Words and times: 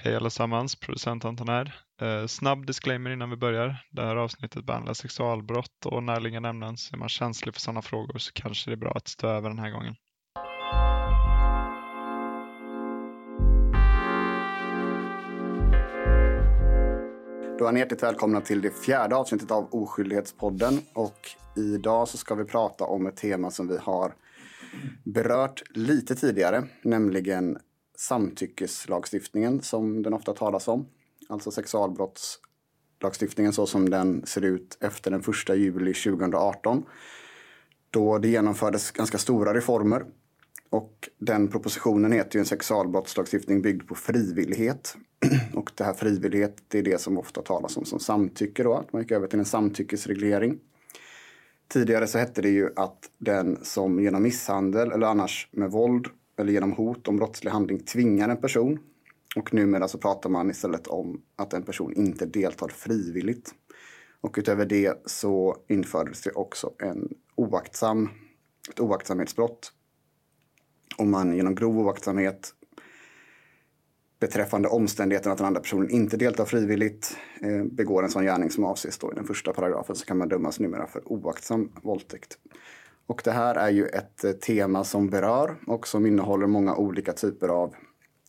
Hej 0.00 0.16
allesammans, 0.16 0.76
producent 0.76 1.24
Anton 1.24 1.48
här. 1.48 1.74
Eh, 2.00 2.26
snabb 2.26 2.66
disclaimer 2.66 3.10
innan 3.10 3.30
vi 3.30 3.36
börjar. 3.36 3.76
Det 3.90 4.02
här 4.02 4.16
avsnittet 4.16 4.64
behandlar 4.64 4.94
sexualbrott 4.94 5.86
och 5.86 6.02
närliggande 6.02 6.48
ämnen. 6.48 6.76
Så 6.76 6.96
är 6.96 6.98
man 6.98 7.08
känslig 7.08 7.54
för 7.54 7.60
sådana 7.60 7.82
frågor 7.82 8.18
så 8.18 8.32
kanske 8.32 8.70
det 8.70 8.74
är 8.74 8.76
bra 8.76 8.92
att 8.92 9.08
stå 9.08 9.28
över 9.28 9.48
den 9.48 9.58
här 9.58 9.70
gången. 9.70 9.94
Då 17.58 17.66
är 17.66 17.72
ni 17.72 17.80
hjärtligt 17.80 18.02
välkomna 18.02 18.40
till 18.40 18.60
det 18.60 18.70
fjärde 18.70 19.16
avsnittet 19.16 19.50
av 19.50 19.68
Oskyldighetspodden. 19.74 20.80
Och 20.94 21.28
idag 21.56 22.08
så 22.08 22.18
ska 22.18 22.34
vi 22.34 22.44
prata 22.44 22.84
om 22.84 23.06
ett 23.06 23.16
tema 23.16 23.50
som 23.50 23.68
vi 23.68 23.78
har 23.78 24.12
berört 25.04 25.62
lite 25.70 26.14
tidigare, 26.14 26.64
nämligen 26.82 27.58
samtyckeslagstiftningen 27.98 29.62
som 29.62 30.02
den 30.02 30.14
ofta 30.14 30.32
talas 30.32 30.68
om. 30.68 30.86
Alltså 31.28 31.50
sexualbrottslagstiftningen 31.50 33.52
så 33.52 33.66
som 33.66 33.90
den 33.90 34.26
ser 34.26 34.44
ut 34.44 34.78
efter 34.80 35.10
den 35.10 35.20
1 35.20 35.26
juli 35.48 35.94
2018. 35.94 36.84
Då 37.90 38.18
det 38.18 38.28
genomfördes 38.28 38.90
ganska 38.90 39.18
stora 39.18 39.54
reformer. 39.54 40.04
Och 40.70 41.08
den 41.18 41.48
propositionen 41.48 42.12
heter 42.12 42.36
ju 42.36 42.40
en 42.40 42.46
sexualbrottslagstiftning 42.46 43.62
byggd 43.62 43.88
på 43.88 43.94
frivillighet. 43.94 44.96
Och 45.54 45.72
det 45.74 45.84
här 45.84 45.94
frivillighet 45.94 46.62
det 46.68 46.78
är 46.78 46.82
det 46.82 47.00
som 47.00 47.18
ofta 47.18 47.42
talas 47.42 47.76
om 47.76 47.84
som 47.84 48.00
samtycke 48.00 48.62
då, 48.62 48.74
att 48.74 48.92
man 48.92 49.02
gick 49.02 49.10
över 49.10 49.26
till 49.26 49.38
en 49.38 49.44
samtyckesreglering. 49.44 50.58
Tidigare 51.68 52.06
så 52.06 52.18
hette 52.18 52.42
det 52.42 52.48
ju 52.48 52.70
att 52.76 53.10
den 53.18 53.58
som 53.62 54.00
genom 54.00 54.22
misshandel 54.22 54.92
eller 54.92 55.06
annars 55.06 55.48
med 55.52 55.70
våld 55.70 56.06
eller 56.38 56.52
genom 56.52 56.72
hot 56.72 57.08
om 57.08 57.16
brottslig 57.16 57.50
handling 57.50 57.78
tvingar 57.78 58.28
en 58.28 58.36
person. 58.36 58.78
Och 59.36 59.54
numera 59.54 59.88
så 59.88 59.98
pratar 59.98 60.30
man 60.30 60.50
istället 60.50 60.86
om 60.86 61.22
att 61.36 61.52
en 61.52 61.62
person 61.62 61.92
inte 61.92 62.26
deltar 62.26 62.68
frivilligt. 62.68 63.54
Och 64.20 64.34
utöver 64.38 64.66
det 64.66 65.02
så 65.06 65.56
infördes 65.68 66.22
det 66.22 66.30
också 66.30 66.72
en 66.78 67.08
oaktsam, 67.34 68.08
ett 68.70 68.80
oaktsamhetsbrott. 68.80 69.72
Om 70.96 71.10
man 71.10 71.36
genom 71.36 71.54
grov 71.54 71.78
oaktsamhet 71.78 72.54
beträffande 74.20 74.68
omständigheten 74.68 75.32
att 75.32 75.38
den 75.38 75.46
andra 75.46 75.60
personen 75.60 75.90
inte 75.90 76.16
deltar 76.16 76.44
frivilligt 76.44 77.16
eh, 77.40 77.64
begår 77.64 78.02
en 78.02 78.10
sån 78.10 78.24
gärning 78.24 78.50
som 78.50 78.64
avses 78.64 78.98
då 78.98 79.12
i 79.12 79.14
den 79.14 79.24
första 79.24 79.52
paragrafen 79.52 79.96
så 79.96 80.06
kan 80.06 80.18
man 80.18 80.28
dömas 80.28 80.60
numera 80.60 80.86
för 80.86 81.12
oaktsam 81.12 81.72
våldtäkt. 81.82 82.38
Och 83.08 83.20
det 83.24 83.30
här 83.30 83.54
är 83.54 83.70
ju 83.70 83.86
ett 83.86 84.24
eh, 84.24 84.32
tema 84.32 84.84
som 84.84 85.10
berör 85.10 85.56
och 85.66 85.86
som 85.86 86.06
innehåller 86.06 86.46
många 86.46 86.76
olika 86.76 87.12
typer 87.12 87.48
av 87.48 87.74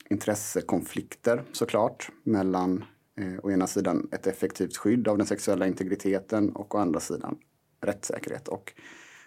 intressekonflikter 0.09 1.43
såklart 1.51 2.09
mellan 2.23 2.85
eh, 3.19 3.39
å 3.43 3.51
ena 3.51 3.67
sidan 3.67 4.09
ett 4.11 4.27
effektivt 4.27 4.77
skydd 4.77 5.07
av 5.07 5.17
den 5.17 5.27
sexuella 5.27 5.67
integriteten 5.67 6.55
och 6.55 6.75
å 6.75 6.77
andra 6.77 6.99
sidan 6.99 7.37
rättssäkerhet. 7.81 8.47
Och 8.47 8.73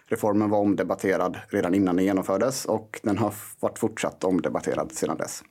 reformen 0.05 0.49
var 0.49 0.59
omdebatterad 0.59 1.37
redan 1.49 1.73
innan 1.73 1.95
den 1.95 2.05
genomfördes 2.05 2.65
och 2.65 2.99
den 3.03 3.17
har 3.17 3.33
varit 3.59 3.79
fortsatt 3.79 4.23
omdebatterad 4.23 4.91
sedan 4.91 5.17
dess. 5.17 5.43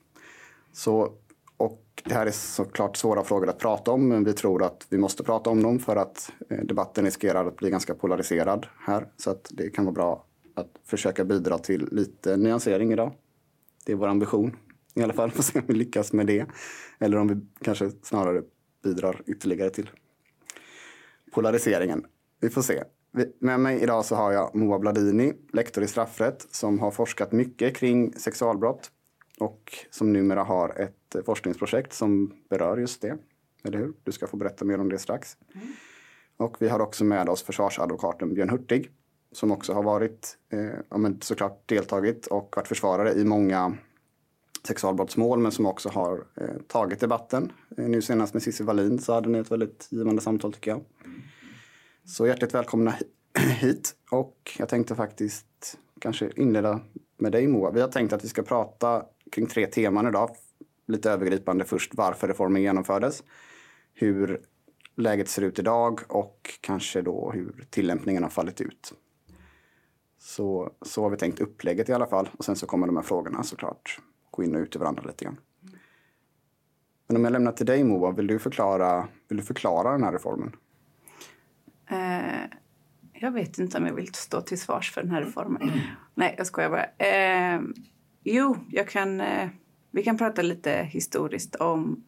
Så 0.73 1.13
det 2.03 2.13
här 2.13 2.25
är 2.25 2.31
såklart 2.31 2.97
svåra 2.97 3.23
frågor 3.23 3.49
att 3.49 3.59
prata 3.59 3.91
om, 3.91 4.07
men 4.07 4.23
vi 4.23 4.33
tror 4.33 4.63
att 4.63 4.87
vi 4.89 4.97
måste 4.97 5.23
prata 5.23 5.49
om 5.49 5.63
dem 5.63 5.79
för 5.79 5.95
att 5.95 6.31
eh, 6.49 6.57
debatten 6.57 7.05
riskerar 7.05 7.45
att 7.45 7.55
bli 7.55 7.69
ganska 7.69 7.95
polariserad 7.95 8.67
här. 8.79 9.07
Så 9.17 9.31
att 9.31 9.51
det 9.51 9.69
kan 9.69 9.85
vara 9.85 9.93
bra 9.93 10.25
att 10.55 10.69
försöka 10.85 11.25
bidra 11.25 11.57
till 11.57 11.87
lite 11.91 12.37
nyansering 12.37 12.91
idag. 12.91 13.11
Det 13.85 13.91
är 13.91 13.95
vår 13.95 14.07
ambition 14.07 14.55
i 14.93 15.03
alla 15.03 15.13
fall. 15.13 15.31
Får 15.35 15.43
se 15.43 15.59
om 15.59 15.65
vi 15.67 15.73
lyckas 15.73 16.13
med 16.13 16.27
det. 16.27 16.45
Eller 16.99 17.17
om 17.17 17.27
vi 17.27 17.63
kanske 17.63 17.91
snarare 18.03 18.41
bidrar 18.83 19.21
ytterligare 19.25 19.69
till 19.69 19.89
polariseringen. 21.31 22.05
Vi 22.41 22.49
får 22.49 22.61
se. 22.61 22.83
Med 23.39 23.59
mig 23.59 23.81
idag 23.81 24.05
så 24.05 24.15
har 24.15 24.31
jag 24.31 24.55
Moa 24.55 24.79
Bladini, 24.79 25.33
lektor 25.53 25.83
i 25.83 25.87
straffrätt, 25.87 26.47
som 26.51 26.79
har 26.79 26.91
forskat 26.91 27.31
mycket 27.31 27.75
kring 27.75 28.13
sexualbrott 28.13 28.91
och 29.39 29.73
som 29.91 30.13
numera 30.13 30.43
har 30.43 30.81
ett 30.81 31.25
forskningsprojekt 31.25 31.93
som 31.93 32.33
berör 32.49 32.77
just 32.77 33.01
det. 33.01 33.17
Eller 33.63 33.77
hur? 33.77 33.93
Du 34.03 34.11
ska 34.11 34.27
få 34.27 34.37
berätta 34.37 34.65
mer 34.65 34.79
om 34.79 34.89
det 34.89 34.99
strax. 34.99 35.37
Mm. 35.55 35.67
Och 36.37 36.57
vi 36.59 36.69
har 36.69 36.79
också 36.79 37.03
med 37.03 37.29
oss 37.29 37.43
försvarsadvokaten 37.43 38.33
Björn 38.33 38.49
Hurtig 38.49 38.91
som 39.35 39.51
också 39.51 39.73
har 39.73 39.83
varit, 39.83 40.37
eh, 40.49 40.79
ja, 40.89 40.97
men 40.97 41.21
såklart 41.21 41.69
deltagit 41.69 42.27
och 42.27 42.53
varit 42.55 42.67
försvarare 42.67 43.13
i 43.13 43.25
många 43.25 43.77
sexualbrottsmål 44.67 45.39
men 45.39 45.51
som 45.51 45.65
också 45.65 45.89
har 45.89 46.25
eh, 46.35 46.47
tagit 46.67 46.99
debatten. 46.99 47.51
Eh, 47.77 47.87
nu 47.87 48.01
senast 48.01 48.33
med 48.33 48.43
Cissi 48.43 48.63
Wallin 48.63 48.99
så 48.99 49.13
hade 49.13 49.29
ni 49.29 49.37
ett 49.39 49.51
väldigt 49.51 49.87
givande 49.91 50.21
samtal 50.21 50.53
tycker 50.53 50.71
jag. 50.71 50.81
Så 52.05 52.27
hjärtligt 52.27 52.53
välkomna 52.53 52.93
hit 53.59 53.95
och 54.11 54.51
jag 54.59 54.69
tänkte 54.69 54.95
faktiskt 54.95 55.77
kanske 55.99 56.31
inleda 56.35 56.79
med 57.17 57.31
dig 57.31 57.47
Moa. 57.47 57.71
Vi 57.71 57.81
har 57.81 57.87
tänkt 57.87 58.13
att 58.13 58.23
vi 58.23 58.27
ska 58.27 58.43
prata 58.43 59.05
kring 59.33 59.47
tre 59.47 59.67
teman 59.67 60.07
idag. 60.07 60.29
Lite 60.87 61.11
övergripande 61.11 61.65
först 61.65 61.95
varför 61.95 62.27
reformen 62.27 62.61
genomfördes, 62.61 63.23
hur 63.93 64.41
läget 64.95 65.29
ser 65.29 65.41
ut 65.41 65.59
idag 65.59 65.99
och 66.09 66.59
kanske 66.61 67.01
då 67.01 67.31
hur 67.31 67.65
tillämpningen 67.69 68.23
har 68.23 68.29
fallit 68.29 68.61
ut. 68.61 68.93
Så, 70.17 70.71
så 70.81 71.03
har 71.03 71.09
vi 71.09 71.17
tänkt 71.17 71.39
upplägget 71.39 71.89
i 71.89 71.93
alla 71.93 72.07
fall 72.07 72.29
och 72.37 72.45
sen 72.45 72.55
så 72.55 72.67
kommer 72.67 72.87
de 72.87 72.95
här 72.95 73.03
frågorna 73.03 73.43
såklart 73.43 73.99
gå 74.31 74.43
in 74.43 74.55
och 74.55 74.61
ut 74.61 74.75
i 74.75 74.79
varandra 74.79 75.03
lite 75.03 75.25
grann. 75.25 75.37
Men 77.07 77.17
om 77.17 77.23
jag 77.23 77.31
lämnar 77.31 77.51
till 77.51 77.65
dig 77.65 77.83
Moa, 77.83 78.11
vill 78.11 78.27
du 78.27 78.39
förklara, 78.39 79.07
vill 79.27 79.37
du 79.37 79.43
förklara 79.43 79.91
den 79.91 80.03
här 80.03 80.11
reformen? 80.11 80.55
Uh, 81.91 82.57
jag 83.13 83.31
vet 83.31 83.59
inte 83.59 83.77
om 83.77 83.85
jag 83.85 83.93
vill 83.93 84.13
stå 84.13 84.41
till 84.41 84.59
svars 84.59 84.91
för 84.91 85.01
den 85.01 85.11
här 85.11 85.21
reformen. 85.21 85.61
Mm. 85.61 85.79
Nej, 86.13 86.35
jag 86.37 86.47
skojar 86.47 86.69
bara. 86.69 86.85
Uh, 87.57 87.63
Jo, 88.23 88.57
jag 88.69 88.87
kan, 88.87 89.21
eh, 89.21 89.49
vi 89.91 90.03
kan 90.03 90.17
prata 90.17 90.41
lite 90.41 90.71
historiskt 90.71 91.55
om 91.55 92.03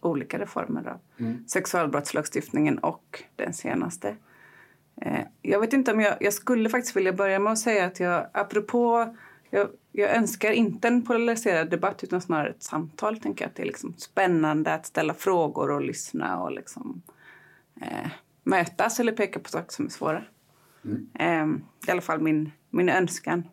olika 0.00 0.38
reformer 0.38 0.88
av 0.88 0.98
mm. 1.18 1.48
sexualbrottslagstiftningen 1.48 2.78
och 2.78 3.22
den 3.36 3.54
senaste. 3.54 4.16
Eh, 5.02 5.20
jag 5.42 5.60
vet 5.60 5.72
inte 5.72 5.92
om 5.92 6.00
jag, 6.00 6.16
jag 6.20 6.32
skulle 6.32 6.68
faktiskt 6.68 6.96
vilja 6.96 7.12
börja 7.12 7.38
med 7.38 7.52
att 7.52 7.58
säga 7.58 7.84
att 7.84 8.00
jag 8.00 8.26
apropå 8.32 9.14
jag, 9.54 9.68
jag 9.92 10.16
önskar 10.16 10.50
inte 10.50 10.88
en 10.88 11.02
polariserad 11.02 11.70
debatt 11.70 12.04
utan 12.04 12.20
snarare 12.20 12.50
ett 12.50 12.62
samtal. 12.62 13.20
Tänker 13.20 13.46
att 13.46 13.54
det 13.54 13.62
är 13.62 13.66
liksom 13.66 13.94
spännande 13.96 14.74
att 14.74 14.86
ställa 14.86 15.14
frågor 15.14 15.70
och 15.70 15.82
lyssna 15.82 16.40
och 16.40 16.52
liksom, 16.52 17.02
eh, 17.80 18.10
mötas 18.42 19.00
eller 19.00 19.12
peka 19.12 19.40
på 19.40 19.48
saker 19.48 19.72
som 19.72 19.86
är 19.86 19.90
svåra. 19.90 20.24
Mm. 20.84 21.08
Eh, 21.14 21.88
I 21.88 21.90
alla 21.90 22.00
fall 22.00 22.20
min, 22.20 22.50
min 22.70 22.88
önskan 22.88 23.48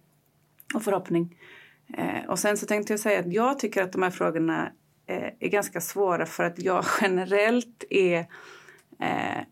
och 0.74 0.84
förhoppning. 0.84 1.38
Eh, 1.98 2.30
och 2.30 2.40
sen 2.40 2.58
så 2.58 2.66
tänkte 2.66 2.94
jag 2.94 3.00
säga 3.00 3.20
att 3.20 3.34
jag 3.34 3.60
tycker 3.60 3.84
att 3.84 3.92
de 3.92 4.04
här 4.04 4.10
frågorna 4.10 4.72
eh, 5.08 5.30
är 5.40 5.50
ganska 5.50 5.82
svåra 5.82 6.26
för 6.26 6.44
att 6.44 6.60
jag 6.60 6.86
generellt 7.02 7.84
är 7.90 8.20
eh, 9.00 9.44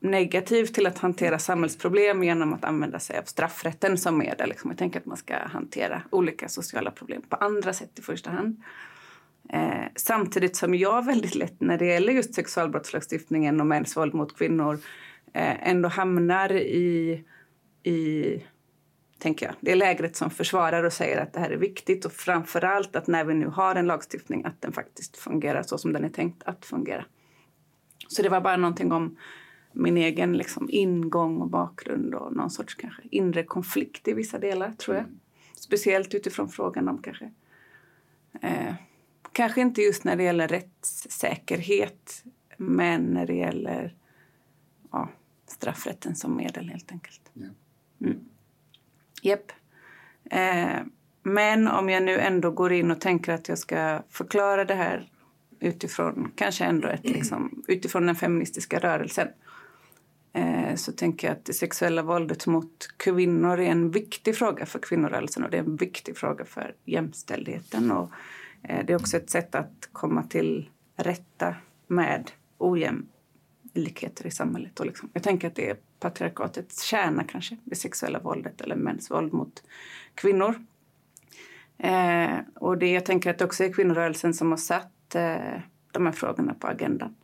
negativ 0.00 0.66
till 0.66 0.86
att 0.86 0.98
hantera 0.98 1.38
samhällsproblem 1.38 2.24
genom 2.24 2.52
att 2.52 2.64
använda 2.64 2.98
sig 2.98 3.18
av 3.18 3.22
straffrätten 3.22 3.98
som 3.98 4.18
medel. 4.18 4.48
Liksom. 4.48 4.70
Jag 4.70 4.78
tänker 4.78 5.00
att 5.00 5.06
man 5.06 5.16
ska 5.16 5.34
hantera 5.36 6.02
olika 6.10 6.48
sociala 6.48 6.90
problem 6.90 7.22
på 7.28 7.36
andra 7.36 7.72
sätt 7.72 7.98
i 7.98 8.02
första 8.02 8.30
hand. 8.30 8.62
Eh, 9.48 9.84
samtidigt 9.96 10.56
som 10.56 10.74
jag 10.74 11.04
väldigt 11.06 11.34
lätt 11.34 11.60
när 11.60 11.78
det 11.78 11.86
gäller 11.86 12.12
just 12.12 12.34
sexualbrottslagstiftningen 12.34 13.60
och 13.60 13.66
mäns 13.66 13.96
våld 13.96 14.14
mot 14.14 14.38
kvinnor 14.38 14.78
eh, 15.32 15.68
ändå 15.68 15.88
hamnar 15.88 16.52
i, 16.52 17.24
i 17.82 18.42
tänker 19.20 19.46
jag. 19.46 19.54
Det 19.60 19.72
är 19.72 19.76
lägret 19.76 20.16
som 20.16 20.30
försvarar 20.30 20.84
och 20.84 20.92
säger 20.92 21.22
att 21.22 21.32
det 21.32 21.40
här 21.40 21.50
är 21.50 21.56
viktigt 21.56 22.04
och 22.04 22.12
framförallt 22.12 22.96
att 22.96 23.06
när 23.06 23.24
vi 23.24 23.34
nu 23.34 23.46
har 23.46 23.74
en 23.74 23.86
lagstiftning 23.86 24.44
att 24.44 24.60
den 24.60 24.72
faktiskt 24.72 25.16
fungerar 25.16 25.62
så 25.62 25.78
som 25.78 25.92
den 25.92 26.04
är 26.04 26.08
tänkt 26.08 26.42
att 26.42 26.64
fungera. 26.64 27.04
Så 28.08 28.22
det 28.22 28.28
var 28.28 28.40
bara 28.40 28.56
någonting 28.56 28.92
om 28.92 29.16
min 29.72 29.96
egen 29.96 30.32
liksom, 30.32 30.68
ingång 30.70 31.40
och 31.40 31.50
bakgrund 31.50 32.14
och 32.14 32.36
någon 32.36 32.50
sorts 32.50 32.74
kanske 32.74 33.02
inre 33.10 33.44
konflikt 33.44 34.08
i 34.08 34.12
vissa 34.12 34.38
delar, 34.38 34.72
tror 34.72 34.96
jag. 34.96 35.04
Speciellt 35.54 36.14
utifrån 36.14 36.48
frågan 36.48 36.88
om 36.88 37.02
kanske... 37.02 37.30
Eh, 38.42 38.74
kanske 39.32 39.60
inte 39.60 39.82
just 39.82 40.04
när 40.04 40.16
det 40.16 40.22
gäller 40.22 40.48
rättssäkerhet 40.48 42.24
men 42.56 43.02
när 43.02 43.26
det 43.26 43.34
gäller 43.34 43.94
ja, 44.92 45.08
straffrätten 45.46 46.16
som 46.16 46.36
medel, 46.36 46.68
helt 46.68 46.92
enkelt. 46.92 47.32
Mm. 48.00 48.29
Japp. 49.22 49.52
Eh, 50.30 50.78
men 51.22 51.68
om 51.68 51.88
jag 51.88 52.02
nu 52.02 52.18
ändå 52.18 52.50
går 52.50 52.72
in 52.72 52.90
och 52.90 53.00
tänker 53.00 53.32
att 53.32 53.48
jag 53.48 53.58
ska 53.58 54.02
förklara 54.10 54.64
det 54.64 54.74
här 54.74 55.08
utifrån 55.60 56.32
kanske 56.34 56.64
ändå 56.64 56.88
ett, 56.88 57.04
liksom, 57.08 57.64
utifrån 57.68 58.06
den 58.06 58.16
feministiska 58.16 58.78
rörelsen 58.78 59.28
eh, 60.32 60.74
så 60.74 60.92
tänker 60.92 61.28
jag 61.28 61.36
att 61.36 61.44
det 61.44 61.52
sexuella 61.52 62.02
våldet 62.02 62.46
mot 62.46 62.88
kvinnor 62.96 63.60
är 63.60 63.70
en 63.70 63.90
viktig 63.90 64.36
fråga 64.36 64.66
för 64.66 64.78
kvinnorörelsen 64.78 65.44
och 65.44 65.50
det 65.50 65.56
är 65.56 65.62
en 65.62 65.76
viktig 65.76 66.16
fråga 66.16 66.44
för 66.44 66.74
jämställdheten. 66.84 67.90
Och 67.90 68.10
Eh, 68.62 68.84
det 68.84 68.92
är 68.92 68.96
också 68.96 69.16
ett 69.16 69.30
sätt 69.30 69.54
att 69.54 69.88
komma 69.92 70.22
till 70.22 70.68
rätta 70.96 71.54
med 71.86 72.30
ojämlikheter 72.58 74.26
i 74.26 74.30
samhället. 74.30 74.80
Och 74.80 74.86
liksom, 74.86 75.10
jag 75.12 75.22
tänker 75.22 75.48
att 75.48 75.54
det 75.54 75.70
är 75.70 75.76
patriarkatets 76.00 76.82
kärna 76.82 77.24
kanske, 77.24 77.56
det 77.64 77.74
sexuella 77.74 78.18
våldet 78.18 78.60
eller 78.60 78.76
mäns 78.76 79.10
våld 79.10 79.32
mot 79.32 79.62
kvinnor. 80.14 80.54
Eh, 81.78 82.38
och 82.54 82.78
det, 82.78 82.92
jag 82.92 83.04
tänker 83.04 83.30
att 83.30 83.38
det 83.38 83.44
också 83.44 83.64
är 83.64 83.72
kvinnorörelsen 83.72 84.34
som 84.34 84.50
har 84.50 84.58
satt 84.58 85.14
eh, 85.14 85.60
de 85.92 86.06
här 86.06 86.12
frågorna 86.12 86.54
på 86.54 86.66
agendan 86.66 87.14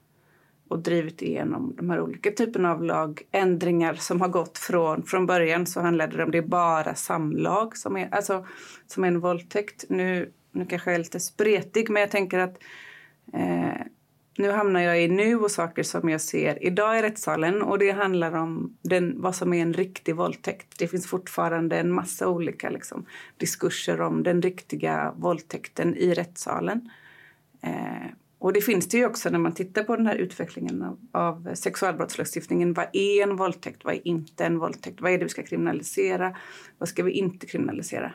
och 0.69 0.79
drivit 0.79 1.23
igenom 1.23 1.75
de 1.77 1.91
här 1.91 2.01
olika 2.01 2.31
typerna 2.31 2.73
av 2.73 2.85
lagändringar 2.85 3.95
som 3.95 4.21
har 4.21 4.29
gått 4.29 4.59
från... 4.59 5.03
Från 5.03 5.27
början 5.27 5.67
så 5.67 5.81
handlade 5.81 6.17
det 6.17 6.25
om 6.25 6.31
det 6.31 6.39
är 6.39 6.43
bara 6.43 6.95
samlag 6.95 7.77
som 7.77 7.97
är, 7.97 8.15
alltså, 8.15 8.47
som 8.87 9.05
är 9.05 9.09
en 9.09 9.21
våldtäkt. 9.21 9.85
Nu, 9.89 10.33
nu 10.53 10.67
kanske 10.67 10.91
jag 10.91 10.95
är 10.95 10.99
lite 10.99 11.21
spretig, 11.21 11.91
men 11.91 12.01
jag 12.01 12.11
tänker 12.11 12.39
att 12.39 12.59
eh, 13.33 13.87
nu 14.39 14.51
hamnar 14.51 14.81
jag 14.81 15.03
i 15.03 15.09
nu 15.09 15.37
och 15.37 15.51
saker 15.51 15.83
som 15.83 16.09
jag 16.09 16.21
ser 16.21 16.65
idag 16.65 16.99
i 16.99 17.03
rättssalen. 17.03 17.63
Och 17.63 17.79
Det 17.79 17.91
handlar 17.91 18.37
om 18.37 18.77
den, 18.83 19.21
vad 19.21 19.35
som 19.35 19.53
är 19.53 19.63
en 19.63 19.73
riktig 19.73 20.17
våldtäkt. 20.17 20.79
Det 20.79 20.89
finns 20.89 21.07
fortfarande 21.07 21.79
en 21.79 21.93
massa 21.93 22.29
olika 22.29 22.71
liksom, 22.71 23.07
diskurser 23.37 24.01
om 24.01 24.23
den 24.23 24.43
riktiga 24.43 25.15
våldtäkten 25.17 25.97
i 25.97 26.15
rättssalen. 26.15 26.91
Eh, 27.63 28.11
och 28.39 28.53
det 28.53 28.61
finns 28.61 28.89
det 28.89 28.97
ju 28.99 29.07
också 29.07 29.31
när 29.31 29.39
man 29.39 29.53
tittar 29.53 29.85
på 29.85 29.97
den 29.97 30.07
här 30.07 30.17
utvecklingen 30.17 30.83
av, 30.83 30.99
av 31.13 31.55
sexualbrottslagstiftningen. 31.55 32.73
Vad 32.73 32.87
är 32.93 33.23
en 33.23 33.37
våldtäkt? 33.37 33.85
Vad 33.85 33.95
är 33.95 34.09
inte 34.09 34.45
en 34.45 34.59
våldtäkt? 34.59 35.01
Vad 35.01 35.13
är 35.13 35.19
det 35.19 35.25
vi 35.25 35.31
ska 35.31 35.43
kriminalisera? 35.43 36.37
Vad 36.79 36.89
ska 36.89 37.03
vi 37.03 37.13
inte 37.13 37.47
kriminalisera? 37.47 38.13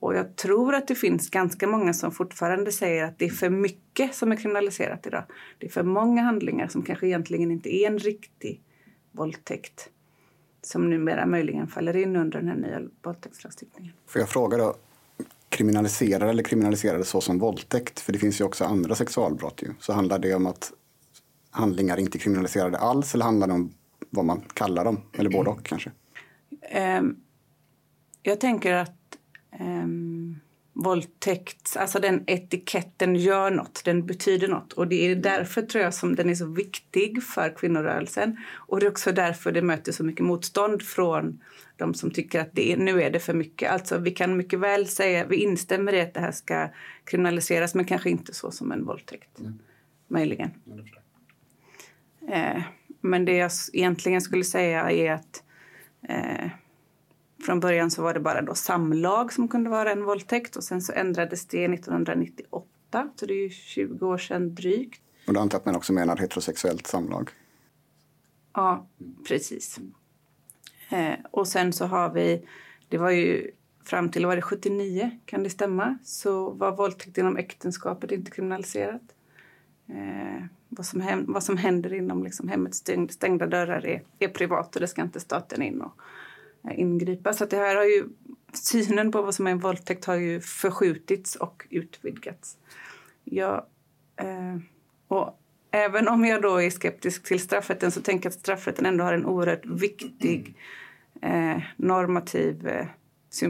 Och 0.00 0.14
jag 0.14 0.36
tror 0.36 0.74
att 0.74 0.88
det 0.88 0.94
finns 0.94 1.30
ganska 1.30 1.66
många 1.66 1.94
som 1.94 2.12
fortfarande 2.12 2.72
säger 2.72 3.04
att 3.04 3.18
det 3.18 3.24
är 3.24 3.30
för 3.30 3.50
mycket 3.50 4.14
som 4.14 4.32
är 4.32 4.36
kriminaliserat 4.36 5.06
idag. 5.06 5.24
Det 5.58 5.66
är 5.66 5.70
för 5.70 5.82
många 5.82 6.22
handlingar 6.22 6.68
som 6.68 6.82
kanske 6.82 7.06
egentligen 7.06 7.50
inte 7.50 7.74
är 7.74 7.86
en 7.86 7.98
riktig 7.98 8.60
våldtäkt 9.12 9.90
som 10.62 10.90
numera 10.90 11.26
möjligen 11.26 11.66
faller 11.66 11.96
in 11.96 12.16
under 12.16 12.38
den 12.38 12.48
här 12.48 12.56
nya 12.56 12.80
våldtäktslagstiftningen. 13.02 13.92
Får 14.06 14.20
jag 14.20 14.28
fråga 14.28 14.56
då, 14.56 14.74
kriminaliserar 15.48 16.28
eller 16.28 16.42
kriminaliserade 16.42 17.04
så 17.04 17.20
som 17.20 17.38
våldtäkt? 17.38 18.00
För 18.00 18.12
det 18.12 18.18
finns 18.18 18.40
ju 18.40 18.44
också 18.44 18.64
andra 18.64 18.94
sexualbrott. 18.94 19.62
Ju. 19.62 19.68
Så 19.80 19.92
handlar 19.92 20.18
det 20.18 20.34
om 20.34 20.46
att 20.46 20.72
handlingar 21.50 21.96
inte 21.96 22.18
är 22.18 22.20
kriminaliserade 22.20 22.78
alls 22.78 23.14
eller 23.14 23.24
handlar 23.24 23.46
det 23.46 23.52
om 23.52 23.74
vad 24.10 24.24
man 24.24 24.40
kallar 24.54 24.84
dem? 24.84 25.00
Eller 25.18 25.30
både 25.30 25.50
och 25.50 25.64
kanske? 25.64 25.90
Um, 26.98 27.16
jag 28.22 28.40
tänker 28.40 28.74
att 28.74 28.99
um, 29.60 30.40
våldtäkt, 30.72 31.76
alltså 31.76 32.00
den 32.00 32.24
etiketten 32.26 33.16
gör 33.16 33.50
något, 33.50 33.82
den 33.84 34.06
betyder 34.06 34.48
något. 34.48 34.72
Och 34.72 34.88
det 34.88 35.06
är 35.06 35.16
därför 35.16 35.62
tror 35.62 35.84
jag 35.84 35.94
som 35.94 36.14
den 36.14 36.30
är 36.30 36.34
så 36.34 36.46
viktig 36.46 37.22
för 37.22 37.56
kvinnorörelsen. 37.56 38.36
Och 38.52 38.80
det 38.80 38.86
är 38.86 38.90
också 38.90 39.12
därför 39.12 39.52
det 39.52 39.62
möter 39.62 39.92
så 39.92 40.04
mycket 40.04 40.24
motstånd 40.24 40.82
från 40.82 41.40
de 41.76 41.94
som 41.94 42.10
tycker 42.10 42.40
att 42.40 42.50
det 42.52 42.72
är, 42.72 42.76
nu 42.76 43.02
är 43.02 43.10
det 43.10 43.20
för 43.20 43.34
mycket. 43.34 43.70
Alltså 43.70 43.98
vi 43.98 44.10
kan 44.10 44.36
mycket 44.36 44.58
väl 44.58 44.88
säga, 44.88 45.26
vi 45.26 45.36
instämmer 45.36 45.92
i 45.92 46.00
att 46.00 46.14
det 46.14 46.20
här 46.20 46.32
ska 46.32 46.68
kriminaliseras 47.04 47.74
men 47.74 47.84
kanske 47.84 48.10
inte 48.10 48.34
så 48.34 48.50
som 48.50 48.72
en 48.72 48.84
våldtäkt. 48.84 49.38
Mm. 49.40 49.58
Möjligen. 50.08 50.50
Eh, 52.28 52.62
men 53.00 53.24
det 53.24 53.36
jag 53.36 53.50
egentligen 53.72 54.20
skulle 54.20 54.44
säga 54.44 54.90
är 54.90 55.12
att 55.12 55.42
eh, 56.08 56.50
från 57.46 57.60
början 57.60 57.90
så 57.90 58.02
var 58.02 58.14
det 58.14 58.20
bara 58.20 58.42
då 58.42 58.54
samlag 58.54 59.32
som 59.32 59.48
kunde 59.48 59.70
vara 59.70 59.92
en 59.92 60.04
våldtäkt 60.04 60.56
och 60.56 60.64
sen 60.64 60.82
så 60.82 60.92
ändrades 60.92 61.46
det 61.46 61.64
1998, 61.64 63.10
så 63.16 63.26
det 63.26 63.34
är 63.34 63.42
ju 63.42 63.50
20 63.50 64.06
år 64.06 64.18
sedan 64.18 64.54
drygt. 64.54 65.02
Och 65.26 65.34
då 65.34 65.40
antar 65.40 65.58
att 65.58 65.64
man 65.64 65.76
också 65.76 65.92
menar 65.92 66.16
heterosexuellt 66.16 66.86
samlag? 66.86 67.30
Ja, 68.52 68.86
precis. 69.28 69.78
Eh, 70.88 71.14
och 71.30 71.48
sen 71.48 71.72
så 71.72 71.86
har 71.86 72.10
vi, 72.10 72.46
det 72.88 72.98
var 72.98 73.10
ju 73.10 73.50
fram 73.84 74.10
till 74.10 74.26
var 74.26 74.36
det 74.36 74.42
79, 74.42 75.10
kan 75.24 75.42
det 75.42 75.50
stämma, 75.50 75.98
så 76.04 76.50
var 76.50 76.76
våldtäkt 76.76 77.18
inom 77.18 77.36
äktenskapet 77.36 78.10
inte 78.10 78.30
kriminaliserat. 78.30 79.02
Eh, 79.88 80.44
vad, 80.68 80.86
som 80.86 81.00
hem, 81.00 81.24
vad 81.32 81.42
som 81.42 81.56
händer 81.56 81.92
inom 81.92 82.24
liksom 82.24 82.48
hemmets 82.48 82.78
stäng, 82.78 83.08
stängda 83.08 83.46
dörrar 83.46 83.86
är, 83.86 84.02
är 84.18 84.28
privat 84.28 84.74
och 84.76 84.80
det 84.80 84.88
ska 84.88 85.02
inte 85.02 85.20
staten 85.20 85.62
in 85.62 85.80
och 85.80 86.00
Eh, 86.64 86.80
ingripa. 86.80 87.32
Så 87.32 87.44
det 87.44 87.56
här 87.56 87.76
har 87.76 87.84
ju, 87.84 88.08
synen 88.52 89.12
på 89.12 89.22
vad 89.22 89.34
som 89.34 89.46
är 89.46 89.50
en 89.50 89.58
våldtäkt 89.58 90.04
har 90.04 90.14
ju 90.14 90.40
förskjutits 90.40 91.36
och 91.36 91.66
utvidgats. 91.70 92.56
Jag, 93.24 93.66
eh, 94.16 94.56
och 95.08 95.40
även 95.70 96.08
om 96.08 96.24
jag 96.24 96.42
då 96.42 96.62
är 96.62 96.70
skeptisk 96.70 97.22
till 97.22 97.40
straffrätten 97.40 97.90
så 97.90 98.00
tänker 98.00 98.26
jag 98.26 98.30
att 98.30 98.40
straffrätten 98.40 98.86
ändå 98.86 99.04
har 99.04 99.12
en 99.12 99.26
oerhört 99.26 99.66
viktig 99.66 100.54
eh, 101.22 101.62
normativ, 101.76 102.66
eh, 102.68 102.86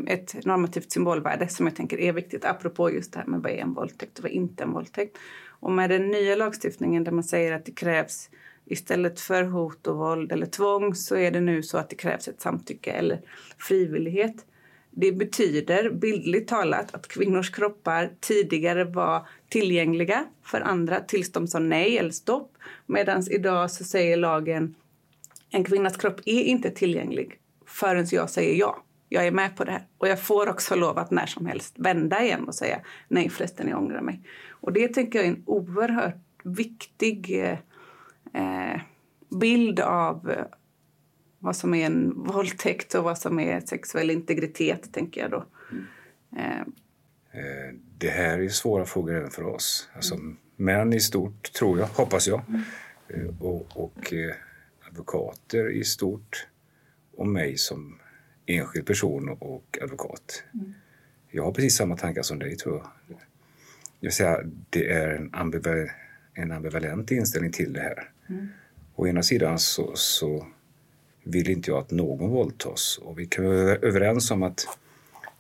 ett 0.07 0.47
normativt 0.47 0.93
symbolvärde 0.93 1.49
som 1.49 1.67
jag 1.67 1.77
tänker 1.77 2.01
är 2.01 2.13
viktigt 2.13 2.45
apropå 2.45 2.91
just 2.91 3.13
det 3.13 3.19
här 3.19 3.27
med 3.27 3.41
vad 3.41 3.53
är 3.53 3.57
en 3.57 3.75
våldtäkt 3.75 4.19
och 4.19 4.23
vad 4.23 4.33
är 4.33 4.37
inte 4.37 4.63
en 4.63 4.73
våldtäkt. 4.73 5.19
Och 5.47 5.73
med 5.73 5.91
den 5.91 6.09
nya 6.09 6.37
lagstiftningen 6.37 7.05
där 7.05 7.13
man 7.13 7.25
säger 7.25 7.53
att 7.53 7.65
det 7.65 7.73
krävs 7.73 8.31
istället 8.71 9.21
för 9.21 9.43
hot 9.43 9.87
och 9.87 9.97
våld 9.97 10.33
eller 10.33 10.47
tvång 10.47 10.95
så 10.95 11.17
är 11.17 11.31
det 11.31 11.41
nu 11.41 11.63
så 11.63 11.79
att 11.79 11.91
det 11.91 11.97
krävs 11.97 12.29
ett 12.29 12.41
samtycke 12.41 12.91
eller 12.91 13.21
frivillighet. 13.59 14.47
Det 14.91 15.13
betyder 15.13 15.91
bildligt 15.91 16.49
talat 16.49 16.95
att 16.95 17.09
kvinnors 17.09 17.51
kroppar 17.51 18.11
tidigare 18.21 18.85
var 18.85 19.27
tillgängliga 19.49 20.25
för 20.43 20.61
andra 20.61 21.01
tills 21.01 21.33
de 21.33 21.47
sa 21.47 21.59
nej 21.59 21.99
eller 21.99 22.11
stopp. 22.11 22.53
Medan 22.87 23.23
idag 23.31 23.71
så 23.71 23.85
säger 23.85 24.17
lagen 24.17 24.75
en 25.51 25.65
kvinnas 25.65 25.97
kropp 25.97 26.21
är 26.25 26.43
inte 26.43 26.71
tillgänglig 26.71 27.39
förrän 27.67 28.07
jag 28.11 28.31
säger 28.31 28.55
ja. 28.55 28.83
Jag 29.09 29.27
är 29.27 29.31
med 29.31 29.57
på 29.57 29.65
det 29.65 29.73
här. 29.73 29.87
Och 29.99 30.09
jag 30.09 30.23
får 30.23 30.49
också 30.49 30.75
lov 30.75 30.99
att 30.99 31.11
när 31.11 31.27
som 31.27 31.47
helst 31.47 31.75
vända 31.79 32.23
igen 32.23 32.49
och 32.49 32.55
säga 32.55 32.81
nej 33.09 33.29
förresten, 33.31 33.69
jag 33.69 33.79
ångrar 33.79 34.01
mig. 34.01 34.21
Och 34.49 34.73
det 34.73 34.89
tänker 34.89 35.19
jag 35.19 35.27
är 35.27 35.31
en 35.31 35.43
oerhört 35.47 36.17
viktig 36.45 37.45
eh, 37.45 37.59
eh, 38.35 38.81
bild 39.41 39.81
av 39.81 40.31
eh, 40.31 40.45
vad 41.39 41.57
som 41.57 41.75
är 41.75 41.87
en 41.87 42.25
våldtäkt 42.25 42.95
och 42.95 43.05
vad 43.05 43.19
som 43.19 43.41
är 43.41 43.61
sexuell 43.61 44.11
integritet, 44.11 44.93
tänker 44.93 45.21
jag 45.21 45.31
då. 45.31 45.45
Mm. 45.73 45.85
Eh. 46.37 46.67
Det 47.99 48.11
här 48.11 48.39
är 48.39 48.49
svåra 48.49 48.85
frågor 48.85 49.15
även 49.15 49.31
för 49.31 49.45
oss. 49.45 49.89
Alltså, 49.95 50.15
mm. 50.15 50.37
Män 50.57 50.93
i 50.93 51.01
stort, 51.01 51.53
tror 51.53 51.79
jag, 51.79 51.87
hoppas 51.87 52.29
jag. 52.29 52.43
Mm. 52.49 53.37
Och, 53.41 53.67
och 53.85 54.13
eh, 54.13 54.35
advokater 54.89 55.71
i 55.71 55.85
stort 55.85 56.47
och 57.17 57.27
mig 57.27 57.57
som 57.57 57.99
enskild 58.47 58.87
person 58.87 59.29
och 59.29 59.79
advokat. 59.83 60.45
Mm. 60.55 60.75
Jag 61.31 61.45
har 61.45 61.53
precis 61.53 61.77
samma 61.77 61.97
tankar 61.97 62.23
som 62.23 62.39
dig, 62.39 62.57
tror 62.57 62.77
jag. 62.77 63.17
Jag 64.01 64.09
vill 64.09 64.13
säga, 64.13 64.41
det 64.71 64.93
är 64.93 65.09
en, 65.09 65.35
ambival 65.35 65.91
en 66.35 66.53
ambivalent 66.53 67.11
inställning 67.11 67.53
till 67.53 67.73
det 67.73 67.81
här. 67.81 68.11
Mm. 68.31 68.49
Å 68.97 69.07
ena 69.07 69.23
sidan 69.23 69.59
så, 69.59 69.93
så 69.95 70.47
vill 71.25 71.51
inte 71.51 71.71
jag 71.71 71.79
att 71.79 71.91
någon 71.91 72.31
våldtas. 72.31 72.99
Och 73.03 73.19
vi 73.19 73.27
kan 73.27 73.45
vara 73.45 73.77
överens 73.77 74.31
om 74.31 74.43
att 74.43 74.67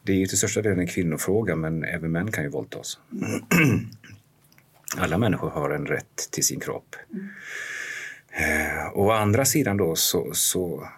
det 0.02 0.22
är 0.22 0.26
till 0.26 0.38
största 0.38 0.62
delen 0.62 0.78
en 0.78 0.86
kvinnofråga, 0.86 1.56
men 1.56 1.84
även 1.84 2.12
män 2.12 2.32
kan 2.32 2.44
ju 2.44 2.50
våldtas. 2.50 2.98
Alla 4.96 5.18
människor 5.18 5.50
har 5.50 5.70
en 5.70 5.86
rätt 5.86 6.28
till 6.30 6.44
sin 6.44 6.60
kropp. 6.60 6.96
Mm. 7.12 7.28
Eh, 8.30 8.98
å 8.98 9.10
andra 9.10 9.44
sidan 9.44 9.76
då 9.76 9.96
så, 9.96 10.30
så 10.32 10.88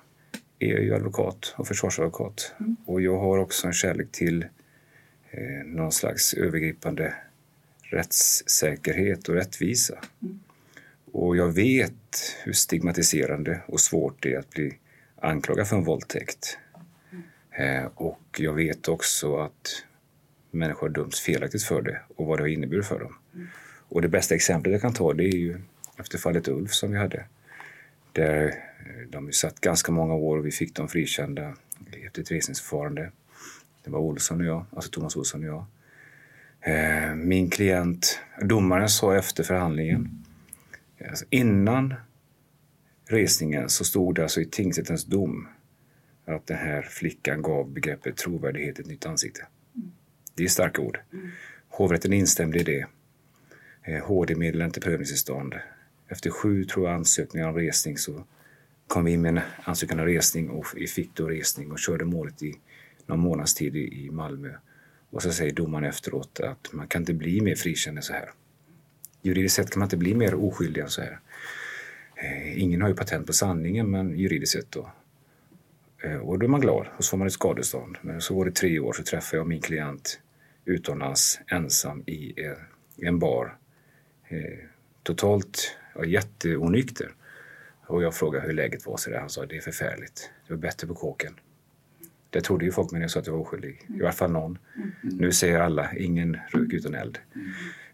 är 0.59 0.69
jag 0.69 0.83
ju 0.83 0.95
advokat 0.95 1.55
och 1.57 1.69
försvarsadvokat. 1.69 2.55
Mm. 2.61 2.77
Och 2.85 3.03
jag 3.03 3.19
har 3.19 3.39
också 3.39 3.67
en 3.67 3.73
kärlek 3.73 4.13
till 4.13 4.43
eh, 5.31 5.67
någon 5.67 5.93
slags 5.93 6.35
övergripande 6.35 7.15
rättssäkerhet 7.83 9.29
och 9.29 9.35
rättvisa. 9.35 9.99
Mm. 10.23 10.41
Och 11.13 11.37
jag 11.37 11.49
vet 11.49 12.37
hur 12.45 12.53
stigmatiserande 12.53 13.63
och 13.67 13.81
svårt 13.81 14.23
det 14.23 14.35
är 14.35 14.39
att 14.39 14.51
bli 14.51 14.79
anklagad 15.17 15.69
för 15.69 15.77
en 15.77 15.85
våldtäkt. 15.85 16.59
Eh, 17.51 17.85
och 17.95 18.39
jag 18.39 18.53
vet 18.53 18.89
också 18.89 19.37
att 19.37 19.85
människor 20.51 20.89
har 20.89 20.95
dömts 20.95 21.21
felaktigt 21.21 21.63
för 21.63 21.83
det 21.83 22.01
och 22.17 22.27
vad 22.27 22.39
det 22.39 22.43
har 22.43 22.49
inneburit 22.49 22.87
för 22.87 22.99
dem. 22.99 23.17
Mm. 23.35 23.47
Och 23.89 24.03
det 24.03 24.09
bästa 24.09 24.35
exemplet 24.35 24.73
jag 24.73 24.81
kan 24.81 24.95
ta 24.95 25.13
det 25.13 25.25
är 25.25 25.37
ju 25.37 25.61
efter 25.99 26.19
fallet 26.19 26.49
Ulf 26.49 26.73
som 26.73 26.91
vi 26.91 26.99
hade. 26.99 27.25
Där 28.13 28.47
eh, 28.47 29.09
de 29.11 29.33
satt 29.33 29.61
ganska 29.61 29.93
många 29.93 30.15
år 30.15 30.39
och 30.39 30.47
vi 30.47 30.51
fick 30.51 30.75
dem 30.75 30.89
frikända 30.89 31.57
efter 32.07 32.23
ett 32.23 32.31
resningsförfarande. 32.31 33.11
Det 33.85 33.91
var 33.91 33.99
Olsson 33.99 34.41
och 34.41 34.47
jag, 34.47 34.65
alltså 34.71 34.91
Thomas 34.91 35.17
Olsson 35.17 35.41
och 35.41 35.49
jag. 35.49 35.65
Eh, 36.61 37.15
min 37.15 37.51
klient, 37.51 38.21
domaren 38.41 38.89
sa 38.89 39.17
efter 39.17 39.45
förhandlingen, 39.45 40.22
alltså 41.09 41.25
innan 41.31 41.95
resningen 43.07 43.69
så 43.69 43.85
stod 43.85 44.15
det 44.15 44.23
alltså 44.23 44.41
i 44.41 44.45
tingsrättens 44.45 45.05
dom 45.05 45.49
att 46.25 46.47
den 46.47 46.57
här 46.57 46.83
flickan 46.83 47.43
gav 47.43 47.71
begreppet 47.71 48.17
trovärdighet 48.17 48.79
ett 48.79 48.87
nytt 48.87 49.07
ansikte. 49.07 49.47
Det 50.35 50.45
är 50.45 50.49
starka 50.49 50.83
ord. 50.83 51.01
Hovrätten 51.69 52.13
instämde 52.13 52.59
i 52.59 52.63
det. 52.63 52.87
HD 54.01 54.35
meddelade 54.35 54.67
inte 54.67 54.81
prövningstillstånd. 54.81 55.55
Efter 56.09 56.31
sju 56.31 56.65
tror 56.65 56.87
jag, 56.87 56.95
ansökningar 56.95 57.49
om 57.49 57.57
resning 57.57 57.99
så 57.99 58.25
kom 58.87 59.05
vi 59.05 59.13
in 59.13 59.23
med 59.23 59.29
en 59.29 59.41
ansökan 59.65 60.01
om 60.01 60.07
resning 60.07 60.51
och 60.51 60.67
vi 60.77 60.87
fick 60.87 61.15
då 61.15 61.29
resning 61.29 61.71
och 61.71 61.79
körde 61.79 62.05
målet 62.05 62.43
i 62.43 62.55
någon 63.07 63.21
månads 63.21 63.55
tid 63.55 63.77
i 63.77 64.11
Malmö. 64.11 64.53
Och 65.11 65.23
så 65.23 65.33
säger 65.33 65.53
domaren 65.53 65.85
efteråt 65.85 66.41
att 66.41 66.73
man 66.73 66.89
kan 66.89 67.03
inte 67.03 67.15
bli 67.15 67.41
mer 67.41 67.55
frikänd 67.55 67.97
än 67.99 68.03
så 68.03 68.13
här. 68.13 68.31
Juridiskt 69.23 69.57
sett 69.57 69.71
kan 69.71 69.81
man 69.81 69.87
inte 69.87 69.97
bli 69.97 70.15
mer 70.15 70.35
oskyldig 70.35 70.81
än 70.81 70.91
så 70.91 71.03
här. 71.03 71.19
Eh, 72.17 72.63
ingen 72.63 72.83
har 72.83 72.89
ju 72.89 72.95
patent 72.95 73.27
på 73.27 73.33
sanningen, 73.33 73.91
men 73.91 74.19
juridiskt 74.19 74.53
sett 74.53 74.71
då. 74.71 74.91
Eh, 76.03 76.17
och 76.17 76.39
då 76.39 76.47
är 76.47 76.49
man 76.49 76.61
glad 76.61 76.87
och 76.97 77.05
så 77.05 77.11
får 77.11 77.17
man 77.17 77.27
ett 77.27 77.33
skadestånd. 77.33 77.99
Men 78.01 78.21
så 78.21 78.35
går 78.35 78.45
det 78.45 78.53
tre 78.53 78.79
år 78.79 78.93
så 78.93 79.03
träffar 79.03 79.37
jag 79.37 79.47
min 79.47 79.61
klient 79.61 80.21
utomlands 80.65 81.41
ensam 81.47 82.03
i 82.07 82.35
en 82.97 83.19
bar. 83.19 83.57
Eh, 84.29 84.59
totalt 85.03 85.77
ja, 85.95 86.05
jätteonykter. 86.05 87.15
Och 87.87 88.03
jag 88.03 88.15
frågade 88.15 88.47
hur 88.47 88.53
läget 88.53 88.87
var. 88.87 88.97
Så 88.97 89.11
där. 89.11 89.19
Han 89.19 89.31
sa 89.31 89.47
det 89.47 89.57
är 89.57 89.61
förfärligt. 89.61 90.31
Det 90.47 90.55
var 90.55 90.61
bättre 90.61 90.87
på 90.87 90.95
kåken. 90.95 91.35
Det 92.31 92.41
trodde 92.41 92.65
ju 92.65 92.73
folk 92.73 92.93
när 92.93 93.01
jag 93.01 93.11
sa 93.11 93.21
att 93.21 93.27
jag 93.27 93.35
var 93.35 93.41
oskyldig. 93.41 93.87
I 93.99 94.03
alla 94.03 94.13
fall 94.13 94.33
någon. 94.33 94.59
Mm. 94.77 95.17
Nu 95.17 95.33
säger 95.33 95.61
alla 95.61 95.93
ingen 95.97 96.39
rök 96.49 96.73
utan 96.73 96.95
eld. 96.95 97.19
Mm. 97.35 97.49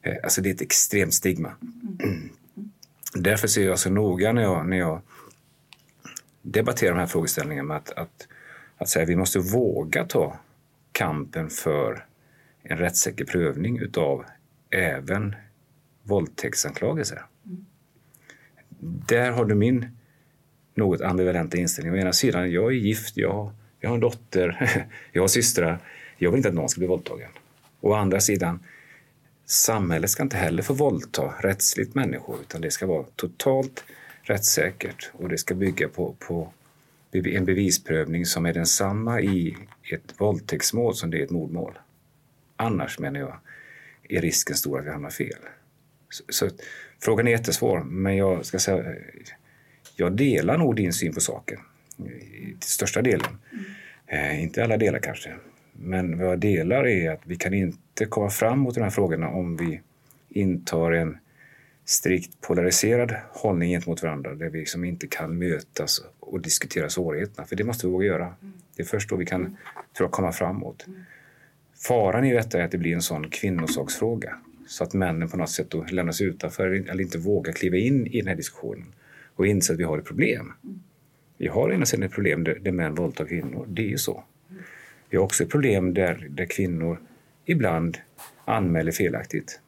Eh, 0.08 0.16
alltså 0.22 0.40
det 0.40 0.50
är 0.50 0.54
ett 0.54 0.60
extremt 0.60 1.14
stigma. 1.14 1.52
Mm. 2.02 2.30
Därför 3.14 3.48
ser 3.48 3.64
jag 3.64 3.78
så 3.78 3.90
noga 3.90 4.32
när 4.32 4.42
jag, 4.42 4.68
när 4.68 4.76
jag 4.76 5.00
debatterar 6.42 6.94
de 6.94 7.00
här 7.00 7.06
frågeställningarna 7.06 7.68
med 7.68 7.76
att, 7.76 7.90
att, 7.90 8.28
att 8.76 8.88
säga 8.88 9.02
att 9.02 9.08
vi 9.08 9.16
måste 9.16 9.38
våga 9.38 10.04
ta 10.04 10.38
kampen 10.92 11.50
för 11.50 12.04
en 12.62 12.78
rättssäker 12.78 13.24
prövning 13.24 13.78
utav 13.78 14.24
även 14.70 15.34
våldtäktsanklagelser. 16.02 17.22
Mm. 17.46 17.66
Där 18.80 19.30
har 19.30 19.44
du 19.44 19.54
min 19.54 19.98
något 20.74 21.00
ambivalenta 21.00 21.56
inställning. 21.56 21.94
Å 21.94 21.96
ena 21.96 22.12
sidan, 22.12 22.50
jag 22.50 22.66
är 22.66 22.76
gift, 22.76 23.16
jag, 23.16 23.52
jag 23.80 23.88
har 23.90 23.94
en 23.94 24.00
dotter, 24.00 24.70
jag 25.12 25.22
har 25.22 25.28
systrar. 25.28 25.78
Jag 26.16 26.30
vill 26.30 26.36
inte 26.36 26.48
att 26.48 26.54
någon 26.54 26.68
ska 26.68 26.78
bli 26.78 26.88
våldtagen. 26.88 27.30
Å 27.80 27.92
andra 27.92 28.20
sidan, 28.20 28.60
samhället 29.50 30.10
ska 30.10 30.22
inte 30.22 30.36
heller 30.36 30.62
få 30.62 30.74
våldta 30.74 31.34
rättsligt 31.40 31.94
människor 31.94 32.40
utan 32.40 32.60
det 32.60 32.70
ska 32.70 32.86
vara 32.86 33.06
totalt 33.16 33.84
rättssäkert 34.22 35.10
och 35.12 35.28
det 35.28 35.38
ska 35.38 35.54
bygga 35.54 35.88
på, 35.88 36.16
på 36.18 36.52
en 37.12 37.44
bevisprövning 37.44 38.26
som 38.26 38.46
är 38.46 38.52
densamma 38.52 39.20
i 39.20 39.56
ett 39.92 40.20
våldtäktsmål 40.20 40.94
som 40.94 41.10
det 41.10 41.20
är 41.20 41.24
ett 41.24 41.30
mordmål. 41.30 41.78
Annars 42.56 42.98
menar 42.98 43.20
jag 43.20 43.38
är 44.08 44.20
risken 44.20 44.56
stor 44.56 44.78
att 44.78 44.86
vi 44.86 44.90
hamnar 44.90 45.10
fel. 45.10 45.38
Så, 46.10 46.24
så, 46.28 46.50
frågan 47.00 47.26
är 47.26 47.30
jättesvår, 47.30 47.80
men 47.80 48.16
jag 48.16 48.46
ska 48.46 48.58
säga 48.58 48.94
jag 49.96 50.12
delar 50.16 50.58
nog 50.58 50.76
din 50.76 50.92
syn 50.92 51.14
på 51.14 51.20
saken 51.20 51.58
till 52.60 52.70
största 52.70 53.02
delen. 53.02 53.38
Mm. 53.52 53.64
Eh, 54.06 54.42
inte 54.42 54.64
alla 54.64 54.76
delar 54.76 54.98
kanske, 54.98 55.34
men 55.80 56.18
vad 56.18 56.26
jag 56.26 56.38
delar 56.38 56.87
är 56.87 57.11
att 57.11 57.20
vi 57.25 57.37
kan 57.37 57.54
inte 57.54 58.04
komma 58.08 58.30
fram 58.30 58.58
mot 58.58 58.75
de 58.75 58.80
här 58.80 58.90
frågorna 58.90 59.28
om 59.28 59.56
vi 59.56 59.80
intar 60.28 60.92
en 60.92 61.18
strikt 61.85 62.40
polariserad 62.40 63.14
hållning 63.30 63.70
gentemot 63.70 64.02
varandra 64.02 64.35
där 64.35 64.49
vi 64.49 64.58
liksom 64.58 64.85
inte 64.85 65.06
kan 65.06 65.38
mötas 65.38 66.00
och 66.20 66.40
diskutera 66.40 66.88
svårigheterna. 66.88 67.47
För 67.47 67.56
det 67.56 67.64
måste 67.64 67.87
vi 67.87 67.92
våga 67.92 68.06
göra. 68.06 68.25
Mm. 68.25 68.52
Det 68.76 68.82
är 68.82 68.87
först 68.87 69.11
då 69.11 69.16
vi 69.16 69.26
kan 69.26 69.44
tror 69.97 70.06
jag, 70.06 70.11
komma 70.11 70.32
framåt. 70.32 70.87
Mm. 70.87 71.00
Faran 71.88 72.25
i 72.25 72.32
detta 72.32 72.58
är 72.58 72.64
att 72.64 72.70
det 72.70 72.78
blir 72.78 72.94
en 72.94 73.02
sån 73.02 73.30
kvinnosaksfråga 73.30 74.38
så 74.66 74.85
att 74.85 74.94
männen 74.94 75.28
på 75.28 75.37
något 75.37 75.50
sätt 75.50 75.70
då 75.70 75.85
lämnas 75.90 76.20
utanför 76.20 76.66
eller 76.66 77.00
inte 77.00 77.18
vågar 77.18 77.52
kliva 77.52 77.76
in 77.76 78.06
i 78.06 78.18
den 78.18 78.28
här 78.28 78.37
diskussionen 78.37 78.94
och 79.35 79.47
inse 79.47 79.73
att 79.73 79.78
vi 79.78 79.85
har 79.85 79.99
ett 79.99 80.04
problem. 80.04 80.52
Mm. 80.64 80.82
Vi 81.37 81.49
har 81.49 81.73
ena 81.73 81.87
sidan 81.87 82.02
ett 82.02 82.12
problem 82.12 82.44
där, 82.44 82.58
där 82.58 82.73
män 82.73 82.94
våldtar 82.94 83.25
kvinnor, 83.25 83.66
det 83.68 83.82
är 83.82 83.88
ju 83.88 83.99
så. 83.99 84.25
Vi 85.08 85.16
har 85.16 85.24
också 85.24 85.46
problem 85.46 85.94
där, 85.94 86.26
där 86.30 86.44
kvinnor 86.44 87.00
ibland 87.44 87.98
anmäler 88.44 88.92
felaktigt. 88.92 89.60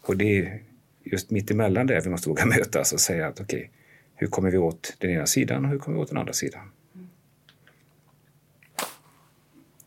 Och 0.00 0.16
det 0.16 0.38
är 0.38 0.62
just 1.04 1.30
mitt 1.30 1.50
emellan 1.50 1.86
där 1.86 2.00
vi 2.00 2.10
måste 2.10 2.28
våga 2.28 2.46
mötas 2.56 2.92
och 2.92 3.00
säga 3.00 3.26
att 3.26 3.40
okej, 3.40 3.58
okay, 3.58 3.70
hur 4.14 4.26
kommer 4.26 4.50
vi 4.50 4.58
åt 4.58 4.96
den 4.98 5.10
ena 5.10 5.26
sidan 5.26 5.64
och 5.64 5.70
hur 5.70 5.78
kommer 5.78 5.96
vi 5.96 6.02
åt 6.02 6.08
den 6.08 6.18
andra 6.18 6.32
sidan? 6.32 6.70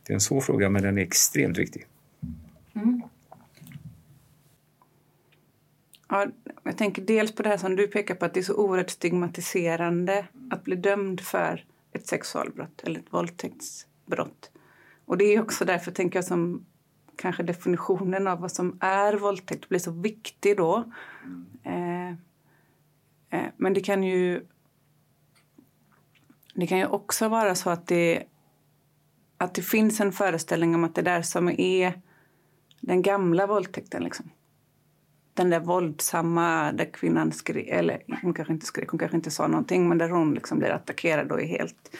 Det 0.06 0.12
är 0.12 0.14
en 0.14 0.20
svår 0.20 0.40
fråga, 0.40 0.70
men 0.70 0.82
den 0.82 0.98
är 0.98 1.02
extremt 1.02 1.58
viktig. 1.58 1.86
Mm. 2.74 3.02
Ja, 6.08 6.26
jag 6.62 6.78
tänker 6.78 7.02
dels 7.02 7.34
på 7.34 7.42
det 7.42 7.48
här 7.48 7.56
som 7.56 7.76
du 7.76 7.86
pekar 7.86 8.14
på, 8.14 8.24
att 8.24 8.34
det 8.34 8.40
är 8.40 8.44
så 8.44 8.54
oerhört 8.54 8.90
stigmatiserande 8.90 10.26
att 10.50 10.64
bli 10.64 10.76
dömd 10.76 11.20
för 11.20 11.64
ett 11.92 12.06
sexualbrott 12.06 12.80
eller 12.84 13.00
ett 13.00 13.12
brott. 14.10 14.50
Och 15.04 15.18
det 15.18 15.24
är 15.24 15.42
också 15.42 15.64
därför, 15.64 15.90
tänker 15.92 16.18
jag, 16.18 16.24
som 16.24 16.66
kanske 17.16 17.42
definitionen 17.42 18.26
av 18.26 18.40
vad 18.40 18.52
som 18.52 18.78
är 18.80 19.14
våldtäkt 19.14 19.68
blir 19.68 19.78
så 19.78 19.90
viktig 19.90 20.56
då. 20.56 20.84
Eh, 21.62 22.10
eh, 23.30 23.50
men 23.56 23.74
det 23.74 23.80
kan 23.80 24.02
ju 24.02 24.46
det 26.54 26.66
kan 26.66 26.78
ju 26.78 26.86
också 26.86 27.28
vara 27.28 27.54
så 27.54 27.70
att 27.70 27.86
det, 27.86 28.22
att 29.38 29.54
det 29.54 29.62
finns 29.62 30.00
en 30.00 30.12
föreställning 30.12 30.74
om 30.74 30.84
att 30.84 30.94
det 30.94 31.02
där 31.02 31.22
som 31.22 31.48
är 31.48 32.00
den 32.80 33.02
gamla 33.02 33.46
våldtäkten. 33.46 34.02
Liksom. 34.02 34.30
Den 35.34 35.50
där 35.50 35.60
våldsamma 35.60 36.72
där 36.72 36.92
kvinnan 36.92 37.32
skrek, 37.32 37.68
eller 37.68 38.02
hon 38.22 38.34
kanske 38.34 38.52
inte 38.52 38.66
skrek, 38.66 38.88
hon 38.88 38.98
kanske 38.98 39.16
inte 39.16 39.30
sa 39.30 39.46
någonting 39.46 39.88
men 39.88 39.98
där 39.98 40.08
hon 40.08 40.34
liksom 40.34 40.58
blir 40.58 40.70
attackerad 40.70 41.32
och 41.32 41.42
är 41.42 41.46
helt 41.46 41.96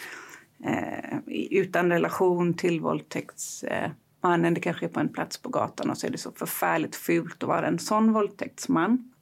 eh, 0.65 1.19
utan 1.51 1.91
relation 1.91 2.55
till 2.55 2.81
våldtäktsmannen. 2.81 4.45
Eh, 4.45 4.53
det 4.53 4.61
kanske 4.61 4.87
är 4.87 4.91
på 4.91 5.01
en 5.01 5.13
plats 5.13 5.43
på 5.43 5.49
gatan 5.49 5.91
och 5.91 5.99
så 5.99 6.07
är 6.07 6.11
det 6.11 6.19
så 6.19 6.33
förfärligt 6.33 6.97
fult 6.97 7.43
att 7.43 7.49
vara 7.49 7.67
en 7.67 7.79
sån 7.79 8.13
våldtäktsman. 8.13 9.13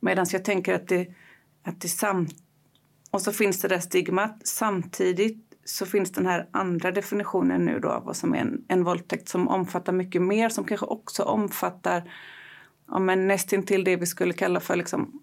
Medan 0.00 0.26
jag 0.32 0.44
tänker 0.44 0.74
att 0.74 0.88
det, 0.88 1.14
att 1.62 1.80
det 1.80 1.88
samt... 1.88 2.34
Och 3.10 3.22
så 3.22 3.32
finns 3.32 3.60
det 3.60 3.68
där 3.68 3.78
stigmat. 3.78 4.40
Samtidigt 4.44 5.46
så 5.64 5.86
finns 5.86 6.12
den 6.12 6.26
här 6.26 6.48
andra 6.50 6.90
definitionen 6.90 7.64
nu 7.64 7.78
då 7.80 7.88
av 7.88 8.04
vad 8.04 8.16
som 8.16 8.34
är 8.34 8.38
en, 8.38 8.64
en 8.68 8.84
våldtäkt 8.84 9.28
som 9.28 9.48
omfattar 9.48 9.92
mycket 9.92 10.22
mer, 10.22 10.48
som 10.48 10.64
kanske 10.64 10.86
också 10.86 11.22
omfattar 11.22 12.12
ja, 12.88 12.98
men 12.98 13.26
nästintill 13.26 13.84
det 13.84 13.96
vi 13.96 14.06
skulle 14.06 14.32
kalla 14.32 14.60
för 14.60 14.76
liksom, 14.76 15.20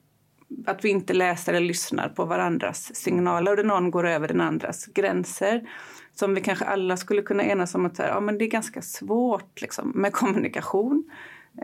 att 0.65 0.85
vi 0.85 0.89
inte 0.89 1.13
läser 1.13 1.53
eller 1.53 1.67
lyssnar 1.67 2.09
på 2.09 2.25
varandras 2.25 2.95
signaler 2.95 3.59
och 3.59 3.65
någon 3.65 3.91
går 3.91 4.07
över 4.07 4.27
den 4.27 4.41
andras 4.41 4.85
gränser. 4.85 5.69
Som 6.15 6.35
vi 6.35 6.41
kanske 6.41 6.65
alla 6.65 6.97
skulle 6.97 7.21
kunna 7.21 7.43
enas 7.43 7.75
om 7.75 7.85
att 7.85 7.99
ja, 7.99 8.19
men 8.19 8.37
det 8.37 8.45
är 8.45 8.49
ganska 8.49 8.81
svårt 8.81 9.61
liksom, 9.61 9.91
med 9.95 10.13
kommunikation. 10.13 11.09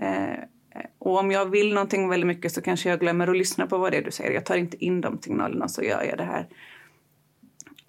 Eh, 0.02 0.40
och 1.00 1.20
om 1.20 1.32
jag 1.32 1.46
vill 1.46 1.74
någonting 1.74 2.10
väldigt 2.10 2.28
mycket 2.28 2.52
så 2.52 2.62
kanske 2.62 2.90
jag 2.90 3.00
glömmer 3.00 3.28
att 3.28 3.38
lyssna 3.38 3.68
på 3.68 3.78
vad 3.78 3.92
det 3.92 3.98
är 3.98 4.04
du 4.04 4.12
säger. 4.12 4.32
Jag 4.32 4.46
tar 4.46 4.56
inte 4.56 4.86
in 4.86 5.02
de 5.02 5.22
signalerna 5.22 5.68
så 5.68 5.84
gör 5.84 6.04
jag 6.04 6.18
det 6.18 6.24
här. 6.24 6.48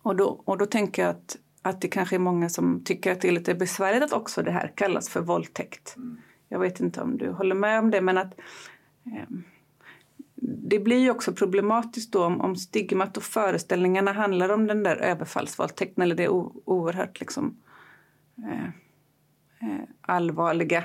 Och 0.03 0.17
då, 0.17 0.43
och 0.45 0.59
då 0.59 0.67
tänker 0.67 1.03
jag 1.03 1.11
att, 1.11 1.37
att 1.63 1.81
det 1.81 1.89
kanske 1.89 2.17
är 2.17 2.21
många 2.21 2.49
som 2.49 2.85
tycker 2.85 3.13
att 3.13 3.21
det 3.21 3.29
är 3.29 3.33
lite 3.33 3.55
besvärligt 3.55 4.03
att 4.03 4.13
också 4.13 4.43
det 4.43 4.51
här 4.51 4.73
kallas 4.75 5.09
för 5.09 5.21
våldtäkt. 5.21 5.97
Mm. 5.97 6.19
Jag 6.49 6.59
vet 6.59 6.81
inte 6.81 7.01
om 7.01 7.19
du 7.19 7.31
håller 7.31 7.55
med 7.55 7.79
om 7.79 7.91
det, 7.91 8.01
men 8.01 8.19
att 8.19 8.39
eh, 9.07 9.37
det 10.43 10.79
blir 10.79 10.99
ju 10.99 11.11
också 11.11 11.33
problematiskt 11.33 12.13
då 12.13 12.25
om, 12.25 12.41
om 12.41 12.57
stigmat 12.57 13.17
och 13.17 13.23
föreställningarna 13.23 14.13
handlar 14.13 14.49
om 14.49 14.67
den 14.67 14.83
där 14.83 14.97
överfallsvåldtäkten 14.97 16.03
eller 16.03 16.15
det 16.15 16.29
oerhört 16.29 17.21
liksom, 17.21 17.57
eh, 18.39 18.65
eh, 19.69 19.85
allvarliga 20.01 20.85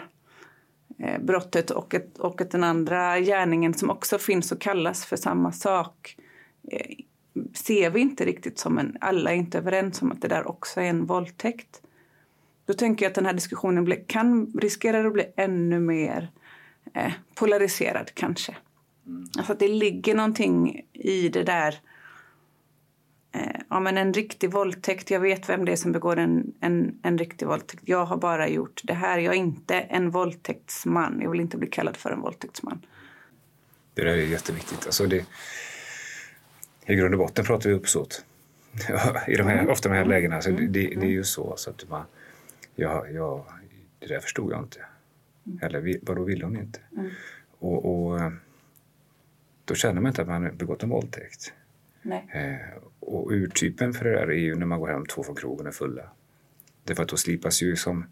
eh, 0.99 1.21
brottet 1.21 1.71
och, 1.71 1.93
ett, 1.93 2.17
och 2.17 2.41
att 2.41 2.51
den 2.51 2.63
andra 2.63 3.19
gärningen 3.19 3.73
som 3.73 3.89
också 3.89 4.17
finns 4.17 4.51
och 4.51 4.61
kallas 4.61 5.05
för 5.05 5.15
samma 5.15 5.51
sak 5.51 6.17
eh, 6.71 6.95
ser 7.53 7.89
vi 7.89 7.99
inte 7.99 8.25
riktigt 8.25 8.59
som 8.59 8.77
en... 8.77 8.97
Alla 9.01 9.31
är 9.31 9.35
inte 9.35 9.57
överens 9.57 10.01
om 10.01 10.11
att 10.11 10.21
det 10.21 10.27
där 10.27 10.47
också 10.47 10.81
är 10.81 10.85
en 10.85 11.05
våldtäkt. 11.05 11.81
Då 12.65 12.73
tänker 12.73 13.05
jag 13.05 13.09
att 13.09 13.15
den 13.15 13.25
här 13.25 13.33
diskussionen 13.33 13.83
blir, 13.83 14.03
kan, 14.07 14.53
riskerar 14.61 15.05
att 15.05 15.13
bli 15.13 15.25
ännu 15.35 15.79
mer 15.79 16.31
eh, 16.93 17.13
polariserad 17.35 18.11
kanske. 18.13 18.55
Mm. 19.07 19.27
Alltså 19.37 19.53
att 19.53 19.59
det 19.59 19.67
ligger 19.67 20.15
någonting 20.15 20.85
i 20.93 21.29
det 21.29 21.43
där 21.43 21.79
eh, 23.31 23.61
ja, 23.69 23.79
men 23.79 23.97
en 23.97 24.13
riktig 24.13 24.51
våldtäkt. 24.51 25.11
Jag 25.11 25.19
vet 25.19 25.49
vem 25.49 25.65
det 25.65 25.71
är 25.71 25.75
som 25.75 25.91
begår 25.91 26.17
en, 26.17 26.53
en, 26.59 26.99
en 27.03 27.17
riktig 27.17 27.45
våldtäkt. 27.45 27.83
Jag 27.85 28.05
har 28.05 28.17
bara 28.17 28.47
gjort 28.47 28.81
det 28.83 28.93
här. 28.93 29.19
Jag 29.19 29.33
är 29.33 29.39
inte 29.39 29.75
en 29.75 30.11
våldtäktsman. 30.11 31.21
Jag 31.21 31.31
vill 31.31 31.41
inte 31.41 31.57
bli 31.57 31.67
kallad 31.67 31.97
för 31.97 32.11
en 32.11 32.21
våldtäktsman. 32.21 32.85
Det 33.93 34.03
där 34.03 34.11
är 34.11 34.15
jätteviktigt. 34.15 34.85
Alltså 34.85 35.05
det, 35.05 35.25
I 36.85 36.95
grund 36.95 37.13
och 37.13 37.19
botten 37.19 37.45
pratar 37.45 37.69
vi 37.69 37.75
uppsåt. 37.75 38.25
I 39.27 39.35
de 39.35 39.43
här, 39.43 39.57
mm. 39.57 39.69
ofta 39.69 39.89
de 39.89 39.95
här 39.95 40.05
lägena. 40.05 40.35
Alltså 40.35 40.51
det, 40.51 40.67
det, 40.67 40.93
är 40.95 41.05
ju 41.05 41.23
så. 41.23 41.53
så 41.57 41.69
att 41.69 41.89
man, 41.89 42.03
ja, 42.75 43.07
ja, 43.07 43.45
det 43.99 44.07
där 44.07 44.19
förstod 44.19 44.51
jag 44.51 44.59
inte. 44.59 44.79
Mm. 45.45 45.59
Eller 45.61 45.99
vadå 46.01 46.23
ville 46.23 46.45
hon 46.45 46.57
inte? 46.57 46.79
Mm. 46.97 47.09
Och, 47.59 48.05
och, 48.05 48.19
eh, 48.19 48.31
då 49.65 49.75
känner 49.75 50.01
man 50.01 50.09
inte 50.09 50.21
att 50.21 50.27
man 50.27 50.57
begått 50.57 50.83
en 50.83 50.89
våldtäkt. 50.89 51.53
Eh, 52.11 52.55
och 52.99 53.31
urtypen 53.31 53.93
för 53.93 54.05
det 54.05 54.11
där 54.11 54.27
är 54.31 54.39
ju 54.39 54.55
när 54.55 54.65
man 54.65 54.79
går 54.79 54.87
hem 54.87 55.05
två 55.05 55.23
från 55.23 55.35
krogen 55.35 55.67
är 55.67 55.71
fulla. 55.71 56.03
Därför 56.83 57.03
att 57.03 57.09
då 57.09 57.17
slipas 57.17 57.61
ju 57.61 57.75
som 57.75 58.05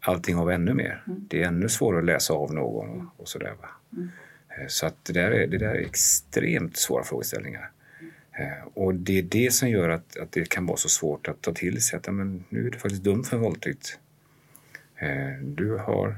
allting 0.00 0.36
av 0.36 0.50
ännu 0.50 0.74
mer. 0.74 1.02
Mm. 1.06 1.26
Det 1.28 1.42
är 1.42 1.46
ännu 1.46 1.68
svårare 1.68 1.98
att 1.98 2.04
läsa 2.04 2.34
av 2.34 2.54
någon 2.54 2.90
och, 2.90 3.20
och 3.20 3.28
sådär. 3.28 3.54
Mm. 3.92 4.10
Eh, 4.48 4.66
så 4.68 4.86
att 4.86 5.04
det 5.04 5.12
där, 5.12 5.30
är, 5.30 5.46
det 5.46 5.58
där 5.58 5.74
är 5.74 5.80
extremt 5.80 6.76
svåra 6.76 7.04
frågeställningar. 7.04 7.70
Eh, 8.32 8.66
och 8.74 8.94
det 8.94 9.18
är 9.18 9.22
det 9.22 9.52
som 9.52 9.68
gör 9.68 9.88
att, 9.88 10.16
att 10.16 10.32
det 10.32 10.48
kan 10.48 10.66
vara 10.66 10.76
så 10.76 10.88
svårt 10.88 11.28
att 11.28 11.40
ta 11.40 11.52
till 11.52 11.82
sig 11.82 11.96
att 11.96 12.14
men, 12.14 12.44
nu 12.48 12.66
är 12.66 12.70
du 12.70 12.78
faktiskt 12.78 13.02
dum 13.02 13.24
för 13.24 13.36
en 13.36 13.42
våldtäkt. 13.42 13.98
Eh, 14.96 15.44
du 15.44 15.76
har 15.76 16.16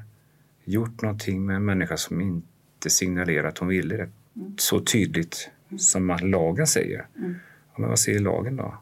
gjort 0.64 1.02
någonting 1.02 1.46
med 1.46 1.56
en 1.56 1.64
människa 1.64 1.96
som 1.96 2.20
inte 2.20 2.48
signalerar 2.90 3.48
att 3.48 3.58
hon 3.58 3.68
ville 3.68 3.96
det 3.96 4.10
mm. 4.36 4.54
så 4.58 4.80
tydligt 4.80 5.50
som 5.78 6.18
lagen 6.22 6.66
säger. 6.66 7.06
Mm. 7.18 7.34
Men 7.76 7.88
vad 7.88 7.98
säger 7.98 8.20
lagen 8.20 8.56
då? 8.56 8.74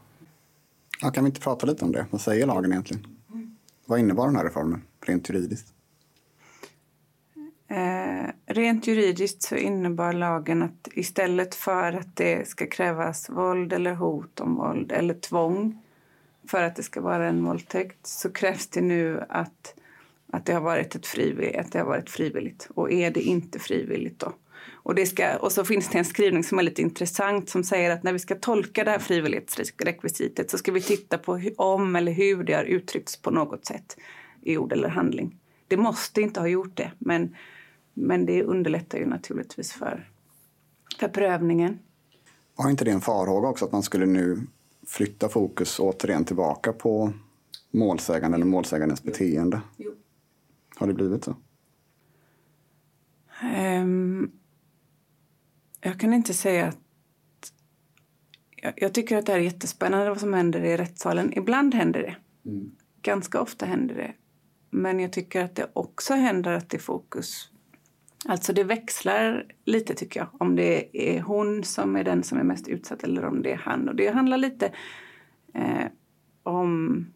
Ja, 1.03 1.11
kan 1.11 1.25
vi 1.25 1.29
inte 1.29 1.41
prata 1.41 1.67
lite 1.67 1.85
om 1.85 1.93
det? 1.93 2.07
Vad 2.11 2.21
säger 2.21 2.47
lagen 2.47 2.73
egentligen? 2.73 3.07
Mm. 3.33 3.57
Vad 3.87 3.99
innebar 3.99 4.27
den 4.27 4.37
här 4.37 4.45
reformen 4.45 4.83
rent 5.07 5.29
juridiskt? 5.29 5.75
Eh, 7.69 8.31
rent 8.47 8.87
juridiskt 8.87 9.43
så 9.43 9.57
innebar 9.57 10.13
lagen 10.13 10.63
att 10.63 10.89
istället 10.93 11.55
för 11.55 11.93
att 11.93 12.17
det 12.17 12.49
ska 12.49 12.67
krävas 12.67 13.31
våld 13.31 13.73
eller 13.73 13.95
hot 13.95 14.41
om 14.41 14.55
våld 14.55 14.93
eller 14.93 15.15
tvång 15.15 15.83
för 16.49 16.63
att 16.63 16.77
det 16.77 16.83
ska 16.83 17.01
vara 17.01 17.29
en 17.29 17.45
våldtäkt 17.45 18.07
så 18.07 18.33
krävs 18.33 18.67
det 18.67 18.81
nu 18.81 19.25
att, 19.29 19.75
att, 20.33 20.47
det, 20.47 20.53
har 20.53 20.61
varit 20.61 20.95
ett 20.95 21.07
frivilligt, 21.07 21.57
att 21.57 21.73
det 21.73 21.79
har 21.79 21.87
varit 21.87 22.11
frivilligt. 22.11 22.69
Och 22.75 22.93
är 22.93 23.11
det 23.11 23.23
inte 23.23 23.59
frivilligt 23.59 24.19
då? 24.19 24.33
Och, 24.85 24.95
det 24.95 25.07
ska, 25.07 25.37
och 25.37 25.53
så 25.53 25.65
finns 25.65 25.89
det 25.89 25.99
en 25.99 26.05
skrivning 26.05 26.45
som 26.45 26.59
är 26.59 26.63
lite 26.63 26.83
intressant 26.83 27.51
som 27.51 27.65
säger 27.65 27.91
att 27.91 28.03
när 28.03 28.13
vi 28.13 28.19
ska 28.19 28.35
tolka 28.35 28.85
det 28.85 28.91
här 28.91 28.99
frivillighetsrekvisitet 28.99 30.51
så 30.51 30.59
ska 30.59 30.73
vi 30.73 30.83
titta 30.83 31.19
på 31.19 31.37
hur, 31.37 31.61
om 31.61 31.97
eller 31.97 32.13
hur 32.13 32.45
det 32.45 32.53
har 32.53 32.65
uttryckts 32.65 33.23
på 33.23 33.31
något 33.31 33.67
sätt 33.67 33.97
i 34.43 34.57
ord 34.57 34.73
eller 34.73 34.89
handling. 34.89 35.39
Det 35.69 35.77
måste 35.77 36.23
inte 36.23 36.41
ha 36.41 36.49
gjort 36.49 36.77
det, 36.77 36.91
men 36.99 37.35
men 37.95 38.27
det 38.27 38.43
underlättar 38.43 38.99
ju 38.99 39.07
naturligtvis 39.07 39.73
för, 39.73 40.11
för 41.01 41.09
prövningen. 41.09 41.79
Har 42.57 42.71
inte 42.71 42.85
det 42.85 42.91
en 42.91 43.01
farhåga 43.01 43.49
också 43.49 43.65
att 43.65 43.73
man 43.73 43.83
skulle 43.83 44.07
nu 44.07 44.47
flytta 44.87 45.29
fokus 45.29 45.79
återigen 45.81 46.25
tillbaka 46.25 46.73
på 46.73 47.13
målsäganden 47.71 48.35
eller 48.35 48.51
målsägandens 48.51 49.03
beteende? 49.03 49.61
Jo. 49.77 49.93
Har 50.83 50.89
det 50.89 50.95
blivit 50.95 51.25
så? 51.25 51.37
Um, 53.57 54.33
jag 55.81 56.01
kan 56.01 56.13
inte 56.13 56.35
säga 56.35 56.67
att... 56.67 56.79
Jag, 58.57 58.75
jag, 58.77 58.95
tycker 58.95 59.17
att 59.17 59.27
det 59.27 59.33
är 59.33 59.39
jättespännande 59.39 60.09
vad 60.09 60.21
som 60.21 60.35
händer 60.35 60.65
i 60.65 60.77
rättssalen. 60.77 61.33
Ibland 61.39 61.75
händer 61.75 62.01
det. 62.01 62.17
Mm. 62.51 62.71
Ganska 63.03 63.41
ofta 63.41 63.67
händer 63.67 63.95
det. 63.95 64.13
Men 64.71 65.01
jag 65.01 65.13
tycker 65.13 65.45
att 65.45 65.55
det 65.55 65.71
också 65.73 66.15
händer 66.15 66.53
att 66.53 66.71
det 66.71 66.77
är 66.77 66.81
fokus 66.81 67.53
Alltså 68.25 68.53
det 68.53 68.65
växlar 68.65 69.47
lite 69.65 69.95
tycker 69.95 70.21
jag. 70.21 70.29
Om 70.39 70.57
det 70.57 70.89
är 70.93 71.21
hon 71.21 71.65
som 71.65 71.97
är 71.97 72.05
den 72.05 72.23
som 72.23 72.39
är 72.39 72.43
mest 72.43 72.69
utsatt 72.69 73.05
eller 73.05 73.25
om 73.25 73.43
det 73.43 73.53
är 73.53 73.57
han. 73.57 73.89
Och 73.89 73.97
det 73.97 74.09
handlar 74.09 74.39
lite 74.39 74.73
eh, 75.55 75.87
om 76.43 77.07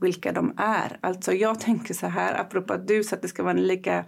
vilka 0.00 0.32
de 0.32 0.52
är. 0.56 0.98
Alltså 1.00 1.32
jag 1.32 1.60
tänker 1.60 1.94
så 1.94 2.06
här, 2.06 2.40
apropå 2.40 2.72
att 2.72 2.88
du 2.88 3.04
sa 3.04 3.16
att 3.16 3.22
det 3.22 3.28
ska 3.28 3.42
vara 3.42 3.54
en 3.54 3.66
lika... 3.66 4.04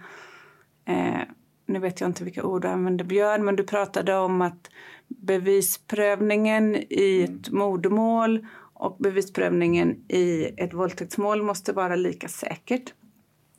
Eh, 0.84 1.20
nu 1.66 1.78
vet 1.78 2.00
jag 2.00 2.08
inte 2.08 2.24
vilka 2.24 2.44
ord 2.44 2.62
du 2.62 2.68
använde 2.68 3.04
Björn, 3.04 3.44
men 3.44 3.56
du 3.56 3.64
pratade 3.64 4.16
om 4.16 4.42
att 4.42 4.70
bevisprövningen 5.08 6.76
i 6.76 7.22
ett 7.22 7.50
mordmål 7.50 8.46
och 8.74 8.96
bevisprövningen 8.98 10.04
i 10.08 10.44
ett 10.56 10.74
våldtäktsmål 10.74 11.42
måste 11.42 11.72
vara 11.72 11.96
lika 11.96 12.28
säkert. 12.28 12.94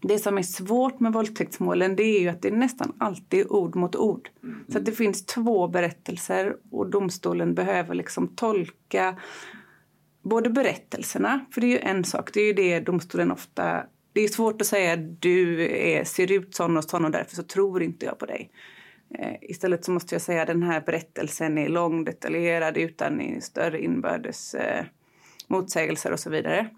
Det 0.01 0.19
som 0.19 0.38
är 0.38 0.43
svårt 0.43 0.99
med 0.99 1.13
våldtäktsmålen 1.13 1.95
det 1.95 2.03
är 2.03 2.19
ju 2.19 2.30
att 2.30 2.41
det 2.41 2.47
är 2.47 2.56
nästan 2.56 2.93
alltid 2.97 3.47
ord 3.49 3.75
mot 3.75 3.95
ord. 3.95 4.30
Mm. 4.43 4.65
Så 4.67 4.77
att 4.77 4.86
det 4.86 4.91
finns 4.91 5.25
två 5.25 5.67
berättelser 5.67 6.56
och 6.71 6.89
domstolen 6.89 7.53
behöver 7.53 7.95
liksom 7.95 8.27
tolka 8.27 9.15
både 10.29 10.49
berättelserna, 10.49 11.45
för 11.51 11.61
det 11.61 11.67
är 11.67 11.71
ju 11.71 11.79
en 11.79 12.03
sak, 12.03 12.33
det 12.33 12.39
är 12.41 12.45
ju 12.45 12.53
det 12.53 12.79
domstolen 12.79 13.31
ofta... 13.31 13.83
Det 14.13 14.21
är 14.21 14.27
svårt 14.27 14.61
att 14.61 14.67
säga 14.67 14.95
du 14.97 15.61
är, 15.71 16.03
ser 16.03 16.31
ut 16.31 16.55
sån 16.55 16.77
och 16.77 16.83
sån 16.83 17.05
och 17.05 17.11
därför 17.11 17.35
så 17.35 17.43
tror 17.43 17.83
inte 17.83 18.05
jag 18.05 18.19
på 18.19 18.25
dig. 18.25 18.51
Eh, 19.19 19.35
istället 19.41 19.85
så 19.85 19.91
måste 19.91 20.15
jag 20.15 20.21
säga 20.21 20.41
att 20.41 20.47
den 20.47 20.63
här 20.63 20.81
berättelsen 20.81 21.57
är 21.57 21.69
lång, 21.69 22.03
detaljerad 22.03 22.77
utan 22.77 23.41
större 23.41 23.83
inbördes 23.83 24.53
eh, 24.55 24.85
motsägelser 25.47 26.11
och 26.11 26.19
så 26.19 26.29
vidare. 26.29 26.69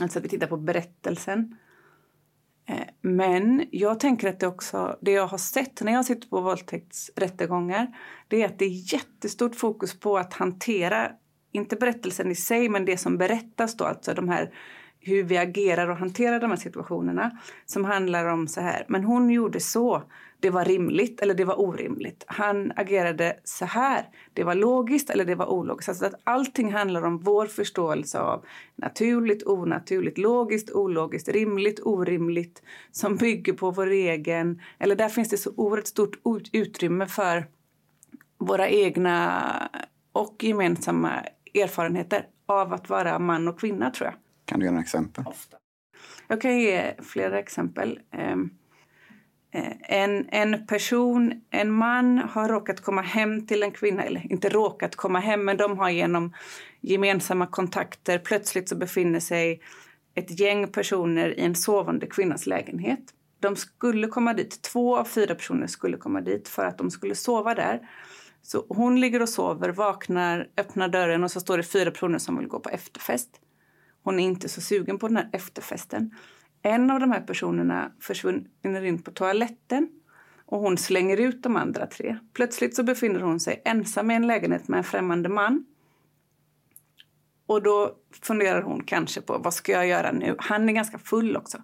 Alltså 0.00 0.18
att 0.18 0.24
vi 0.24 0.28
tittar 0.28 0.46
på 0.46 0.56
berättelsen. 0.56 1.56
Eh, 2.68 2.86
men 3.00 3.66
jag 3.70 4.00
tänker 4.00 4.28
att 4.28 4.40
det 4.40 4.46
också, 4.46 4.98
det 5.00 5.10
jag 5.10 5.26
har 5.26 5.38
sett 5.38 5.82
när 5.82 5.92
jag 5.92 6.04
sitter 6.04 6.28
på 6.28 6.40
våldtäktsrättegångar, 6.40 7.96
det 8.28 8.42
är 8.42 8.46
att 8.46 8.58
det 8.58 8.64
är 8.64 8.94
jättestort 8.94 9.54
fokus 9.54 10.00
på 10.00 10.18
att 10.18 10.32
hantera, 10.32 11.10
inte 11.54 11.76
berättelsen 11.76 12.30
i 12.30 12.34
sig, 12.34 12.68
men 12.68 12.84
det 12.84 12.96
som 12.96 13.18
berättas 13.18 13.76
då, 13.76 13.84
alltså 13.84 14.14
de 14.14 14.28
här 14.28 14.50
hur 15.06 15.22
vi 15.22 15.36
agerar 15.36 15.88
och 15.88 15.96
hanterar 15.96 16.40
de 16.40 16.50
här 16.50 16.56
situationerna 16.56 17.38
som 17.66 17.84
handlar 17.84 18.26
om 18.26 18.48
så 18.48 18.60
här, 18.60 18.84
men 18.88 19.04
hon 19.04 19.30
gjorde 19.30 19.60
så, 19.60 20.02
det 20.40 20.50
var 20.50 20.64
rimligt 20.64 21.20
eller 21.20 21.34
det 21.34 21.44
var 21.44 21.60
orimligt. 21.60 22.24
Han 22.26 22.72
agerade 22.76 23.36
så 23.44 23.64
här, 23.64 24.08
det 24.32 24.44
var 24.44 24.54
logiskt 24.54 25.10
eller 25.10 25.24
det 25.24 25.34
var 25.34 25.46
ologiskt. 25.46 25.88
Alltså 25.88 26.06
att 26.06 26.20
allting 26.24 26.72
handlar 26.72 27.02
om 27.02 27.18
vår 27.18 27.46
förståelse 27.46 28.18
av 28.18 28.44
naturligt, 28.76 29.46
onaturligt, 29.46 30.18
logiskt, 30.18 30.70
ologiskt, 30.70 31.28
rimligt, 31.28 31.80
orimligt 31.82 32.62
som 32.90 33.16
bygger 33.16 33.52
på 33.52 33.70
vår 33.70 33.90
egen, 33.90 34.60
eller 34.78 34.96
där 34.96 35.08
finns 35.08 35.28
det 35.28 35.36
så 35.36 35.52
oerhört 35.56 35.86
stort 35.86 36.18
utrymme 36.52 37.06
för 37.06 37.46
våra 38.38 38.68
egna 38.68 39.42
och 40.12 40.44
gemensamma 40.44 41.10
erfarenheter 41.54 42.26
av 42.46 42.72
att 42.72 42.88
vara 42.88 43.18
man 43.18 43.48
och 43.48 43.60
kvinna 43.60 43.90
tror 43.90 44.06
jag. 44.06 44.14
Kan 44.44 44.60
du 44.60 44.66
ge 44.66 44.70
några 44.70 44.82
exempel? 44.82 45.24
Ofta. 45.26 45.56
Jag 46.28 46.40
kan 46.40 46.58
ge 46.58 46.94
flera 47.02 47.38
exempel. 47.38 48.00
Ehm, 48.12 48.50
eh, 49.50 49.72
en, 49.82 50.28
en 50.28 50.66
person, 50.66 51.42
en 51.50 51.72
man, 51.72 52.18
har 52.18 52.48
råkat 52.48 52.80
komma 52.80 53.02
hem 53.02 53.46
till 53.46 53.62
en 53.62 53.70
kvinna. 53.70 54.02
Eller 54.02 54.32
inte 54.32 54.48
råkat 54.48 54.96
komma 54.96 55.18
hem, 55.18 55.44
men 55.44 55.56
de 55.56 55.78
har 55.78 55.90
genom 55.90 56.34
gemensamma 56.80 57.46
kontakter 57.46 58.18
plötsligt 58.18 58.68
så 58.68 58.76
befinner 58.76 59.20
sig 59.20 59.60
ett 60.14 60.40
gäng 60.40 60.68
personer 60.68 61.38
i 61.38 61.40
en 61.40 61.54
sovande 61.54 62.06
kvinnas 62.06 62.46
lägenhet. 62.46 63.00
De 63.40 63.56
skulle 63.56 64.06
komma 64.06 64.34
dit, 64.34 64.62
två 64.62 64.96
av 64.96 65.04
fyra 65.04 65.34
personer 65.34 65.66
skulle 65.66 65.96
komma 65.96 66.20
dit 66.20 66.48
för 66.48 66.66
att 66.66 66.78
de 66.78 66.90
skulle 66.90 67.14
sova 67.14 67.54
där. 67.54 67.88
Så 68.46 68.66
hon 68.68 69.00
ligger 69.00 69.22
och 69.22 69.28
sover, 69.28 69.68
vaknar, 69.68 70.48
öppnar 70.56 70.88
dörren 70.88 71.24
och 71.24 71.30
så 71.30 71.40
står 71.40 71.56
det 71.56 71.62
fyra 71.62 71.90
personer 71.90 72.18
som 72.18 72.38
vill 72.38 72.48
gå 72.48 72.60
på 72.60 72.68
efterfest. 72.68 73.30
Hon 74.02 74.20
är 74.20 74.24
inte 74.24 74.48
så 74.48 74.60
sugen 74.60 74.98
på 74.98 75.08
den 75.08 75.16
här 75.16 75.28
efterfesten. 75.32 76.10
En 76.62 76.90
av 76.90 77.00
de 77.00 77.10
här 77.10 77.20
personerna 77.20 77.92
försvinner 78.00 78.84
in 78.84 79.02
på 79.02 79.10
toaletten 79.10 79.88
och 80.46 80.60
hon 80.60 80.78
slänger 80.78 81.16
ut 81.16 81.42
de 81.42 81.56
andra 81.56 81.86
tre. 81.86 82.18
Plötsligt 82.32 82.76
så 82.76 82.82
befinner 82.82 83.20
hon 83.20 83.40
sig 83.40 83.62
ensam 83.64 84.10
i 84.10 84.14
en 84.14 84.26
lägenhet 84.26 84.68
med 84.68 84.78
en 84.78 84.84
främmande 84.84 85.28
man. 85.28 85.66
Och 87.46 87.62
då 87.62 87.94
funderar 88.22 88.62
hon 88.62 88.84
kanske 88.84 89.20
på 89.20 89.38
vad 89.38 89.54
ska 89.54 89.72
jag 89.72 89.86
göra 89.86 90.12
nu? 90.12 90.36
Han 90.38 90.68
är 90.68 90.72
ganska 90.72 90.98
full 90.98 91.36
också. 91.36 91.58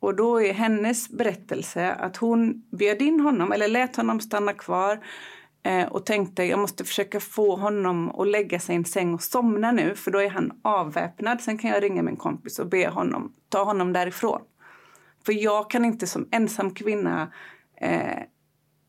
Och 0.00 0.16
då 0.16 0.42
är 0.42 0.52
hennes 0.52 1.08
berättelse 1.08 1.92
att 1.92 2.16
hon 2.16 2.64
bjöd 2.70 3.02
in 3.02 3.20
honom 3.20 3.52
eller 3.52 3.68
lät 3.68 3.96
honom 3.96 4.20
stanna 4.20 4.52
kvar 4.52 5.00
Eh, 5.68 5.86
och 5.86 6.06
tänkte 6.06 6.44
jag 6.44 6.58
måste 6.58 6.84
försöka 6.84 7.20
få 7.20 7.56
honom 7.56 8.10
att 8.10 8.28
lägga 8.28 8.60
sig 8.60 8.74
i 8.74 8.76
en 8.76 8.84
säng 8.84 9.14
och 9.14 9.22
somna 9.22 9.72
nu 9.72 9.94
för 9.94 10.10
då 10.10 10.18
är 10.22 10.30
han 10.30 10.60
avväpnad. 10.62 11.40
Sen 11.40 11.58
kan 11.58 11.70
jag 11.70 11.82
ringa 11.82 12.02
min 12.02 12.16
kompis 12.16 12.58
och 12.58 12.66
be 12.66 12.88
honom 12.88 13.32
ta 13.48 13.64
honom 13.64 13.92
därifrån. 13.92 14.40
För 15.26 15.32
jag 15.32 15.70
kan 15.70 15.84
inte 15.84 16.06
som 16.06 16.28
ensam 16.30 16.74
kvinna 16.74 17.32
eh, 17.80 18.22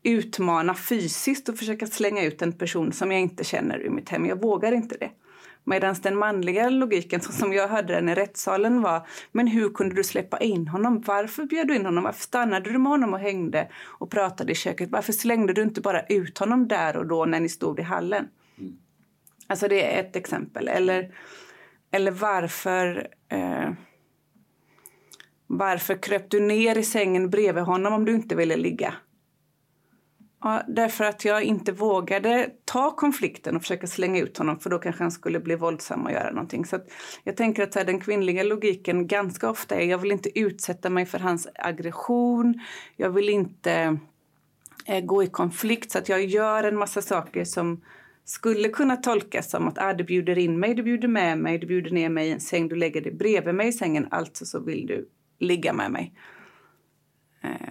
utmana 0.02 0.74
fysiskt 0.74 1.48
och 1.48 1.58
försöka 1.58 1.86
slänga 1.86 2.22
ut 2.22 2.42
en 2.42 2.52
person 2.52 2.92
som 2.92 3.12
jag 3.12 3.20
inte 3.20 3.44
känner 3.44 3.78
ur 3.78 3.90
mitt 3.90 4.08
hem. 4.08 4.26
Jag 4.26 4.42
vågar 4.42 4.72
inte 4.72 4.96
det. 5.00 5.10
Medan 5.64 5.94
den 6.02 6.18
manliga 6.18 6.68
logiken, 6.68 7.20
så 7.20 7.32
som 7.32 7.52
jag 7.52 7.68
hörde 7.68 7.94
den 7.94 8.08
i 8.08 8.14
rättssalen, 8.14 8.82
var 8.82 9.06
men 9.32 9.46
hur 9.46 9.70
kunde 9.70 9.94
du 9.94 10.04
släppa 10.04 10.38
in 10.38 10.68
honom? 10.68 11.00
Varför 11.06 11.44
bjöd 11.44 11.68
du 11.68 11.76
in 11.76 11.86
honom? 11.86 12.04
Varför 12.04 12.22
stannade 12.22 12.70
du 12.70 12.78
med 12.78 12.92
honom 12.92 13.14
och 13.14 13.20
hängde 13.20 13.68
och 13.84 14.10
pratade 14.10 14.52
i 14.52 14.54
köket? 14.54 14.90
Varför 14.90 15.12
slängde 15.12 15.52
du 15.52 15.62
inte 15.62 15.80
bara 15.80 16.02
ut 16.02 16.38
honom 16.38 16.68
där 16.68 16.96
och 16.96 17.06
då 17.06 17.24
när 17.24 17.40
ni 17.40 17.48
stod 17.48 17.78
i 17.78 17.82
hallen? 17.82 18.28
Mm. 18.58 18.72
Alltså 19.46 19.68
det 19.68 19.94
är 19.94 20.00
ett 20.00 20.16
exempel. 20.16 20.68
Eller, 20.68 21.14
eller 21.90 22.10
varför... 22.10 23.08
Eh, 23.28 23.70
Varför 25.52 26.02
kröp 26.02 26.30
du 26.30 26.40
ner 26.40 26.78
i 26.78 26.82
sängen 26.82 27.30
bredvid 27.30 27.64
honom 27.64 27.92
om 27.92 28.04
du 28.04 28.14
inte 28.14 28.34
ville 28.34 28.56
ligga? 28.56 28.94
Ja, 30.42 30.62
därför 30.68 31.04
att 31.04 31.24
jag 31.24 31.42
inte 31.42 31.72
vågade 31.72 32.50
ta 32.64 32.96
konflikten 32.96 33.56
och 33.56 33.62
försöka 33.62 33.86
slänga 33.86 34.20
ut 34.20 34.38
honom 34.38 34.60
för 34.60 34.70
då 34.70 34.78
kanske 34.78 35.04
han 35.04 35.10
skulle 35.10 35.40
bli 35.40 35.54
våldsam 35.54 36.04
och 36.06 36.12
göra 36.12 36.30
någonting. 36.30 36.64
Så 36.64 36.78
jag 37.24 37.36
tänker 37.36 37.62
att 37.62 37.74
här, 37.74 37.84
den 37.84 38.00
kvinnliga 38.00 38.42
logiken 38.42 39.06
ganska 39.06 39.50
ofta 39.50 39.74
är 39.74 39.86
jag 39.86 39.98
vill 39.98 40.12
inte 40.12 40.38
utsätta 40.38 40.90
mig 40.90 41.06
för 41.06 41.18
hans 41.18 41.48
aggression. 41.54 42.60
Jag 42.96 43.10
vill 43.10 43.28
inte 43.28 43.98
eh, 44.86 45.04
gå 45.04 45.22
i 45.22 45.26
konflikt 45.26 45.90
så 45.90 45.98
att 45.98 46.08
jag 46.08 46.24
gör 46.24 46.64
en 46.64 46.76
massa 46.76 47.02
saker 47.02 47.44
som 47.44 47.80
skulle 48.24 48.68
kunna 48.68 48.96
tolkas 48.96 49.50
som 49.50 49.68
att 49.68 49.78
ah, 49.78 49.94
du 49.94 50.04
bjuder 50.04 50.38
in 50.38 50.58
mig, 50.58 50.74
du 50.74 50.82
bjuder 50.82 51.08
med 51.08 51.38
mig, 51.38 51.58
du 51.58 51.66
bjuder 51.66 51.90
ner 51.90 52.08
mig 52.08 52.28
i 52.28 52.32
en 52.32 52.40
säng, 52.40 52.68
du 52.68 52.76
lägger 52.76 53.00
dig 53.00 53.12
bredvid 53.12 53.54
mig 53.54 53.68
i 53.68 53.72
sängen, 53.72 54.08
alltså 54.10 54.46
så 54.46 54.60
vill 54.60 54.86
du 54.86 55.08
ligga 55.38 55.72
med 55.72 55.90
mig. 55.90 56.14
Eh, 57.42 57.68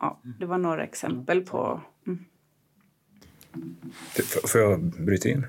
ja, 0.00 0.20
det 0.22 0.46
var 0.46 0.58
några 0.58 0.84
exempel 0.84 1.40
på... 1.40 1.80
Mm. 2.06 2.24
Får 4.46 4.60
jag 4.60 4.80
bryta 4.80 5.28
in? 5.28 5.46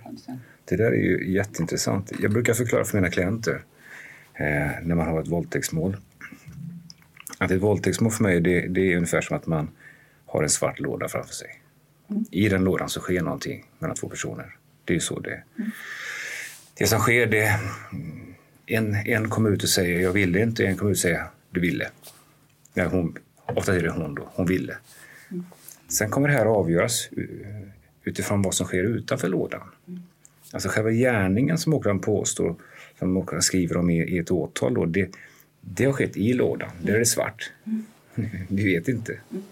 Det 0.66 0.76
där 0.76 0.92
är 0.92 0.96
ju 0.96 1.32
jätteintressant. 1.34 2.12
Jag 2.20 2.32
brukar 2.32 2.54
förklara 2.54 2.86
för 2.86 2.98
mina 2.98 3.10
klienter 3.10 3.64
eh, 4.34 4.72
när 4.84 4.96
man 4.96 5.08
har 5.08 5.22
ett 5.22 5.28
våldtäktsmål. 5.28 5.98
Att 7.38 7.52
ett 7.52 7.62
våldtäktsmål 7.62 8.12
för 8.12 8.24
mig 8.24 8.42
det, 8.42 8.68
det 8.68 8.92
är 8.92 8.96
ungefär 8.96 9.22
som 9.22 9.38
att 9.38 9.48
man 9.48 9.70
har 10.26 10.44
en 10.44 10.50
svart 10.50 10.80
låda 10.80 11.08
framför 11.08 11.34
sig. 11.34 11.62
Mm. 12.10 12.26
I 12.32 12.50
den 12.50 12.64
lådan 12.64 12.90
så 12.90 13.00
sker 13.00 13.22
någonting 13.22 13.66
mellan 13.80 13.96
två 13.96 14.10
personer. 14.10 14.56
Det 14.86 14.94
är 14.94 14.96
ju 14.96 15.02
så 15.02 15.20
det 15.20 15.44
mm. 15.58 15.72
Det 16.78 16.88
som 16.88 17.00
sker 17.00 17.26
det 17.28 17.60
en, 18.66 18.96
en 18.96 19.30
kommer 19.30 19.50
ut 19.50 19.64
och 19.64 19.70
säger 19.70 20.00
jag 20.00 20.12
ville 20.12 20.42
inte, 20.42 20.66
en 20.66 20.78
kommer 20.78 20.92
ut 20.92 20.96
och 20.96 21.02
säger 21.02 21.24
du 21.50 21.60
ville. 21.60 21.90
Ja, 22.74 22.88
hon, 22.88 23.18
ofta 23.46 23.76
är 23.76 23.84
det 23.84 23.90
hon 23.90 24.16
då, 24.16 24.30
hon 24.34 24.46
ville. 24.46 24.78
Mm. 25.32 25.46
Sen 25.88 26.10
kommer 26.10 26.28
det 26.28 26.34
här 26.34 26.46
avgöras 26.46 27.10
utifrån 28.04 28.42
vad 28.42 28.54
som 28.54 28.68
sker 28.68 28.84
utanför 28.84 29.28
lådan. 29.28 29.62
Mm. 29.88 30.04
Alltså 30.52 30.70
själva 30.70 30.92
gärningen 30.92 31.58
som 31.58 31.74
åklagaren 31.74 32.02
påstår, 32.02 32.56
som 33.00 33.18
åklagaren 33.18 33.42
skriver 33.42 33.78
om 33.78 33.90
i, 33.90 34.04
i 34.04 34.18
ett 34.18 34.32
åtal, 34.32 34.74
då, 34.74 34.86
det, 34.86 35.10
det 35.62 35.86
har 35.86 35.94
skett 35.94 36.18
i 36.18 36.34
lådan. 36.34 36.70
Där 36.82 36.94
är 36.94 37.00
det 37.00 37.06
svart. 37.06 37.52
Mm. 37.66 37.86
Vi 38.50 38.74
vet 38.74 38.88
inte. 38.88 39.20
Mm. 39.32 39.44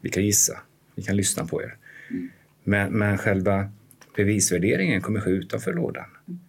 Vi 0.00 0.10
kan 0.10 0.24
gissa. 0.24 0.60
Vi 0.94 1.02
kan 1.02 1.16
lyssna 1.16 1.46
på 1.46 1.62
er. 1.62 1.76
Mm. 2.10 2.30
Men, 2.64 2.92
men 2.92 3.18
själva 3.18 3.70
bevisvärderingen 4.16 5.00
kommer 5.00 5.20
ske 5.20 5.30
utanför 5.30 5.72
lådan. 5.72 6.04
Mm. 6.28 6.40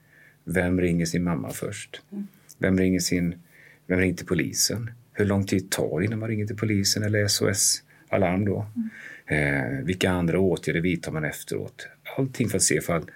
Vem 0.43 0.81
ringer 0.81 1.05
sin 1.05 1.23
mamma 1.23 1.49
först? 1.49 2.01
Mm. 2.11 2.27
Vem 2.57 2.77
ringer, 2.77 2.99
sin, 2.99 3.35
vem 3.87 3.99
ringer 3.99 4.15
till 4.15 4.25
polisen? 4.25 4.91
Hur 5.19 5.25
lång 5.25 5.45
tid 5.45 5.71
tar 5.71 5.99
det 5.99 6.05
innan 6.05 6.19
man 6.19 6.29
ringer 6.29 6.45
till 6.45 6.55
polisen 6.55 7.03
eller 7.03 7.27
SOS 7.27 7.83
Alarm 8.09 8.45
då? 8.45 8.65
Mm. 8.75 8.89
Eh, 9.25 9.85
vilka 9.85 10.11
andra 10.11 10.39
åtgärder 10.39 10.81
vidtar 10.81 11.11
man 11.11 11.25
efteråt? 11.25 11.87
Allting 12.17 12.49
för 12.49 12.57
att 12.57 12.63
se 12.63 12.75
ifall, 12.75 13.11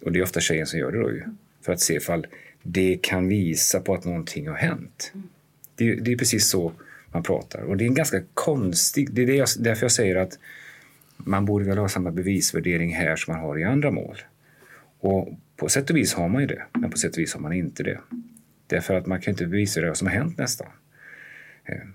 och 0.00 0.12
det 0.12 0.18
är 0.18 0.22
ofta 0.22 0.40
tjejen 0.40 0.66
som 0.66 0.78
gör 0.78 0.92
det 0.92 0.98
då 0.98 1.10
ju, 1.10 1.22
för 1.62 1.72
att 1.72 1.80
se 1.80 1.94
ifall 1.94 2.26
det 2.62 2.98
kan 3.02 3.28
visa 3.28 3.80
på 3.80 3.94
att 3.94 4.04
någonting 4.04 4.48
har 4.48 4.54
hänt. 4.54 5.10
Mm. 5.14 5.28
Det, 5.74 5.94
det, 5.94 6.12
är 6.12 6.16
precis 6.16 6.48
så 6.48 6.72
man 7.12 7.22
pratar. 7.22 7.60
Och 7.60 7.76
det 7.76 7.84
är 7.84 7.86
en 7.86 7.94
ganska 7.94 8.22
konstig... 8.34 9.12
Det 9.12 9.22
är 9.22 9.26
det 9.26 9.36
jag, 9.36 9.48
därför 9.58 9.84
jag 9.84 9.92
säger 9.92 10.16
att 10.16 10.38
man 11.16 11.44
borde 11.44 11.64
väl 11.64 11.78
ha 11.78 11.88
samma 11.88 12.10
bevisvärdering 12.10 12.94
här 12.94 13.16
som 13.16 13.34
man 13.34 13.42
har 13.42 13.58
i 13.58 13.64
andra 13.64 13.90
mål. 13.90 14.16
Och 15.00 15.28
på 15.56 15.68
sätt 15.68 15.90
och 15.90 15.96
vis 15.96 16.14
har 16.14 16.28
man 16.28 16.40
ju 16.40 16.46
det, 16.46 16.62
men 16.72 16.90
på 16.90 16.98
sätt 16.98 17.12
och 17.12 17.18
vis 17.18 17.34
har 17.34 17.40
man 17.40 17.52
inte 17.52 17.82
det. 17.82 18.00
Därför 18.66 18.94
att 18.94 19.06
man 19.06 19.20
kan 19.20 19.30
inte 19.32 19.46
bevisa 19.46 19.80
det 19.80 19.94
som 19.94 20.06
har 20.06 20.14
hänt 20.14 20.38
nästan. 20.38 20.66
Eh, 21.66 21.86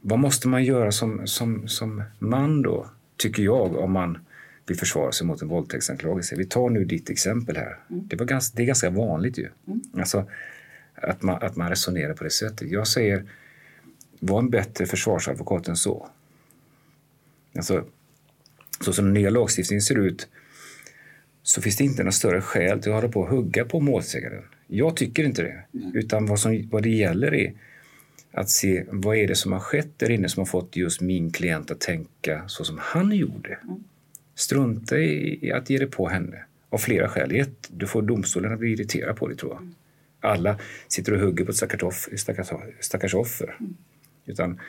vad 0.00 0.18
måste 0.18 0.48
man 0.48 0.64
göra 0.64 0.92
som, 0.92 1.26
som, 1.26 1.68
som 1.68 2.02
man 2.18 2.62
då, 2.62 2.90
tycker 3.16 3.42
jag, 3.42 3.76
om 3.76 3.92
man 3.92 4.18
vill 4.66 4.76
försvara 4.78 5.12
sig 5.12 5.26
mot 5.26 5.42
en 5.42 5.48
våldtäktsanklagelse? 5.48 6.36
Vi 6.36 6.44
tar 6.44 6.70
nu 6.70 6.84
ditt 6.84 7.10
exempel 7.10 7.56
här. 7.56 7.78
Mm. 7.90 8.06
Det, 8.08 8.16
var 8.16 8.26
ganska, 8.26 8.56
det 8.56 8.62
är 8.62 8.66
ganska 8.66 8.90
vanligt 8.90 9.38
ju. 9.38 9.48
Mm. 9.66 9.80
Alltså, 9.98 10.30
att, 10.94 11.22
man, 11.22 11.42
att 11.42 11.56
man 11.56 11.68
resonerar 11.68 12.14
på 12.14 12.24
det 12.24 12.30
sättet. 12.30 12.70
Jag 12.70 12.86
säger, 12.86 13.24
var 14.20 14.38
en 14.38 14.50
bättre 14.50 14.86
försvarsadvokat 14.86 15.68
än 15.68 15.76
så. 15.76 16.08
Alltså, 17.56 17.84
så 18.80 18.92
som 18.92 19.04
den 19.04 19.14
nya 19.14 19.30
lagstiftningen 19.30 19.82
ser 19.82 19.98
ut 19.98 20.28
så 21.42 21.62
finns 21.62 21.76
det 21.76 21.84
inte 21.84 22.02
några 22.02 22.12
större 22.12 22.40
skäl 22.40 22.82
till 22.82 22.92
att 22.92 22.96
hålla 22.96 23.12
på 23.12 23.20
och 23.20 23.28
hugga 23.28 23.64
på 23.64 23.80
målsägaren. 23.80 24.42
Jag 24.66 24.96
tycker 24.96 25.24
inte 25.24 25.42
det. 25.42 25.64
Mm. 25.74 25.96
Utan 25.96 26.26
vad, 26.26 26.40
som, 26.40 26.68
vad 26.72 26.82
det 26.82 26.90
gäller 26.90 27.34
är 27.34 27.52
att 28.34 28.50
se 28.50 28.84
vad 28.88 29.16
är 29.16 29.28
det 29.28 29.34
som 29.34 29.52
har 29.52 29.60
skett 29.60 29.98
där 29.98 30.10
inne 30.10 30.28
som 30.28 30.40
har 30.40 30.46
fått 30.46 30.76
just 30.76 31.00
min 31.00 31.30
klient 31.30 31.70
att 31.70 31.80
tänka 31.80 32.48
så 32.48 32.64
som 32.64 32.78
han 32.82 33.12
gjorde. 33.12 33.58
Mm. 33.62 33.84
Strunta 34.34 34.98
i 34.98 35.52
att 35.52 35.70
ge 35.70 35.78
det 35.78 35.86
på 35.86 36.08
henne 36.08 36.44
av 36.70 36.78
flera 36.78 37.08
skäl. 37.08 37.32
Ett, 37.34 37.68
du 37.68 37.86
får 37.86 38.02
domstolen 38.02 38.52
att 38.52 38.58
bli 38.58 38.72
irriterad 38.72 39.16
på 39.16 39.28
dig 39.28 39.36
tror 39.36 39.52
jag. 39.52 39.60
Mm. 39.60 39.74
Alla 40.20 40.58
sitter 40.88 41.12
och 41.12 41.20
hugger 41.20 41.44
på 41.44 41.50
ett 41.50 41.56
stackars, 41.56 42.08
stackars, 42.16 42.48
stackars 42.80 43.14
offer. 43.14 43.56
Mm. 43.60 43.76
Utan 44.26 44.60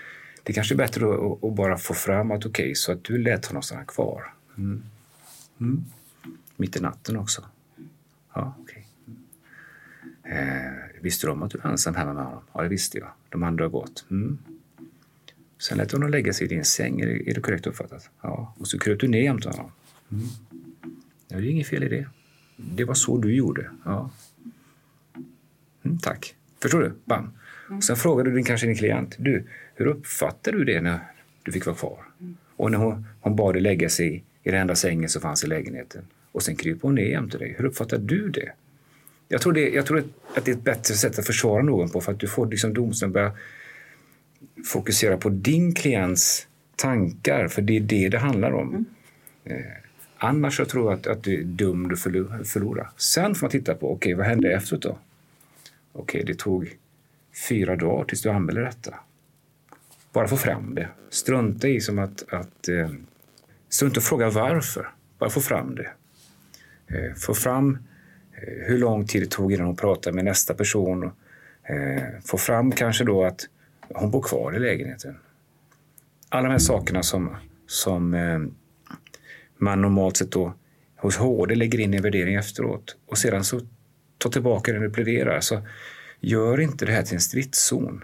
det 0.44 0.54
kanske 0.54 0.76
är 0.76 0.78
bättre 0.78 1.06
att, 1.06 1.44
att 1.44 1.56
bara 1.56 1.78
få 1.78 1.94
fram 1.94 2.32
att 2.32 2.46
okej, 2.46 2.64
okay, 2.64 2.76
så 2.76 2.92
att 2.92 3.04
du 3.04 3.18
lät 3.18 3.46
honom 3.46 3.64
stanna 3.64 3.86
kvar. 3.86 4.34
Mm. 4.58 4.84
Mm. 5.60 5.86
Mitt 6.56 6.78
i 6.78 6.80
natten 6.80 7.18
också. 7.18 7.46
Ja, 8.34 8.56
okay. 8.62 8.84
Eh, 10.24 10.95
visste 11.06 11.28
du 11.28 11.32
om 11.32 11.44
att 11.44 11.52
du 11.52 11.58
var 11.58 11.72
ensam 11.72 11.96
hemma 11.96 12.14
med 12.14 12.26
honom? 12.26 12.44
Ja, 12.54 12.62
det 12.62 12.70
visste 12.70 12.98
jag. 12.98 13.08
De 13.30 13.44
andra 13.44 13.64
har 13.64 13.70
gått. 13.70 14.06
Mm. 14.12 14.38
Sen 15.58 15.78
lät 15.78 15.90
du 15.90 15.96
honom 15.96 16.10
lägga 16.10 16.34
sig 16.34 16.46
i 16.46 16.50
din 16.50 16.66
säng. 16.66 17.02
Är 17.02 17.08
det, 17.08 17.30
är 17.30 17.34
det 17.34 17.42
korrekt 17.42 17.68
uppfattat? 17.68 18.10
Ja. 18.22 18.56
Och 18.60 18.68
så 18.68 18.80
kröp 18.80 19.00
du 19.00 19.08
ner 19.08 19.24
jämte 19.24 19.50
honom. 19.50 19.72
Mm. 20.12 20.26
Ja, 21.28 21.38
det 21.38 21.48
är 21.48 21.50
inget 21.50 21.68
fel 21.68 21.84
i 21.84 21.90
det. 21.90 22.08
Det 22.58 22.84
var 22.84 22.94
så 22.94 23.18
du 23.18 23.36
gjorde. 23.36 23.70
Ja. 23.86 24.12
Mm, 25.84 25.98
tack. 25.98 26.36
Förstår 26.62 26.80
du? 26.80 26.94
Bam. 27.06 27.32
Mm. 27.70 27.82
Sen 27.82 27.96
frågade 27.96 28.30
du 28.30 28.36
din, 28.36 28.46
kanske 28.46 28.68
din 28.68 28.76
klient. 28.76 29.16
Du, 29.20 29.48
hur 29.76 29.86
uppfattade 29.86 30.58
du 30.58 30.64
det 30.66 30.82
när 30.82 31.00
du 31.44 31.52
fick 31.52 31.66
vara 31.66 31.76
kvar? 31.76 32.00
Mm. 32.20 32.38
Och 32.56 32.72
när 32.72 32.78
hon, 32.78 33.06
hon 33.22 33.36
bad 33.36 33.56
dig 33.56 33.62
lägga 33.62 33.90
sig 33.90 34.24
i 34.44 34.52
den 34.52 34.62
enda 34.62 34.76
sängen 34.76 35.10
som 35.10 35.22
fanns 35.22 35.44
i 35.44 35.48
lägenheten 35.48 36.08
och 36.32 36.44
sen 36.44 36.56
kryper 36.56 36.82
hon 36.82 36.96
ner 36.96 37.06
jämte 37.06 37.38
dig. 37.38 37.56
Hur 37.58 37.66
uppfattar 37.66 37.98
du 37.98 38.30
det? 38.30 38.52
Jag 39.28 39.42
tror, 39.42 39.54
det, 39.54 39.70
jag 39.70 39.86
tror 39.86 40.04
att 40.36 40.46
det 40.46 40.52
är 40.52 40.56
ett 40.56 40.64
bättre 40.64 40.94
sätt 40.94 41.20
att 41.20 41.26
försvara 41.26 41.64
någon 41.64 41.90
på 41.90 42.02
för 42.02 42.12
att 42.12 42.20
du 42.20 42.28
får 42.28 42.48
liksom 42.48 42.74
domstolen 42.74 43.14
börja 43.14 43.32
fokusera 44.66 45.18
på 45.18 45.30
din 45.30 45.74
klients 45.74 46.48
tankar, 46.76 47.48
för 47.48 47.62
det 47.62 47.78
är 47.78 47.82
det 47.82 48.10
det 48.10 48.18
handlar 48.18 48.52
om. 48.52 48.70
Mm. 48.70 48.86
Eh, 49.44 49.72
annars 50.18 50.58
så 50.58 50.66
tror 50.66 50.92
jag 50.92 51.00
att, 51.00 51.08
att 51.08 51.24
du 51.24 51.40
är 51.40 51.44
dömd 51.44 51.94
att 51.94 52.00
förlora. 52.48 52.90
Sen 52.98 53.36
får 53.36 53.46
man 53.46 53.52
titta 53.52 53.76
på, 53.76 53.92
okej, 53.92 53.96
okay, 53.96 54.14
vad 54.14 54.26
hände 54.26 54.54
efteråt 54.54 54.82
då? 54.82 54.90
Okej, 54.90 56.22
okay, 56.22 56.34
det 56.34 56.40
tog 56.40 56.76
fyra 57.50 57.76
dagar 57.76 58.06
tills 58.06 58.22
du 58.22 58.30
anmälde 58.30 58.62
detta. 58.62 58.96
Bara 60.14 60.28
få 60.28 60.38
fram 60.38 60.76
det. 60.76 60.90
Strunta 61.10 61.68
i 61.68 61.82
som 61.82 62.00
att, 62.00 62.34
att 62.34 62.68
eh, 62.68 62.90
strunta 63.70 64.00
och 64.00 64.04
fråga 64.04 64.30
varför. 64.30 64.90
Bara 65.18 65.30
få 65.30 65.42
fram 65.42 65.76
det. 65.76 65.92
Eh, 66.88 67.14
få 67.16 67.34
fram 67.34 67.78
hur 68.46 68.78
lång 68.78 69.08
tid 69.08 69.22
det 69.22 69.32
tog 69.32 69.54
innan 69.54 69.66
hon 69.66 69.76
pratade 69.76 70.16
med 70.16 70.26
nästa 70.26 70.54
person. 70.54 71.04
Eh, 71.64 72.04
få 72.26 72.38
fram 72.38 72.72
kanske 72.72 73.04
då 73.04 73.24
att 73.24 73.42
hon 73.90 74.12
bor 74.12 74.22
kvar 74.22 74.56
i 74.56 74.60
lägenheten. 74.60 75.18
Alla 76.30 76.44
de 76.44 76.52
här 76.52 76.60
sakerna 76.60 77.04
som, 77.04 77.36
som 77.68 78.14
eh, 78.14 78.40
man 79.58 79.82
normalt 79.82 80.18
sett 80.18 80.32
då 80.32 80.54
hos 80.96 81.18
HD 81.18 81.56
lägger 81.56 81.80
in 81.80 81.94
i 81.94 81.98
en 81.98 82.04
värdering 82.04 82.36
efteråt 82.36 82.98
och 83.06 83.18
sedan 83.18 83.44
så 83.44 83.62
ta 84.18 84.30
tillbaka 84.30 84.74
den 84.74 84.86
och 84.86 84.94
pläderar. 84.94 85.40
Så 85.40 85.62
gör 86.20 86.60
inte 86.60 86.86
det 86.86 86.92
här 86.92 87.04
till 87.04 87.14
en 87.16 87.22
stridszon 87.22 88.04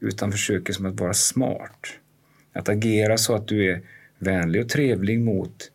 utan 0.00 0.32
försöker 0.32 0.72
som 0.72 0.86
att 0.86 1.00
vara 1.00 1.14
smart. 1.14 1.86
Att 2.52 2.68
agera 2.68 3.18
så 3.18 3.34
att 3.34 3.48
du 3.48 3.70
är 3.70 3.82
vänlig 4.18 4.62
och 4.62 4.68
trevlig 4.68 5.20
mot 5.20 5.70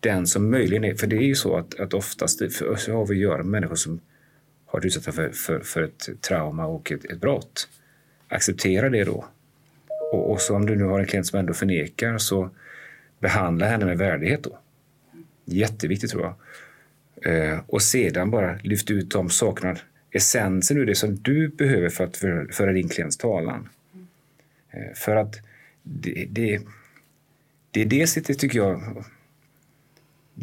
den 0.00 0.26
som 0.26 0.50
möjligen 0.50 0.84
är, 0.84 0.94
för 0.94 1.06
det 1.06 1.16
är 1.16 1.26
ju 1.26 1.34
så 1.34 1.56
att, 1.56 1.80
att 1.80 1.94
oftast 1.94 2.38
för, 2.38 2.76
så 2.76 2.92
har 2.92 3.06
vi 3.06 3.14
att 3.14 3.20
göra 3.20 3.36
med 3.36 3.46
människor 3.46 3.74
som 3.74 4.00
har 4.66 4.78
varit 4.78 4.84
utsatta 4.84 5.12
för, 5.12 5.30
för, 5.30 5.60
för 5.60 5.82
ett 5.82 6.08
trauma 6.20 6.66
och 6.66 6.92
ett, 6.92 7.04
ett 7.04 7.20
brott. 7.20 7.68
Acceptera 8.28 8.88
det 8.88 9.04
då. 9.04 9.24
Och, 10.12 10.30
och 10.30 10.40
så 10.40 10.56
om 10.56 10.66
du 10.66 10.76
nu 10.76 10.84
har 10.84 11.00
en 11.00 11.06
klient 11.06 11.26
som 11.26 11.38
ändå 11.38 11.54
förnekar 11.54 12.18
så 12.18 12.50
behandla 13.18 13.66
henne 13.66 13.84
med 13.84 13.98
värdighet 13.98 14.42
då. 14.42 14.58
Jätteviktigt 15.44 16.10
tror 16.10 16.22
jag. 16.22 16.34
Eh, 17.22 17.60
och 17.66 17.82
sedan 17.82 18.30
bara 18.30 18.58
lyft 18.62 18.90
ut 18.90 19.10
de 19.10 19.30
sakerna, 19.30 19.76
essensen 20.10 20.76
ur 20.76 20.86
det 20.86 20.94
som 20.94 21.16
du 21.16 21.48
behöver 21.48 21.88
för 21.88 22.04
att 22.04 22.16
för, 22.16 22.46
föra 22.52 22.72
din 22.72 22.88
klients 22.88 23.16
talan. 23.16 23.68
Eh, 24.70 24.94
för 24.94 25.16
att 25.16 25.36
det, 25.82 26.26
det, 26.30 26.60
det 27.70 27.80
är 27.82 27.86
det 27.86 28.06
sättet 28.06 28.38
tycker 28.38 28.58
jag 28.58 29.04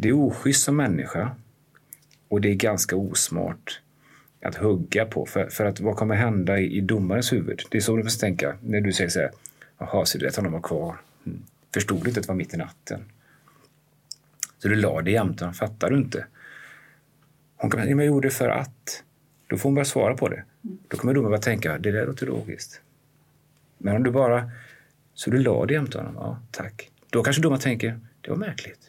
det 0.00 0.08
är 0.08 0.12
oschysst 0.12 0.64
som 0.64 0.76
människa 0.76 1.30
och 2.28 2.40
det 2.40 2.48
är 2.50 2.54
ganska 2.54 2.96
osmart 2.96 3.80
att 4.42 4.54
hugga 4.54 5.04
på. 5.04 5.26
För, 5.26 5.46
för 5.46 5.64
att 5.64 5.80
vad 5.80 5.96
kommer 5.96 6.14
hända 6.14 6.58
i, 6.58 6.76
i 6.76 6.80
domarens 6.80 7.32
huvud? 7.32 7.62
Det 7.70 7.78
är 7.78 7.82
så 7.82 7.96
du 7.96 8.02
måste 8.02 8.20
tänka 8.20 8.56
när 8.62 8.80
du 8.80 8.92
säger 8.92 9.10
så 9.10 9.20
här. 9.20 9.30
Jaha, 9.78 10.04
så 10.04 10.18
du 10.18 10.28
att 10.28 10.36
honom 10.36 10.52
var 10.52 10.60
kvar. 10.60 10.96
Mm. 11.26 11.42
Förstod 11.74 12.02
du 12.02 12.08
inte 12.08 12.20
att 12.20 12.26
det 12.26 12.28
var 12.28 12.36
mitt 12.36 12.54
i 12.54 12.56
natten? 12.56 13.00
Så 14.58 14.68
du 14.68 14.74
la 14.74 15.02
det 15.02 15.10
jämte 15.10 15.44
honom, 15.44 15.54
fattar 15.54 15.90
du 15.90 15.96
inte? 15.96 16.26
Hon 17.56 17.70
kan 17.70 17.80
men 17.80 17.98
jag 17.98 18.06
gjorde 18.06 18.28
det 18.28 18.34
för 18.34 18.48
att. 18.48 19.04
Då 19.46 19.56
får 19.56 19.68
hon 19.68 19.74
börja 19.74 19.84
svara 19.84 20.16
på 20.16 20.28
det. 20.28 20.44
Då 20.62 20.96
kommer 20.96 21.14
domaren 21.14 21.30
bara 21.30 21.40
tänka, 21.40 21.78
det 21.78 21.90
där 21.90 22.06
låter 22.06 22.26
logiskt. 22.26 22.80
Men 23.78 23.96
om 23.96 24.02
du 24.02 24.10
bara, 24.10 24.50
så 25.14 25.30
du 25.30 25.38
la 25.38 25.66
det 25.66 25.74
jämte 25.74 25.98
honom, 25.98 26.14
ja 26.16 26.38
tack. 26.50 26.90
Då 27.10 27.22
kanske 27.22 27.42
domaren 27.42 27.60
tänker, 27.60 28.00
det 28.20 28.30
var 28.30 28.36
märkligt. 28.36 28.87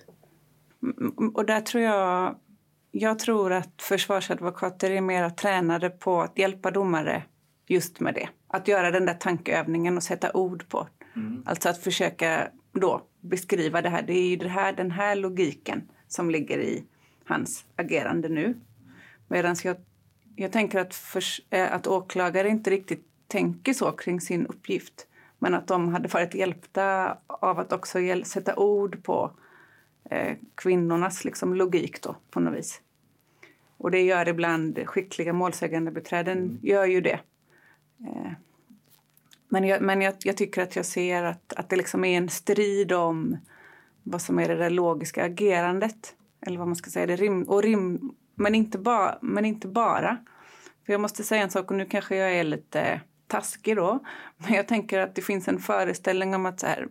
Mm, 0.83 1.29
och 1.29 1.45
där 1.45 1.61
tror 1.61 1.83
jag, 1.83 2.35
jag 2.91 3.19
tror 3.19 3.53
att 3.53 3.81
försvarsadvokater 3.81 4.91
är 4.91 5.01
mer 5.01 5.29
tränade 5.29 5.89
på 5.89 6.21
att 6.21 6.39
hjälpa 6.39 6.71
domare 6.71 7.23
just 7.67 7.99
med 7.99 8.13
det. 8.13 8.29
Att 8.47 8.67
göra 8.67 8.91
den 8.91 9.05
där 9.05 9.13
tankeövningen 9.13 9.97
och 9.97 10.03
sätta 10.03 10.33
ord 10.33 10.69
på. 10.69 10.87
Mm. 11.15 11.43
Alltså 11.45 11.69
att 11.69 11.83
försöka 11.83 12.47
då 12.71 13.01
beskriva 13.21 13.81
det 13.81 13.89
här. 13.89 14.01
Det 14.01 14.13
är 14.13 14.29
ju 14.29 14.35
det 14.35 14.49
här, 14.49 14.73
den 14.73 14.91
här 14.91 15.15
logiken 15.15 15.89
som 16.07 16.29
ligger 16.29 16.59
i 16.59 16.83
hans 17.25 17.65
agerande 17.75 18.29
nu. 18.29 18.59
Medan 19.27 19.55
jag, 19.63 19.77
jag 20.35 20.51
tänker 20.51 20.79
att, 20.79 20.95
för, 20.95 21.23
eh, 21.49 21.73
att 21.73 21.87
åklagare 21.87 22.49
inte 22.49 22.69
riktigt 22.69 23.05
tänker 23.27 23.73
så 23.73 23.91
kring 23.91 24.21
sin 24.21 24.47
uppgift. 24.47 25.07
Men 25.39 25.53
att 25.53 25.67
de 25.67 25.87
hade 25.87 26.07
varit 26.07 26.33
hjälpta 26.33 27.17
av 27.27 27.59
att 27.59 27.73
också 27.73 27.99
sätta 28.23 28.55
ord 28.55 29.03
på 29.03 29.31
eh, 30.09 30.37
kvinnornas 30.55 31.25
liksom, 31.25 31.53
logik 31.53 32.01
då, 32.01 32.15
på 32.29 32.39
något 32.39 32.57
vis. 32.59 32.81
Och 33.77 33.91
det 33.91 34.01
gör 34.01 34.27
ibland 34.27 34.79
skickliga 34.85 35.33
målsägandebiträden, 35.33 36.37
mm. 36.37 36.59
gör 36.61 36.85
ju 36.85 37.01
det. 37.01 37.19
Eh, 38.07 38.31
men 39.49 39.63
jag, 39.63 39.81
men 39.81 40.01
jag, 40.01 40.13
jag, 40.19 40.37
tycker 40.37 40.61
att 40.61 40.75
jag 40.75 40.85
ser 40.85 41.23
att, 41.23 41.53
att 41.53 41.69
det 41.69 41.75
liksom 41.75 42.05
är 42.05 42.17
en 42.17 42.29
strid 42.29 42.91
om 42.91 43.37
vad 44.03 44.21
som 44.21 44.39
är 44.39 44.47
det 44.47 44.55
där 44.55 44.69
logiska 44.69 45.25
agerandet. 45.25 46.15
Eller 46.41 46.57
vad 46.57 46.67
man 46.67 46.75
ska 46.75 46.89
säga. 46.89 47.05
Det 47.05 47.15
rim, 47.15 47.43
och 47.43 47.63
rim, 47.63 48.11
men, 48.35 48.55
inte 48.55 48.77
ba, 48.77 49.17
men 49.21 49.45
inte 49.45 49.67
bara. 49.67 50.17
För 50.85 50.93
jag 50.93 51.01
måste 51.01 51.23
säga 51.23 51.43
en 51.43 51.49
sak, 51.49 51.71
och 51.71 51.77
nu 51.77 51.85
kanske 51.85 52.15
jag 52.15 52.33
är 52.33 52.43
lite 52.43 53.01
taskig 53.27 53.75
då. 53.75 53.99
Men 54.37 54.53
jag 54.53 54.67
tänker 54.67 54.99
att 54.99 55.15
det 55.15 55.21
finns 55.21 55.47
en 55.47 55.59
föreställning 55.59 56.35
om 56.35 56.45
att 56.45 56.59
så 56.59 56.67
här, 56.67 56.87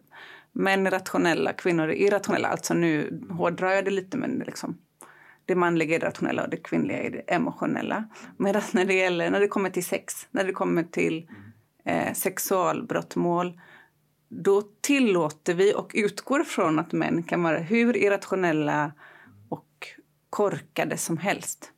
män 0.59 0.87
är 0.87 0.91
rationella, 0.91 1.53
kvinnor 1.53 1.89
är 1.89 1.95
irrationella. 1.95 2.49
Alltså 2.49 2.75
nu 2.75 3.21
hårdrar 3.31 3.71
jag 3.71 3.85
det 3.85 3.91
lite, 3.91 4.17
men 4.17 4.43
liksom, 4.47 4.79
det 5.45 5.55
manliga 5.55 5.97
är 5.97 6.01
det 6.01 6.07
rationella 6.07 6.43
och 6.45 6.51
det 6.51 6.57
kvinnliga 6.57 7.03
är 7.03 7.11
det 7.11 7.19
emotionella. 7.19 8.05
Medan 8.37 8.63
när 8.73 8.85
det, 8.85 8.95
gäller, 8.95 9.31
när 9.31 9.41
det 9.41 9.49
kommer 9.49 9.71
till 9.71 9.85
sex, 9.85 10.29
när 10.31 10.45
det 10.45 10.53
kommer 10.53 10.83
till 10.83 11.31
eh, 11.85 12.13
sexualbrottmål 12.13 13.61
då 14.29 14.63
tillåter 14.81 15.55
vi 15.55 15.75
och 15.75 15.91
utgår 15.95 16.45
från 16.45 16.79
att 16.79 16.93
män 16.93 17.23
kan 17.23 17.43
vara 17.43 17.59
hur 17.59 17.97
irrationella 17.97 18.93
och 19.49 19.89
korkade 20.31 20.97
som 20.97 21.19
helst. 21.19 21.73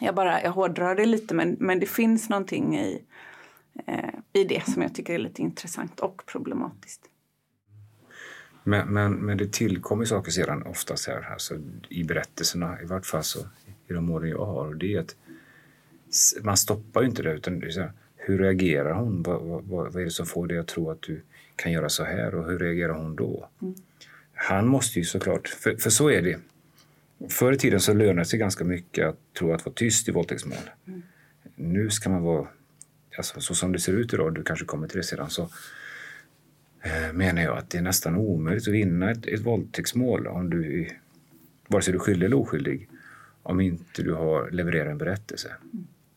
Jag, 0.00 0.14
bara, 0.14 0.42
jag 0.42 0.50
hårdrar 0.50 0.94
det 0.94 1.06
lite, 1.06 1.34
men, 1.34 1.56
men 1.60 1.80
det 1.80 1.86
finns 1.86 2.28
någonting 2.28 2.78
i, 2.78 3.04
eh, 3.86 4.14
i 4.32 4.44
det 4.44 4.66
som 4.66 4.82
jag 4.82 4.94
tycker 4.94 5.14
är 5.14 5.18
lite 5.18 5.42
intressant 5.42 6.00
och 6.00 6.26
problematiskt. 6.26 7.08
Men, 8.64 8.88
men, 8.88 9.14
men 9.14 9.38
det 9.38 9.52
tillkommer 9.52 10.04
saker 10.04 10.30
sedan 10.30 10.62
oftast 10.62 11.08
här, 11.08 11.28
alltså 11.32 11.54
i 11.88 12.04
berättelserna, 12.04 12.82
i 12.82 12.84
vart 12.84 13.06
fall 13.06 13.22
så, 13.22 13.38
i 13.88 13.92
de 13.92 14.04
målen 14.04 14.30
jag 14.30 14.46
har. 14.46 14.66
Och 14.66 14.76
det 14.76 14.94
är 14.94 15.00
att 15.00 15.16
man 16.42 16.56
stoppar 16.56 17.02
ju 17.02 17.08
inte 17.08 17.22
det, 17.22 17.32
utan 17.32 17.60
det 17.60 17.74
här, 17.74 17.92
hur 18.16 18.38
reagerar 18.38 18.92
hon? 18.92 19.22
Vad, 19.22 19.42
vad, 19.42 19.64
vad, 19.64 19.96
är 19.96 20.04
det 20.04 20.10
som 20.10 20.26
får 20.26 20.46
dig 20.46 20.58
att 20.58 20.68
tro 20.68 20.90
att 20.90 21.02
du 21.02 21.22
kan 21.56 21.72
göra 21.72 21.88
så 21.88 22.04
här 22.04 22.34
och 22.34 22.50
hur 22.50 22.58
reagerar 22.58 22.92
hon 22.92 23.16
då? 23.16 23.48
Mm. 23.62 23.74
Han 24.34 24.66
måste 24.66 24.98
ju 24.98 25.04
såklart, 25.04 25.48
för, 25.48 25.76
för 25.76 25.90
så 25.90 26.10
är 26.10 26.22
det. 26.22 26.38
Förr 27.28 27.52
i 27.52 27.58
tiden 27.58 27.80
så 27.80 27.94
lönade 27.94 28.20
det 28.20 28.24
sig 28.24 28.38
ganska 28.38 28.64
mycket 28.64 29.06
att 29.06 29.18
tro 29.38 29.52
att 29.52 29.64
vara 29.64 29.74
tyst 29.74 30.08
i 30.08 30.12
våldtäktsmål. 30.12 30.70
Mm. 30.86 31.02
Nu 31.54 31.90
ska 31.90 32.10
man 32.10 32.22
vara, 32.22 32.48
alltså, 33.16 33.40
så 33.40 33.54
som 33.54 33.72
det 33.72 33.78
ser 33.78 33.92
ut 33.92 34.14
idag, 34.14 34.34
du 34.34 34.42
kanske 34.42 34.64
kommer 34.64 34.88
till 34.88 34.96
det 34.96 35.04
sedan, 35.04 35.30
så 35.30 35.50
menar 37.12 37.42
jag 37.42 37.58
att 37.58 37.70
det 37.70 37.78
är 37.78 37.82
nästan 37.82 38.16
omöjligt 38.16 38.68
att 38.68 38.74
vinna 38.74 39.10
ett, 39.10 39.26
ett 39.26 39.40
våldtäktsmål 39.40 40.26
om 40.26 40.50
du, 40.50 40.88
vare 41.68 41.82
sig 41.82 41.92
du 41.92 41.98
är 41.98 42.02
skyldig 42.02 42.26
eller 42.26 42.36
oskyldig, 42.36 42.88
om 43.42 43.60
inte 43.60 44.02
du 44.02 44.12
har 44.12 44.50
levererat 44.50 44.90
en 44.90 44.98
berättelse. 44.98 45.48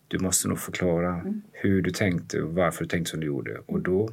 Du 0.07 0.19
måste 0.19 0.47
nog 0.47 0.59
förklara 0.59 1.13
mm. 1.13 1.41
hur 1.51 1.81
du 1.81 1.91
tänkte 1.91 2.41
och 2.41 2.53
varför 2.53 2.83
du 2.83 2.87
tänkte 2.87 3.11
som 3.11 3.19
du 3.19 3.25
gjorde. 3.25 3.57
Och 3.65 3.79
då 3.79 4.09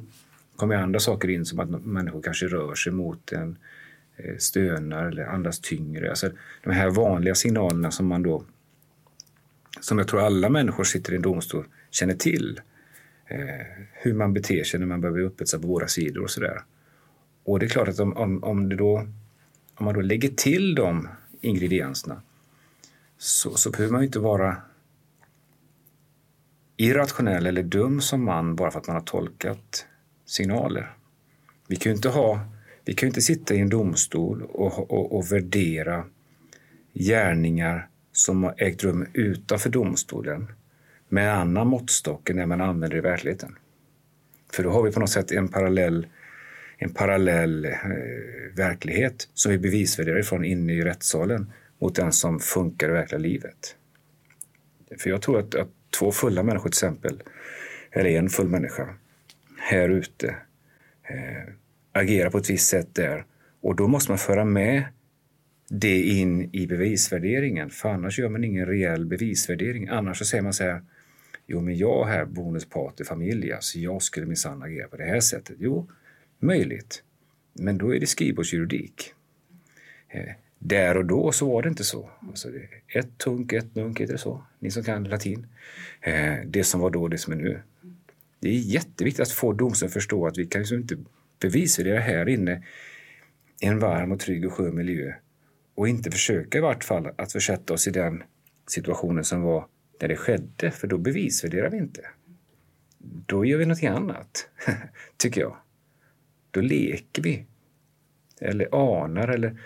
kommer 0.55 0.75
andra 0.75 0.99
saker 0.99 1.29
in 1.29 1.45
som 1.45 1.59
att 1.59 1.85
människor 1.85 2.21
kanske 2.21 2.45
rör 2.47 2.75
sig 2.75 2.93
mot 2.93 3.31
en, 3.31 3.57
eh, 4.17 4.37
stönar 4.37 5.05
eller 5.05 5.25
andas 5.25 5.59
tyngre. 5.59 6.09
Alltså, 6.09 6.29
de 6.63 6.71
här 6.71 6.89
vanliga 6.89 7.35
signalerna 7.35 7.91
som 7.91 8.07
man 8.07 8.23
då 8.23 8.43
som 9.81 9.97
jag 9.97 10.07
tror 10.07 10.21
alla 10.21 10.49
människor 10.49 10.83
sitter 10.83 11.13
i 11.13 11.15
en 11.15 11.21
domstol 11.21 11.65
känner 11.91 12.13
till. 12.13 12.61
Eh, 13.27 13.65
hur 13.93 14.13
man 14.13 14.33
beter 14.33 14.63
sig 14.63 14.79
när 14.79 14.87
man 14.87 15.01
behöver 15.01 15.19
upphetsad 15.19 15.61
på 15.61 15.67
båda 15.67 15.87
sidor 15.87 16.23
och 16.23 16.29
sådär. 16.29 16.61
Och 17.43 17.59
det 17.59 17.65
är 17.65 17.69
klart 17.69 17.87
att 17.87 17.99
om, 17.99 18.17
om, 18.17 18.43
om, 18.43 18.69
det 18.69 18.75
då, 18.75 19.07
om 19.75 19.85
man 19.85 19.93
då 19.93 20.01
lägger 20.01 20.29
till 20.29 20.75
de 20.75 21.07
ingredienserna 21.41 22.21
så, 23.17 23.57
så 23.57 23.71
behöver 23.71 23.91
man 23.91 24.01
ju 24.01 24.05
inte 24.05 24.19
vara 24.19 24.57
irrationell 26.77 27.47
eller 27.47 27.63
dum 27.63 28.01
som 28.01 28.23
man 28.23 28.55
bara 28.55 28.71
för 28.71 28.79
att 28.79 28.87
man 28.87 28.95
har 28.95 29.03
tolkat 29.03 29.85
signaler. 30.25 30.93
Vi 31.67 31.75
kan 31.75 31.91
ju 31.91 31.95
inte, 31.95 32.09
ha, 32.09 32.39
vi 32.85 32.93
kan 32.93 33.07
inte 33.07 33.21
sitta 33.21 33.55
i 33.55 33.59
en 33.59 33.69
domstol 33.69 34.41
och, 34.41 34.91
och, 34.91 35.17
och 35.17 35.31
värdera 35.31 36.05
gärningar 36.93 37.87
som 38.11 38.43
har 38.43 38.55
ägt 38.57 38.83
rum 38.83 39.07
utanför 39.13 39.69
domstolen 39.69 40.47
med 41.13 41.29
en 41.29 41.37
annan 41.37 41.67
måttstock 41.67 42.29
än 42.29 42.37
den 42.37 42.49
man 42.49 42.61
använder 42.61 42.97
i 42.97 43.01
verkligheten. 43.01 43.55
För 44.53 44.63
då 44.63 44.69
har 44.69 44.83
vi 44.83 44.91
på 44.91 44.99
något 44.99 45.09
sätt 45.09 45.31
en 45.31 45.47
parallell, 45.47 46.07
en 46.77 46.93
parallell 46.93 47.65
eh, 47.65 47.71
verklighet 48.55 49.29
som 49.33 49.51
vi 49.51 49.57
bevisvärderar 49.57 50.19
ifrån 50.19 50.45
inne 50.45 50.73
i 50.73 50.81
rättssalen 50.81 51.51
mot 51.79 51.95
den 51.95 52.11
som 52.11 52.39
funkar 52.39 52.89
i 52.89 52.91
verkliga 52.91 53.19
livet. 53.19 53.75
För 54.99 55.09
jag 55.09 55.21
tror 55.21 55.39
att, 55.39 55.55
att 55.55 55.69
två 55.99 56.11
fulla 56.11 56.43
människor 56.43 56.69
till 56.69 56.77
exempel, 56.77 57.23
eller 57.91 58.09
en 58.09 58.29
full 58.29 58.49
människa, 58.49 58.95
här 59.57 59.89
ute 59.89 60.27
eh, 61.03 61.53
agerar 61.91 62.29
på 62.29 62.37
ett 62.37 62.49
visst 62.49 62.69
sätt 62.69 62.95
där. 62.95 63.25
Och 63.61 63.75
då 63.75 63.87
måste 63.87 64.11
man 64.11 64.17
föra 64.17 64.45
med 64.45 64.83
det 65.69 66.01
in 66.01 66.49
i 66.53 66.67
bevisvärderingen, 66.67 67.69
för 67.69 67.89
annars 67.89 68.19
gör 68.19 68.29
man 68.29 68.43
ingen 68.43 68.65
reell 68.65 69.05
bevisvärdering. 69.05 69.87
Annars 69.87 70.17
så 70.17 70.25
säger 70.25 70.41
man 70.41 70.53
så 70.53 70.63
här, 70.63 70.81
jo 71.47 71.61
men 71.61 71.77
jag 71.77 72.05
här, 72.05 72.25
bonus 72.25 72.65
pater 72.65 73.03
familja, 73.03 73.57
så 73.61 73.79
jag 73.79 74.01
skulle 74.01 74.25
minsann 74.25 74.63
agera 74.63 74.87
på 74.87 74.97
det 74.97 75.03
här 75.03 75.19
sättet. 75.19 75.55
Jo, 75.59 75.89
möjligt. 76.39 77.03
Men 77.53 77.77
då 77.77 77.95
är 77.95 77.99
det 77.99 78.07
skrivbordsjuridik. 78.07 79.13
Eh, 80.09 80.29
där 80.59 80.97
och 80.97 81.05
då 81.05 81.31
så 81.31 81.51
var 81.51 81.61
det 81.61 81.69
inte 81.69 81.83
så. 81.83 82.09
Alltså 82.19 82.49
ett 82.87 83.17
tunk, 83.17 83.53
ett 83.53 83.75
nunk, 83.75 84.01
heter 84.01 84.13
det 84.13 84.19
så? 84.19 84.43
Ni 84.59 84.71
som 84.71 84.83
kan 84.83 85.03
latin. 85.03 85.47
Eh, 86.01 86.35
det 86.45 86.63
som 86.63 86.79
var 86.79 86.89
då, 86.89 87.07
det 87.07 87.17
som 87.17 87.33
är 87.33 87.37
nu. 87.37 87.61
Det 88.39 88.49
är 88.49 88.53
jätteviktigt 88.53 89.21
att 89.21 89.31
få 89.31 89.53
domstolen 89.53 89.87
att 89.87 89.93
förstå 89.93 90.27
att 90.27 90.37
vi 90.37 90.45
kan 90.45 90.61
liksom 90.61 90.77
inte 90.77 90.97
bevisvärdera 91.39 91.99
här 91.99 92.29
inne 92.29 92.63
i 93.61 93.65
en 93.65 93.79
varm 93.79 94.11
och 94.11 94.19
trygg 94.19 94.45
och 94.45 94.53
skön 94.53 94.75
miljö 94.75 95.13
och 95.75 95.87
inte 95.87 96.11
försöka 96.11 96.57
i 96.57 96.61
vart 96.61 96.83
fall 96.83 97.09
att 97.15 97.31
försätta 97.31 97.73
oss 97.73 97.87
i 97.87 97.91
den 97.91 98.23
situationen 98.67 99.23
som 99.23 99.41
var 99.41 99.65
när 100.03 100.07
det 100.07 100.15
skedde, 100.15 100.71
för 100.71 100.87
då 100.87 100.97
bevisvärderar 100.97 101.69
vi 101.69 101.77
inte. 101.77 102.01
Då 103.25 103.45
gör 103.45 103.57
vi 103.57 103.65
någonting 103.65 103.89
annat, 103.89 104.49
tycker 105.17 105.41
jag. 105.41 105.57
Då 106.51 106.61
leker 106.61 107.21
vi. 107.21 107.45
Eller 108.41 108.67
anar 108.71 109.27
eller 109.27 109.61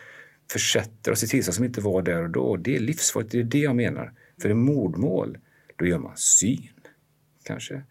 försätter 0.52 1.12
oss 1.12 1.23
i 1.23 1.28
tillstånd 1.28 1.56
som 1.56 1.65
inte 1.65 1.82
var 1.82 2.02
där 2.02 2.23
och 2.23 2.30
då. 2.30 2.58
Det 2.58 2.76
är 2.76 2.80
livsfarligt, 2.80 3.32
det 3.32 3.39
är 3.39 3.43
det 3.43 3.60
jag 3.60 3.76
menar. 3.76 4.13
För 4.41 4.50
i 4.50 4.54
mordmål, 4.54 5.38
då 5.76 5.86
gör 5.86 6.00
man 6.00 6.17
syn, 6.17 6.80
kanske. 7.43 7.82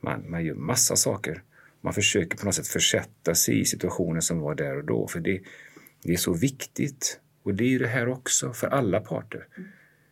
Man, 0.00 0.30
man 0.30 0.44
gör 0.44 0.54
massa 0.54 0.96
saker. 0.96 1.42
Man 1.80 1.94
försöker 1.94 2.38
på 2.38 2.44
något 2.44 2.54
sätt 2.54 2.68
försätta 2.68 3.34
sig 3.34 3.60
i 3.60 3.64
situationen 3.64 4.22
som 4.22 4.40
var 4.40 4.54
där 4.54 4.76
och 4.76 4.84
då. 4.84 5.08
För 5.08 5.20
det, 5.20 5.40
det 6.02 6.12
är 6.12 6.16
så 6.16 6.32
viktigt. 6.32 7.20
Och 7.42 7.54
det 7.54 7.64
är 7.64 7.68
ju 7.68 7.78
det 7.78 7.88
här 7.88 8.08
också, 8.08 8.52
för 8.52 8.66
alla 8.66 9.00
parter. 9.00 9.46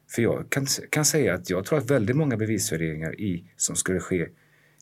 För 0.09 0.23
jag 0.23 0.51
kan, 0.51 0.67
kan 0.91 1.05
säga 1.05 1.35
att 1.35 1.51
jag 1.51 1.65
tror 1.65 1.79
att 1.79 1.91
väldigt 1.91 2.17
många 2.17 2.37
bevisvärderingar 2.37 3.21
i, 3.21 3.45
som 3.57 3.77
skulle 3.77 4.01
ske 4.01 4.29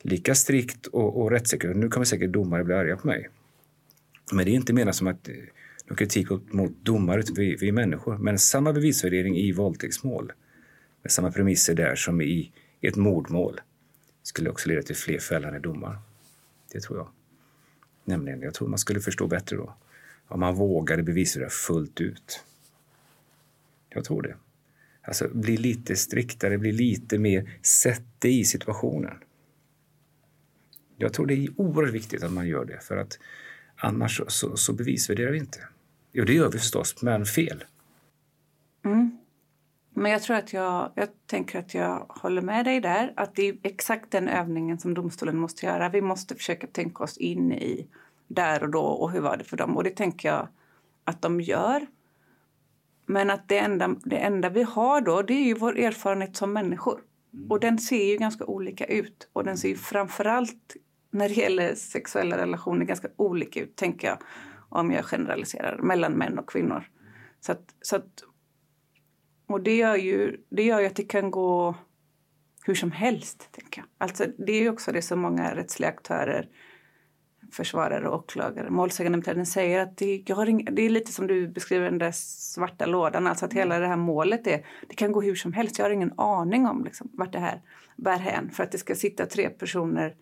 lika 0.03 0.35
strikt 0.35 0.87
och, 0.87 1.23
och 1.23 1.31
rättssäkert, 1.31 1.77
nu 1.77 1.89
kommer 1.89 2.05
säkert 2.05 2.33
domare 2.33 2.65
bli 2.65 2.75
arga 2.75 2.97
på 2.97 3.07
mig, 3.07 3.29
men 4.33 4.45
det 4.45 4.51
är 4.51 4.55
inte 4.55 4.73
menat 4.73 4.95
som 4.95 5.07
att 5.07 5.29
eh, 5.29 5.35
någon 5.87 5.97
kritik 5.97 6.29
mot 6.31 6.73
domare, 6.83 7.23
vi, 7.37 7.57
vi 7.57 7.69
är 7.69 7.73
människor. 7.73 8.19
Men 8.19 8.39
samma 8.39 8.73
bevisvärdering 8.73 9.37
i 9.37 9.53
våldtäktsmål, 9.53 10.33
med 11.03 11.13
samma 11.13 11.33
premisser 11.33 11.75
där 11.75 11.95
som 11.95 12.21
i, 12.21 12.53
ett 12.81 12.97
mordmål 12.97 13.61
skulle 14.23 14.51
också 14.51 14.69
leda 14.69 14.83
till 14.83 14.97
fler 14.97 15.19
fällande 15.19 15.59
domar. 15.59 15.99
Det 16.73 16.81
tror 16.81 16.99
jag. 16.99 17.09
Nämligen, 18.05 18.43
jag 18.43 18.55
tror 18.55 18.69
man 18.69 18.79
skulle 18.79 19.01
förstå 19.01 19.27
bättre 19.27 19.57
då 19.57 19.75
om 20.29 20.41
man 20.41 20.55
vågade 20.55 21.03
bevisa 21.03 21.41
det 21.41 21.51
fullt 21.51 22.01
ut. 22.01 22.45
Jag 23.89 24.05
tror 24.05 24.23
det. 24.23 24.37
Alltså 25.03 25.29
bli 25.29 25.57
lite 25.57 25.97
striktare, 25.97 26.59
bli 26.59 26.73
lite 26.73 27.19
mer, 27.19 27.59
sätt 27.63 28.21
dig 28.21 28.41
i 28.41 28.45
situationen. 28.45 29.17
Jag 30.97 31.13
tror 31.13 31.27
det 31.27 31.35
är 31.35 31.49
oerhört 31.57 31.95
viktigt 31.95 32.23
att 32.23 32.33
man 32.33 32.49
gör 32.49 32.65
det 32.65 32.81
för 32.81 32.97
att 32.97 33.19
annars 33.77 34.17
så, 34.17 34.25
så, 34.29 34.57
så 34.57 34.73
bevisvärderar 34.73 35.31
vi 35.31 35.39
inte. 35.39 35.59
Jo, 36.13 36.25
det 36.25 36.33
gör 36.33 36.51
vi 36.51 36.59
förstås, 36.59 37.03
men 37.03 37.27
fel. 37.27 37.65
Mm. 38.85 39.19
Men 39.95 40.13
jag 40.13 40.23
tror 40.23 40.37
att 40.37 40.53
jag, 40.53 40.93
jag 40.95 41.09
tänker 41.27 41.59
att 41.59 41.75
jag 41.75 42.07
håller 42.09 42.43
med 42.43 42.65
dig 42.65 42.81
där. 42.81 43.13
Att 43.17 43.35
det 43.35 43.49
är 43.49 43.57
exakt 43.63 44.11
den 44.11 44.29
övningen 44.29 44.79
som 44.79 44.95
domstolen 44.95 45.37
måste 45.37 45.67
göra. 45.67 45.89
Vi 45.89 46.01
måste 46.01 46.35
försöka 46.35 46.67
tänka 46.67 47.05
oss 47.05 47.17
in 47.17 47.53
i 47.53 47.87
där 48.29 48.63
och 48.63 48.71
då 48.71 48.83
och 48.83 49.11
hur 49.11 49.21
var 49.21 49.37
det 49.37 49.45
för 49.45 49.57
dem. 49.57 49.77
Och 49.77 49.85
det 49.85 49.97
tänker 49.97 50.29
jag 50.29 50.49
att 51.05 51.23
de 51.23 51.41
gör. 51.41 51.87
Men 53.07 53.31
att 53.31 53.49
det 53.49 53.59
enda, 53.59 53.97
det 54.05 54.17
enda 54.17 54.49
vi 54.49 54.63
har 54.63 55.01
då, 55.01 55.23
det 55.23 55.35
är 55.35 55.45
ju 55.45 55.55
vår 55.55 55.79
erfarenhet 55.79 56.37
som 56.37 56.53
människor. 56.53 57.01
Och 57.49 57.61
den 57.61 57.79
ser 57.79 58.05
ju 58.05 58.17
ganska 58.17 58.45
olika 58.45 58.85
ut. 58.85 59.29
Och 59.33 59.45
den 59.45 59.59
ser 59.59 59.69
ju 59.69 59.77
framförallt 59.77 60.77
när 61.11 61.29
det 61.29 61.35
gäller 61.35 61.75
sexuella 61.75 62.39
relationer 62.39 62.85
ganska 62.85 63.09
olika 63.17 63.61
ut, 63.61 63.77
tänker 63.77 64.09
jag. 64.09 64.19
Om 64.69 64.91
jag 64.91 65.05
generaliserar, 65.05 65.79
mellan 65.79 66.13
män 66.13 66.39
och 66.39 66.49
kvinnor. 66.49 66.89
Så 67.41 67.53
att, 67.53 67.75
så 67.81 67.97
att, 67.97 68.23
och 69.47 69.63
det 69.63 69.77
gör, 69.77 69.97
ju, 69.97 70.37
det 70.49 70.63
gör 70.63 70.81
ju 70.81 70.87
att 70.87 70.97
det 70.97 71.03
kan 71.03 71.31
gå 71.31 71.75
hur 72.65 72.75
som 72.75 72.93
helst, 72.93 73.49
tänker 73.53 73.81
jag. 73.81 73.87
Alltså, 73.99 74.27
det 74.39 74.53
är 74.53 74.61
ju 74.61 74.71
också 74.71 74.93
det 74.93 75.03
som 75.03 75.21
många 75.21 75.55
rättsliga 75.55 75.91
aktörer 75.91 76.49
försvarare, 77.53 78.09
åklagare, 78.09 78.71
målsägandebiträden 78.71 79.47
säger 79.47 79.81
att 79.81 79.97
det, 79.97 80.23
jag 80.27 80.37
har 80.37 80.49
ing, 80.49 80.69
det 80.73 80.83
är 80.83 80.91
lite 80.91 81.13
som 81.13 81.27
du 81.27 81.49
beskriver 81.49 81.85
den 81.85 81.99
där 81.99 82.13
svarta 82.15 82.87
lådan, 82.87 83.27
alltså 83.27 83.47
att 83.47 83.53
hela 83.53 83.79
det 83.79 83.87
här 83.87 83.97
målet 83.97 84.47
är, 84.47 84.67
det 84.89 84.95
kan 84.95 85.13
gå 85.13 85.23
hur 85.23 85.35
som 85.35 85.53
helst. 85.53 85.79
Jag 85.79 85.85
har 85.85 85.91
ingen 85.91 86.13
aning 86.17 86.67
om 86.67 86.85
liksom, 86.85 87.11
vart 87.13 87.33
det 87.33 87.39
här 87.39 87.63
bär 87.97 88.19
hän 88.19 88.51
för 88.51 88.63
att 88.63 88.73
det 88.73 88.79
ska 88.79 88.95
sitta 88.95 89.27
tre 89.27 89.49
personer, 89.49 90.17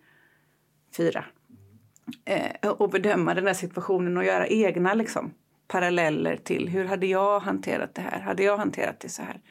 fyra, 0.97 1.25
eh, 2.25 2.71
och 2.71 2.89
bedöma 2.89 3.33
den 3.33 3.47
här 3.47 3.53
situationen 3.53 4.17
och 4.17 4.25
göra 4.25 4.47
egna 4.47 4.93
liksom, 4.93 5.33
paralleller 5.67 6.37
till 6.37 6.69
hur 6.69 6.85
hade 6.85 7.07
jag 7.07 7.39
hanterat 7.39 7.95
det 7.95 8.01
här? 8.01 8.19
Hade 8.19 8.43
jag 8.43 8.57
hanterat 8.57 8.99
det 8.99 9.09
så 9.09 9.21
här? 9.21 9.41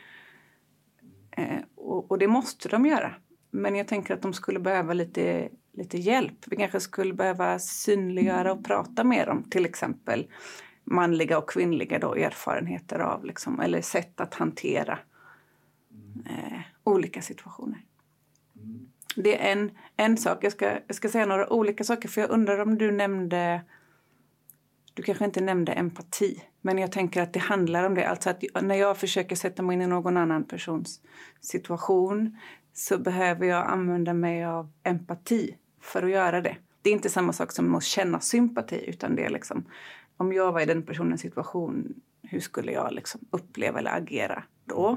Eh, 1.36 1.64
och, 1.76 2.10
och 2.10 2.18
det 2.18 2.28
måste 2.28 2.68
de 2.68 2.86
göra. 2.86 3.14
Men 3.50 3.76
jag 3.76 3.88
tänker 3.88 4.14
att 4.14 4.22
de 4.22 4.32
skulle 4.32 4.60
behöva 4.60 4.92
lite 4.92 5.48
lite 5.80 5.98
hjälp. 5.98 6.38
Vi 6.46 6.56
kanske 6.56 6.80
skulle 6.80 7.14
behöva 7.14 7.58
synliggöra 7.58 8.52
och 8.52 8.64
prata 8.64 9.04
mer 9.04 9.28
om 9.28 9.42
till 9.42 9.64
exempel 9.64 10.26
manliga 10.84 11.38
och 11.38 11.50
kvinnliga 11.50 11.98
då, 11.98 12.14
erfarenheter 12.14 12.98
av 12.98 13.24
liksom, 13.24 13.60
eller 13.60 13.80
sätt 13.80 14.20
att 14.20 14.34
hantera 14.34 14.98
eh, 16.26 16.60
olika 16.84 17.22
situationer. 17.22 17.84
Det 19.16 19.48
är 19.48 19.52
en, 19.52 19.70
en 19.96 20.16
sak. 20.16 20.44
Jag 20.44 20.52
ska, 20.52 20.78
jag 20.86 20.96
ska 20.96 21.08
säga 21.08 21.26
några 21.26 21.52
olika 21.52 21.84
saker 21.84 22.08
för 22.08 22.20
jag 22.20 22.30
undrar 22.30 22.58
om 22.58 22.78
du 22.78 22.90
nämnde 22.90 23.62
du 24.94 25.02
kanske 25.02 25.24
inte 25.24 25.40
nämnde 25.40 25.72
empati, 25.72 26.42
men 26.60 26.78
jag 26.78 26.92
tänker 26.92 27.22
att 27.22 27.32
det 27.32 27.40
handlar 27.40 27.84
om 27.84 27.94
det. 27.94 28.08
Alltså 28.08 28.30
att 28.30 28.42
när 28.62 28.74
jag 28.74 28.96
försöker 28.96 29.36
sätta 29.36 29.62
mig 29.62 29.74
in 29.74 29.82
i 29.82 29.86
någon 29.86 30.16
annan 30.16 30.44
persons 30.44 31.00
situation 31.40 32.38
så 32.72 32.98
behöver 32.98 33.46
jag 33.46 33.66
använda 33.66 34.14
mig 34.14 34.44
av 34.44 34.72
empati 34.82 35.56
för 35.80 36.02
att 36.02 36.10
göra 36.10 36.40
det. 36.40 36.56
Det 36.82 36.90
är 36.90 36.94
inte 36.94 37.10
samma 37.10 37.32
sak 37.32 37.52
som 37.52 37.74
att 37.74 37.84
känna 37.84 38.20
sympati 38.20 38.84
utan 38.86 39.16
det 39.16 39.24
är 39.24 39.30
liksom 39.30 39.64
om 40.16 40.32
jag 40.32 40.52
var 40.52 40.60
i 40.60 40.66
den 40.66 40.82
personens 40.82 41.20
situation, 41.20 41.94
hur 42.22 42.40
skulle 42.40 42.72
jag 42.72 42.92
liksom 42.92 43.20
uppleva 43.30 43.78
eller 43.78 43.96
agera 43.96 44.42
då? 44.64 44.90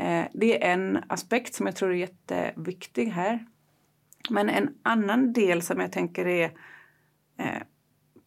Eh, 0.00 0.24
det 0.32 0.64
är 0.64 0.72
en 0.72 0.98
aspekt 1.06 1.54
som 1.54 1.66
jag 1.66 1.76
tror 1.76 1.90
är 1.90 1.94
jätteviktig 1.94 3.06
här. 3.06 3.46
Men 4.30 4.48
en 4.48 4.74
annan 4.82 5.32
del 5.32 5.62
som 5.62 5.80
jag 5.80 5.92
tänker 5.92 6.26
är 6.26 6.44
eh, 7.36 7.62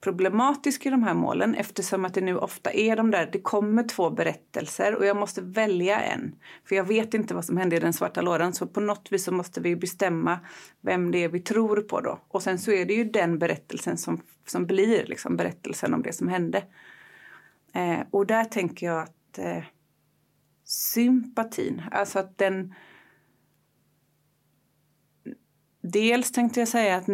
problematisk 0.06 0.86
i 0.86 0.90
de 0.90 1.04
här 1.04 1.14
målen 1.14 1.56
eftersom 1.56 2.06
att 2.06 2.14
det 2.14 2.22
nu 2.22 2.38
ofta 2.38 2.72
är 2.72 2.96
de 2.96 3.12
där, 3.12 3.30
det 3.32 3.42
kommer 3.42 3.84
två 3.84 4.10
berättelser 4.10 4.96
och 4.96 5.06
jag 5.06 5.18
måste 5.18 5.42
välja 5.42 6.00
en. 6.00 6.36
För 6.64 6.76
jag 6.76 6.84
vet 6.84 7.14
inte 7.14 7.34
vad 7.34 7.46
som 7.46 7.58
hände 7.58 7.76
i 7.76 7.80
den 7.80 7.94
svarta 7.94 8.22
lådan 8.22 8.54
så 8.54 8.68
på 8.68 8.80
något 8.80 9.12
vis 9.12 9.24
så 9.24 9.32
måste 9.32 9.62
vi 9.62 9.76
bestämma 9.76 10.40
vem 10.82 11.12
det 11.12 11.24
är 11.24 11.30
vi 11.30 11.40
tror 11.40 11.82
på 11.82 12.02
då. 12.02 12.20
Och 12.28 12.44
sen 12.44 12.60
så 12.60 12.72
är 12.72 12.86
det 12.86 12.94
ju 12.94 13.04
den 13.04 13.40
berättelsen 13.40 13.98
som, 13.98 14.22
som 14.46 14.66
blir 14.66 15.06
liksom 15.06 15.38
berättelsen 15.38 15.94
om 15.94 16.02
det 16.02 16.14
som 16.14 16.28
hände. 16.28 16.64
Eh, 17.74 18.00
och 18.12 18.26
där 18.26 18.44
tänker 18.44 18.86
jag 18.86 19.02
att 19.02 19.38
eh, 19.38 19.64
sympatin, 20.64 21.82
alltså 21.92 22.20
att 22.20 22.38
den 22.38 22.74
Dels 25.82 26.32
tänkte 26.32 26.60
jag 26.60 26.68
säga 26.68 26.96
att 26.96 27.08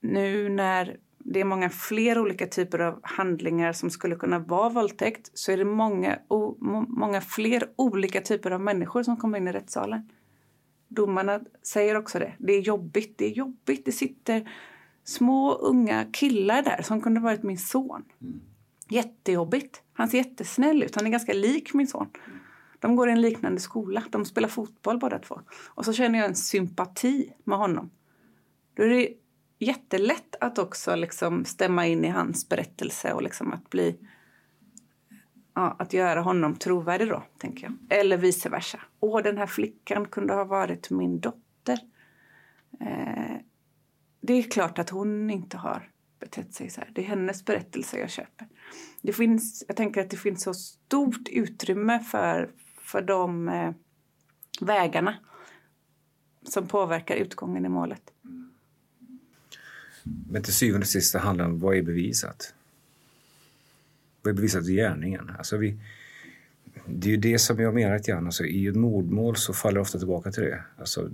nu 0.00 0.48
när 0.48 0.96
det 1.28 1.40
är 1.40 1.44
många 1.44 1.70
fler 1.70 2.18
olika 2.18 2.46
typer 2.46 2.78
av 2.78 3.00
handlingar 3.02 3.72
som 3.72 3.90
skulle 3.90 4.16
kunna 4.16 4.38
vara 4.38 4.68
våldtäkt 4.68 5.30
så 5.34 5.52
är 5.52 5.56
det 5.56 5.64
många, 5.64 6.18
o, 6.28 6.56
många 6.88 7.20
fler 7.20 7.70
olika 7.76 8.20
typer 8.20 8.50
av 8.50 8.60
människor 8.60 9.02
som 9.02 9.16
kommer 9.16 9.38
in 9.38 9.48
i 9.48 9.52
rättssalen. 9.52 10.10
Domarna 10.88 11.40
säger 11.62 11.96
också 11.96 12.18
det. 12.18 12.32
Det 12.38 12.52
är 12.52 12.60
jobbigt. 12.60 13.18
Det 13.18 13.24
är 13.24 13.30
jobbigt. 13.30 13.84
Det 13.84 13.92
sitter 13.92 14.50
små 15.04 15.52
unga 15.52 16.04
killar 16.12 16.62
där 16.62 16.82
som 16.82 17.00
kunde 17.00 17.20
varit 17.20 17.42
min 17.42 17.58
son. 17.58 18.04
Mm. 18.20 18.40
Jättejobbigt. 18.88 19.82
Han 19.92 20.08
ser 20.08 20.18
jättesnäll 20.18 20.82
ut. 20.82 20.96
Han 20.96 21.06
är 21.06 21.10
ganska 21.10 21.32
lik 21.32 21.74
min 21.74 21.86
son. 21.86 22.08
De 22.78 22.96
går 22.96 23.08
i 23.08 23.12
en 23.12 23.20
liknande 23.20 23.60
skola. 23.60 24.02
De 24.10 24.24
spelar 24.24 24.48
fotboll 24.48 24.98
båda 24.98 25.18
två. 25.18 25.40
Och 25.66 25.84
så 25.84 25.92
känner 25.92 26.18
jag 26.18 26.28
en 26.28 26.34
sympati 26.34 27.32
med 27.44 27.58
honom. 27.58 27.90
Då 28.74 28.82
är 28.82 28.88
det 28.88 29.08
jättelätt 29.58 30.36
att 30.40 30.58
också 30.58 30.94
liksom 30.94 31.44
stämma 31.44 31.86
in 31.86 32.04
i 32.04 32.08
hans 32.08 32.48
berättelse 32.48 33.12
och 33.12 33.22
liksom 33.22 33.52
att 33.52 33.70
bli 33.70 33.98
ja, 35.54 35.76
att 35.78 35.92
göra 35.92 36.20
honom 36.20 36.56
trovärdig 36.56 37.08
då, 37.08 37.22
tänker 37.38 37.64
jag. 37.64 38.00
Eller 38.00 38.16
vice 38.16 38.48
versa. 38.48 38.80
Åh, 39.00 39.22
den 39.22 39.38
här 39.38 39.46
flickan 39.46 40.04
kunde 40.04 40.34
ha 40.34 40.44
varit 40.44 40.90
min 40.90 41.20
dotter. 41.20 41.78
Eh, 42.80 43.36
det 44.20 44.32
är 44.32 44.42
klart 44.42 44.78
att 44.78 44.90
hon 44.90 45.30
inte 45.30 45.56
har 45.56 45.90
betett 46.20 46.54
sig 46.54 46.70
så 46.70 46.80
här. 46.80 46.90
Det 46.94 47.00
är 47.00 47.06
hennes 47.06 47.44
berättelse 47.44 47.98
jag 47.98 48.10
köper. 48.10 48.48
Det 49.02 49.12
finns, 49.12 49.64
jag 49.68 49.76
tänker 49.76 50.00
att 50.00 50.10
det 50.10 50.16
finns 50.16 50.42
så 50.42 50.54
stort 50.54 51.28
utrymme 51.28 52.00
för, 52.00 52.50
för 52.78 53.02
de 53.02 53.48
eh, 53.48 53.72
vägarna 54.60 55.16
som 56.42 56.68
påverkar 56.68 57.16
utgången 57.16 57.66
i 57.66 57.68
målet. 57.68 58.12
Men 60.30 60.42
till 60.42 60.54
syvende 60.54 60.84
och 60.84 60.88
sist 60.88 61.14
handlar 61.14 61.44
det 61.44 61.50
om 61.50 61.58
vad 61.58 61.76
är 61.76 61.82
bevisat? 61.82 62.54
Vad 64.22 64.30
är 64.30 64.36
bevisat 64.36 64.68
i 64.68 64.74
gärningen? 64.74 65.30
Alltså 65.38 65.56
vi, 65.56 65.78
det 66.86 67.06
är 67.06 67.10
ju 67.10 67.16
det 67.16 67.38
som 67.38 67.60
jag 67.60 67.74
menar 67.74 67.96
lite 67.96 68.10
grann. 68.10 68.26
Alltså, 68.26 68.44
I 68.44 68.66
ett 68.66 68.76
mordmål 68.76 69.36
så 69.36 69.52
faller 69.52 69.74
det 69.74 69.80
ofta 69.80 69.98
tillbaka 69.98 70.32
till 70.32 70.42
det. 70.42 70.62
Alltså, 70.78 71.10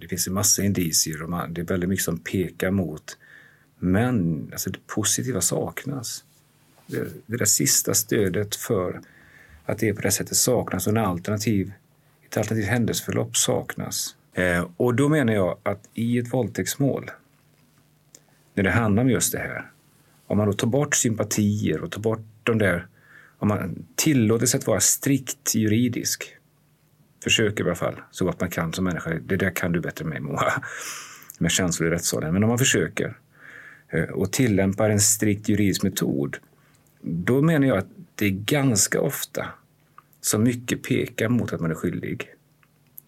det 0.00 0.08
finns 0.08 0.26
en 0.26 0.34
massa 0.34 0.62
indicier 0.62 1.22
och 1.22 1.30
man, 1.30 1.54
det 1.54 1.60
är 1.60 1.64
väldigt 1.64 1.88
mycket 1.88 2.04
som 2.04 2.18
pekar 2.18 2.70
mot. 2.70 3.18
Men 3.78 4.48
alltså, 4.52 4.70
det 4.70 4.86
positiva 4.86 5.40
saknas. 5.40 6.24
Det, 6.86 7.08
det 7.26 7.36
där 7.36 7.44
sista 7.44 7.94
stödet 7.94 8.56
för 8.56 9.00
att 9.64 9.78
det 9.78 9.88
är 9.88 9.94
på 9.94 10.00
det 10.00 10.10
sättet 10.10 10.36
saknas 10.36 10.86
och 10.86 10.92
en 10.92 11.04
alternativ, 11.04 11.72
ett 12.26 12.36
alternativt 12.36 12.68
händelseförlopp 12.68 13.36
saknas. 13.36 14.16
Eh, 14.32 14.66
och 14.76 14.94
då 14.94 15.08
menar 15.08 15.32
jag 15.32 15.58
att 15.62 15.88
i 15.94 16.18
ett 16.18 16.32
våldtäktsmål 16.32 17.10
när 18.58 18.64
det 18.64 18.70
handlar 18.70 19.02
om 19.02 19.10
just 19.10 19.32
det 19.32 19.38
här. 19.38 19.70
Om 20.26 20.38
man 20.38 20.46
då 20.46 20.52
tar 20.52 20.66
bort 20.66 20.94
sympatier 20.94 21.82
och 21.82 21.90
tar 21.90 22.00
bort 22.00 22.26
de 22.42 22.58
där... 22.58 22.86
Om 23.38 23.48
man 23.48 23.86
tillåter 23.96 24.46
sig 24.46 24.58
att 24.58 24.66
vara 24.66 24.80
strikt 24.80 25.54
juridisk, 25.54 26.36
försöker 27.24 27.64
i 27.64 27.66
alla 27.66 27.76
fall 27.76 27.94
så 28.10 28.24
gott 28.24 28.40
man 28.40 28.50
kan 28.50 28.72
som 28.72 28.84
människa. 28.84 29.10
Det 29.10 29.36
där 29.36 29.50
kan 29.50 29.72
du 29.72 29.80
bättre 29.80 30.04
än 30.04 30.08
mig, 30.08 30.20
Moa, 30.20 30.62
med 31.38 31.50
känslor 31.50 31.88
i 31.88 31.94
rättssalen. 31.94 32.32
Men 32.32 32.42
om 32.42 32.48
man 32.48 32.58
försöker 32.58 33.16
eh, 33.88 34.02
och 34.02 34.32
tillämpar 34.32 34.90
en 34.90 35.00
strikt 35.00 35.48
juridisk 35.48 35.82
metod, 35.82 36.36
då 37.02 37.42
menar 37.42 37.66
jag 37.66 37.78
att 37.78 37.88
det 38.14 38.26
är 38.26 38.30
ganska 38.30 39.00
ofta 39.00 39.46
som 40.20 40.42
mycket 40.42 40.82
pekar 40.82 41.28
mot 41.28 41.52
att 41.52 41.60
man 41.60 41.70
är 41.70 41.74
skyldig. 41.74 42.28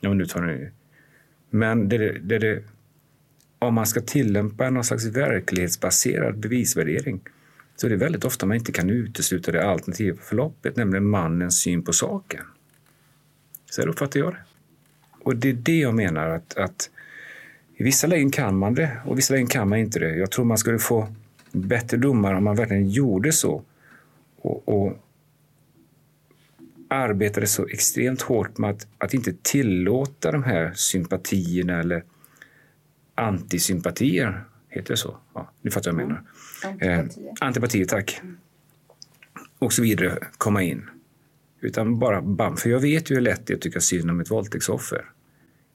Ja, 0.00 0.12
nu 0.12 0.26
tar 0.26 0.40
ni... 0.40 0.70
Men 1.50 1.88
det, 1.88 2.18
det, 2.18 2.38
det, 2.38 2.62
om 3.60 3.74
man 3.74 3.86
ska 3.86 4.00
tillämpa 4.00 4.70
någon 4.70 4.84
slags 4.84 5.04
verklighetsbaserad 5.04 6.38
bevisvärdering 6.38 7.20
så 7.76 7.86
är 7.86 7.90
det 7.90 7.96
väldigt 7.96 8.24
ofta 8.24 8.46
man 8.46 8.56
inte 8.56 8.72
kan 8.72 8.90
utesluta 8.90 9.52
det 9.52 9.68
alternativa 9.68 10.16
förloppet, 10.22 10.76
nämligen 10.76 11.08
mannens 11.08 11.60
syn 11.60 11.82
på 11.82 11.92
saken. 11.92 12.44
Så 13.70 13.82
här 13.82 13.88
uppfattar 13.88 14.20
jag 14.20 14.32
det. 14.32 14.38
och 15.22 15.36
det 15.36 15.48
är 15.48 15.52
det 15.52 15.78
jag 15.78 15.94
menar 15.94 16.28
att, 16.28 16.56
att 16.56 16.90
i 17.76 17.82
vissa 17.82 18.06
lägen 18.06 18.30
kan 18.30 18.58
man 18.58 18.74
det 18.74 19.00
och 19.04 19.12
i 19.12 19.16
vissa 19.16 19.34
lägen 19.34 19.46
kan 19.46 19.68
man 19.68 19.78
inte 19.78 19.98
det. 19.98 20.16
Jag 20.16 20.30
tror 20.30 20.44
man 20.44 20.58
skulle 20.58 20.78
få 20.78 21.08
bättre 21.52 21.96
domar 21.96 22.34
om 22.34 22.44
man 22.44 22.56
verkligen 22.56 22.88
gjorde 22.88 23.32
så 23.32 23.62
och, 24.36 24.68
och 24.68 24.96
arbetade 26.88 27.46
så 27.46 27.66
extremt 27.66 28.22
hårt 28.22 28.58
med 28.58 28.70
att, 28.70 28.86
att 28.98 29.14
inte 29.14 29.32
tillåta 29.42 30.32
de 30.32 30.44
här 30.44 30.72
sympatierna 30.74 31.80
eller 31.80 32.04
antisympatier, 33.20 34.44
heter 34.68 34.88
det 34.88 34.96
så? 34.96 35.16
Ja, 35.34 35.52
ni 35.62 35.70
fattar 35.70 35.92
vad 35.92 36.00
jag 36.00 36.08
menar. 36.08 36.22
Antipatier. 36.64 37.28
Eh, 37.28 37.32
antipatier, 37.40 37.84
tack. 37.84 38.20
Och 39.58 39.72
så 39.72 39.82
vidare 39.82 40.18
komma 40.38 40.62
in. 40.62 40.90
Utan 41.60 41.98
bara 41.98 42.22
bam. 42.22 42.56
För 42.56 42.70
jag 42.70 42.80
vet 42.80 43.10
ju 43.10 43.14
hur 43.14 43.22
lätt 43.22 43.46
det 43.46 43.52
är 43.52 43.54
att 43.54 43.62
tycka 43.62 43.80
synd 43.80 44.10
om 44.10 44.20
ett 44.20 44.30
våldtäktsoffer. 44.30 45.04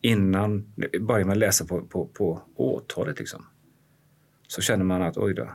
Innan, 0.01 0.73
börjar 0.99 1.25
man 1.25 1.39
läsa 1.39 1.65
på, 1.65 1.81
på, 1.81 2.05
på 2.05 2.41
åtalet 2.55 3.19
liksom. 3.19 3.45
Så 4.47 4.61
känner 4.61 4.85
man 4.85 5.01
att 5.01 5.17
oj 5.17 5.33
då. 5.33 5.51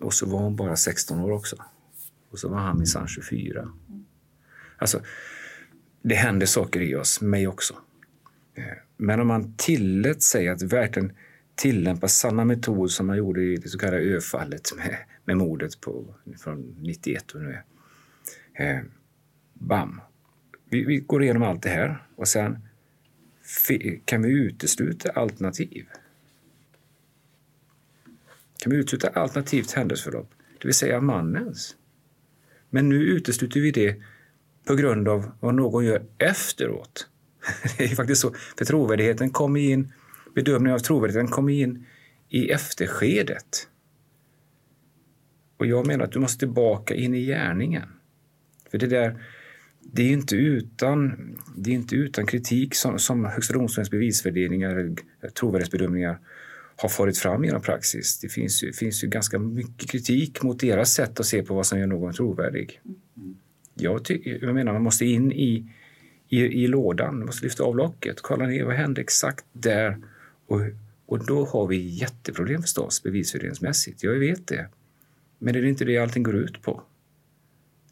Och 0.00 0.14
så 0.14 0.26
var 0.26 0.38
hon 0.38 0.56
bara 0.56 0.76
16 0.76 1.20
år 1.20 1.30
också. 1.30 1.56
Och 2.30 2.38
så 2.38 2.48
var 2.48 2.58
han 2.58 2.78
minsann 2.78 3.08
24. 3.08 3.72
Alltså, 4.78 5.00
det 6.02 6.14
händer 6.14 6.46
saker 6.46 6.80
i 6.80 6.94
oss, 6.94 7.20
mig 7.20 7.48
också. 7.48 7.74
Men 9.02 9.20
om 9.20 9.26
man 9.26 9.54
tillät 9.56 10.22
sig 10.22 10.48
att 10.48 10.62
verkligen 10.62 11.12
tillämpa 11.54 12.08
samma 12.08 12.44
metod 12.44 12.90
som 12.90 13.06
man 13.06 13.16
gjorde 13.16 13.42
i 13.42 13.56
det 13.56 13.68
så 13.68 13.78
kallade 13.78 14.02
öfallet 14.02 14.76
med, 14.76 14.96
med 15.24 15.36
mordet 15.36 15.80
på, 15.80 16.14
från 16.38 16.76
91 16.78 17.32
och 17.32 17.40
nu 17.40 17.58
är. 18.54 18.76
Eh, 18.76 18.82
bam! 19.54 20.00
Vi, 20.70 20.84
vi 20.84 20.96
går 20.96 21.22
igenom 21.22 21.42
allt 21.42 21.62
det 21.62 21.68
här 21.68 22.06
och 22.16 22.28
sen 22.28 22.58
kan 24.04 24.22
vi 24.22 24.28
utesluta 24.28 25.10
alternativ. 25.10 25.86
Kan 28.58 28.72
vi 28.72 28.78
utesluta 28.78 29.08
alternativt 29.08 29.72
händelseförlopp, 29.72 30.30
det 30.58 30.68
vill 30.68 30.74
säga 30.74 31.00
mannens. 31.00 31.76
Men 32.70 32.88
nu 32.88 32.96
utesluter 32.96 33.60
vi 33.60 33.70
det 33.70 34.02
på 34.64 34.74
grund 34.74 35.08
av 35.08 35.30
vad 35.40 35.54
någon 35.54 35.84
gör 35.84 36.02
efteråt. 36.18 37.09
Det 37.78 37.84
är 37.84 37.88
faktiskt 37.88 38.20
så. 38.20 38.34
För 38.58 38.64
trovärdigheten 38.64 39.30
kommer 39.30 39.60
in, 39.60 39.92
bedömningen 40.34 40.74
av 40.74 40.78
trovärdigheten 40.78 41.28
kommer 41.28 41.52
in 41.52 41.86
i 42.28 42.50
efterskedet. 42.50 43.68
Och 45.56 45.66
jag 45.66 45.86
menar 45.86 46.04
att 46.04 46.12
du 46.12 46.18
måste 46.18 46.38
tillbaka 46.38 46.94
in 46.94 47.14
i 47.14 47.26
gärningen. 47.26 47.88
För 48.70 48.78
det 48.78 48.86
där, 48.86 49.22
det 49.80 50.02
är 50.02 50.12
inte 50.12 50.36
utan, 50.36 51.16
det 51.56 51.70
är 51.70 51.74
inte 51.74 51.96
utan 51.96 52.26
kritik 52.26 52.74
som, 52.74 52.98
som 52.98 53.24
Högsta 53.24 53.54
domstolens 53.54 53.90
bevisvärderingar, 53.90 54.70
eller 54.70 54.96
trovärdighetsbedömningar 55.34 56.18
har 56.76 56.88
farit 56.88 57.18
fram 57.18 57.44
genom 57.44 57.62
praxis. 57.62 58.20
Det 58.20 58.28
finns 58.28 58.62
ju, 58.62 58.72
finns 58.72 59.04
ju 59.04 59.08
ganska 59.08 59.38
mycket 59.38 59.90
kritik 59.90 60.42
mot 60.42 60.60
deras 60.60 60.92
sätt 60.92 61.20
att 61.20 61.26
se 61.26 61.42
på 61.42 61.54
vad 61.54 61.66
som 61.66 61.78
gör 61.78 61.86
någon 61.86 62.12
trovärdig. 62.12 62.80
Jag, 63.74 64.04
ty- 64.04 64.38
jag 64.42 64.54
menar, 64.54 64.72
man 64.72 64.82
måste 64.82 65.04
in 65.04 65.32
i, 65.32 65.72
i, 66.30 66.38
i 66.38 66.66
lådan, 66.66 67.18
man 67.18 67.26
måste 67.26 67.44
lyfta 67.44 67.64
av 67.64 67.76
locket, 67.76 68.20
kolla 68.20 68.46
ner 68.46 68.64
vad 68.64 68.74
hände 68.74 69.00
exakt 69.00 69.44
där. 69.52 69.98
Och, 70.46 70.60
och 71.06 71.26
då 71.26 71.44
har 71.44 71.66
vi 71.66 71.76
jätteproblem 71.76 72.62
förstås, 72.62 73.02
bevisvärderingsmässigt. 73.02 74.02
Jag 74.02 74.14
vet 74.14 74.46
det. 74.46 74.68
Men 75.38 75.54
är 75.54 75.62
det 75.62 75.68
inte 75.68 75.84
det 75.84 75.98
allting 75.98 76.22
går 76.22 76.34
ut 76.36 76.62
på? 76.62 76.82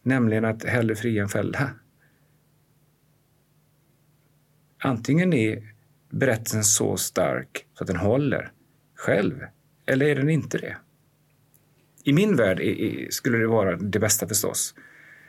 Nämligen 0.02 0.44
att 0.44 0.64
hellre 0.64 0.94
fria 0.94 1.22
än 1.22 1.28
fälla. 1.28 1.70
Antingen 4.78 5.32
är 5.32 5.74
berättelsen 6.10 6.64
så 6.64 6.96
stark 6.96 7.66
så 7.74 7.84
att 7.84 7.88
den 7.88 7.96
håller 7.96 8.52
själv, 8.94 9.34
eller 9.86 10.06
är 10.06 10.14
den 10.14 10.28
inte 10.28 10.58
det? 10.58 10.76
I 12.04 12.12
min 12.12 12.36
värld 12.36 12.60
är, 12.60 12.80
är, 12.80 13.10
skulle 13.10 13.38
det 13.38 13.46
vara 13.46 13.76
det 13.76 13.98
bästa 13.98 14.28
förstås. 14.28 14.74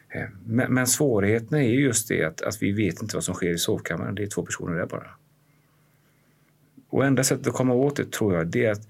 Eh, 0.09 0.29
Men, 0.45 0.73
men 0.73 0.87
svårigheten 0.87 1.57
är 1.57 1.69
ju 1.69 1.81
just 1.81 2.07
det 2.07 2.23
att, 2.23 2.41
att 2.41 2.61
vi 2.61 2.71
vet 2.71 3.01
inte 3.01 3.15
vad 3.15 3.23
som 3.23 3.35
sker 3.35 3.49
i 3.49 3.57
sovkammaren. 3.57 4.15
Det 4.15 4.23
är 4.23 4.27
två 4.27 4.45
personer 4.45 4.75
där 4.75 4.85
bara. 4.85 5.09
Och 6.89 7.05
enda 7.05 7.23
sättet 7.23 7.47
att 7.47 7.53
komma 7.53 7.73
åt 7.73 7.95
det 7.95 8.11
tror 8.11 8.33
jag, 8.33 8.47
det 8.47 8.65
är 8.65 8.71
att 8.71 8.87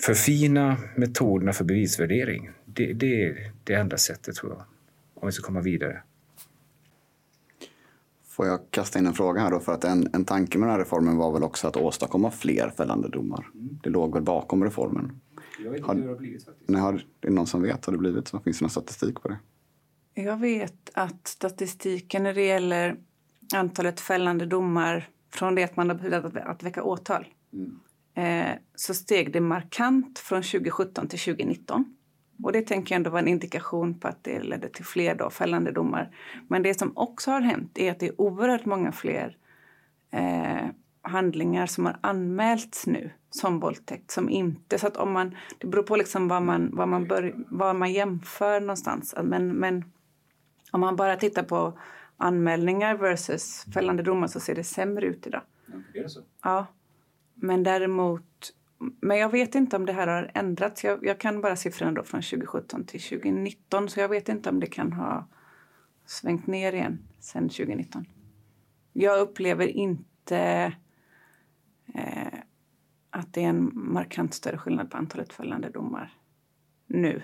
förfina 0.00 0.76
metoderna 0.96 1.52
för 1.52 1.64
bevisvärdering. 1.64 2.50
Det, 2.64 2.92
det 2.92 3.24
är 3.24 3.52
det 3.64 3.74
enda 3.74 3.96
sättet 3.96 4.34
tror 4.34 4.52
jag, 4.52 4.64
om 5.14 5.26
vi 5.26 5.32
ska 5.32 5.46
komma 5.46 5.60
vidare. 5.60 6.02
Får 8.28 8.46
jag 8.46 8.60
kasta 8.70 8.98
in 8.98 9.06
en 9.06 9.14
fråga 9.14 9.40
här 9.40 9.50
då? 9.50 9.60
För 9.60 9.72
att 9.72 9.84
en, 9.84 10.08
en 10.12 10.24
tanke 10.24 10.58
med 10.58 10.68
den 10.68 10.72
här 10.72 10.78
reformen 10.78 11.16
var 11.16 11.32
väl 11.32 11.42
också 11.42 11.68
att 11.68 11.76
åstadkomma 11.76 12.30
fler 12.30 12.72
fällande 12.76 13.08
domar. 13.08 13.46
Det 13.54 13.90
låg 13.90 14.14
väl 14.14 14.22
bakom 14.22 14.64
reformen. 14.64 15.20
Jag 15.64 15.70
vet 15.70 15.80
inte 15.80 15.92
hur 15.92 16.02
det 16.02 16.08
har 16.08 16.16
blivit 16.16 16.44
faktiskt. 16.44 16.68
Nej, 16.68 16.80
har, 16.80 17.04
det 17.20 17.28
är 17.28 17.32
någon 17.32 17.46
som 17.46 17.62
vet? 17.62 17.84
Har 17.84 17.92
det 17.92 17.98
blivit 17.98 18.28
så? 18.28 18.38
Finns 18.38 18.58
det 18.58 18.62
någon 18.62 18.70
statistik 18.70 19.20
på 19.22 19.28
det? 19.28 19.38
Jag 20.18 20.36
vet 20.36 20.90
att 20.94 21.28
statistiken 21.28 22.22
när 22.22 22.34
det 22.34 22.46
gäller 22.46 22.96
antalet 23.54 24.00
fällande 24.00 24.46
domar 24.46 25.08
från 25.30 25.54
det 25.54 25.64
att 25.64 25.76
man 25.76 25.88
har 25.88 25.96
beslutat 25.96 26.36
att, 26.36 26.62
väcka 26.62 26.82
åtal 26.82 27.26
eh, 28.14 28.50
så 28.74 28.94
steg 28.94 29.32
det 29.32 29.40
markant 29.40 30.18
från 30.18 30.42
2017 30.42 31.08
till 31.08 31.18
2019. 31.18 31.96
Och 32.42 32.52
det 32.52 32.62
tänker 32.62 32.94
jag 32.94 32.96
ändå 32.96 33.10
var 33.10 33.18
en 33.18 33.28
indikation 33.28 34.00
på 34.00 34.08
att 34.08 34.24
det 34.24 34.42
ledde 34.42 34.68
till 34.68 34.84
fler 34.84 35.14
då, 35.14 35.30
fällande 35.30 35.72
domar. 35.72 36.16
Men 36.48 36.62
det 36.62 36.78
som 36.78 36.92
också 36.96 37.30
har 37.30 37.40
hänt 37.40 37.78
är 37.78 37.90
att 37.90 38.00
det 38.00 38.06
är 38.06 38.20
oerhört 38.20 38.64
många 38.64 38.92
fler 38.92 39.36
eh, 40.10 40.66
handlingar 41.02 41.66
som 41.66 41.86
har 41.86 41.98
anmälts 42.00 42.86
nu 42.86 43.10
som 43.30 43.60
våldtäkt 43.60 44.10
som 44.10 44.30
inte... 44.30 44.78
Så 44.78 44.86
att 44.86 44.96
om 44.96 45.12
man, 45.12 45.36
det 45.58 45.66
beror 45.66 45.82
på 45.82 45.96
liksom 45.96 46.28
vad 46.28 46.42
man, 46.42 46.70
vad 46.72 46.88
man, 46.88 47.06
bör, 47.06 47.34
vad 47.48 47.76
man 47.76 47.92
jämför 47.92 48.60
någonstans. 48.60 49.14
Men, 49.22 49.48
men 49.48 49.84
om 50.72 50.80
man 50.80 50.96
bara 50.96 51.16
tittar 51.16 51.42
på 51.42 51.78
anmälningar 52.16 52.96
versus 52.96 53.66
fällande 53.74 54.02
domar 54.02 54.26
så 54.26 54.40
ser 54.40 54.54
det 54.54 54.64
sämre 54.64 55.06
ut 55.06 55.26
idag. 55.26 55.42
Är 55.94 56.02
det 56.02 56.08
så? 56.08 56.20
Ja. 56.42 56.66
Men 57.34 57.62
däremot... 57.62 58.52
Men 58.78 59.18
jag 59.18 59.28
vet 59.28 59.54
inte 59.54 59.76
om 59.76 59.86
det 59.86 59.92
här 59.92 60.06
har 60.06 60.30
ändrats. 60.34 60.84
Jag, 60.84 61.06
jag 61.06 61.20
kan 61.20 61.40
bara 61.40 61.56
siffrorna 61.56 61.92
då 61.92 62.02
från 62.02 62.22
2017 62.22 62.84
till 62.84 63.00
2019 63.00 63.88
så 63.88 64.00
jag 64.00 64.08
vet 64.08 64.28
inte 64.28 64.50
om 64.50 64.60
det 64.60 64.66
kan 64.66 64.92
ha 64.92 65.28
svängt 66.06 66.46
ner 66.46 66.72
igen 66.72 66.98
sen 67.20 67.48
2019. 67.48 68.06
Jag 68.92 69.20
upplever 69.20 69.66
inte 69.66 70.72
eh, 71.94 72.38
att 73.10 73.32
det 73.32 73.44
är 73.44 73.48
en 73.48 73.70
markant 73.74 74.34
större 74.34 74.58
skillnad 74.58 74.90
på 74.90 74.96
antalet 74.96 75.32
fällande 75.32 75.70
domar 75.70 76.12
nu. 76.86 77.22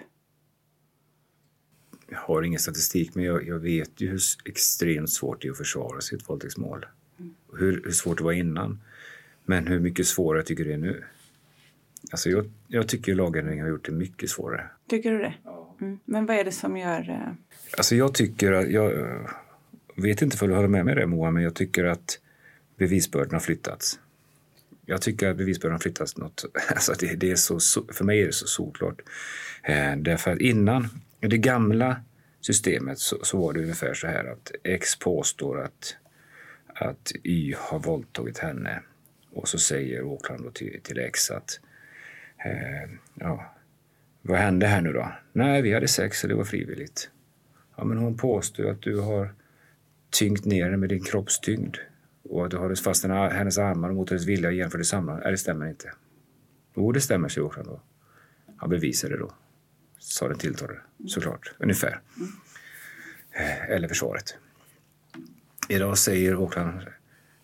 Jag 2.12 2.18
har 2.18 2.42
ingen 2.42 2.60
statistik, 2.60 3.14
men 3.14 3.24
jag, 3.24 3.46
jag 3.46 3.58
vet 3.58 4.00
ju 4.00 4.08
hur 4.10 4.20
extremt 4.44 5.10
svårt 5.10 5.42
det 5.42 5.48
är 5.48 5.52
att 5.52 5.58
försvara 5.58 5.98
ett 5.98 6.28
våldtäktsmål. 6.28 6.86
Hur, 7.52 7.82
hur 7.84 7.90
svårt 7.90 8.18
det 8.18 8.24
var 8.24 8.32
innan, 8.32 8.80
men 9.44 9.66
hur 9.66 9.80
mycket 9.80 10.06
svårare 10.06 10.38
jag 10.38 10.46
tycker 10.46 10.64
det 10.64 10.72
är 10.72 10.78
nu. 10.78 11.04
Alltså 12.10 12.30
jag, 12.30 12.50
jag 12.68 12.88
tycker 12.88 13.14
lagändringen 13.14 13.64
har 13.64 13.70
gjort 13.70 13.84
det 13.84 13.92
mycket 13.92 14.30
svårare. 14.30 14.66
Tycker 14.88 15.12
du 15.12 15.18
det? 15.18 15.34
Mm. 15.80 15.98
Men 16.04 16.26
vad 16.26 16.36
är 16.36 16.44
det 16.44 16.52
som 16.52 16.76
gör... 16.76 17.10
Eh, 17.10 17.32
Alltså 17.76 17.96
jag 17.96 18.14
tycker 18.14 18.52
att, 18.52 18.70
jag 18.70 18.92
vet 19.96 20.22
inte 20.22 20.36
för 20.36 20.48
du 20.48 20.54
håller 20.54 20.68
med 20.68 20.84
mig 20.84 20.94
där 20.94 21.06
Moa, 21.06 21.30
men 21.30 21.42
jag 21.42 21.54
tycker 21.54 21.84
att 21.84 22.18
bevisbördan 22.76 23.32
har 23.32 23.40
flyttats. 23.40 24.00
Jag 24.86 25.02
tycker 25.02 25.28
att 25.28 25.36
bevisbördan 25.36 25.72
har 25.72 25.78
flyttats 25.78 26.16
något, 26.16 26.44
alltså 26.68 26.92
det, 27.00 27.14
det 27.14 27.30
är 27.30 27.36
så, 27.36 27.60
för 27.92 28.04
mig 28.04 28.22
är 28.22 28.26
det 28.26 28.32
så 28.32 28.46
solklart. 28.46 29.00
Eh, 29.62 29.96
därför 29.96 30.30
att 30.32 30.40
innan, 30.40 30.88
i 31.22 31.28
det 31.28 31.38
gamla 31.38 31.96
systemet 32.40 32.98
så, 32.98 33.18
så 33.22 33.38
var 33.38 33.52
det 33.52 33.60
ungefär 33.60 33.94
så 33.94 34.06
här 34.06 34.24
att 34.24 34.52
X 34.64 34.98
påstår 34.98 35.60
att, 35.60 35.96
att 36.66 37.12
Y 37.22 37.54
har 37.58 37.78
våldtagit 37.78 38.38
henne 38.38 38.82
och 39.32 39.48
så 39.48 39.58
säger 39.58 40.02
åklagaren 40.02 40.44
då 40.44 40.50
till, 40.50 40.80
till 40.82 40.98
X 40.98 41.30
att 41.30 41.60
eh, 42.44 42.90
ja, 43.14 43.54
vad 44.22 44.38
hände 44.38 44.66
här 44.66 44.80
nu 44.80 44.92
då? 44.92 45.12
Nej, 45.32 45.62
vi 45.62 45.74
hade 45.74 45.88
sex 45.88 46.22
och 46.22 46.28
det 46.28 46.34
var 46.34 46.44
frivilligt. 46.44 47.10
Ja, 47.76 47.84
men 47.84 47.98
hon 47.98 48.16
påstår 48.16 48.70
att 48.70 48.82
du 48.82 49.00
har 49.00 49.34
tyngt 50.10 50.44
ner 50.44 50.64
henne 50.64 50.76
med 50.76 50.88
din 50.88 51.02
kroppstyngd 51.02 51.76
och 52.22 52.44
att 52.44 52.50
du 52.50 52.56
har 52.56 52.74
fast 52.74 53.04
hennes 53.04 53.58
armar 53.58 53.92
mot 53.92 54.10
hennes 54.10 54.26
vilja 54.26 54.48
och 54.48 54.54
genomför 54.54 54.78
det 54.78 54.84
samman. 54.84 55.20
Nej, 55.20 55.30
det 55.30 55.38
stämmer 55.38 55.66
inte. 55.66 55.92
Jo, 56.76 56.92
det 56.92 57.00
stämmer, 57.00 57.28
säger 57.28 57.46
åklagaren 57.46 57.74
då. 57.74 57.80
Han 58.56 58.70
bevisar 58.70 59.08
det 59.08 59.18
då, 59.18 59.32
sa 60.02 60.28
den 60.28 60.38
tilltalade. 60.38 60.80
Såklart, 61.06 61.52
ungefär. 61.58 62.00
Eh, 63.30 63.70
eller 63.70 63.88
försvaret. 63.88 64.36
Idag 65.68 65.98
säger 65.98 66.36
åklagaren 66.36 66.82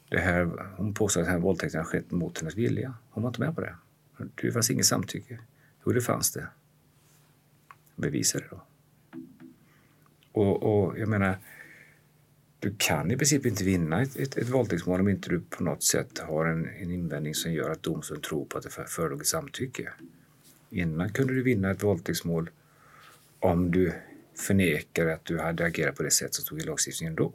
det 0.08 0.18
här, 0.18 0.72
hon 0.76 0.94
påstår 0.94 1.20
att 1.20 1.26
den 1.26 1.34
här 1.34 1.40
våldtäkten 1.40 1.80
har 1.80 1.84
skett 1.84 2.10
mot 2.10 2.38
hennes 2.38 2.56
vilja. 2.56 2.94
Hon 3.10 3.22
var 3.22 3.30
inte 3.30 3.40
med 3.40 3.54
på 3.54 3.60
det. 3.60 3.74
Det 4.34 4.52
fanns 4.52 4.70
inget 4.70 4.86
samtycke. 4.86 5.38
Jo, 5.86 5.92
det 5.92 6.00
fanns 6.00 6.32
det. 6.32 6.48
Bevisa 7.96 8.38
det 8.38 8.44
då. 8.50 8.62
Och, 10.32 10.62
och 10.62 10.98
jag 10.98 11.08
menar, 11.08 11.38
du 12.58 12.74
kan 12.78 13.10
i 13.10 13.16
princip 13.16 13.46
inte 13.46 13.64
vinna 13.64 14.02
ett, 14.02 14.16
ett, 14.16 14.36
ett 14.36 14.48
våldtäktsmål 14.48 15.00
om 15.00 15.08
inte 15.08 15.30
du 15.30 15.40
på 15.40 15.62
något 15.62 15.82
sätt 15.82 16.18
har 16.18 16.46
en, 16.46 16.68
en 16.68 16.90
invändning 16.90 17.34
som 17.34 17.52
gör 17.52 17.70
att 17.70 17.82
domstolen 17.82 18.22
tror 18.22 18.44
på 18.44 18.58
att 18.58 18.64
det 18.64 18.70
förelåg 18.70 19.26
samtycke. 19.26 19.92
Innan 20.70 21.12
kunde 21.12 21.34
du 21.34 21.42
vinna 21.42 21.70
ett 21.70 21.82
våldtäktsmål 21.82 22.50
om 23.38 23.70
du 23.70 23.92
förnekar 24.36 25.06
att 25.06 25.24
du 25.24 25.38
hade 25.38 25.64
agerat 25.64 25.96
på 25.96 26.02
det 26.02 26.10
sätt 26.10 26.34
som 26.34 26.44
stod 26.44 26.58
i 26.58 26.64
lagstiftningen 26.64 27.14
då. 27.14 27.30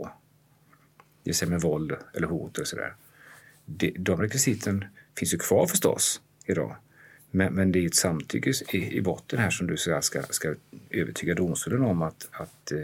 Det 1.23 1.29
vill 1.29 1.36
säga 1.36 1.49
med 1.49 1.61
våld 1.61 1.93
eller 2.13 2.27
hot 2.27 2.57
och 2.57 2.67
sådär. 2.67 2.95
De 3.95 4.21
rekvisiten 4.21 4.86
finns 5.17 5.34
ju 5.34 5.38
kvar 5.38 5.67
förstås 5.67 6.21
idag. 6.45 6.75
Men, 7.31 7.53
men 7.53 7.71
det 7.71 7.79
är 7.79 7.86
ett 7.86 7.95
samtycke 7.95 8.53
i, 8.73 8.97
i 8.97 9.01
botten 9.01 9.39
här 9.39 9.49
som 9.49 9.67
du 9.67 9.77
ska, 9.77 10.01
ska 10.01 10.55
övertyga 10.89 11.36
domstolen 11.36 11.81
om 11.81 12.01
att, 12.01 12.29
att 12.31 12.71
eh, 12.71 12.77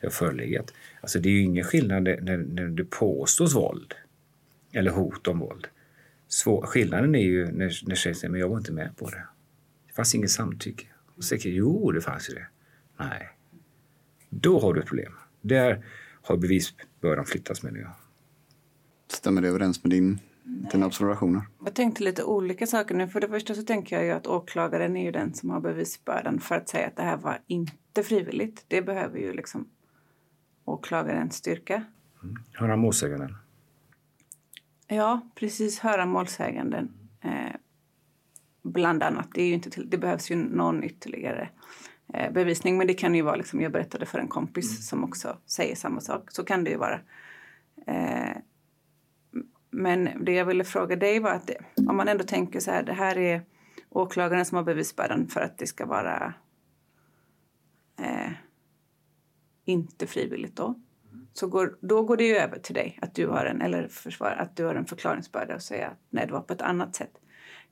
det 0.00 0.06
har 0.06 0.10
förelegat. 0.10 0.74
Alltså 1.00 1.18
det 1.18 1.28
är 1.28 1.30
ju 1.30 1.42
ingen 1.42 1.64
skillnad 1.64 2.02
när, 2.02 2.36
när 2.36 2.68
det 2.68 2.84
påstås 2.84 3.54
våld 3.54 3.94
eller 4.72 4.90
hot 4.90 5.28
om 5.28 5.38
våld. 5.38 5.66
Svår, 6.28 6.66
skillnaden 6.66 7.14
är 7.14 7.22
ju 7.22 7.46
när, 7.46 7.88
när 7.88 7.94
tjejen 7.94 8.16
säger 8.16 8.28
men 8.28 8.40
jag 8.40 8.48
var 8.48 8.58
inte 8.58 8.72
med 8.72 8.96
på 8.96 9.10
det. 9.10 9.22
Det 9.90 9.96
fanns 9.96 10.14
inget 10.14 10.30
samtycke. 10.30 10.86
Och 11.16 11.24
säger 11.24 11.50
jo, 11.50 11.92
det 11.92 12.00
fanns 12.00 12.30
ju 12.30 12.34
det. 12.34 12.46
Nej. 12.96 13.28
Då 14.28 14.60
har 14.60 14.74
du 14.74 14.80
ett 14.80 14.86
problem. 14.86 15.12
Där 15.40 15.84
har 16.22 16.36
bevisbördan 16.36 17.24
flyttats 17.24 17.62
menar 17.62 17.78
jag. 17.78 17.90
Stämmer 19.08 19.42
det 19.42 19.48
överens 19.48 19.84
med 19.84 19.90
din, 19.90 20.18
dina 20.72 20.86
observationer? 20.86 21.42
Jag 21.64 21.74
tänkte 21.74 22.04
lite 22.04 22.24
olika 22.24 22.66
saker 22.66 22.94
nu. 22.94 23.08
För 23.08 23.20
det 23.20 23.28
första 23.28 23.54
så 23.54 23.62
tänker 23.62 23.96
jag 23.96 24.04
ju 24.04 24.10
att 24.10 24.26
åklagaren 24.26 24.96
är 24.96 25.04
ju 25.04 25.10
den 25.10 25.34
som 25.34 25.50
har 25.50 25.60
bevisbördan 25.60 26.40
för 26.40 26.54
att 26.54 26.68
säga 26.68 26.86
att 26.86 26.96
det 26.96 27.02
här 27.02 27.16
var 27.16 27.42
inte 27.46 28.02
frivilligt. 28.02 28.64
Det 28.68 28.82
behöver 28.82 29.18
ju 29.18 29.32
liksom 29.32 29.68
åklagarens 30.64 31.34
styrka. 31.34 31.84
Mm. 32.22 32.36
Höra 32.52 32.76
målsäganden. 32.76 33.36
Ja, 34.86 35.20
precis. 35.34 35.78
Höra 35.78 36.06
målsäganden. 36.06 36.92
Eh, 37.20 37.54
bland 38.72 39.02
annat. 39.02 39.28
Det, 39.34 39.42
är 39.42 39.46
ju 39.46 39.54
inte 39.54 39.70
till, 39.70 39.90
det 39.90 39.98
behövs 39.98 40.30
ju 40.30 40.36
någon 40.36 40.84
ytterligare 40.84 41.48
eh, 42.14 42.32
bevisning. 42.32 42.78
Men 42.78 42.86
det 42.86 42.94
kan 42.94 43.14
ju 43.14 43.22
vara 43.22 43.36
liksom, 43.36 43.60
jag 43.60 43.72
berättade 43.72 44.06
för 44.06 44.18
en 44.18 44.28
kompis 44.28 44.70
mm. 44.70 44.82
som 44.82 45.04
också 45.04 45.38
säger 45.46 45.74
samma 45.74 46.00
sak. 46.00 46.30
Så 46.30 46.44
kan 46.44 46.64
det 46.64 46.70
ju 46.70 46.76
vara. 46.76 47.00
Eh, 47.86 48.36
men 49.70 50.08
det 50.24 50.32
jag 50.32 50.44
ville 50.44 50.64
fråga 50.64 50.96
dig 50.96 51.20
var 51.20 51.30
att 51.30 51.46
det, 51.46 51.58
om 51.88 51.96
man 51.96 52.08
ändå 52.08 52.24
tänker 52.24 52.60
så 52.60 52.70
här, 52.70 52.82
det 52.82 52.92
här 52.92 53.18
är 53.18 53.42
åklagaren 53.90 54.44
som 54.44 54.56
har 54.56 54.64
bevisbördan 54.64 55.28
för 55.28 55.40
att 55.40 55.58
det 55.58 55.66
ska 55.66 55.86
vara 55.86 56.34
eh, 57.98 58.30
inte 59.64 60.06
frivilligt 60.06 60.56
då. 60.56 60.74
Så 61.32 61.46
går, 61.46 61.78
då 61.80 62.02
går 62.02 62.16
det 62.16 62.24
ju 62.24 62.36
över 62.36 62.58
till 62.58 62.74
dig 62.74 62.98
att 63.02 63.14
du 63.14 63.26
har 63.26 63.46
en, 63.46 63.62
eller 63.62 63.88
försvar, 63.88 64.30
att 64.30 64.56
du 64.56 64.64
har 64.64 64.74
en 64.74 64.86
förklaringsbörda 64.86 65.54
och 65.54 65.62
säga 65.62 65.88
att 65.88 65.98
nej, 66.10 66.26
det 66.26 66.32
var 66.32 66.40
på 66.40 66.52
ett 66.52 66.62
annat 66.62 66.94
sätt. 66.94 67.12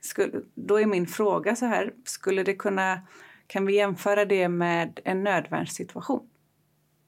Skulle, 0.01 0.41
då 0.55 0.81
är 0.81 0.87
min 0.87 1.07
fråga 1.07 1.57
så 1.57 1.67
här, 1.67 1.93
skulle 2.05 2.43
det 2.43 2.55
kunna, 2.55 3.01
kan 3.47 3.67
vi 3.67 3.77
jämföra 3.77 4.25
det 4.25 4.49
med 4.49 5.01
en 5.05 5.25
nödvärnssituation? 5.25 6.29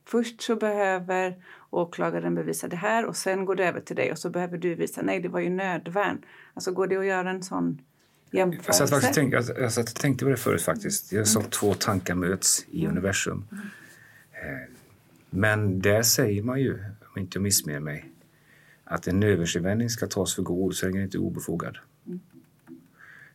Först 0.06 0.42
så 0.42 0.56
behöver 0.56 1.44
åklagaren 1.70 2.34
bevisa 2.34 2.68
det 2.68 2.76
här 2.76 3.06
och 3.06 3.16
sen 3.16 3.44
går 3.44 3.54
det 3.54 3.66
över 3.66 3.80
till 3.80 3.96
dig 3.96 4.12
och 4.12 4.18
så 4.18 4.30
behöver 4.30 4.58
du 4.58 4.74
visa 4.74 5.02
nej, 5.02 5.20
det 5.20 5.28
var 5.28 5.40
ju 5.40 5.50
nödvärn. 5.50 6.24
Alltså 6.54 6.72
går 6.72 6.86
det 6.86 6.96
att 6.96 7.06
göra 7.06 7.30
en 7.30 7.42
sån 7.42 7.80
jämförelse? 8.30 8.68
Jag 8.68 8.76
satt, 8.76 8.90
faktiskt 8.90 9.14
tänk, 9.14 9.34
jag, 9.34 9.44
jag 9.58 9.72
satt 9.72 9.94
tänkte 9.94 10.24
på 10.24 10.30
det 10.30 10.36
förut 10.36 10.62
faktiskt. 10.62 11.12
Jag 11.12 11.26
som 11.26 11.40
mm. 11.40 11.50
två 11.50 11.74
tankar 11.74 12.14
möts 12.14 12.66
i 12.70 12.84
mm. 12.84 12.92
universum. 12.92 13.48
Mm. 13.52 13.64
Eh, 14.32 14.68
men 15.30 15.80
där 15.80 16.02
säger 16.02 16.42
man 16.42 16.60
ju, 16.60 16.84
om 17.14 17.20
inte 17.20 17.36
jag 17.36 17.42
missminner 17.42 17.80
mig, 17.80 18.10
att 18.84 19.06
en 19.06 19.22
översevändning 19.22 19.90
ska 19.90 20.06
tas 20.06 20.34
för 20.34 20.42
god 20.42 20.74
så 20.74 20.86
länge 20.86 20.98
den 20.98 21.04
inte 21.04 21.18
är 21.18 21.22
obefogad. 21.22 21.78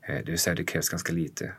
Eh, 0.05 0.15
det 0.15 0.31
vill 0.31 0.39
säga 0.39 0.55
det 0.55 0.63
krävs 0.63 0.89
ganska 0.89 1.13
lite. 1.13 1.53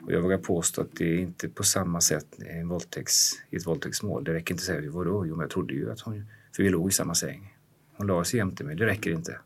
Och 0.00 0.12
jag 0.12 0.22
vågar 0.22 0.38
påstå 0.38 0.80
att 0.80 0.96
det 0.96 1.04
är 1.04 1.18
inte 1.18 1.48
på 1.48 1.62
samma 1.62 2.00
sätt 2.00 2.26
i, 2.38 2.48
en 2.48 2.68
våldtäkts, 2.68 3.42
i 3.50 3.56
ett 3.56 3.66
våldtäktsmål. 3.66 4.24
Det 4.24 4.34
räcker 4.34 4.54
inte 4.54 4.62
att 4.62 4.66
säga 4.66 4.90
vadå? 4.90 5.26
Jo, 5.26 5.36
men 5.36 5.40
jag 5.40 5.50
trodde 5.50 5.74
ju 5.74 5.90
att 5.90 6.00
hon... 6.00 6.26
För 6.56 6.62
vi 6.62 6.68
låg 6.68 6.88
i 6.88 6.92
samma 6.92 7.14
säng. 7.14 7.56
Hon 7.96 8.06
la 8.06 8.24
sig 8.24 8.38
jämte 8.38 8.64
mig. 8.64 8.76
Det 8.76 8.86
räcker 8.86 9.10
inte. 9.10 9.38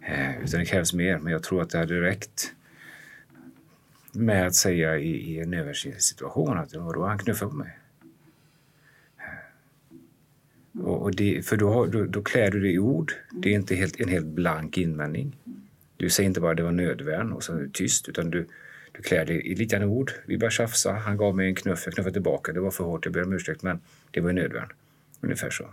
Eh, 0.00 0.44
utan 0.44 0.60
det 0.60 0.66
krävs 0.66 0.92
mer. 0.92 1.18
Men 1.18 1.32
jag 1.32 1.42
tror 1.42 1.62
att 1.62 1.70
det 1.70 1.78
hade 1.78 2.00
räckt 2.00 2.54
med 4.12 4.46
att 4.46 4.54
säga 4.54 4.98
i, 4.98 5.10
i 5.10 5.40
en 5.40 5.54
översiktssituation 5.54 6.58
att 6.58 6.74
vadå, 6.74 7.06
han 7.06 7.18
knuffade 7.18 7.50
på 7.50 7.56
mig. 7.56 7.78
Eh, 9.18 10.80
och, 10.80 11.02
och 11.02 11.14
det, 11.14 11.46
för 11.46 11.56
då, 11.56 11.86
då, 11.86 12.04
då 12.04 12.22
klär 12.22 12.50
du 12.50 12.60
det 12.60 12.72
i 12.72 12.78
ord. 12.78 13.12
Det 13.32 13.48
är 13.48 13.54
inte 13.54 13.74
helt, 13.74 14.00
en 14.00 14.08
helt 14.08 14.26
blank 14.26 14.78
invändning. 14.78 15.36
Du 16.00 16.10
säger 16.10 16.26
inte 16.26 16.40
bara 16.40 16.54
det 16.54 16.62
var 16.62 16.72
nödvärn 16.72 17.32
och 17.32 17.44
så 17.44 17.52
är 17.52 17.60
det 17.60 17.72
tyst, 17.72 18.08
utan 18.08 18.30
du, 18.30 18.46
du 18.92 19.02
klär 19.02 19.24
det 19.24 19.40
i 19.40 19.54
lite 19.54 19.84
ord. 19.84 20.12
Vi 20.26 20.38
började 20.38 20.54
tjafsa, 20.54 20.92
han 20.92 21.16
gav 21.16 21.36
mig 21.36 21.48
en 21.48 21.54
knuff, 21.54 21.82
jag 21.84 21.94
knuffade 21.94 22.12
tillbaka. 22.12 22.52
Det 22.52 22.60
var 22.60 22.70
för 22.70 22.84
hårt, 22.84 23.04
jag 23.04 23.14
ber 23.14 23.22
om 23.22 23.32
ursäkt, 23.32 23.62
men 23.62 23.80
det 24.10 24.20
var 24.20 24.32
nödvärn. 24.32 24.72
Ungefär 25.20 25.50
så. 25.50 25.64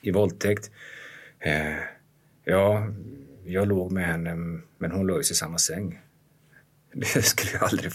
I 0.00 0.10
våldtäkt, 0.10 0.70
eh, 1.38 1.76
ja, 2.44 2.88
jag 3.44 3.68
låg 3.68 3.92
med 3.92 4.06
henne, 4.06 4.60
men 4.78 4.90
hon 4.90 5.06
låg 5.06 5.20
i 5.20 5.24
samma 5.24 5.58
säng. 5.58 6.00
Det 6.92 7.22
skulle 7.22 7.52
jag 7.52 7.62
aldrig... 7.62 7.92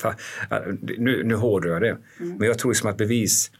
Nu, 1.00 1.24
nu 1.24 1.36
hårdrar 1.36 1.72
jag 1.72 1.82
det. 1.82 1.98
Mm. 2.20 2.38
Men 2.38 2.48
jag 2.48 2.60
tror 2.60 2.72
liksom 2.72 2.90
att 2.90 2.98
bevis 2.98 3.52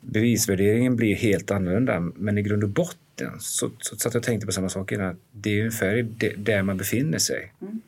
bevisvärderingen 0.00 0.96
blir 0.96 1.14
helt 1.14 1.50
annorlunda. 1.50 2.00
Men 2.00 2.38
i 2.38 2.42
grund 2.42 2.64
och 2.64 2.70
botten 2.70 3.07
så, 3.38 3.70
så, 3.78 3.96
så 3.96 4.08
att 4.08 4.14
jag 4.14 4.22
tänkte 4.22 4.46
på 4.46 4.52
samma 4.52 4.68
sak 4.68 4.92
innan. 4.92 5.16
Det 5.32 5.50
är 5.50 5.58
ungefär 5.58 6.02
där 6.36 6.62
man 6.62 6.76
befinner 6.76 7.18
sig. 7.18 7.52
Mm. 7.60 7.80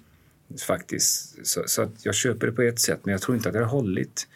Faktiskt. 0.66 1.46
Så, 1.46 1.62
så, 1.66 1.82
att 1.82 2.04
jag 2.04 2.14
köper 2.14 2.46
det 2.46 2.52
på 2.52 2.62
ett 2.62 2.78
sätt, 2.78 3.00
men 3.02 3.12
jag 3.12 3.22
tror 3.22 3.36
inte 3.36 3.48
att 3.48 3.52
det 3.52 3.60
har 3.60 3.66
hållit. 3.66 4.28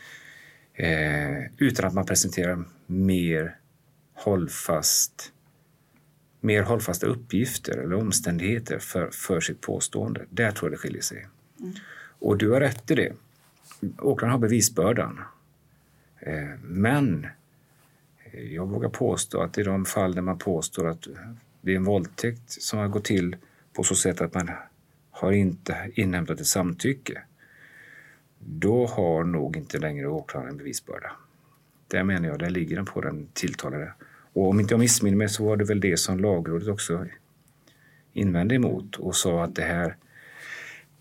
Eh, 0.74 1.44
utan 1.58 1.86
att 1.86 1.94
man 1.94 2.06
presenterar 2.06 2.64
mer 2.86 3.56
hållfast 4.14 5.32
mer 6.44 6.62
hållfasta 6.62 7.06
uppgifter 7.06 7.78
eller 7.78 7.96
omständigheter 7.96 8.78
för, 8.78 9.10
för 9.10 9.40
sitt 9.40 9.60
påstående. 9.60 10.24
Där 10.30 10.50
tror 10.50 10.70
jag 10.70 10.78
det 10.78 10.82
skiljer 10.82 11.02
sig. 11.02 11.26
Mm. 11.60 11.72
Och 12.18 12.38
du 12.38 12.50
har 12.50 12.60
rätt 12.60 12.90
i 12.90 12.94
det. 12.94 13.12
Åklagaren 13.98 14.30
har 14.32 14.38
bevisbördan. 14.38 15.20
Eh, 16.20 16.58
men 16.62 17.26
jag 18.36 18.66
vågar 18.66 18.88
påstå 18.88 19.40
att 19.40 19.58
i 19.58 19.62
de 19.62 19.84
fall 19.84 20.14
där 20.14 20.22
man 20.22 20.38
påstår 20.38 20.88
att 20.88 21.06
det 21.60 21.72
är 21.72 21.76
en 21.76 21.84
våldtäkt 21.84 22.42
som 22.46 22.78
har 22.78 22.88
gått 22.88 23.04
till 23.04 23.36
på 23.72 23.82
så 23.82 23.94
sätt 23.94 24.20
att 24.20 24.34
man 24.34 24.50
har 25.10 25.32
inte 25.32 25.90
inhämtat 25.94 26.40
ett 26.40 26.46
samtycke, 26.46 27.22
då 28.38 28.86
har 28.86 29.24
nog 29.24 29.56
inte 29.56 29.78
längre 29.78 30.06
åklagaren 30.06 30.56
bevisbörda. 30.56 31.12
Där 31.88 32.04
menar 32.04 32.28
jag, 32.28 32.38
där 32.38 32.50
ligger 32.50 32.76
den 32.76 32.84
på 32.84 33.00
den 33.00 33.28
tilltalade. 33.32 33.92
Och 34.32 34.48
om 34.48 34.60
inte 34.60 34.74
jag 34.74 34.78
missminner 34.78 35.16
mig 35.16 35.28
så 35.28 35.44
var 35.44 35.56
det 35.56 35.64
väl 35.64 35.80
det 35.80 35.96
som 35.96 36.20
lagrådet 36.20 36.68
också 36.68 37.06
invände 38.12 38.54
emot 38.54 38.96
och 38.96 39.16
sa 39.16 39.44
att 39.44 39.54
det 39.54 39.62
här 39.62 39.96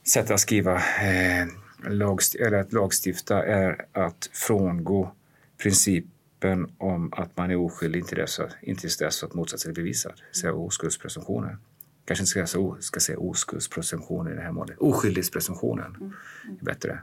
sättet 0.03 0.31
att 0.31 0.39
skriva 0.39 0.75
eh, 0.75 1.47
lagst 1.89 2.35
eller 2.35 2.57
att 2.57 2.73
lagstifta 2.73 3.45
är 3.45 3.85
att 3.91 4.29
frångå 4.33 5.11
princip 5.57 6.05
principen 6.43 6.75
om 6.77 7.13
att 7.13 7.37
man 7.37 7.51
är 7.51 7.55
oskyldig 7.55 7.99
intill 7.99 8.17
dess, 8.17 8.39
intill 8.61 8.89
dess 8.99 9.23
att 9.23 9.33
motsatsen 9.33 9.71
är 9.71 9.75
bevisad, 9.75 10.21
säga 10.31 10.53
oskuldspresumtionen. 10.53 11.57
Kanske 12.05 12.21
inte 12.21 12.29
ska 12.29 12.47
säga, 12.47 12.75
ska 12.79 12.99
säga 12.99 13.19
oskuldspresumtionen 13.19 14.33
i 14.33 14.35
det 14.35 14.41
här 14.41 14.51
målet. 14.51 14.77
Oskyldighetspresumtionen 14.77 15.95
mm. 15.95 16.13
är 16.61 16.65
bättre. 16.65 16.99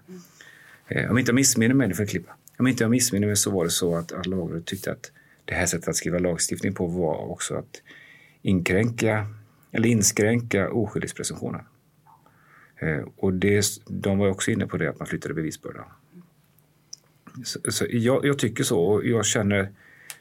Mm. 0.89 1.11
Om 1.11 1.19
inte 1.19 1.29
jag 1.29 1.35
missminner 1.35 1.75
mig, 1.75 1.95
för 1.95 2.07
klippa. 2.07 2.37
Om 2.59 2.67
inte 2.67 2.85
jag 2.85 2.91
missminner 2.91 3.27
mig 3.27 3.37
så 3.37 3.51
var 3.51 3.65
det 3.65 3.71
så 3.71 3.97
att, 3.97 4.13
att 4.13 4.27
lagrådet 4.27 4.67
tyckte 4.67 4.93
att 4.93 5.13
det 5.45 5.55
här 5.55 5.67
sättet 5.67 5.89
att 5.89 5.97
skriva 5.97 6.19
lagstiftning 6.19 6.75
på 6.75 6.87
var 6.87 7.31
också 7.31 7.55
att 7.55 7.83
inkränka 8.43 9.27
eller 9.73 9.89
inskränka 9.89 10.71
oskyldighetspresumtionen. 10.71 11.61
Eh, 12.77 13.05
och 13.17 13.33
det, 13.33 13.67
de 13.87 14.19
var 14.19 14.29
också 14.29 14.51
inne 14.51 14.67
på 14.67 14.77
det 14.77 14.91
att 14.91 14.99
man 14.99 15.09
flyttade 15.09 15.35
bevisbördan. 15.35 15.85
Så, 17.45 17.59
så 17.69 17.87
jag, 17.91 18.25
jag, 18.25 18.39
tycker 18.39 18.65
så 18.65 18.81
och 18.81 19.07
jag 19.07 19.27
känner 19.27 19.71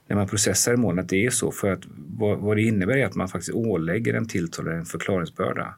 när 0.08 0.16
man 0.16 0.28
processar 0.28 0.74
i 0.74 0.78
målen 0.78 1.00
att 1.00 1.10
det 1.10 1.26
är 1.26 1.30
så. 1.30 1.52
För 1.52 1.72
att 1.72 1.82
vad, 2.18 2.40
vad 2.40 2.58
det 2.58 2.62
innebär 2.62 2.98
är 2.98 3.06
att 3.06 3.16
man 3.16 3.30
faktiskt 3.30 3.56
ålägger 3.56 4.14
en 4.14 4.28
tilltalad 4.28 4.76
en 4.76 4.86
förklaringsbörda. 4.86 5.76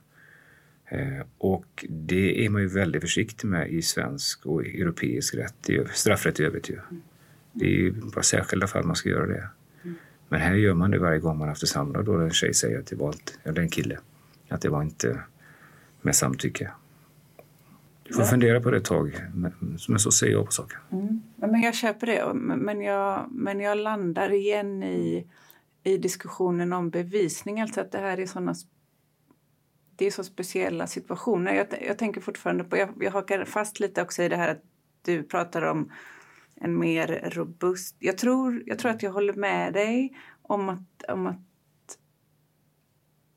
Eh, 0.89 1.25
och 1.37 1.85
det 1.89 2.45
är 2.45 2.49
man 2.49 2.61
ju 2.61 2.67
väldigt 2.67 3.01
försiktig 3.01 3.47
med 3.47 3.71
i 3.71 3.81
svensk 3.81 4.45
och 4.45 4.65
europeisk 4.65 5.35
rätt, 5.35 5.69
straffrätt 5.93 6.39
i 6.39 6.43
övrigt. 6.43 6.69
Ju. 6.69 6.79
Det 7.53 7.65
är 7.65 7.69
ju 7.69 7.91
bara 7.91 8.23
särskilda 8.23 8.67
fall 8.67 8.85
man 8.85 8.95
ska 8.95 9.09
göra 9.09 9.25
det. 9.25 9.49
Men 10.29 10.41
här 10.41 10.53
gör 10.55 10.73
man 10.73 10.91
det 10.91 10.99
varje 10.99 11.19
gång 11.19 11.37
man 11.37 11.47
haft 11.47 11.63
ett 11.63 11.69
samlag 11.69 12.05
då 12.05 12.17
en 12.17 12.31
tjej 12.31 12.53
säger 12.53 12.79
att 12.79 12.87
det 12.87 12.95
var 12.95 13.09
ett, 13.09 13.39
eller 13.43 13.61
en 13.61 13.69
kille, 13.69 13.97
att 14.49 14.61
det 14.61 14.69
var 14.69 14.81
inte 14.81 15.19
med 16.01 16.15
samtycke. 16.15 16.71
Du 18.11 18.17
får 18.17 18.23
fundera 18.23 18.61
på 18.61 18.71
det 18.71 18.77
ett 18.77 18.85
tag, 18.85 19.25
men, 19.33 19.99
så 19.99 20.11
ser 20.11 20.27
jag 20.27 20.45
på 20.45 20.51
saken. 20.51 20.79
Mm. 20.91 21.21
Men 21.35 21.61
jag 21.61 21.75
köper 21.75 22.07
det, 22.07 22.33
men 22.33 22.81
jag, 22.81 23.27
men 23.31 23.59
jag 23.59 23.77
landar 23.77 24.33
igen 24.33 24.83
i, 24.83 25.27
i 25.83 25.97
diskussionen 25.97 26.73
om 26.73 26.89
bevisning. 26.89 27.61
Alltså 27.61 27.81
att 27.81 27.91
det 27.91 27.97
här 27.97 28.19
är 28.19 28.25
såna 28.25 28.55
det 29.95 30.05
är 30.05 30.11
så 30.11 30.23
speciella 30.23 30.87
situationer. 30.87 31.53
Jag, 31.53 31.67
jag 31.87 31.97
tänker 31.97 32.21
fortfarande 32.21 32.63
på, 32.63 32.77
jag, 32.77 32.89
jag 32.99 33.11
hakar 33.11 33.45
fast 33.45 33.79
lite 33.79 34.01
också 34.01 34.23
i 34.23 34.29
det 34.29 34.35
här 34.35 34.51
att 34.51 34.63
du 35.01 35.23
pratar 35.23 35.61
om 35.61 35.91
en 36.55 36.79
mer 36.79 37.29
robust... 37.31 37.95
Jag 37.99 38.17
tror, 38.17 38.63
jag 38.65 38.79
tror 38.79 38.91
att 38.91 39.03
jag 39.03 39.11
håller 39.11 39.33
med 39.33 39.73
dig 39.73 40.17
om 40.41 40.69
att, 40.69 41.11
om 41.11 41.27
att 41.27 41.39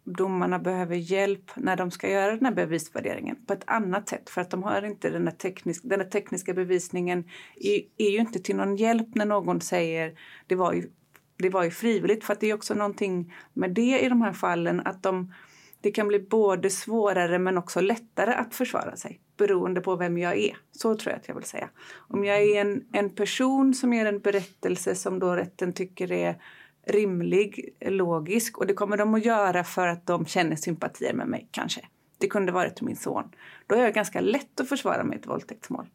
domarna 0.05 0.59
behöver 0.59 0.96
hjälp 0.96 1.50
när 1.57 1.76
de 1.76 1.90
ska 1.90 2.11
göra 2.11 2.36
den 2.36 2.44
här 2.44 2.52
bevisvärderingen 2.52 3.36
på 3.46 3.52
ett 3.52 3.64
annat 3.66 4.09
sätt. 4.09 4.30
För 4.30 4.40
att 4.40 4.50
de 4.50 4.62
har 4.62 4.82
inte 4.82 5.11
den 5.11 5.26
här, 5.26 5.34
teknisk, 5.34 5.82
den 5.84 6.00
här 6.00 6.09
tekniska 6.09 6.55
bevisningen 6.55 7.24
är, 7.57 7.80
är 7.96 8.11
ju 8.11 8.18
inte 8.18 8.38
till 8.38 8.57
någon 8.57 8.76
hjälp 8.76 9.14
när 9.14 9.24
någon 9.24 9.61
säger 9.61 10.18
det 10.46 10.55
var 10.55 10.72
ju, 10.72 10.90
det 11.36 11.50
var 11.50 11.64
ju 11.64 11.70
frivilligt. 11.70 12.24
För 12.24 12.32
att 12.32 12.40
det 12.40 12.50
är 12.50 12.55
också 12.55 12.74
någonting 12.74 13.34
med 13.52 13.70
det 13.70 14.00
i 14.00 14.09
de 14.09 14.22
här 14.22 14.32
fallen 14.32 14.80
att 14.80 15.02
de, 15.02 15.34
det 15.80 15.90
kan 15.90 16.09
bli 16.09 16.20
både 16.20 16.70
svårare 16.70 17.38
men 17.38 17.59
också 17.59 17.80
lättare 17.80 18.34
att 18.34 18.55
försvara 18.55 18.96
sig 18.96 19.20
beroende 19.36 19.80
på 19.80 19.96
vem 19.96 20.18
jag 20.18 20.38
är. 20.38 20.57
Så 20.72 20.94
tror 20.94 21.12
jag 21.12 21.20
att 21.20 21.28
jag 21.28 21.34
vill 21.34 21.44
säga. 21.44 21.68
Om 21.94 22.24
jag 22.24 22.42
är 22.42 22.61
en, 22.61 22.84
en 22.92 23.11
person 23.11 23.74
som 23.74 23.92
ger 23.92 24.07
en 24.07 24.20
berättelse 24.20 24.94
som 24.94 25.18
då 25.18 25.36
rätten 25.36 25.72
tycker 25.72 26.12
är 26.12 26.36
rimlig, 26.87 27.76
logisk 27.80 28.59
och 28.59 28.66
det 28.66 28.74
kommer 28.74 28.97
de 28.97 29.14
att 29.14 29.24
göra 29.24 29.64
för 29.64 29.87
att 29.87 30.07
de 30.07 30.26
känner 30.26 30.57
sympatier 30.57 31.14
med 31.14 31.28
mig 31.28 31.49
kanske. 31.51 31.80
Det 32.18 32.28
kunde 32.28 32.53
varit 32.53 32.80
min 32.80 32.97
son. 32.97 33.30
Då 33.66 33.74
är 33.74 33.82
jag 33.82 33.95
ganska 33.95 34.20
lätt 34.20 34.61
att 34.61 34.68
försvara 34.68 35.05
mig 35.05 35.16
i 35.16 35.20
ett 35.20 35.26
våldtäktsmål. 35.26 35.87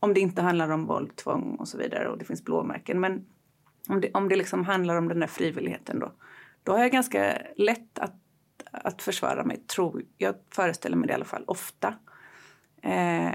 Om 0.00 0.14
det 0.14 0.20
inte 0.20 0.42
handlar 0.42 0.70
om 0.70 0.86
våld, 0.86 1.16
tvång 1.16 1.56
och 1.58 1.68
så 1.68 1.78
vidare 1.78 2.08
och 2.08 2.18
det 2.18 2.24
finns 2.24 2.44
blåmärken. 2.44 3.00
Men 3.00 3.26
om 3.88 4.00
det, 4.00 4.10
om 4.14 4.28
det 4.28 4.36
liksom 4.36 4.64
handlar 4.64 4.96
om 4.96 5.08
den 5.08 5.20
där 5.20 5.26
frivilligheten 5.26 5.98
då, 5.98 6.12
då 6.62 6.72
har 6.72 6.78
jag 6.78 6.92
ganska 6.92 7.38
lätt 7.56 7.98
att, 7.98 8.14
att 8.70 9.02
försvara 9.02 9.44
mig, 9.44 9.56
tror 9.56 10.02
jag. 10.18 10.34
föreställer 10.50 10.96
mig 10.96 11.06
det 11.06 11.12
i 11.12 11.14
alla 11.14 11.24
fall 11.24 11.44
ofta. 11.46 11.94
Eh, 12.82 13.32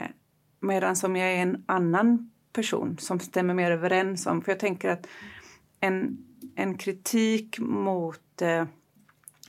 Medan 0.59 0.95
som 0.95 1.15
jag 1.15 1.31
är 1.31 1.41
en 1.41 1.63
annan 1.65 2.31
person 2.53 2.97
som 2.97 3.19
stämmer 3.19 3.53
mer 3.53 3.71
överens 3.71 4.27
om, 4.27 4.41
för 4.41 4.51
jag 4.51 4.59
tänker 4.59 4.89
att 4.89 5.07
en 5.79 6.25
en 6.59 6.77
kritik 6.77 7.59
mot 7.59 8.41
eh, 8.41 8.65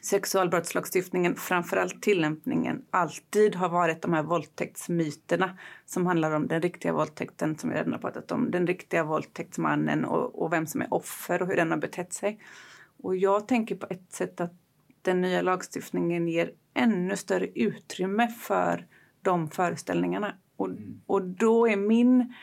sexualbrottslagstiftningen, 0.03 1.37
framförallt 1.37 2.03
tillämpningen, 2.03 2.83
alltid 2.91 3.55
har 3.55 3.69
varit 3.69 4.03
de 4.03 4.13
här 4.13 4.23
våldtäktsmyterna 4.23 5.59
som 5.87 6.07
handlar 6.07 6.31
om 6.31 6.47
den 6.47 6.63
riktiga 6.63 6.93
våldtäkten, 6.93 7.59
som 7.59 7.71
vi 7.71 7.77
redan 7.77 7.93
har 7.93 8.01
pratat 8.01 8.33
om, 8.33 8.51
den 8.51 8.67
riktiga 8.67 9.05
våldtäktsmannen 9.05 10.05
och, 10.05 10.43
och 10.43 10.53
vem 10.53 10.67
som 10.67 10.83
är 10.83 10.95
offer 10.95 11.43
och 11.43 11.49
hur 11.49 11.57
den 11.57 11.71
har 11.71 11.79
betett 11.79 12.13
sig. 12.13 12.41
Och 13.03 13.17
jag 13.17 13.49
tänker 13.49 13.75
på 13.75 13.87
ett 13.91 14.13
sätt 14.13 14.41
att 14.41 14.55
den 15.03 15.21
nya 15.21 15.43
lagstiftningen 15.43 16.29
ger 16.29 16.53
ännu 16.75 17.17
större 17.17 17.47
utrymme 17.47 18.29
för 18.29 18.87
de 19.23 19.51
föreställningarna. 19.51 20.35
Och, 20.57 20.69
och 21.07 21.23
då 21.23 21.69
är 21.69 21.77
min 21.77 22.35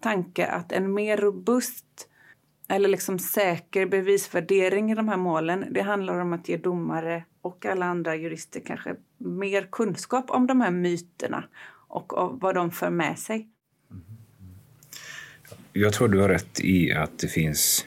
tanke 0.00 0.46
att 0.46 0.72
en 0.72 0.94
mer 0.94 1.16
robust 1.16 2.08
eller 2.68 2.88
liksom 2.88 3.18
säker 3.18 3.86
bevisvärdering 3.86 4.92
i 4.92 4.94
de 4.94 5.08
här 5.08 5.16
målen. 5.16 5.64
Det 5.70 5.82
handlar 5.82 6.18
om 6.18 6.32
att 6.32 6.48
ge 6.48 6.56
domare 6.56 7.24
och 7.40 7.66
alla 7.66 7.86
andra 7.86 8.16
jurister 8.16 8.60
kanske 8.66 8.96
mer 9.18 9.68
kunskap 9.72 10.30
om 10.30 10.46
de 10.46 10.60
här 10.60 10.70
myterna 10.70 11.44
och 11.88 12.38
vad 12.40 12.54
de 12.54 12.70
för 12.70 12.90
med 12.90 13.18
sig. 13.18 13.48
Mm. 13.90 14.02
Jag 15.72 15.92
tror 15.92 16.08
du 16.08 16.20
har 16.20 16.28
rätt 16.28 16.60
i 16.60 16.92
att 16.92 17.18
det 17.18 17.28
finns 17.28 17.86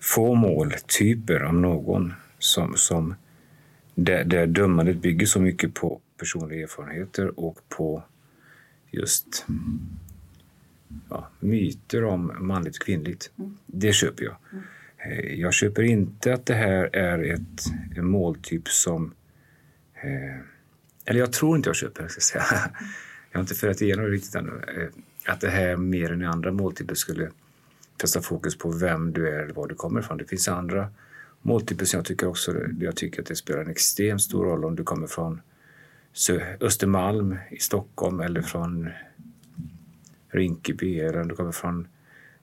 få 0.00 0.34
måltyper, 0.34 1.42
om 1.42 1.62
någon, 1.62 2.14
som, 2.38 2.74
som 2.76 3.14
där, 3.94 4.24
där 4.24 4.46
dömandet 4.46 4.96
bygger 4.96 5.26
så 5.26 5.40
mycket 5.40 5.74
på 5.74 6.00
personliga 6.18 6.62
erfarenheter 6.62 7.40
och 7.40 7.58
på 7.68 8.02
just 8.90 9.46
ja, 11.10 11.30
myter 11.40 12.04
om 12.04 12.32
manligt 12.38 12.76
och 12.76 12.82
kvinnligt. 12.82 13.30
Mm. 13.38 13.56
Det 13.66 13.92
köper 13.92 14.24
jag. 14.24 14.36
Mm. 14.52 14.64
Jag 15.40 15.54
köper 15.54 15.82
inte 15.82 16.34
att 16.34 16.46
det 16.46 16.54
här 16.54 16.96
är 16.96 17.34
ett, 17.34 17.64
en 17.96 18.06
måltyp 18.06 18.68
som... 18.68 19.14
Eh, 19.94 20.40
eller 21.04 21.20
jag 21.20 21.32
tror 21.32 21.56
inte 21.56 21.68
jag 21.68 21.76
köper 21.76 22.08
ska 22.08 22.20
säga. 22.20 22.44
Jag 23.30 23.38
har 23.38 23.42
inte 23.42 23.54
förrätt 23.54 23.82
igenom 23.82 24.04
det 24.04 24.10
riktigt 24.10 24.34
ännu. 24.34 24.50
Eh, 24.50 25.32
att 25.32 25.40
det 25.40 25.50
här 25.50 25.76
mer 25.76 26.12
än 26.12 26.22
i 26.22 26.26
andra 26.26 26.52
måltyper 26.52 26.94
skulle 26.94 27.30
fästa 28.00 28.20
fokus 28.20 28.58
på 28.58 28.70
vem 28.70 29.12
du 29.12 29.28
är 29.28 29.38
eller 29.38 29.54
var 29.54 29.68
du 29.68 29.74
kommer 29.74 30.00
ifrån. 30.00 30.18
Det 30.18 30.24
finns 30.24 30.48
andra 30.48 30.88
måltyper 31.42 31.84
som 31.84 31.98
jag 31.98 32.04
tycker 32.04 32.26
också 32.26 32.54
jag 32.80 32.96
tycker 32.96 33.22
att 33.22 33.28
det 33.28 33.36
spelar 33.36 33.60
en 33.60 33.70
extremt 33.70 34.22
stor 34.22 34.44
roll 34.44 34.64
om 34.64 34.76
du 34.76 34.84
kommer 34.84 35.06
från 35.06 35.40
Östermalm 36.60 37.38
i 37.50 37.58
Stockholm 37.58 38.20
eller 38.20 38.42
från 38.42 38.90
Rinkeby 40.30 41.00
eller 41.00 41.20
om 41.20 41.28
du 41.28 41.34
kommer 41.34 41.52
från 41.52 41.88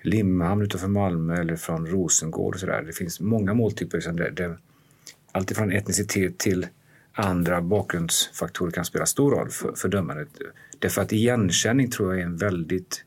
Limhamn 0.01 0.61
utanför 0.61 0.87
Malmö 0.87 1.35
eller 1.35 1.55
från 1.55 1.87
Rosengård. 1.87 2.53
Och 2.53 2.59
så 2.59 2.65
där. 2.65 2.81
Det 2.81 2.93
finns 2.93 3.19
många 3.19 3.53
måltyper. 3.53 3.97
Liksom 3.97 4.15
där, 4.15 4.31
där 4.31 4.57
alltifrån 5.31 5.71
etnicitet 5.71 6.37
till 6.37 6.67
andra 7.13 7.61
bakgrundsfaktorer 7.61 8.71
kan 8.71 8.85
spela 8.85 9.05
stor 9.05 9.31
roll 9.31 9.49
för, 9.49 9.73
för 9.73 9.89
dömandet. 9.89 10.27
Därför 10.79 11.01
att 11.01 11.11
igenkänning 11.11 11.89
tror 11.89 12.13
jag 12.13 12.21
är 12.21 12.25
en 12.25 12.37
väldigt 12.37 13.05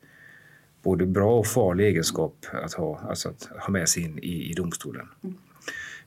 både 0.83 1.05
bra 1.05 1.39
och 1.39 1.47
farlig 1.47 1.85
egenskap 1.85 2.45
att 2.51 2.73
ha, 2.73 2.99
alltså 2.99 3.29
att 3.29 3.49
ha 3.59 3.69
med 3.69 3.89
sig 3.89 4.03
in 4.03 4.19
i, 4.19 4.51
i 4.51 4.53
domstolen. 4.53 5.07
Mm. 5.23 5.37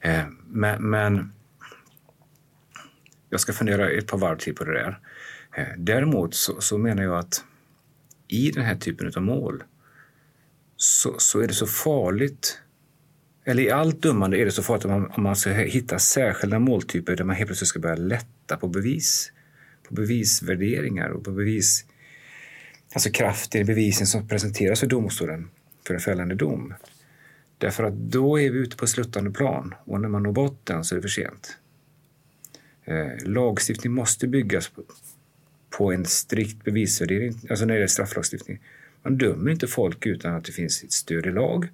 Eh, 0.01 0.33
men, 0.47 0.91
men, 0.91 1.33
jag 3.31 3.41
ska 3.41 3.53
fundera 3.53 3.91
ett 3.91 4.07
par 4.07 4.18
varv 4.18 4.39
till 4.39 4.55
på 4.55 4.64
det 4.64 4.73
där. 4.73 4.99
Eh, 5.57 5.66
däremot 5.79 6.35
så, 6.35 6.61
så 6.61 6.79
menar 6.79 7.03
jag 7.03 7.18
att 7.18 7.45
i 8.33 8.51
den 8.51 8.64
här 8.64 8.76
typen 8.76 9.12
av 9.16 9.22
mål 9.22 9.62
så, 10.76 11.14
så 11.18 11.41
är 11.41 11.49
det 11.49 11.55
så 11.55 11.66
farligt 11.66 12.61
eller 13.45 13.62
i 13.62 13.70
allt 13.70 14.03
dömande 14.03 14.39
är 14.39 14.45
det 14.45 14.51
så 14.51 14.62
farligt 14.62 14.85
om 14.85 14.91
man, 14.91 15.11
om 15.16 15.22
man 15.22 15.37
ska 15.37 15.51
hitta 15.51 15.99
särskilda 15.99 16.59
måltyper 16.59 17.16
där 17.16 17.24
man 17.24 17.37
helt 17.37 17.49
plötsligt 17.49 17.68
ska 17.68 17.78
börja 17.78 17.97
lätta 17.97 18.57
på 18.57 18.68
bevis, 18.68 19.33
på 19.89 19.95
bevisvärderingar 19.95 21.09
och 21.09 21.24
på 21.24 21.31
bevis, 21.31 21.85
alltså 22.93 23.11
kraften 23.11 23.61
i 23.61 23.64
bevisen 23.64 24.07
som 24.07 24.28
presenteras 24.28 24.81
för 24.81 24.87
domstolen 24.87 25.51
för 25.87 25.95
en 25.95 26.01
fällande 26.01 26.35
dom. 26.35 26.74
Därför 27.59 27.85
att 27.85 27.95
då 27.95 28.41
är 28.41 28.51
vi 28.51 28.59
ute 28.59 28.76
på 28.76 28.87
sluttande 28.87 29.31
plan 29.31 29.74
och 29.85 30.01
när 30.01 30.09
man 30.09 30.22
når 30.22 30.33
botten 30.33 30.85
så 30.85 30.95
är 30.95 30.97
det 30.97 31.03
för 31.03 31.09
sent. 31.09 31.57
Eh, 32.85 33.28
lagstiftning 33.28 33.93
måste 33.93 34.26
byggas 34.26 34.68
på, 34.68 34.83
på 35.71 35.93
en 35.93 36.05
strikt 36.05 36.64
bevisvärdering, 36.64 37.41
alltså 37.51 37.64
när 37.64 37.75
det 37.75 37.79
gäller 37.79 37.87
strafflagstiftning. 37.87 38.61
Man 39.03 39.18
dömer 39.18 39.51
inte 39.51 39.66
folk 39.66 40.07
utan 40.07 40.35
att 40.35 40.45
det 40.45 40.53
finns 40.53 40.85
ett 40.85 40.93
stöd 40.93 41.27
i 41.27 41.31
lag 41.31 41.68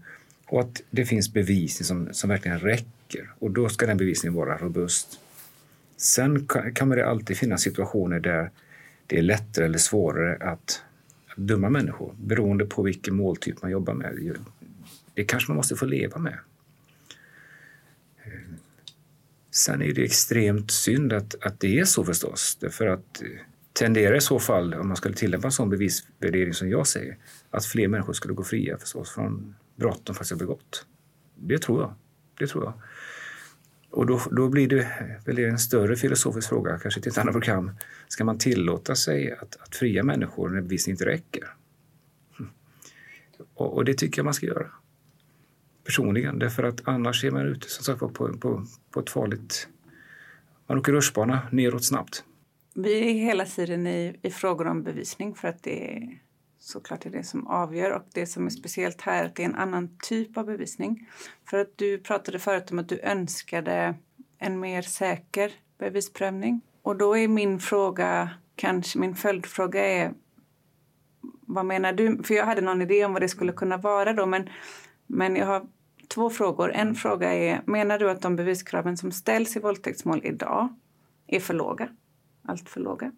och 0.47 0.61
att 0.61 0.83
det 0.91 1.07
finns 1.07 1.33
bevisning 1.33 1.85
som, 1.85 2.09
som 2.13 2.31
verkligen 2.31 2.59
räcker. 2.59 3.31
Och 3.39 3.51
då 3.51 3.69
ska 3.69 3.87
den 3.87 3.97
bevisningen 3.97 4.35
vara 4.35 4.59
robust. 4.59 5.21
Sen 5.97 6.47
kan, 6.47 6.75
kan 6.75 6.89
det 6.89 7.07
alltid 7.07 7.37
finnas 7.37 7.63
situationer 7.63 8.21
där 8.21 8.51
det 9.07 9.19
är 9.19 9.23
lättare 9.23 9.65
eller 9.65 9.79
svårare 9.79 10.37
att, 10.37 10.83
att 11.27 11.37
döma 11.37 11.71
människor 11.71 12.15
beroende 12.19 12.67
på 12.67 12.83
vilken 12.83 13.17
måltyp 13.17 13.63
man 13.63 13.71
jobbar 13.71 13.95
med. 13.95 14.37
Det 15.15 15.25
kanske 15.25 15.51
man 15.51 15.57
måste 15.57 15.77
få 15.77 15.87
leva 15.87 16.19
med. 16.19 16.39
Sen 19.51 19.83
är 19.83 19.93
det 19.93 20.05
extremt 20.05 20.71
synd 20.71 21.13
att, 21.13 21.35
att 21.41 21.61
det 21.61 21.79
är 21.79 21.85
så 21.85 22.05
förstås, 22.05 22.57
därför 22.61 22.87
att 22.87 23.23
eh, 23.23 23.29
tenderar 23.77 24.17
i 24.17 24.21
så 24.21 24.39
fall, 24.39 24.75
om 24.75 24.89
man 24.89 24.97
skulle 24.97 25.15
tillämpa 25.15 25.49
en 25.49 25.53
sån 25.53 25.71
bevisvärdering 25.71 26.55
som 26.55 26.71
jag 26.71 26.87
säger, 26.87 27.17
att 27.51 27.65
fler 27.65 27.89
människor 27.89 28.13
skulle 28.13 28.35
gå 28.35 28.45
fria 28.45 28.79
förstås 28.79 29.11
från 29.11 29.55
brott 29.77 30.01
de 30.05 30.15
faktiskt 30.15 30.31
har 30.31 30.39
begått. 30.39 30.87
Det 31.35 31.59
tror 31.59 31.81
jag. 31.81 31.95
Det 32.39 32.47
tror 32.47 32.65
jag. 32.65 32.73
Och 33.91 34.07
då, 34.07 34.21
då 34.31 34.49
blir 34.49 34.69
det 34.69 34.89
väl 35.25 35.39
en 35.39 35.59
större 35.59 35.97
filosofisk 35.97 36.49
fråga, 36.49 36.79
kanske 36.79 37.01
till 37.01 37.13
ett 37.13 37.19
annat 37.19 37.33
program. 37.33 37.71
Ska 38.09 38.25
man 38.25 38.39
tillåta 38.39 38.95
sig 38.95 39.33
att, 39.33 39.57
att 39.61 39.77
fria 39.77 40.03
människor 40.03 40.49
när 40.49 40.61
bevisning 40.61 40.93
inte 40.93 41.07
räcker? 41.07 41.45
Och, 43.55 43.77
och, 43.77 43.85
det 43.85 43.95
tycker 43.95 44.19
jag 44.19 44.25
man 44.25 44.35
ska 44.35 44.47
göra. 44.47 44.67
Personligen, 45.85 46.39
därför 46.39 46.63
att 46.63 46.81
annars 46.85 47.25
är 47.25 47.31
man 47.31 47.47
ute 47.47 47.71
som 47.71 47.85
sagt, 47.85 48.01
på, 48.01 48.09
på, 48.39 48.67
på 48.91 49.01
ett 49.01 49.11
farligt... 49.11 49.69
Man 50.67 50.79
åker 50.79 50.93
rutschbana 50.93 51.41
neråt 51.51 51.85
snabbt. 51.85 52.25
Vi 52.79 53.11
är 53.11 53.13
hela 53.13 53.45
tiden 53.45 53.87
i, 53.87 54.17
i 54.23 54.31
frågor 54.31 54.67
om 54.67 54.83
bevisning 54.83 55.35
för 55.35 55.49
att 55.49 55.63
det 55.63 55.97
är 55.97 56.19
såklart 56.59 57.07
är 57.07 57.11
det 57.11 57.25
som 57.25 57.47
avgör. 57.47 57.91
Och 57.91 58.03
det 58.15 58.27
som 58.27 58.47
är 58.47 58.51
speciellt 58.51 59.01
här 59.01 59.23
är 59.23 59.27
att 59.27 59.37
det 59.37 59.43
är 59.43 59.47
en 59.47 59.55
annan 59.55 59.99
typ 60.03 60.37
av 60.37 60.47
bevisning. 60.47 61.09
För 61.51 61.59
att 61.59 61.79
du 61.79 61.99
pratade 61.99 62.39
förut 62.39 62.71
om 62.71 62.79
att 62.79 62.89
du 62.89 63.01
önskade 63.01 63.95
en 64.39 64.61
mer 64.61 64.83
säker 64.83 65.53
bevisprövning. 65.79 66.61
Och 66.83 66.97
då 66.97 67.17
är 67.17 67.29
min 67.29 67.59
fråga, 67.59 68.31
kanske 68.57 68.99
min 68.99 69.15
följdfråga 69.15 69.87
är 69.87 70.13
vad 71.41 71.67
menar 71.67 71.93
du? 71.93 72.23
För 72.23 72.35
jag 72.35 72.47
hade 72.47 72.61
någon 72.61 72.83
idé 72.83 73.05
om 73.05 73.13
vad 73.13 73.23
det 73.23 73.29
skulle 73.29 73.53
kunna 73.53 73.77
vara 73.77 74.13
då, 74.13 74.27
men, 74.27 74.49
men 75.07 75.37
jag 75.37 75.47
har 75.47 75.67
två 76.09 76.31
frågor. 76.31 76.73
En 76.73 76.95
fråga 76.95 77.35
är, 77.35 77.63
menar 77.67 77.99
du 77.99 78.11
att 78.11 78.23
de 78.23 78.37
beviskraven 78.37 78.97
som 78.97 79.13
ställs 79.13 79.57
i 79.57 79.61
våldtäktsmål 79.61 80.21
idag 80.25 80.69
är 81.27 81.41
för 81.41 81.55
låga? 81.55 81.89
Allt 82.47 82.69
för 82.69 82.81
låga? 82.81 83.13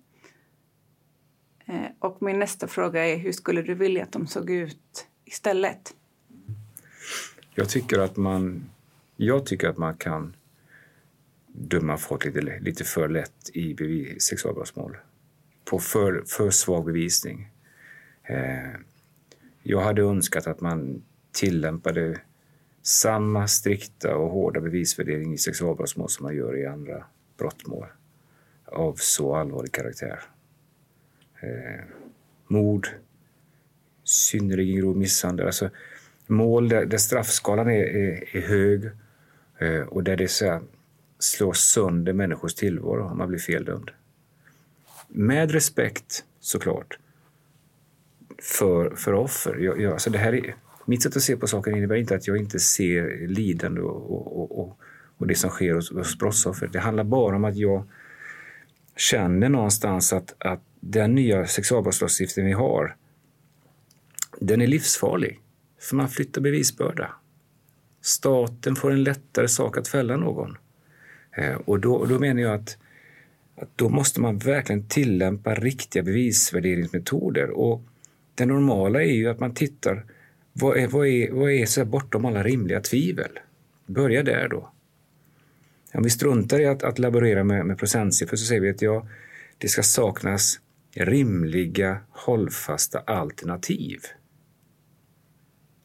Eh, 1.66 1.90
och 1.98 2.22
min 2.22 2.38
nästa 2.38 2.68
fråga 2.68 3.06
är, 3.06 3.16
hur 3.16 3.32
skulle 3.32 3.62
du 3.62 3.74
vilja 3.74 4.02
att 4.02 4.12
de 4.12 4.26
såg 4.26 4.50
ut 4.50 5.06
istället? 5.24 5.94
Jag 7.54 7.68
tycker 7.68 7.98
att 7.98 8.16
man, 8.16 8.70
jag 9.16 9.46
tycker 9.46 9.68
att 9.68 9.76
man 9.78 9.96
kan 9.96 10.36
döma 11.46 11.96
folk 11.96 12.24
lite, 12.24 12.40
lite 12.60 12.84
för 12.84 13.08
lätt 13.08 13.50
i 13.54 14.16
sexualbrottsmål. 14.20 14.96
På 15.64 15.78
för, 15.78 16.24
för 16.26 16.50
svag 16.50 16.84
bevisning. 16.84 17.50
Eh, 18.22 18.80
jag 19.62 19.80
hade 19.80 20.02
önskat 20.02 20.46
att 20.46 20.60
man 20.60 21.02
tillämpade 21.32 22.20
samma 22.82 23.48
strikta 23.48 24.16
och 24.16 24.30
hårda 24.30 24.60
bevisvärdering 24.60 25.34
i 25.34 25.38
sexualbrottsmål 25.38 26.08
som 26.08 26.24
man 26.24 26.36
gör 26.36 26.56
i 26.56 26.66
andra 26.66 27.04
brottmål 27.38 27.86
av 28.72 28.94
så 28.94 29.34
allvarlig 29.34 29.72
karaktär. 29.72 30.20
Eh, 31.40 31.84
mord, 32.48 32.88
synnerligen 34.04 34.76
grov 34.76 34.96
misshandel. 34.96 35.46
Alltså, 35.46 35.70
mål 36.26 36.68
där, 36.68 36.86
där 36.86 36.98
straffskalan 36.98 37.68
är, 37.68 37.84
är, 37.84 38.36
är 38.36 38.40
hög 38.40 38.90
eh, 39.58 39.80
och 39.80 40.04
där 40.04 40.16
det 40.16 40.28
så 40.28 40.44
här, 40.44 40.60
slår 41.18 41.52
sönder 41.52 42.12
människors 42.12 42.54
tillvaro 42.54 43.10
om 43.10 43.18
man 43.18 43.28
blir 43.28 43.38
feldömd. 43.38 43.90
Med 45.08 45.50
respekt, 45.50 46.24
såklart, 46.40 46.98
för, 48.42 48.90
för 48.90 49.12
offer. 49.12 49.56
Jag, 49.56 49.80
jag, 49.80 49.92
alltså 49.92 50.10
det 50.10 50.18
här 50.18 50.34
är, 50.34 50.54
mitt 50.84 51.02
sätt 51.02 51.16
att 51.16 51.22
se 51.22 51.36
på 51.36 51.46
saken 51.46 51.76
innebär 51.76 51.96
inte 51.96 52.14
att 52.14 52.26
jag 52.26 52.36
inte 52.36 52.58
ser 52.58 53.28
lidande 53.28 53.80
och, 53.80 54.38
och, 54.40 54.60
och, 54.60 54.78
och 55.16 55.26
det 55.26 55.34
som 55.34 55.50
sker 55.50 55.74
hos, 55.74 55.92
hos 55.92 56.18
brottsoffer. 56.18 56.66
Det 56.66 56.78
handlar 56.78 57.04
bara 57.04 57.36
om 57.36 57.44
att 57.44 57.56
jag 57.56 57.84
känner 58.98 59.48
någonstans 59.48 60.12
att, 60.12 60.34
att 60.38 60.62
den 60.80 61.14
nya 61.14 61.46
sexualbrottslagstiftningen 61.46 62.48
vi 62.48 62.54
har, 62.54 62.96
den 64.40 64.60
är 64.60 64.66
livsfarlig. 64.66 65.40
För 65.80 65.96
man 65.96 66.08
flyttar 66.08 66.40
bevisbörda. 66.40 67.10
Staten 68.00 68.76
får 68.76 68.90
en 68.90 69.02
lättare 69.02 69.48
sak 69.48 69.78
att 69.78 69.88
fälla 69.88 70.16
någon. 70.16 70.56
Eh, 71.36 71.54
och 71.54 71.80
då, 71.80 72.04
då 72.04 72.18
menar 72.18 72.42
jag 72.42 72.54
att, 72.54 72.78
att 73.56 73.68
då 73.76 73.88
måste 73.88 74.20
man 74.20 74.38
verkligen 74.38 74.88
tillämpa 74.88 75.54
riktiga 75.54 76.02
bevisvärderingsmetoder. 76.02 77.50
Och 77.50 77.82
det 78.34 78.46
normala 78.46 79.02
är 79.02 79.12
ju 79.12 79.28
att 79.28 79.40
man 79.40 79.54
tittar, 79.54 80.04
vad 80.52 80.76
är, 80.76 80.88
vad 80.88 81.06
är, 81.06 81.32
vad 81.32 81.50
är 81.50 81.66
så 81.66 81.84
bortom 81.84 82.24
alla 82.24 82.42
rimliga 82.42 82.80
tvivel? 82.80 83.38
Börja 83.86 84.22
där 84.22 84.48
då. 84.48 84.72
Om 85.94 86.02
vi 86.02 86.10
struntar 86.10 86.60
i 86.60 86.66
att, 86.66 86.82
att 86.82 86.98
laborera 86.98 87.44
med, 87.44 87.66
med 87.66 87.78
procentsiffror 87.78 88.36
så 88.36 88.46
säger 88.46 88.60
vi 88.60 88.70
att 88.70 88.82
ja, 88.82 89.08
det 89.58 89.68
ska 89.68 89.82
saknas 89.82 90.60
rimliga, 90.94 92.00
hållfasta 92.10 92.98
alternativ. 92.98 94.00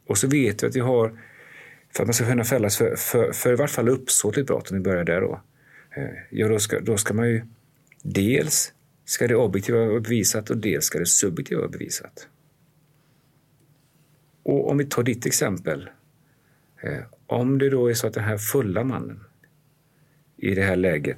Och 0.07 0.17
så 0.17 0.27
vet 0.27 0.63
vi 0.63 0.67
att 0.67 0.75
vi 0.75 0.79
har, 0.79 1.19
för 1.93 2.03
att 2.03 2.07
man 2.07 2.13
ska 2.13 2.25
kunna 2.25 2.43
fällas 2.43 2.77
för, 2.77 2.95
för, 2.95 3.31
för 3.31 3.53
i 3.53 3.55
vart 3.55 3.69
fall 3.69 3.89
uppsåtligt 3.89 4.47
brott, 4.47 4.71
om 4.71 4.77
vi 4.77 4.83
börjar 4.83 5.03
där 5.03 5.21
då, 5.21 5.41
eh, 5.95 6.09
ja 6.29 6.47
då 6.47 6.59
ska, 6.59 6.79
då 6.79 6.97
ska 6.97 7.13
man 7.13 7.29
ju 7.29 7.45
dels 8.03 8.73
ska 9.05 9.27
det 9.27 9.35
objektiva 9.35 9.77
vara 9.79 9.99
bevisat 9.99 10.49
och 10.49 10.57
dels 10.57 10.85
ska 10.85 10.99
det 10.99 11.05
subjektiva 11.05 11.61
vara 11.61 11.71
bevisat. 11.71 12.27
Och 14.43 14.69
om 14.69 14.77
vi 14.77 14.85
tar 14.85 15.03
ditt 15.03 15.25
exempel. 15.25 15.89
Eh, 16.81 17.03
om 17.27 17.57
det 17.57 17.69
då 17.69 17.89
är 17.89 17.93
så 17.93 18.07
att 18.07 18.13
den 18.13 18.23
här 18.23 18.37
fulla 18.37 18.83
mannen 18.83 19.19
i 20.43 20.55
det 20.55 20.61
här 20.61 20.75
läget 20.75 21.17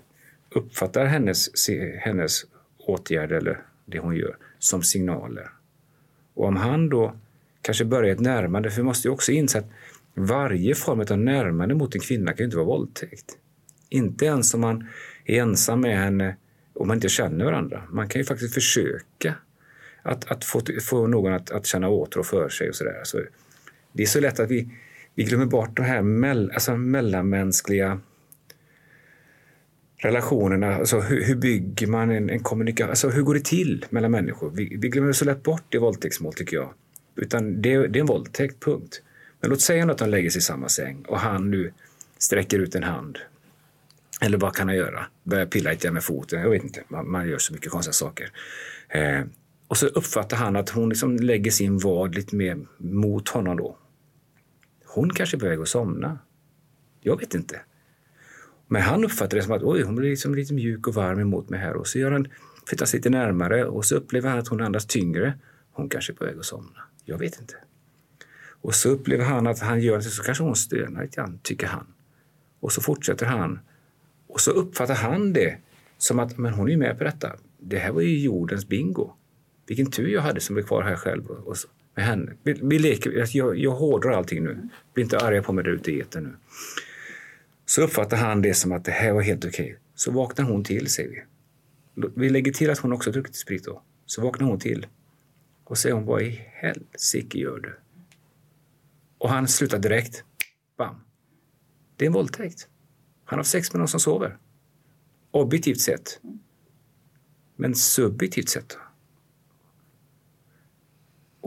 uppfattar 0.49 1.05
hennes, 1.05 1.69
hennes 1.99 2.45
åtgärder 2.77 3.35
eller 3.35 3.61
det 3.85 3.99
hon 3.99 4.15
gör 4.15 4.37
som 4.59 4.83
signaler. 4.83 5.49
Och 6.33 6.47
om 6.47 6.55
han 6.55 6.89
då 6.89 7.15
kanske 7.61 7.85
börjar 7.85 8.13
ett 8.13 8.19
närmande, 8.19 8.69
för 8.69 8.77
vi 8.77 8.83
måste 8.83 9.07
ju 9.07 9.11
också 9.11 9.31
inse 9.31 9.59
att 9.59 9.69
varje 10.13 10.75
form 10.75 10.99
av 10.99 11.17
närmande 11.17 11.75
mot 11.75 11.95
en 11.95 12.01
kvinna 12.01 12.31
kan 12.31 12.37
ju 12.37 12.45
inte 12.45 12.57
vara 12.57 12.67
våldtäkt. 12.67 13.37
Inte 13.89 14.25
ens 14.25 14.53
om 14.53 14.61
man 14.61 14.87
är 15.25 15.41
ensam 15.41 15.81
med 15.81 15.97
henne 15.97 16.35
och 16.73 16.87
man 16.87 16.97
inte 16.97 17.09
känner 17.09 17.45
varandra. 17.45 17.83
Man 17.89 18.09
kan 18.09 18.21
ju 18.21 18.25
faktiskt 18.25 18.53
försöka 18.53 19.35
att, 20.01 20.31
att 20.31 20.45
få, 20.45 20.61
få 20.81 21.07
någon 21.07 21.33
att, 21.33 21.51
att 21.51 21.65
känna 21.65 21.89
åtrå 21.89 22.23
för 22.23 22.49
sig 22.49 22.69
och 22.69 22.75
sådär. 22.75 23.01
Så 23.03 23.21
det 23.91 24.03
är 24.03 24.07
så 24.07 24.19
lätt 24.19 24.39
att 24.39 24.51
vi, 24.51 24.69
vi 25.15 25.23
glömmer 25.23 25.45
bort 25.45 25.75
de 25.75 25.83
här 25.83 26.01
mell, 26.01 26.51
alltså 26.51 26.77
mellanmänskliga 26.77 27.99
relationerna. 30.05 30.75
Alltså 30.75 30.99
hur, 30.99 31.23
hur 31.23 31.35
bygger 31.35 31.87
man 31.87 32.11
en, 32.11 32.29
en 32.29 32.39
kommunikation? 32.39 32.89
Alltså 32.89 33.09
hur 33.09 33.21
går 33.21 33.33
det 33.33 33.45
till 33.45 33.85
mellan 33.89 34.11
människor? 34.11 34.51
Vi, 34.51 34.77
vi 34.77 34.89
glömmer 34.89 35.13
så 35.13 35.25
lätt 35.25 35.43
bort 35.43 35.75
i 35.75 35.77
våldtäktsmål 35.77 36.33
tycker 36.33 36.57
jag. 36.57 36.73
Utan 37.15 37.61
det, 37.61 37.87
det 37.87 37.99
är 37.99 38.01
en 38.01 38.05
våldtäkt, 38.05 38.59
punkt. 38.59 39.01
Men 39.41 39.49
låt 39.49 39.61
säga 39.61 39.91
att 39.91 39.97
de 39.97 40.09
lägger 40.09 40.29
sig 40.29 40.39
i 40.39 40.41
samma 40.41 40.69
säng 40.69 41.05
och 41.07 41.19
han 41.19 41.51
nu 41.51 41.73
sträcker 42.17 42.59
ut 42.59 42.75
en 42.75 42.83
hand. 42.83 43.17
Eller 44.21 44.37
vad 44.37 44.55
kan 44.55 44.67
han 44.67 44.77
göra? 44.77 45.05
Börjar 45.23 45.45
pilla 45.45 45.71
lite 45.71 45.91
med 45.91 46.03
foten. 46.03 46.41
Jag 46.41 46.49
vet 46.49 46.63
inte. 46.63 46.83
Man, 46.87 47.11
man 47.11 47.29
gör 47.29 47.37
så 47.37 47.53
mycket 47.53 47.71
konstiga 47.71 47.93
saker. 47.93 48.31
Eh, 48.89 49.21
och 49.67 49.77
så 49.77 49.87
uppfattar 49.87 50.37
han 50.37 50.55
att 50.55 50.69
hon 50.69 50.89
liksom 50.89 51.15
lägger 51.15 51.51
sin 51.51 51.77
vad 51.77 52.15
lite 52.15 52.35
mer 52.35 52.57
mot 52.77 53.29
honom 53.29 53.57
då. 53.57 53.77
Hon 54.85 55.09
kanske 55.09 55.37
är 55.37 55.39
på 55.39 55.45
väg 55.45 55.59
att 55.59 55.67
somna. 55.67 56.19
Jag 57.01 57.19
vet 57.19 57.35
inte. 57.35 57.61
Men 58.67 58.81
han 58.81 59.03
uppfattar 59.03 59.37
det 59.37 59.43
som 59.43 59.51
att 59.51 59.63
oj, 59.63 59.81
hon 59.81 59.95
blir 59.95 60.09
liksom 60.09 60.35
lite 60.35 60.53
mjuk 60.53 60.87
och 60.87 60.93
varm 60.93 61.19
emot 61.19 61.49
mig 61.49 61.59
här. 61.59 61.75
Och 61.75 61.87
så 61.87 61.99
gör 61.99 62.11
han, 62.11 62.27
flyttar 62.67 62.85
sig 62.85 62.97
lite 62.97 63.09
närmare 63.09 63.65
och 63.65 63.85
så 63.85 63.95
upplever 63.95 64.29
han 64.29 64.39
att 64.39 64.47
hon 64.47 64.61
andas 64.61 64.85
tyngre. 64.85 65.33
Hon 65.71 65.89
kanske 65.89 66.13
är 66.13 66.15
på 66.15 66.25
väg 66.25 66.37
att 66.37 66.45
somna. 66.45 66.79
Jag 67.05 67.17
vet 67.17 67.39
inte. 67.39 67.55
Och 68.61 68.75
så 68.75 68.89
upplever 68.89 69.23
han 69.23 69.47
att 69.47 69.59
han 69.59 69.81
gör 69.81 69.97
det, 69.97 70.03
så 70.03 70.23
kanske 70.23 70.43
hon 70.43 70.55
stönar 70.55 71.03
lite 71.03 71.15
grann, 71.15 71.39
tycker 71.43 71.67
han. 71.67 71.87
Och 72.59 72.71
så 72.71 72.81
fortsätter 72.81 73.25
han. 73.25 73.59
Och 74.27 74.41
så 74.41 74.51
uppfattar 74.51 74.95
han 74.95 75.33
det 75.33 75.57
som 75.97 76.19
att 76.19 76.37
men 76.37 76.53
hon 76.53 76.69
är 76.69 76.77
med 76.77 76.97
på 76.97 77.03
detta. 77.03 77.35
Det 77.59 77.77
här 77.77 77.91
var 77.91 78.01
ju 78.01 78.19
jordens 78.19 78.67
bingo. 78.67 79.13
Vilken 79.67 79.91
tur 79.91 80.07
jag 80.07 80.21
hade 80.21 80.39
som 80.39 80.53
blev 80.53 80.63
kvar 80.63 80.81
här 80.81 80.95
själv 80.95 81.27
och 81.27 81.57
så, 81.57 81.67
med 81.95 82.05
henne. 82.05 82.31
Vi, 82.43 82.59
vi 82.63 82.79
leker, 82.79 83.27
jag, 83.33 83.57
jag 83.57 83.71
hårdrar 83.71 84.11
allting 84.11 84.43
nu. 84.43 84.69
Bli 84.93 85.03
inte 85.03 85.17
arga 85.17 85.43
på 85.43 85.53
mig 85.53 85.63
där 85.63 85.71
ute 85.71 85.91
i 85.91 85.99
etern 85.99 86.23
nu. 86.23 86.33
Så 87.65 87.81
uppfattar 87.81 88.17
han 88.17 88.41
det 88.41 88.53
som 88.53 88.71
att 88.71 88.85
det 88.85 88.91
här 88.91 89.13
var 89.13 89.21
helt 89.21 89.45
okej. 89.45 89.65
Okay. 89.65 89.77
Så 89.95 90.11
vaknar 90.11 90.45
hon 90.45 90.63
till, 90.63 90.89
säger 90.89 91.09
vi. 91.09 91.23
Vi 92.15 92.29
lägger 92.29 92.51
till 92.51 92.69
att 92.69 92.79
hon 92.79 92.93
också 92.93 93.11
druckit 93.11 93.35
sprit 93.35 93.63
då. 93.63 93.81
Så 94.05 94.21
vaknar 94.21 94.47
hon 94.47 94.59
till. 94.59 94.87
Och 95.63 95.77
säger 95.77 95.95
hon, 95.95 96.05
vad 96.05 96.21
i 96.21 96.41
helsike 96.53 97.37
gör 97.37 97.59
du? 97.59 97.79
Och 99.17 99.29
han 99.29 99.47
slutar 99.47 99.79
direkt. 99.79 100.23
Bam. 100.77 100.95
Det 101.95 102.05
är 102.05 102.07
en 102.07 102.13
våldtäkt. 102.13 102.67
Han 103.25 103.39
har 103.39 103.43
sex 103.43 103.73
med 103.73 103.79
någon 103.79 103.87
som 103.87 103.99
sover. 103.99 104.37
Objektivt 105.31 105.81
sett. 105.81 106.19
Men 107.55 107.75
subjektivt 107.75 108.49
sett. 108.49 108.69
då? 108.69 108.77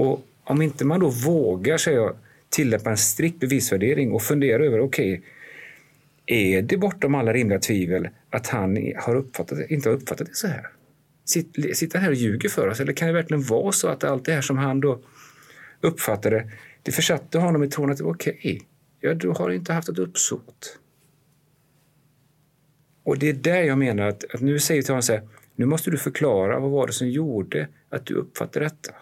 Och 0.02 0.26
om 0.44 0.62
inte 0.62 0.84
man 0.84 1.00
då 1.00 1.08
vågar 1.08 1.78
säger 1.78 1.98
jag, 1.98 2.16
tillämpa 2.48 2.90
en 2.90 2.96
strikt 2.96 3.40
bevisvärdering 3.40 4.12
och 4.12 4.22
fundera 4.22 4.64
över, 4.64 4.80
okej, 4.80 5.18
okay, 5.18 5.28
är 6.28 6.62
det 6.62 6.76
bortom 6.76 7.14
alla 7.14 7.32
rimliga 7.32 7.58
tvivel 7.58 8.08
att 8.30 8.46
han 8.46 8.92
har 8.96 9.14
uppfattat, 9.14 9.70
inte 9.70 9.88
har 9.88 9.96
uppfattat 9.96 10.26
det 10.26 10.34
så 10.34 10.46
här? 10.46 10.66
Sitter 11.24 11.92
han 11.94 12.02
här 12.02 12.10
och 12.10 12.16
ljuger 12.16 12.48
för 12.48 12.68
oss? 12.68 12.80
Eller 12.80 12.92
kan 12.92 13.08
det 13.08 13.14
verkligen 13.14 13.42
vara 13.42 13.72
så 13.72 13.88
att 13.88 14.04
allt 14.04 14.24
det 14.24 14.32
här 14.32 14.40
som 14.40 14.58
han 14.58 14.80
då 14.80 15.00
uppfattade, 15.80 16.50
det 16.82 16.92
försatte 16.92 17.38
honom 17.38 17.62
i 17.62 17.68
tron 17.68 17.90
att 17.90 18.00
okej, 18.00 18.38
okay, 18.40 18.60
ja, 19.00 19.14
du 19.14 19.28
har 19.28 19.50
inte 19.50 19.72
haft 19.72 19.88
ett 19.88 19.98
uppsåt. 19.98 20.78
Och 23.02 23.18
det 23.18 23.28
är 23.28 23.32
där 23.32 23.62
jag 23.62 23.78
menar 23.78 24.08
att, 24.08 24.34
att 24.34 24.40
nu 24.40 24.58
säger 24.58 24.80
vi 24.80 24.84
till 24.84 24.92
honom 24.92 25.02
så 25.02 25.12
här, 25.12 25.28
nu 25.56 25.66
måste 25.66 25.90
du 25.90 25.98
förklara 25.98 26.58
vad 26.58 26.70
var 26.70 26.86
det 26.86 26.92
som 26.92 27.08
gjorde 27.08 27.68
att 27.88 28.06
du 28.06 28.14
uppfattade 28.14 28.64
detta. 28.64 28.94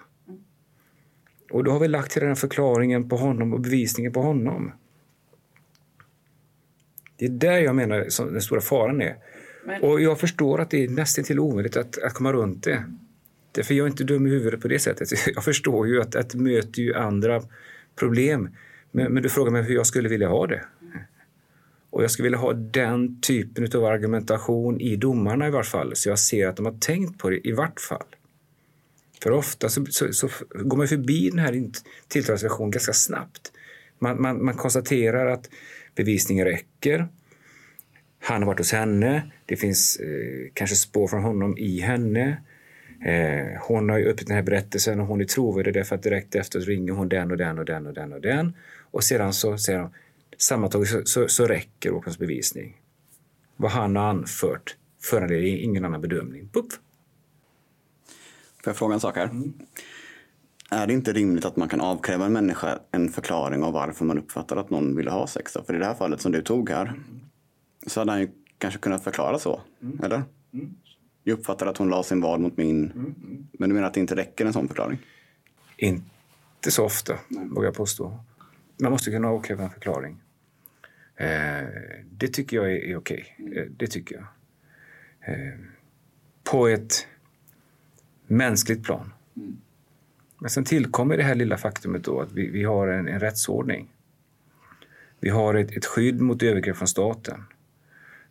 Och 1.51 1.65
då 1.65 1.71
har 1.71 1.81
vi 1.81 1.89
lagt 1.89 2.17
hela 2.17 2.27
den 2.27 2.37
förklaringen 2.37 3.09
på 3.09 3.17
honom 3.17 3.53
och 3.53 3.61
bevisningen 3.61 4.13
på 4.13 4.23
honom. 4.23 4.73
Det 7.17 7.25
är 7.25 7.31
där 7.31 7.59
jag 7.59 7.75
menar 7.77 8.05
som 8.09 8.33
den 8.33 8.43
stora 8.43 8.61
faran 8.61 9.03
är. 9.03 9.17
Men... 9.67 9.83
Och 9.83 10.01
jag 10.01 10.21
förstår 10.21 10.61
att 10.61 10.71
det 10.71 10.85
är 10.85 10.89
nästan 10.89 11.25
till 11.25 11.39
omöjligt 11.39 11.77
att, 11.77 11.99
att 11.99 12.15
komma 12.15 12.33
runt 12.33 12.65
det. 12.65 12.85
Därför 13.53 13.75
jag 13.75 13.85
är 13.85 13.91
inte 13.91 14.05
dum 14.05 14.27
i 14.27 14.31
huvudet 14.31 14.61
på 14.61 14.69
det 14.69 14.79
sättet. 14.79 15.09
Jag 15.35 15.45
förstår 15.45 15.89
ju 15.89 16.01
att, 16.01 16.17
att 16.17 16.35
möter 16.35 16.83
ju 16.83 16.95
andra 16.95 17.43
problem. 17.99 18.49
Men, 18.91 19.13
men 19.13 19.23
du 19.23 19.29
frågar 19.29 19.53
mig 19.53 19.63
hur 19.63 19.75
jag 19.75 19.87
skulle 19.87 20.09
vilja 20.09 20.29
ha 20.29 20.47
det. 20.47 20.65
Och 21.91 22.03
jag 22.03 22.11
skulle 22.11 22.25
vilja 22.25 22.39
ha 22.39 22.53
den 22.53 23.21
typen 23.21 23.69
av 23.75 23.85
argumentation 23.85 24.81
i 24.81 24.97
domarna 24.97 25.49
i 25.49 25.51
vart 25.51 25.67
fall. 25.67 25.97
Så 25.97 26.09
jag 26.09 26.19
ser 26.19 26.49
att 26.49 26.57
de 26.57 26.67
har 26.67 26.79
tänkt 26.79 27.19
på 27.19 27.31
det 27.31 27.49
i 27.49 27.53
vart 27.53 27.81
fall. 27.81 28.07
För 29.23 29.31
ofta 29.31 29.69
så, 29.69 29.87
så, 29.87 30.13
så 30.13 30.29
går 30.51 30.77
man 30.77 30.89
förbi 30.89 31.31
den 31.31 31.39
här 31.39 31.71
tilltalsversionen 32.09 32.71
ganska 32.71 32.93
snabbt. 32.93 33.53
Man, 33.99 34.23
man, 34.23 34.45
man 34.45 34.55
konstaterar 34.55 35.27
att 35.27 35.51
bevisningen 35.97 36.45
räcker. 36.45 37.09
Han 38.19 38.43
har 38.43 38.47
varit 38.47 38.59
hos 38.59 38.73
henne. 38.73 39.33
Det 39.47 39.57
finns 39.57 39.97
eh, 39.97 40.51
kanske 40.55 40.77
spår 40.77 41.09
från 41.09 41.23
honom 41.23 41.59
i 41.59 41.81
henne. 41.81 42.43
Eh, 43.05 43.61
hon 43.61 43.89
har 43.89 43.99
ju 43.99 44.05
öppnat 44.05 44.27
den 44.27 44.37
här 44.37 44.43
berättelsen 44.43 45.01
och 45.01 45.07
hon 45.07 45.21
är 45.21 45.25
trovärdig 45.25 45.75
därför 45.75 45.95
att 45.95 46.03
direkt 46.03 46.35
efter 46.35 46.61
ringer 46.61 46.93
hon 46.93 47.09
den 47.09 47.31
och 47.31 47.37
den 47.37 47.59
och 47.59 47.65
den 47.65 47.87
och 47.87 47.95
den 47.95 48.13
och 48.13 48.21
den. 48.21 48.57
Och 48.91 49.05
sedan 49.05 49.33
så 49.33 49.59
säger 49.59 49.81
hon 49.81 49.91
sammantaget 50.37 50.89
så, 50.89 51.03
så, 51.05 51.29
så 51.29 51.47
räcker 51.47 51.91
åklagarens 51.91 52.19
bevisning. 52.19 52.77
Vad 53.57 53.71
han 53.71 53.97
har 53.97 54.05
anfört 54.05 54.77
föranleder 55.03 55.47
ingen 55.47 55.85
annan 55.85 56.01
bedömning. 56.01 56.49
Puff. 56.53 56.73
Får 58.65 58.71
jag 58.71 58.77
fråga 58.77 58.95
en 58.95 59.01
sak 59.01 59.17
här? 59.17 59.25
Mm. 59.25 59.53
Är 60.71 60.87
det 60.87 60.93
inte 60.93 61.13
rimligt 61.13 61.45
att 61.45 61.57
man 61.57 61.69
kan 61.69 61.81
avkräva 61.81 62.27
en 62.27 62.33
människa 62.33 62.79
en 62.91 63.09
förklaring 63.09 63.63
av 63.63 63.73
varför 63.73 64.05
man 64.05 64.19
uppfattar 64.19 64.57
att 64.57 64.71
någon 64.71 64.97
ville 64.97 65.11
ha 65.11 65.27
sex? 65.27 65.53
Då? 65.53 65.63
För 65.63 65.75
i 65.75 65.79
det 65.79 65.87
här 65.87 65.95
fallet 65.95 66.21
som 66.21 66.33
du 66.33 66.43
tog 66.43 66.71
här 66.71 67.01
så 67.87 68.01
hade 68.01 68.13
han 68.13 68.21
ju 68.21 68.29
kanske 68.59 68.81
kunnat 68.81 69.05
förklara 69.05 69.39
så, 69.39 69.61
mm. 69.83 70.05
eller? 70.05 70.23
Mm. 70.53 70.75
Jag 71.23 71.39
uppfattar 71.39 71.67
att 71.67 71.79
hon 71.79 71.89
la 71.89 72.03
sin 72.03 72.21
vad 72.21 72.41
mot 72.41 72.57
min. 72.57 72.85
Mm. 72.91 73.15
Men 73.53 73.69
du 73.69 73.75
menar 73.75 73.89
att 73.89 73.95
det 73.95 74.01
inte 74.01 74.17
räcker 74.17 74.47
en 74.47 74.53
sån 74.53 74.69
förklaring? 74.69 74.99
Inte 75.77 76.71
så 76.71 76.85
ofta, 76.85 77.19
vågar 77.29 77.69
jag 77.69 77.75
påstå. 77.75 78.19
Man 78.83 78.93
måste 78.93 79.11
kunna 79.11 79.29
avkräva 79.29 79.65
en 79.65 79.71
förklaring. 79.71 80.21
Eh, 81.17 81.69
det 82.11 82.29
tycker 82.29 82.57
jag 82.57 82.73
är, 82.73 82.77
är 82.77 82.97
okej. 82.97 83.37
Okay. 83.39 83.59
Eh, 83.59 83.67
det 83.77 83.87
tycker 83.87 84.15
jag. 84.15 84.25
Eh, 85.35 85.55
på 86.45 86.69
ett 86.69 87.07
mänskligt 88.27 88.85
plan. 88.85 89.13
Mm. 89.37 89.57
Men 90.39 90.51
sen 90.51 90.65
tillkommer 90.65 91.17
det 91.17 91.23
här 91.23 91.35
lilla 91.35 91.57
faktumet 91.57 92.05
då 92.05 92.21
att 92.21 92.33
vi, 92.33 92.51
vi 92.51 92.65
har 92.65 92.89
en, 92.89 93.09
en 93.09 93.21
rättsordning. 93.21 93.89
Vi 95.21 95.29
har 95.29 95.55
ett, 95.55 95.77
ett 95.77 95.87
skydd 95.87 96.21
mot 96.21 96.43
övergrepp 96.43 96.77
från 96.77 96.89
staten. 96.89 97.45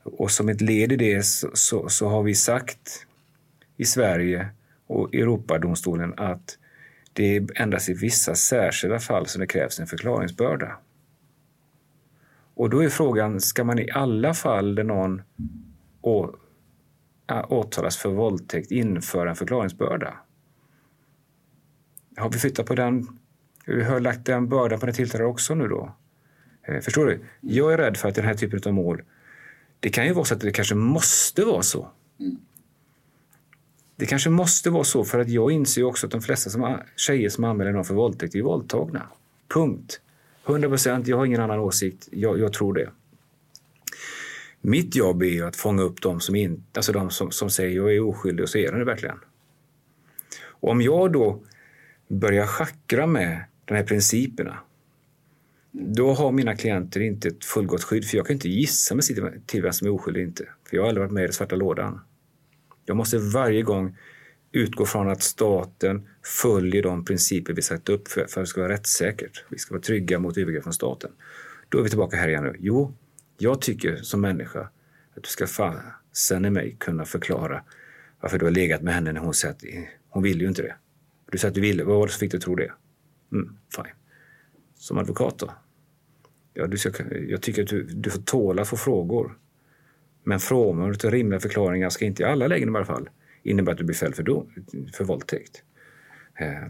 Och 0.03 0.31
som 0.31 0.49
ett 0.49 0.61
led 0.61 0.91
i 0.91 0.95
det 0.95 1.25
så, 1.25 1.49
så, 1.53 1.89
så 1.89 2.07
har 2.07 2.23
vi 2.23 2.35
sagt 2.35 3.07
i 3.77 3.85
Sverige 3.85 4.49
och 4.87 5.15
Europadomstolen 5.15 6.13
att 6.17 6.57
det 7.13 7.35
är 7.35 7.61
endast 7.61 7.89
i 7.89 7.93
vissa 7.93 8.35
särskilda 8.35 8.99
fall 8.99 9.27
som 9.27 9.39
det 9.39 9.47
krävs 9.47 9.79
en 9.79 9.87
förklaringsbörda. 9.87 10.77
Och 12.53 12.69
då 12.69 12.83
är 12.83 12.89
frågan, 12.89 13.41
ska 13.41 13.63
man 13.63 13.79
i 13.79 13.91
alla 13.91 14.33
fall 14.33 14.75
där 14.75 14.83
någon 14.83 15.21
å, 16.01 16.35
åtalas 17.47 17.97
för 17.97 18.09
våldtäkt 18.09 18.71
införa 18.71 19.29
en 19.29 19.35
förklaringsbörda? 19.35 20.13
Har 22.17 22.29
vi 22.29 22.39
flyttat 22.39 22.65
på 22.65 22.75
den? 22.75 23.07
Vi 23.65 23.83
har 23.83 23.99
lagt 23.99 24.25
den 24.25 24.49
bördan 24.49 24.79
på 24.79 24.85
den 24.85 24.95
tilltalade 24.95 25.29
också 25.29 25.55
nu 25.55 25.67
då? 25.67 25.95
Eh, 26.63 26.79
förstår 26.79 27.05
du? 27.05 27.19
Jag 27.41 27.73
är 27.73 27.77
rädd 27.77 27.97
för 27.97 28.09
att 28.09 28.15
den 28.15 28.25
här 28.25 28.33
typen 28.33 28.61
av 28.65 28.73
mål 28.73 29.01
det 29.79 29.89
kan 29.89 30.05
ju 30.05 30.13
vara 30.13 30.25
så 30.25 30.33
att 30.33 30.39
det 30.39 30.51
kanske 30.51 30.75
måste 30.75 31.45
vara 31.45 31.61
så. 31.61 31.89
Mm. 32.19 32.37
Det 33.95 34.05
kanske 34.05 34.29
måste 34.29 34.69
vara 34.69 34.83
så 34.83 35.03
för 35.03 35.19
att 35.19 35.29
jag 35.29 35.51
inser 35.51 35.83
också 35.83 36.07
att 36.07 36.11
de 36.11 36.21
flesta 36.21 36.49
som, 36.49 36.77
tjejer 36.95 37.29
som 37.29 37.43
anmäler 37.43 37.71
någon 37.71 37.85
för 37.85 37.93
våldtäkt 37.93 38.35
är 38.35 38.41
våldtagna. 38.41 39.07
Punkt. 39.47 40.01
100 40.45 40.69
procent. 40.69 41.07
Jag 41.07 41.17
har 41.17 41.25
ingen 41.25 41.41
annan 41.41 41.59
åsikt. 41.59 42.07
Jag, 42.11 42.39
jag, 42.39 42.53
tror 42.53 42.73
det. 42.73 42.89
Mitt 44.61 44.95
jobb 44.95 45.23
är 45.23 45.43
att 45.43 45.55
fånga 45.55 45.81
upp 45.81 46.01
de 46.01 46.19
som, 46.19 46.35
in, 46.35 46.63
alltså 46.73 46.91
de 46.91 47.09
som, 47.09 47.31
som 47.31 47.49
säger 47.49 47.75
jag 47.75 47.95
är 47.95 47.99
oskyldig 47.99 48.43
och 48.43 48.49
så 48.49 48.57
är 48.57 48.71
den 48.71 48.79
det 48.79 48.85
verkligen. 48.85 49.19
Och 50.43 50.69
om 50.69 50.81
jag 50.81 51.11
då 51.11 51.43
börjar 52.07 52.47
schackra 52.47 53.07
med 53.07 53.45
de 53.65 53.75
här 53.75 53.83
principerna 53.83 54.59
då 55.77 56.13
har 56.13 56.31
mina 56.31 56.55
klienter 56.55 57.01
inte 57.01 57.27
ett 57.27 57.45
fullgott 57.45 57.83
skydd 57.83 58.05
för 58.05 58.17
jag 58.17 58.25
kan 58.25 58.33
inte 58.33 58.49
gissa 58.49 58.95
mig 58.95 59.03
till 59.45 59.61
vem 59.61 59.73
som 59.73 59.87
är 59.87 59.91
oskyldig 59.91 60.23
inte. 60.23 60.43
För 60.69 60.77
jag 60.77 60.83
har 60.83 60.89
aldrig 60.89 61.01
varit 61.01 61.13
med 61.13 61.21
i 61.21 61.25
den 61.27 61.33
svarta 61.33 61.55
lådan. 61.55 61.99
Jag 62.85 62.97
måste 62.97 63.17
varje 63.17 63.61
gång 63.61 63.97
utgå 64.51 64.85
från 64.85 65.09
att 65.09 65.23
staten 65.23 66.07
följer 66.41 66.83
de 66.83 67.05
principer 67.05 67.53
vi 67.53 67.61
satt 67.61 67.89
upp 67.89 68.07
för, 68.07 68.25
för 68.25 68.41
att 68.41 68.45
det 68.45 68.49
ska 68.49 68.61
vara 68.61 68.73
rättssäkert. 68.73 69.45
Vi 69.49 69.57
ska 69.57 69.73
vara 69.73 69.81
trygga 69.81 70.19
mot 70.19 70.37
övergrepp 70.37 70.63
från 70.63 70.73
staten. 70.73 71.11
Då 71.69 71.79
är 71.79 71.83
vi 71.83 71.89
tillbaka 71.89 72.17
här 72.17 72.27
igen 72.27 72.43
nu. 72.43 72.55
Jo, 72.59 72.93
jag 73.37 73.61
tycker 73.61 73.95
som 73.95 74.21
människa 74.21 74.61
att 75.15 75.23
du 75.23 75.29
ska 75.29 75.47
fasen 75.47 76.45
i 76.45 76.49
mig 76.49 76.75
kunna 76.79 77.05
förklara 77.05 77.63
varför 78.19 78.39
du 78.39 78.45
har 78.45 78.51
legat 78.51 78.81
med 78.81 78.93
henne 78.93 79.11
när 79.11 79.21
hon 79.21 79.33
säger 79.33 79.53
att 79.53 79.63
hon 80.09 80.23
ville 80.23 80.43
ju 80.43 80.47
inte 80.47 80.61
det. 80.61 80.75
Du 81.31 81.37
säger 81.37 81.51
att 81.51 81.55
du 81.55 81.61
ville. 81.61 81.83
Vad 81.83 81.97
var 81.97 82.07
det 82.07 82.13
som 82.13 82.19
fick 82.19 82.31
dig 82.31 82.37
att 82.37 82.43
tro 82.43 82.55
det? 82.55 82.71
Mm, 83.31 83.57
fine. 83.75 83.93
Som 84.75 84.97
advokat 84.97 85.39
då? 85.39 85.51
Ja, 86.53 86.67
du 86.67 86.77
ska, 86.77 86.91
jag 87.27 87.41
tycker 87.41 87.63
att 87.63 87.69
du, 87.69 87.83
du 87.83 88.09
får 88.09 88.21
tåla 88.21 88.61
att 88.61 88.67
få 88.67 88.77
frågor. 88.77 89.37
Men 90.23 90.39
frånvaron 90.39 90.95
av 91.03 91.11
rimliga 91.11 91.39
förklaringar 91.39 91.89
ska 91.89 92.05
inte 92.05 92.23
i 92.23 92.25
alla 92.25 92.47
lägen 92.47 92.69
i 92.69 92.75
alla 92.75 92.85
fall 92.85 93.09
innebära 93.43 93.73
att 93.73 93.77
du 93.77 93.83
blir 93.83 93.95
fälld 93.95 94.15
för, 94.15 94.23
dom, 94.23 94.51
för 94.93 95.03
våldtäkt. 95.03 95.63
Eh, 96.39 96.67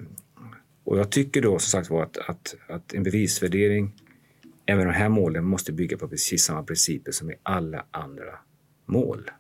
och 0.84 0.99
jag 0.99 1.12
tycker 1.12 1.41
då 1.41 1.60
som 1.60 1.70
sagt 1.70 1.89
var 1.89 2.03
att, 2.03 2.18
att, 2.18 2.56
att 2.68 2.93
en 2.93 3.03
bevisvärdering 3.03 3.93
även 4.66 4.88
de 4.88 4.93
här 4.93 5.10
målen 5.10 5.45
måste 5.45 5.74
bygga 5.74 5.97
på 5.97 6.08
precis 6.08 6.43
samma 6.43 6.64
principer 6.64 7.12
som 7.12 7.32
i 7.32 7.36
alla 7.43 7.86
andra 7.91 8.39
mål. 8.86 9.32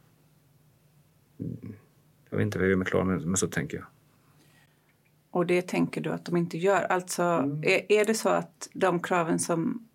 Mm. 1.39 1.73
Jag 2.29 2.37
vet 2.37 2.45
inte 2.45 2.57
vad 2.57 2.65
jag 2.65 2.69
gör 2.69 2.77
mig 2.77 2.87
klar, 2.87 3.03
men 3.03 3.37
så 3.37 3.47
tänker 3.47 3.77
jag. 3.77 3.85
Och 5.35 5.45
det 5.45 5.61
tänker 5.61 6.01
du 6.01 6.09
att 6.09 6.25
de 6.25 6.37
inte 6.37 6.57
gör? 6.57 6.81
Alltså, 6.81 7.23
mm. 7.23 7.63
är, 7.63 7.91
är 7.91 8.05
det 8.05 8.13
så 8.13 8.29
att 8.29 8.69
de 8.73 8.99
kraven 8.99 9.39
som 9.39 9.87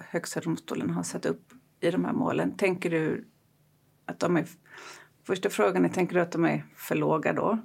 Högsta 0.00 0.40
domstolen 0.40 0.90
har 0.90 1.02
satt 1.02 1.26
upp 1.26 1.52
i 1.80 1.90
de 1.90 2.04
här 2.04 2.12
målen. 2.12 2.56
Tänker 2.56 2.90
du 2.90 3.24
att 4.04 4.18
de 4.18 4.36
är... 4.36 4.46
Första 5.24 5.50
frågan 5.50 5.84
är, 5.84 5.88
tänker 5.88 6.14
du 6.14 6.20
att 6.20 6.32
de 6.32 6.44
är 6.44 6.66
för 6.76 6.94
låga 6.94 7.32
då? 7.32 7.58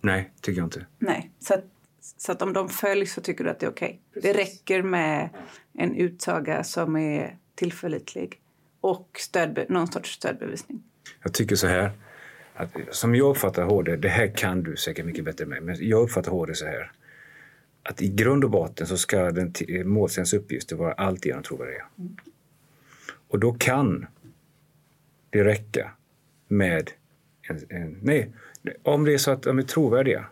Nej, 0.00 0.32
tycker 0.40 0.60
jag 0.60 0.66
inte. 0.66 0.86
Nej, 0.98 1.30
så 1.38 1.54
att, 1.54 1.64
så 2.00 2.32
att 2.32 2.42
om 2.42 2.52
de 2.52 2.68
följs 2.68 3.12
så 3.12 3.20
tycker 3.20 3.44
du 3.44 3.50
att 3.50 3.60
det 3.60 3.66
är 3.66 3.70
okej? 3.70 4.00
Okay. 4.10 4.32
Det 4.32 4.38
räcker 4.38 4.82
med 4.82 5.28
en 5.72 5.94
utsaga 5.94 6.64
som 6.64 6.96
är 6.96 7.38
tillförlitlig 7.54 8.42
och 8.80 9.16
stödbe, 9.20 9.66
någon 9.68 9.86
sorts 9.86 10.12
stödbevisning? 10.12 10.82
Jag 11.22 11.34
tycker 11.34 11.56
så 11.56 11.66
här, 11.66 11.90
att, 12.54 12.70
som 12.90 13.14
jag 13.14 13.30
uppfattar 13.30 13.62
HD, 13.62 13.96
det 13.96 14.08
här 14.08 14.36
kan 14.36 14.62
du 14.62 14.76
säkert 14.76 15.06
mycket 15.06 15.24
bättre 15.24 15.46
med, 15.46 15.62
men 15.62 15.76
jag 15.80 16.02
uppfattar 16.02 16.32
HD 16.32 16.54
så 16.54 16.66
här 16.66 16.92
att 17.82 18.02
i 18.02 18.08
grund 18.08 18.44
och 18.44 18.50
botten 18.50 18.86
så 18.86 18.96
ska 18.96 19.30
den 19.30 19.52
målsägandens 19.84 20.32
uppgifter 20.32 20.76
vara 20.76 20.92
alltigenom 20.92 21.42
trovärdiga. 21.42 21.86
Mm. 21.98 22.16
Och 23.28 23.38
då 23.38 23.52
kan 23.52 24.06
det 25.30 25.44
räcka 25.44 25.90
med 26.48 26.90
en, 27.42 27.60
en, 27.68 27.98
nej, 28.02 28.30
om 28.82 29.04
det 29.04 29.14
är 29.14 29.18
så 29.18 29.30
att 29.30 29.42
de 29.42 29.58
är 29.58 29.62
trovärdiga 29.62 30.26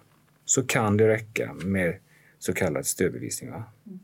så 0.44 0.62
kan 0.62 0.96
det 0.96 1.08
räcka 1.08 1.54
med 1.54 1.98
så 2.38 2.52
kallad 2.52 2.86
stödbevisning. 2.86 3.50
Va? 3.50 3.64
Mm. 3.86 4.00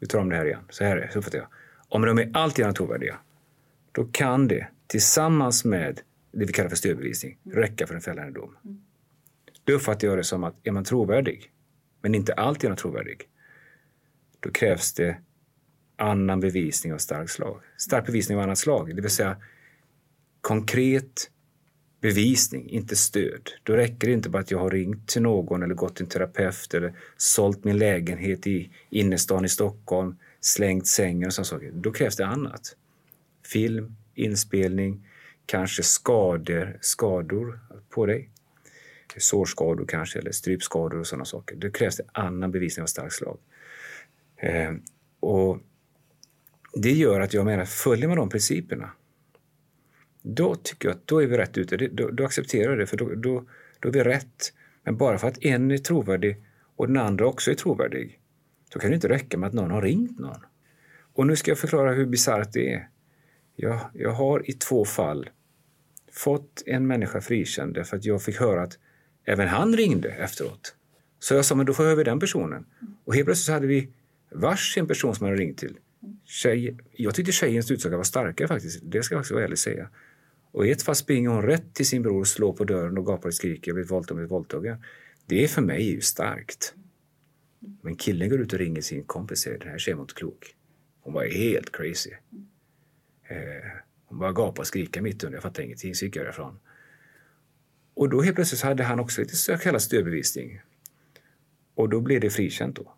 Vi 0.00 0.06
tar 0.06 0.18
om 0.18 0.28
det 0.28 0.36
här 0.36 0.44
igen. 0.44 0.64
Så 0.70 0.84
här 0.84 0.96
är 0.96 1.20
så 1.20 1.22
jag. 1.32 1.46
Om 1.88 2.02
de 2.02 2.18
är 2.18 2.30
alltigenom 2.32 2.74
trovärdiga 2.74 3.16
då 3.92 4.04
kan 4.12 4.48
det 4.48 4.66
tillsammans 4.86 5.64
med 5.64 6.00
det 6.34 6.44
vi 6.44 6.52
kallar 6.52 6.68
för 6.68 6.76
stödbevisning 6.76 7.38
mm. 7.44 7.56
räcka 7.58 7.86
för 7.86 7.94
en 7.94 8.00
fällande 8.00 8.32
dom. 8.32 8.56
Mm. 8.64 8.80
Då 9.64 9.72
uppfattar 9.72 10.08
jag 10.08 10.18
det 10.18 10.24
som 10.24 10.44
att 10.44 10.54
är 10.62 10.70
man 10.70 10.84
trovärdig 10.84 11.50
men 12.02 12.14
inte 12.14 12.32
alltigenom 12.32 12.76
trovärdig, 12.76 13.28
då 14.40 14.50
krävs 14.50 14.92
det 14.92 15.16
annan 15.96 16.40
bevisning 16.40 16.92
av 16.92 16.98
starkt 16.98 17.30
slag. 17.30 17.60
Stark 17.76 18.06
bevisning 18.06 18.38
av 18.38 18.44
annat 18.44 18.58
slag, 18.58 18.96
det 18.96 19.02
vill 19.02 19.10
säga 19.10 19.36
konkret 20.40 21.30
bevisning, 22.00 22.68
inte 22.68 22.96
stöd. 22.96 23.50
Då 23.62 23.76
räcker 23.76 24.08
det 24.08 24.14
inte 24.14 24.28
bara 24.28 24.42
att 24.42 24.50
jag 24.50 24.58
har 24.58 24.70
ringt 24.70 25.08
till 25.08 25.22
någon 25.22 25.62
eller 25.62 25.74
gått 25.74 25.96
till 25.96 26.04
en 26.04 26.10
terapeut 26.10 26.74
eller 26.74 26.94
sålt 27.16 27.64
min 27.64 27.78
lägenhet 27.78 28.46
i 28.46 28.70
innerstan 28.90 29.44
i 29.44 29.48
Stockholm, 29.48 30.16
slängt 30.40 30.86
sängen 30.86 31.26
och 31.26 31.34
sådana 31.34 31.44
saker. 31.44 31.72
Då 31.74 31.92
krävs 31.92 32.16
det 32.16 32.26
annat. 32.26 32.76
Film, 33.46 33.96
inspelning, 34.14 35.08
kanske 35.46 35.82
skador, 35.82 36.78
skador 36.80 37.60
på 37.88 38.06
dig 38.06 38.30
sårskador 39.16 39.86
kanske 39.86 40.18
eller 40.18 40.32
strypskador 40.32 41.00
och 41.00 41.06
sådana 41.06 41.24
saker. 41.24 41.56
Då 41.56 41.70
krävs 41.70 41.96
det 41.96 42.04
annan 42.12 42.52
bevisning 42.52 42.82
av 42.82 42.86
starkt 42.86 43.14
slag. 43.14 43.38
Eh, 44.36 44.72
och 45.20 45.58
det 46.72 46.92
gör 46.92 47.20
att 47.20 47.34
jag 47.34 47.44
menar, 47.44 47.64
följer 47.64 48.08
man 48.08 48.16
de 48.16 48.28
principerna 48.28 48.90
då 50.26 50.54
tycker 50.54 50.88
jag 50.88 50.96
att 50.96 51.06
då 51.06 51.22
är 51.22 51.26
vi 51.26 51.36
rätt 51.36 51.58
ute. 51.58 51.76
Då, 51.76 52.10
då 52.10 52.24
accepterar 52.24 52.70
jag 52.70 52.78
det, 52.78 52.86
för 52.86 52.96
då, 52.96 53.14
då, 53.14 53.44
då 53.80 53.88
är 53.88 53.92
vi 53.92 54.02
rätt. 54.02 54.52
Men 54.84 54.96
bara 54.96 55.18
för 55.18 55.28
att 55.28 55.44
en 55.44 55.70
är 55.70 55.78
trovärdig 55.78 56.36
och 56.76 56.86
den 56.86 56.96
andra 56.96 57.26
också 57.26 57.50
är 57.50 57.54
trovärdig, 57.54 58.20
så 58.72 58.78
kan 58.78 58.90
det 58.90 58.94
inte 58.94 59.08
räcka 59.08 59.38
med 59.38 59.46
att 59.46 59.52
någon 59.52 59.70
har 59.70 59.82
ringt 59.82 60.18
någon. 60.18 60.44
Och 61.14 61.26
nu 61.26 61.36
ska 61.36 61.50
jag 61.50 61.58
förklara 61.58 61.92
hur 61.92 62.06
bisarrt 62.06 62.52
det 62.52 62.72
är. 62.72 62.88
Jag, 63.56 63.80
jag 63.94 64.10
har 64.10 64.50
i 64.50 64.52
två 64.52 64.84
fall 64.84 65.30
fått 66.14 66.62
en 66.66 66.86
människa 66.86 67.20
frikänd 67.20 67.74
därför 67.74 67.96
att 67.96 68.04
jag 68.04 68.22
fick 68.22 68.40
höra 68.40 68.62
att 68.62 68.78
Även 69.24 69.48
han 69.48 69.76
ringde 69.76 70.08
efteråt. 70.08 70.76
Så 71.18 71.34
jag 71.34 71.44
sa, 71.44 71.54
men 71.54 71.66
då 71.66 71.74
får 71.74 71.84
jag 71.84 71.92
över 71.92 72.04
den 72.04 72.20
personen. 72.20 72.66
Och 73.04 73.14
helt 73.14 73.26
plötsligt 73.26 73.46
så 73.46 73.52
hade 73.52 73.66
vi 73.66 73.88
varsin 74.30 74.86
person 74.86 75.14
som 75.14 75.24
hade 75.24 75.36
ringt 75.36 75.58
till. 75.58 75.78
Tjej, 76.24 76.76
jag 76.92 77.14
tyckte 77.14 77.32
tjejens 77.32 77.70
utsaga 77.70 77.96
var 77.96 78.04
starkare 78.04 78.48
faktiskt. 78.48 78.80
Det 78.82 79.02
ska 79.02 79.14
jag 79.14 79.20
faktiskt 79.20 79.34
vara 79.34 79.44
ärlig 79.44 79.58
säga. 79.58 79.88
Och 80.52 80.66
i 80.66 80.70
ett 80.70 80.82
fall 80.82 80.94
springer 80.94 81.28
hon 81.28 81.42
rätt 81.42 81.74
till 81.74 81.86
sin 81.86 82.02
bror 82.02 82.20
och 82.20 82.26
slår 82.26 82.52
på 82.52 82.64
dörren 82.64 82.98
och 82.98 83.06
gapar 83.06 83.28
och 83.28 83.34
skriker 83.34 83.68
jag 83.68 83.74
blivit 83.74 83.90
våldtagen, 83.90 84.16
blivit 84.16 84.30
våldtagen. 84.30 84.84
Det 85.26 85.44
är 85.44 85.48
för 85.48 85.62
mig 85.62 85.90
ju 85.90 86.00
starkt. 86.00 86.74
Men 87.82 87.96
killen 87.96 88.28
går 88.28 88.40
ut 88.40 88.52
och 88.52 88.58
ringer 88.58 88.80
sin 88.80 89.04
kompis 89.04 89.32
och 89.32 89.38
säger 89.38 89.58
den 89.58 89.68
här 89.68 89.78
tjejen 89.78 89.98
var 89.98 90.04
inte 90.04 90.14
klok. 90.14 90.54
Hon 91.00 91.14
var 91.14 91.24
helt 91.24 91.72
crazy. 91.72 92.10
Eh, 93.28 93.36
hon 94.14 94.18
bara 94.20 94.32
gapade 94.32 94.60
och 94.60 94.66
skrika 94.66 95.02
mitt 95.02 95.24
under. 95.24 95.36
Jag 95.36 95.42
fattade 95.42 95.64
ingenting 95.64 95.94
så 95.94 96.04
gick 96.04 96.16
jag 96.16 96.24
därifrån. 96.24 96.58
Och 97.94 98.08
då 98.08 98.22
helt 98.22 98.34
plötsligt 98.34 98.60
så 98.60 98.66
hade 98.66 98.84
han 98.84 99.00
också 99.00 99.20
lite 99.20 99.36
så 99.36 99.56
kallad 99.58 99.82
stödbevisning. 99.82 100.60
Och 101.74 101.88
då 101.88 102.00
blev 102.00 102.20
det 102.20 102.30
frikänt 102.30 102.76
då. 102.76 102.94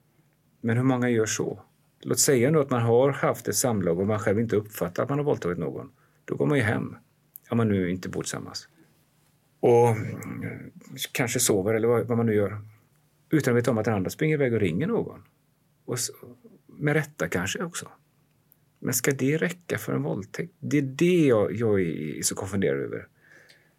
Men 0.60 0.76
hur 0.76 0.84
många 0.84 1.10
gör 1.10 1.26
så? 1.26 1.62
Låt 2.00 2.18
säga 2.18 2.50
nu 2.50 2.58
att 2.58 2.70
man 2.70 2.82
har 2.82 3.10
haft 3.10 3.48
ett 3.48 3.56
samlag 3.56 3.98
och 3.98 4.06
man 4.06 4.18
själv 4.18 4.40
inte 4.40 4.56
uppfattar 4.56 5.02
att 5.02 5.08
man 5.08 5.18
har 5.18 5.24
våldtagit 5.24 5.58
någon. 5.58 5.92
Då 6.24 6.36
går 6.36 6.46
man 6.46 6.58
ju 6.58 6.64
hem. 6.64 6.96
Om 7.50 7.56
man 7.56 7.68
nu 7.68 7.90
inte 7.90 8.08
bor 8.08 8.22
tillsammans. 8.22 8.68
Och 9.60 9.96
kanske 11.12 11.40
sover 11.40 11.74
eller 11.74 11.88
vad, 11.88 12.16
man 12.16 12.26
nu 12.26 12.34
gör. 12.34 12.60
Utan 13.30 13.54
att 13.54 13.58
veta 13.58 13.70
om 13.70 13.78
att 13.78 13.84
den 13.84 13.94
andra 13.94 14.10
springer 14.10 14.34
iväg 14.34 14.54
och 14.54 14.60
ringer 14.60 14.86
någon. 14.86 15.22
Och 15.84 15.98
så, 15.98 16.12
med 16.66 16.94
rätta 16.94 17.28
kanske 17.28 17.64
också. 17.64 17.88
Men 18.78 18.94
ska 18.94 19.10
det 19.10 19.36
räcka 19.36 19.78
för 19.78 19.92
en 19.92 20.02
våldtäkt? 20.02 20.52
Det 20.58 20.78
är 20.78 20.82
det 20.82 21.26
jag, 21.26 21.52
jag 21.52 21.80
är 21.80 22.22
så 22.22 22.34
konfunderad 22.34 22.80
över. 22.80 23.06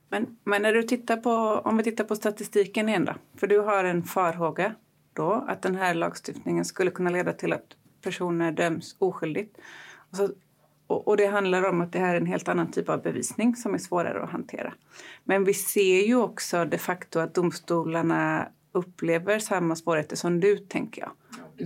Men, 0.10 0.38
men 0.44 0.62
när 0.62 0.74
du 0.74 0.84
tittar 0.84 1.18
på, 1.18 1.32
om 1.66 1.78
vi 1.78 1.84
tittar 1.84 2.04
på 2.04 2.16
statistiken 2.16 2.90
igen 2.90 3.06
då. 3.06 3.14
För 3.40 3.48
du 3.48 3.60
har 3.60 3.84
en 3.84 4.04
farhåga 4.04 4.76
då 5.14 5.46
att 5.48 5.62
den 5.62 5.76
här 5.76 5.94
lagstiftningen 5.94 6.66
skulle 6.66 6.92
kunna 6.92 7.10
leda 7.10 7.34
till 7.34 7.54
att 7.54 7.66
personer 8.02 8.52
döms 8.52 8.96
oskyldigt. 9.00 9.58
Och, 10.12 10.18
så, 10.18 10.30
och, 10.88 11.08
och, 11.08 11.18
det 11.18 11.26
handlar 11.26 11.64
om 11.70 11.82
att 11.82 11.92
det 11.92 12.00
här 12.00 12.16
är 12.16 12.22
en 12.22 12.26
helt 12.26 12.48
annan 12.48 12.72
typ 12.72 12.90
av 12.90 13.02
bevisning 13.02 13.56
som 13.56 13.74
är 13.74 13.78
svårare 13.78 14.24
att 14.24 14.30
hantera. 14.30 14.74
Men 15.24 15.44
vi 15.44 15.54
ser 15.54 16.08
ju 16.08 16.16
också 16.16 16.66
de 16.66 16.78
facto 16.78 17.20
att 17.20 17.36
domstolarna 17.36 18.48
upplever 18.72 19.40
samma 19.40 19.76
svårigheter 19.76 20.16
som 20.16 20.40
du, 20.40 20.58
tänker 20.58 21.02
jag. 21.02 21.12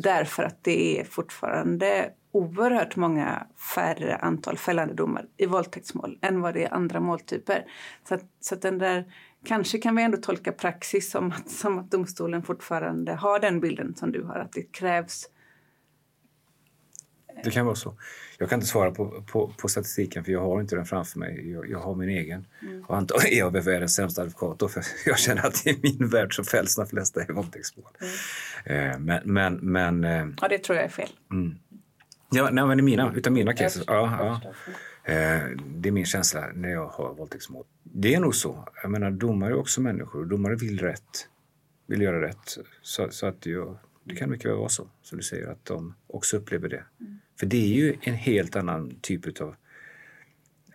Därför 0.02 0.44
att 0.44 0.64
det 0.64 1.00
är 1.00 1.04
fortfarande 1.04 2.12
oerhört 2.32 2.96
många 2.96 3.48
färre 3.76 4.16
antal 4.16 4.58
fällande 4.58 4.94
domar 4.94 5.26
i 5.38 5.46
våldtäktsmål 5.46 6.18
än 6.22 6.42
vad 6.42 6.54
det 6.54 6.64
är 6.64 6.74
andra 6.74 7.00
måltyper. 7.00 7.66
Så, 8.08 8.16
att, 8.16 8.24
så 8.40 8.56
att 8.56 8.62
den 8.62 8.78
där, 8.78 9.14
kanske 9.46 9.78
kan 9.78 9.96
vi 9.96 10.04
ändå 10.04 10.18
tolka 10.18 10.52
praxis 10.52 11.12
som 11.12 11.32
att, 11.32 11.50
som 11.50 11.80
att 11.80 11.92
domstolen 11.92 12.44
fortfarande 12.44 13.14
har 13.14 13.40
den 13.40 13.60
bilden 13.60 13.96
som 13.96 14.12
du 14.12 14.24
har, 14.24 14.36
att 14.36 14.52
det 14.52 14.72
krävs 14.72 15.28
det 17.44 17.52
kan 17.52 17.66
vara 17.66 17.76
så. 17.76 17.94
Jag 18.38 18.50
kan 18.50 18.58
inte 18.58 18.68
svara 18.68 18.92
på, 18.92 19.24
på, 19.32 19.54
på 19.58 19.68
statistiken 19.68 20.24
för 20.24 20.32
jag 20.32 20.42
har 20.42 20.62
inte 20.62 20.76
den 20.76 20.86
framför 20.86 21.20
mig. 21.20 21.52
Jag, 21.52 21.70
jag 21.70 21.80
har 21.80 21.96
min 21.96 22.10
egen. 22.10 22.48
Mm. 22.62 22.84
Och 22.84 22.98
antagligen 22.98 23.34
är 23.34 23.40
jag 23.40 23.64
världens 23.64 23.96
sämsta 23.96 24.22
advokat 24.22 24.60
då, 24.60 24.68
för 24.68 24.84
jag 25.06 25.20
känner 25.20 25.48
att 25.48 25.68
i 25.68 25.80
min 25.84 26.10
värld 26.10 26.36
så 26.36 26.44
fälls 26.44 26.76
de 26.76 26.88
flesta 26.88 27.22
i 27.30 27.32
våldtäktsmål. 27.32 27.92
Mm. 28.66 28.92
Eh, 28.92 29.00
men, 29.00 29.34
men, 29.34 29.56
men... 29.56 30.04
Eh, 30.04 30.36
ja, 30.42 30.48
det 30.48 30.58
tror 30.58 30.76
jag 30.76 30.86
är 30.86 30.90
fel. 30.90 31.10
Mm. 31.32 31.56
Ja, 32.34 32.50
nej, 32.52 32.66
men 32.66 32.80
i 32.80 32.82
mina, 32.82 33.14
utan 33.16 33.34
mina 33.34 33.54
cases. 33.54 33.84
Ja, 33.88 34.42
ja. 34.44 34.54
Eh, 35.14 35.50
det 35.66 35.90
är 35.90 35.92
min 35.92 36.06
känsla 36.06 36.48
när 36.56 36.70
jag 36.70 36.88
har 36.88 37.14
våldtäktsmål. 37.14 37.66
Det 37.84 38.16
är 38.16 38.20
nog 38.20 38.36
så. 38.36 38.68
Jag 38.82 38.92
menar, 38.92 39.12
domare 39.12 39.52
är 39.52 39.58
också 39.58 39.82
människor. 39.82 40.26
Domare 40.26 40.56
vill 40.56 40.80
rätt. 40.80 41.28
Vill 41.88 42.02
göra 42.02 42.22
rätt. 42.22 42.58
Så, 42.82 43.08
så 43.12 43.26
att 43.26 43.46
jag, 43.46 43.78
det 44.04 44.16
kan 44.16 44.30
mycket 44.30 44.46
väl 44.46 44.58
vara 44.58 44.70
så, 44.70 44.88
som 45.02 45.18
du 45.18 45.24
säger, 45.24 45.48
att 45.48 45.66
de 45.66 45.96
också 46.08 46.38
upplever 46.38 46.70
det. 46.70 46.84
Mm. 47.00 47.20
För 47.40 47.46
det 47.46 47.58
är 47.58 47.76
ju 47.76 47.98
en 48.02 48.14
helt 48.14 48.56
annan 48.56 48.96
typ 49.02 49.42
av... 49.42 49.56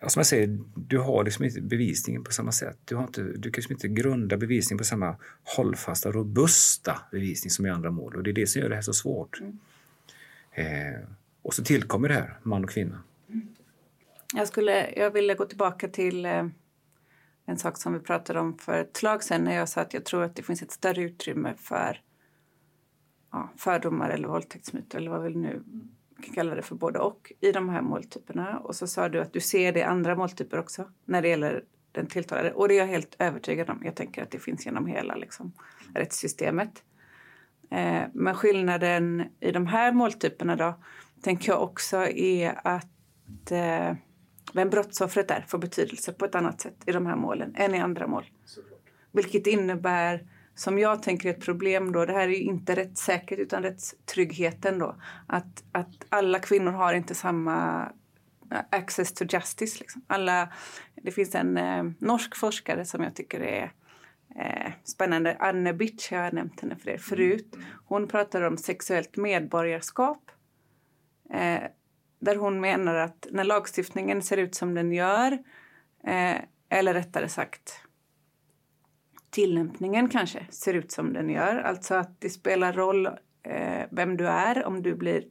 Ja, 0.01 0.09
som 0.09 0.19
jag 0.19 0.27
säger, 0.27 0.59
du 0.75 0.97
har 0.97 1.23
liksom 1.23 1.45
inte 1.45 1.61
bevisningen 1.61 2.23
på 2.23 2.31
samma 2.31 2.51
sätt. 2.51 2.77
Du, 2.85 2.95
har 2.95 3.03
inte, 3.03 3.21
du 3.23 3.51
kan 3.51 3.59
liksom 3.59 3.73
inte 3.73 3.87
grunda 3.87 4.37
bevisningen 4.37 4.77
på 4.77 4.83
samma 4.83 5.15
hållfasta, 5.43 6.11
robusta 6.11 7.01
bevisning 7.11 7.51
som 7.51 7.65
i 7.65 7.69
andra 7.69 7.91
mål. 7.91 8.15
Och 8.15 8.23
det 8.23 8.29
är 8.29 8.33
det 8.33 8.47
som 8.47 8.61
gör 8.61 8.69
det 8.69 8.75
här 8.75 8.81
så 8.81 8.93
svårt. 8.93 9.39
Mm. 9.39 9.59
Eh, 10.51 10.99
och 11.47 11.53
så 11.53 11.63
tillkommer 11.63 12.07
det 12.07 12.13
här, 12.13 12.37
man 12.43 12.63
och 12.63 12.69
kvinna. 12.69 13.03
Jag, 14.33 14.47
skulle, 14.47 14.91
jag 14.91 15.11
ville 15.11 15.33
gå 15.33 15.45
tillbaka 15.45 15.87
till 15.87 16.25
eh, 16.25 16.47
en 17.45 17.57
sak 17.57 17.77
som 17.77 17.93
vi 17.93 17.99
pratade 17.99 18.39
om 18.39 18.57
för 18.57 18.81
ett 18.81 18.97
slag 18.97 19.23
sedan 19.23 19.43
när 19.43 19.55
jag 19.55 19.69
sa 19.69 19.81
att 19.81 19.93
jag 19.93 20.05
tror 20.05 20.23
att 20.23 20.35
det 20.35 20.43
finns 20.43 20.61
ett 20.61 20.71
större 20.71 21.01
utrymme 21.01 21.53
för 21.57 22.01
ja, 23.31 23.49
fördomar 23.57 24.09
eller 24.09 24.27
våldtäktsmyter 24.27 24.97
eller 24.97 25.11
vad 25.11 25.23
vi 25.23 25.35
nu 25.35 25.63
kan 26.21 26.33
kalla 26.33 26.55
det 26.55 26.61
för 26.61 26.75
både 26.75 26.99
och 26.99 27.33
i 27.39 27.51
de 27.51 27.69
här 27.69 27.81
måltyperna. 27.81 28.59
Och 28.59 28.75
så 28.75 28.87
sa 28.87 29.09
du 29.09 29.21
att 29.21 29.33
du 29.33 29.39
ser 29.39 29.73
det 29.73 29.79
i 29.79 29.83
andra 29.83 30.15
måltyper 30.15 30.59
också 30.59 30.85
när 31.05 31.21
det 31.21 31.27
gäller 31.27 31.63
den 31.91 32.07
tilltalade. 32.07 32.51
Och 32.51 32.67
det 32.67 32.73
är 32.73 32.79
jag 32.79 32.87
helt 32.87 33.15
övertygad 33.19 33.69
om. 33.69 33.81
Jag 33.83 33.95
tänker 33.95 34.23
att 34.23 34.31
det 34.31 34.39
finns 34.39 34.65
genom 34.65 34.85
hela 34.85 35.15
liksom, 35.15 35.51
rättssystemet. 35.95 36.83
Eh, 37.71 38.03
men 38.13 38.35
skillnaden 38.35 39.23
i 39.39 39.51
de 39.51 39.67
här 39.67 39.91
måltyperna 39.91 40.55
då 40.55 40.73
tänker 41.21 41.51
jag 41.51 41.63
också 41.63 41.97
är 42.07 42.59
att 42.63 43.51
eh, 43.51 43.93
vem 44.53 44.69
brottsoffret 44.69 45.31
är 45.31 45.45
får 45.47 45.57
betydelse 45.57 46.13
på 46.13 46.25
ett 46.25 46.35
annat 46.35 46.61
sätt 46.61 46.75
i 46.85 46.91
de 46.91 47.05
här 47.05 47.15
målen 47.15 47.55
än 47.55 47.75
i 47.75 47.79
andra 47.79 48.07
mål. 48.07 48.25
Såklart. 48.45 48.79
Vilket 49.11 49.47
innebär, 49.47 50.27
som 50.55 50.79
jag 50.79 51.03
tänker 51.03 51.29
ett 51.29 51.41
problem 51.41 51.91
då, 51.91 52.05
det 52.05 52.13
här 52.13 52.27
är 52.27 52.27
ju 52.27 52.43
inte 52.43 52.75
rättssäkert 52.75 53.39
utan 53.39 53.63
rättstryggheten 53.63 54.79
då, 54.79 54.95
att, 55.27 55.63
att 55.71 56.05
alla 56.09 56.39
kvinnor 56.39 56.71
har 56.71 56.93
inte 56.93 57.15
samma 57.15 57.85
eh, 58.51 58.59
access 58.69 59.13
to 59.13 59.25
justice. 59.29 59.79
Liksom. 59.79 60.01
Alla, 60.07 60.49
det 60.95 61.11
finns 61.11 61.35
en 61.35 61.57
eh, 61.57 61.83
norsk 61.99 62.35
forskare 62.35 62.85
som 62.85 63.03
jag 63.03 63.15
tycker 63.15 63.39
är 63.39 63.71
eh, 64.35 64.71
spännande. 64.83 65.37
Anne 65.39 65.73
Bitch, 65.73 66.11
jag 66.11 66.19
har 66.19 66.31
nämnt 66.31 66.61
henne 66.61 66.75
för 66.75 66.89
er 66.89 66.97
förut. 66.97 67.55
Mm. 67.55 67.65
Hon 67.85 68.07
pratar 68.07 68.41
om 68.41 68.57
sexuellt 68.57 69.17
medborgarskap 69.17 70.31
Eh, 71.29 71.63
där 72.19 72.35
hon 72.35 72.59
menar 72.59 72.95
att 72.95 73.27
när 73.31 73.43
lagstiftningen 73.43 74.21
ser 74.21 74.37
ut 74.37 74.55
som 74.55 74.73
den 74.73 74.91
gör, 74.91 75.31
eh, 76.03 76.37
eller 76.69 76.93
rättare 76.93 77.29
sagt 77.29 77.81
tillämpningen 79.29 80.09
kanske 80.09 80.47
ser 80.49 80.73
ut 80.73 80.91
som 80.91 81.13
den 81.13 81.29
gör, 81.29 81.55
alltså 81.55 81.95
att 81.95 82.21
det 82.21 82.29
spelar 82.29 82.73
roll 82.73 83.05
eh, 83.43 83.85
vem 83.91 84.17
du 84.17 84.27
är, 84.27 84.65
om 84.65 84.81
du 84.81 84.95
blir 84.95 85.23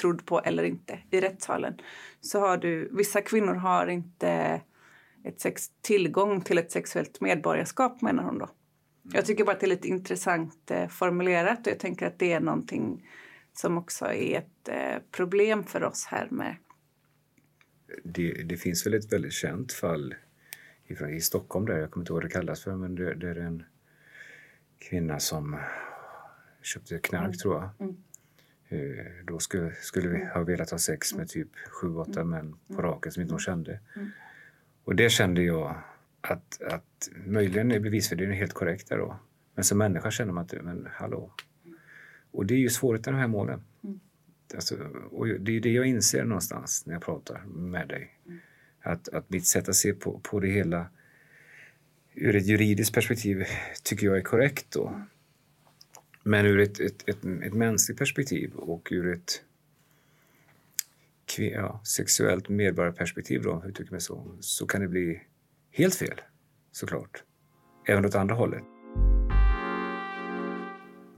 trodd 0.00 0.26
på 0.26 0.40
eller 0.40 0.62
inte 0.62 0.98
i 1.10 1.20
rättssalen. 1.20 1.74
Så 2.20 2.40
har 2.40 2.56
du, 2.56 2.90
vissa 2.92 3.20
kvinnor 3.20 3.54
har 3.54 3.86
inte 3.86 4.60
ett 5.24 5.40
sex, 5.40 5.70
tillgång 5.80 6.40
till 6.40 6.58
ett 6.58 6.72
sexuellt 6.72 7.20
medborgarskap 7.20 8.02
menar 8.02 8.22
hon 8.22 8.38
då. 8.38 8.48
Jag 9.12 9.26
tycker 9.26 9.44
bara 9.44 9.52
att 9.52 9.60
det 9.60 9.66
är 9.66 9.68
lite 9.68 9.88
intressant 9.88 10.70
eh, 10.70 10.88
formulerat 10.88 11.66
och 11.66 11.72
jag 11.72 11.78
tänker 11.78 12.06
att 12.06 12.18
det 12.18 12.32
är 12.32 12.40
någonting 12.40 13.08
som 13.52 13.78
också 13.78 14.04
är 14.04 14.38
ett 14.38 14.68
eh, 14.68 15.02
problem 15.10 15.64
för 15.64 15.84
oss 15.84 16.06
här 16.06 16.28
med. 16.30 16.56
Det, 18.04 18.32
det, 18.32 18.56
finns 18.56 18.86
väl 18.86 18.94
ett 18.94 19.12
väldigt 19.12 19.32
känt 19.32 19.72
fall 19.72 20.14
ifrån, 20.86 21.10
i 21.10 21.20
Stockholm 21.20 21.66
där, 21.66 21.78
jag 21.78 21.90
kommer 21.90 22.02
inte 22.02 22.12
ihåg 22.12 22.22
vad 22.22 22.30
det 22.30 22.34
kallas 22.34 22.62
för, 22.64 22.76
men 22.76 22.94
det, 22.94 23.14
det 23.14 23.28
är 23.28 23.36
en 23.36 23.62
kvinna 24.78 25.20
som 25.20 25.56
köpte 26.62 26.98
knark 26.98 27.24
mm. 27.24 27.32
tror 27.32 27.54
jag. 27.54 27.70
Mm. 27.88 27.96
Eh, 28.68 29.06
då 29.24 29.38
skulle, 29.38 29.74
skulle 29.74 30.08
vi 30.08 30.24
ha 30.24 30.42
velat 30.42 30.70
ha 30.70 30.78
sex 30.78 31.14
med 31.14 31.28
typ 31.28 31.48
sju, 31.70 31.94
åtta 31.94 32.20
mm. 32.20 32.30
män 32.30 32.56
på 32.66 32.72
mm. 32.72 32.84
raken 32.84 33.12
som 33.12 33.22
inte 33.22 33.34
hon 33.34 33.40
kände. 33.40 33.80
Mm. 33.96 34.10
Och 34.84 34.96
det 34.96 35.10
kände 35.10 35.42
jag 35.42 35.82
att, 36.20 36.62
att 36.62 37.08
möjligen 37.26 37.72
är 37.72 37.80
bevisvärderingen 37.80 38.38
helt 38.38 38.52
korrekt 38.52 38.88
där 38.88 38.98
då. 38.98 39.16
Men 39.54 39.64
som 39.64 39.78
människa 39.78 40.10
känner 40.10 40.32
man 40.32 40.44
att, 40.44 40.62
men 40.62 40.88
hallå, 40.92 41.32
och 42.30 42.46
det 42.46 42.54
är 42.54 42.58
ju 42.58 42.70
svårigheten 42.70 43.12
med 43.12 43.18
de 43.18 43.20
här 43.20 43.28
målen. 43.28 43.62
Mm. 43.84 44.00
Alltså, 44.54 44.76
och 45.10 45.26
det 45.26 45.56
är 45.56 45.60
det 45.60 45.72
jag 45.72 45.86
inser 45.86 46.24
någonstans 46.24 46.86
när 46.86 46.94
jag 46.94 47.02
pratar 47.02 47.44
med 47.46 47.88
dig. 47.88 48.18
Mm. 48.26 48.38
Att, 48.80 49.08
att 49.08 49.30
mitt 49.30 49.46
sätt 49.46 49.68
att 49.68 49.74
se 49.74 49.92
på, 49.92 50.20
på 50.22 50.40
det 50.40 50.48
hela 50.48 50.86
ur 52.14 52.36
ett 52.36 52.46
juridiskt 52.46 52.94
perspektiv 52.94 53.44
tycker 53.82 54.06
jag 54.06 54.16
är 54.16 54.22
korrekt 54.22 54.66
då. 54.70 55.02
Men 56.22 56.46
ur 56.46 56.60
ett, 56.60 56.80
ett, 56.80 57.08
ett, 57.08 57.24
ett 57.24 57.54
mänskligt 57.54 57.98
perspektiv 57.98 58.54
och 58.54 58.88
ur 58.90 59.12
ett 59.12 59.42
ja, 61.38 61.80
sexuellt 61.84 62.48
medborgarperspektiv 62.48 63.42
då, 63.42 63.62
uttrycker 63.66 63.92
mig 63.92 64.00
så, 64.00 64.36
så 64.40 64.66
kan 64.66 64.80
det 64.80 64.88
bli 64.88 65.22
helt 65.70 65.94
fel 65.94 66.20
såklart. 66.72 67.24
Även 67.86 68.04
åt 68.04 68.14
andra 68.14 68.34
hållet. 68.34 68.64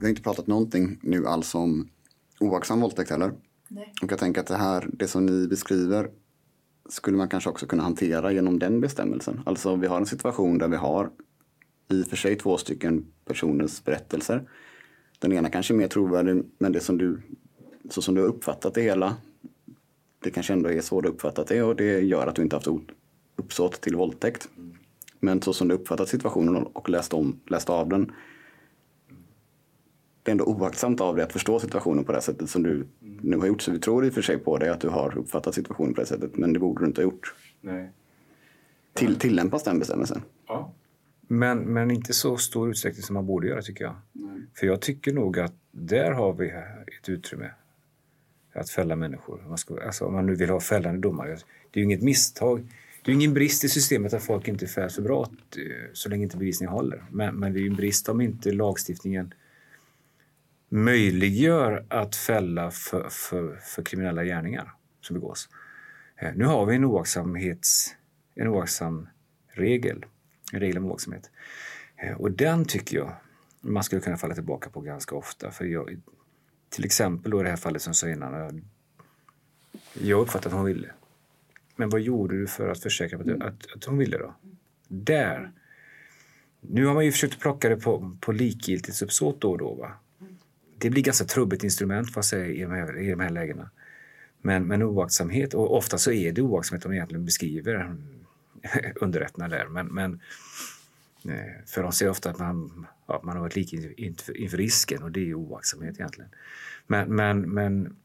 Vi 0.03 0.07
har 0.07 0.09
inte 0.09 0.21
pratat 0.21 0.47
någonting 0.47 0.97
nu 1.01 1.27
alls 1.27 1.55
om 1.55 1.89
oaktsam 2.39 2.81
våldtäkt 2.81 3.09
heller. 3.09 3.33
Nej. 3.67 3.93
Och 4.01 4.11
jag 4.11 4.19
tänker 4.19 4.41
att 4.41 4.47
det 4.47 4.57
här, 4.57 4.89
det 4.93 5.07
som 5.07 5.25
ni 5.25 5.47
beskriver 5.47 6.09
skulle 6.89 7.17
man 7.17 7.29
kanske 7.29 7.49
också 7.49 7.65
kunna 7.65 7.83
hantera 7.83 8.31
genom 8.31 8.59
den 8.59 8.81
bestämmelsen. 8.81 9.41
Alltså 9.45 9.75
vi 9.75 9.87
har 9.87 9.97
en 9.97 10.05
situation 10.05 10.57
där 10.57 10.67
vi 10.67 10.75
har 10.75 11.09
i 11.91 12.03
och 12.03 12.07
för 12.07 12.15
sig 12.15 12.35
två 12.35 12.57
stycken 12.57 13.05
personers 13.25 13.83
berättelser. 13.83 14.49
Den 15.19 15.33
ena 15.33 15.49
kanske 15.49 15.73
är 15.73 15.75
mer 15.75 15.87
trovärdig, 15.87 16.43
men 16.57 16.71
det 16.71 16.79
som 16.79 16.97
du, 16.97 17.21
så 17.89 18.01
som 18.01 18.15
du 18.15 18.21
har 18.21 18.27
uppfattat 18.27 18.73
det 18.73 18.81
hela, 18.81 19.15
det 20.19 20.31
kanske 20.31 20.53
ändå 20.53 20.71
är 20.71 20.81
så 20.81 21.01
du 21.01 21.07
har 21.07 21.13
uppfattat 21.13 21.47
det 21.47 21.63
och 21.63 21.75
det 21.75 21.99
gör 21.99 22.27
att 22.27 22.35
du 22.35 22.41
inte 22.41 22.55
haft 22.55 22.67
uppsåt 23.35 23.81
till 23.81 23.95
våldtäkt. 23.95 24.49
Men 25.19 25.41
så 25.41 25.53
som 25.53 25.67
du 25.67 25.75
uppfattat 25.75 26.09
situationen 26.09 26.63
och 26.63 26.89
läst, 26.89 27.13
om, 27.13 27.39
läst 27.47 27.69
av 27.69 27.89
den, 27.89 28.11
det 30.23 30.29
är 30.29 30.31
ändå 30.31 30.45
oaktsamt 30.45 31.01
av 31.01 31.15
dig 31.15 31.25
att 31.25 31.33
förstå 31.33 31.59
situationen 31.59 32.03
på 32.03 32.11
det 32.11 32.21
sättet 32.21 32.49
som 32.49 32.63
du 32.63 32.87
nu 33.21 33.37
har 33.37 33.47
gjort. 33.47 33.61
Så 33.61 33.71
vi 33.71 33.79
tror 33.79 34.05
i 34.05 34.09
och 34.09 34.13
för 34.13 34.21
sig 34.21 34.37
på 34.37 34.57
dig 34.57 34.69
att 34.69 34.81
du 34.81 34.89
har 34.89 35.17
uppfattat 35.17 35.55
situationen 35.55 35.93
på 35.93 36.01
det 36.01 36.07
sättet, 36.07 36.37
men 36.37 36.53
det 36.53 36.59
borde 36.59 36.81
du 36.83 36.87
inte 36.87 37.01
ha 37.01 37.03
gjort. 37.03 37.33
Nej. 37.61 37.91
Till, 38.93 39.15
tillämpas 39.15 39.63
den 39.63 39.79
bestämmelsen? 39.79 40.21
Ja. 40.47 40.73
Men, 41.27 41.59
men 41.59 41.91
inte 41.91 42.13
så 42.13 42.37
stor 42.37 42.69
utsträckning 42.69 43.03
som 43.03 43.13
man 43.13 43.25
borde 43.25 43.47
göra 43.47 43.61
tycker 43.61 43.83
jag. 43.83 43.95
Nej. 44.11 44.41
För 44.53 44.67
jag 44.67 44.81
tycker 44.81 45.13
nog 45.13 45.39
att 45.39 45.53
där 45.71 46.11
har 46.11 46.33
vi 46.33 46.49
ett 46.99 47.09
utrymme 47.09 47.51
att 48.53 48.69
fälla 48.69 48.95
människor. 48.95 49.43
Man 49.47 49.57
ska, 49.57 49.83
alltså, 49.85 50.05
om 50.05 50.13
man 50.13 50.25
nu 50.25 50.35
vill 50.35 50.49
ha 50.49 50.59
fällande 50.59 51.01
domar. 51.01 51.27
Det 51.27 51.79
är 51.79 51.81
ju 51.81 51.83
inget 51.83 52.01
misstag. 52.01 52.67
Det 53.01 53.11
är 53.11 53.15
ingen 53.15 53.33
brist 53.33 53.63
i 53.63 53.69
systemet 53.69 54.13
att 54.13 54.23
folk 54.23 54.47
inte 54.47 54.67
fälls 54.67 54.95
för 54.95 55.01
brott 55.01 55.57
eh, 55.57 55.89
så 55.93 56.09
länge 56.09 56.23
inte 56.23 56.37
bevisningen 56.37 56.73
håller. 56.73 57.03
Men, 57.11 57.35
men 57.35 57.53
det 57.53 57.59
är 57.59 57.61
ju 57.61 57.67
en 57.67 57.75
brist 57.75 58.09
om 58.09 58.21
inte 58.21 58.51
lagstiftningen 58.51 59.33
möjliggör 60.73 61.85
att 61.89 62.15
fälla 62.15 62.71
för, 62.71 63.09
för, 63.09 63.55
för 63.55 63.83
kriminella 63.83 64.23
gärningar 64.23 64.73
som 65.01 65.13
begås. 65.13 65.49
Eh, 66.17 66.31
nu 66.35 66.45
har 66.45 66.65
vi 66.65 66.75
en 66.75 66.85
oaktsamhets 66.85 67.95
en 68.35 68.47
oaktsam 68.47 69.07
regel, 69.47 70.05
en 70.53 70.59
regel 70.59 70.77
om 70.77 70.85
oaktsamhet. 70.85 71.31
Eh, 71.95 72.21
och 72.21 72.31
den 72.31 72.65
tycker 72.65 72.97
jag 72.97 73.15
man 73.61 73.83
skulle 73.83 74.01
kunna 74.01 74.17
falla 74.17 74.33
tillbaka 74.33 74.69
på 74.69 74.81
ganska 74.81 75.15
ofta. 75.15 75.51
För 75.51 75.65
jag, 75.65 76.01
till 76.69 76.85
exempel 76.85 77.31
då 77.31 77.39
i 77.39 77.43
det 77.43 77.49
här 77.49 77.57
fallet 77.57 77.81
som 77.81 77.89
jag 77.89 77.95
sa 77.95 78.09
innan. 78.09 78.33
Jag, 78.33 78.61
jag 79.93 80.21
uppfattade 80.21 80.55
att 80.55 80.61
hon 80.61 80.65
ville. 80.65 80.91
Men 81.75 81.89
vad 81.89 82.01
gjorde 82.01 82.37
du 82.37 82.47
för 82.47 82.69
att 82.69 82.79
försäkra 82.79 83.19
att, 83.19 83.41
att, 83.41 83.75
att 83.75 83.83
hon 83.83 83.97
ville 83.97 84.17
då? 84.17 84.35
Där. 84.87 85.51
Nu 86.61 86.85
har 86.85 86.93
man 86.93 87.05
ju 87.05 87.11
försökt 87.11 87.39
plocka 87.39 87.69
det 87.69 87.77
på, 87.77 88.17
på 88.21 88.31
likgiltighetsuppsåt 88.31 89.41
då 89.41 89.51
och 89.51 89.57
då. 89.57 89.73
Va? 89.73 89.91
Det 90.83 90.89
blir 90.89 91.03
ganska 91.03 91.25
trubbigt 91.25 91.63
instrument 91.63 92.13
får 92.13 92.23
jag 92.31 92.49
i 92.49 92.61
de 92.61 92.71
här, 92.71 92.97
i 92.97 93.09
de 93.09 93.19
här 93.19 93.29
lägena. 93.29 93.69
Men, 94.41 94.67
men 94.67 94.83
oaktsamhet, 94.83 95.53
och 95.53 95.77
ofta 95.77 95.97
så 95.97 96.11
är 96.11 96.31
det 96.31 96.41
oaktsamhet 96.41 96.83
de 96.83 96.93
egentligen 96.93 97.25
beskriver 97.25 97.95
underrätterna 98.95 99.47
där. 99.47 99.67
Men, 99.67 99.87
men, 99.87 100.21
eh, 101.25 101.65
för 101.65 101.83
de 101.83 101.91
ser 101.91 102.09
ofta 102.09 102.29
att 102.29 102.39
man, 102.39 102.87
ja, 103.07 103.21
man 103.23 103.35
har 103.35 103.41
varit 103.41 103.55
lik 103.55 103.73
inför 103.73 104.57
risken 104.57 105.03
och 105.03 105.11
det 105.11 105.29
är 105.29 105.33
oaktsamhet 105.33 105.95
egentligen. 105.95 106.29
Men, 106.87 107.15
men, 107.15 107.41
men 107.41 107.95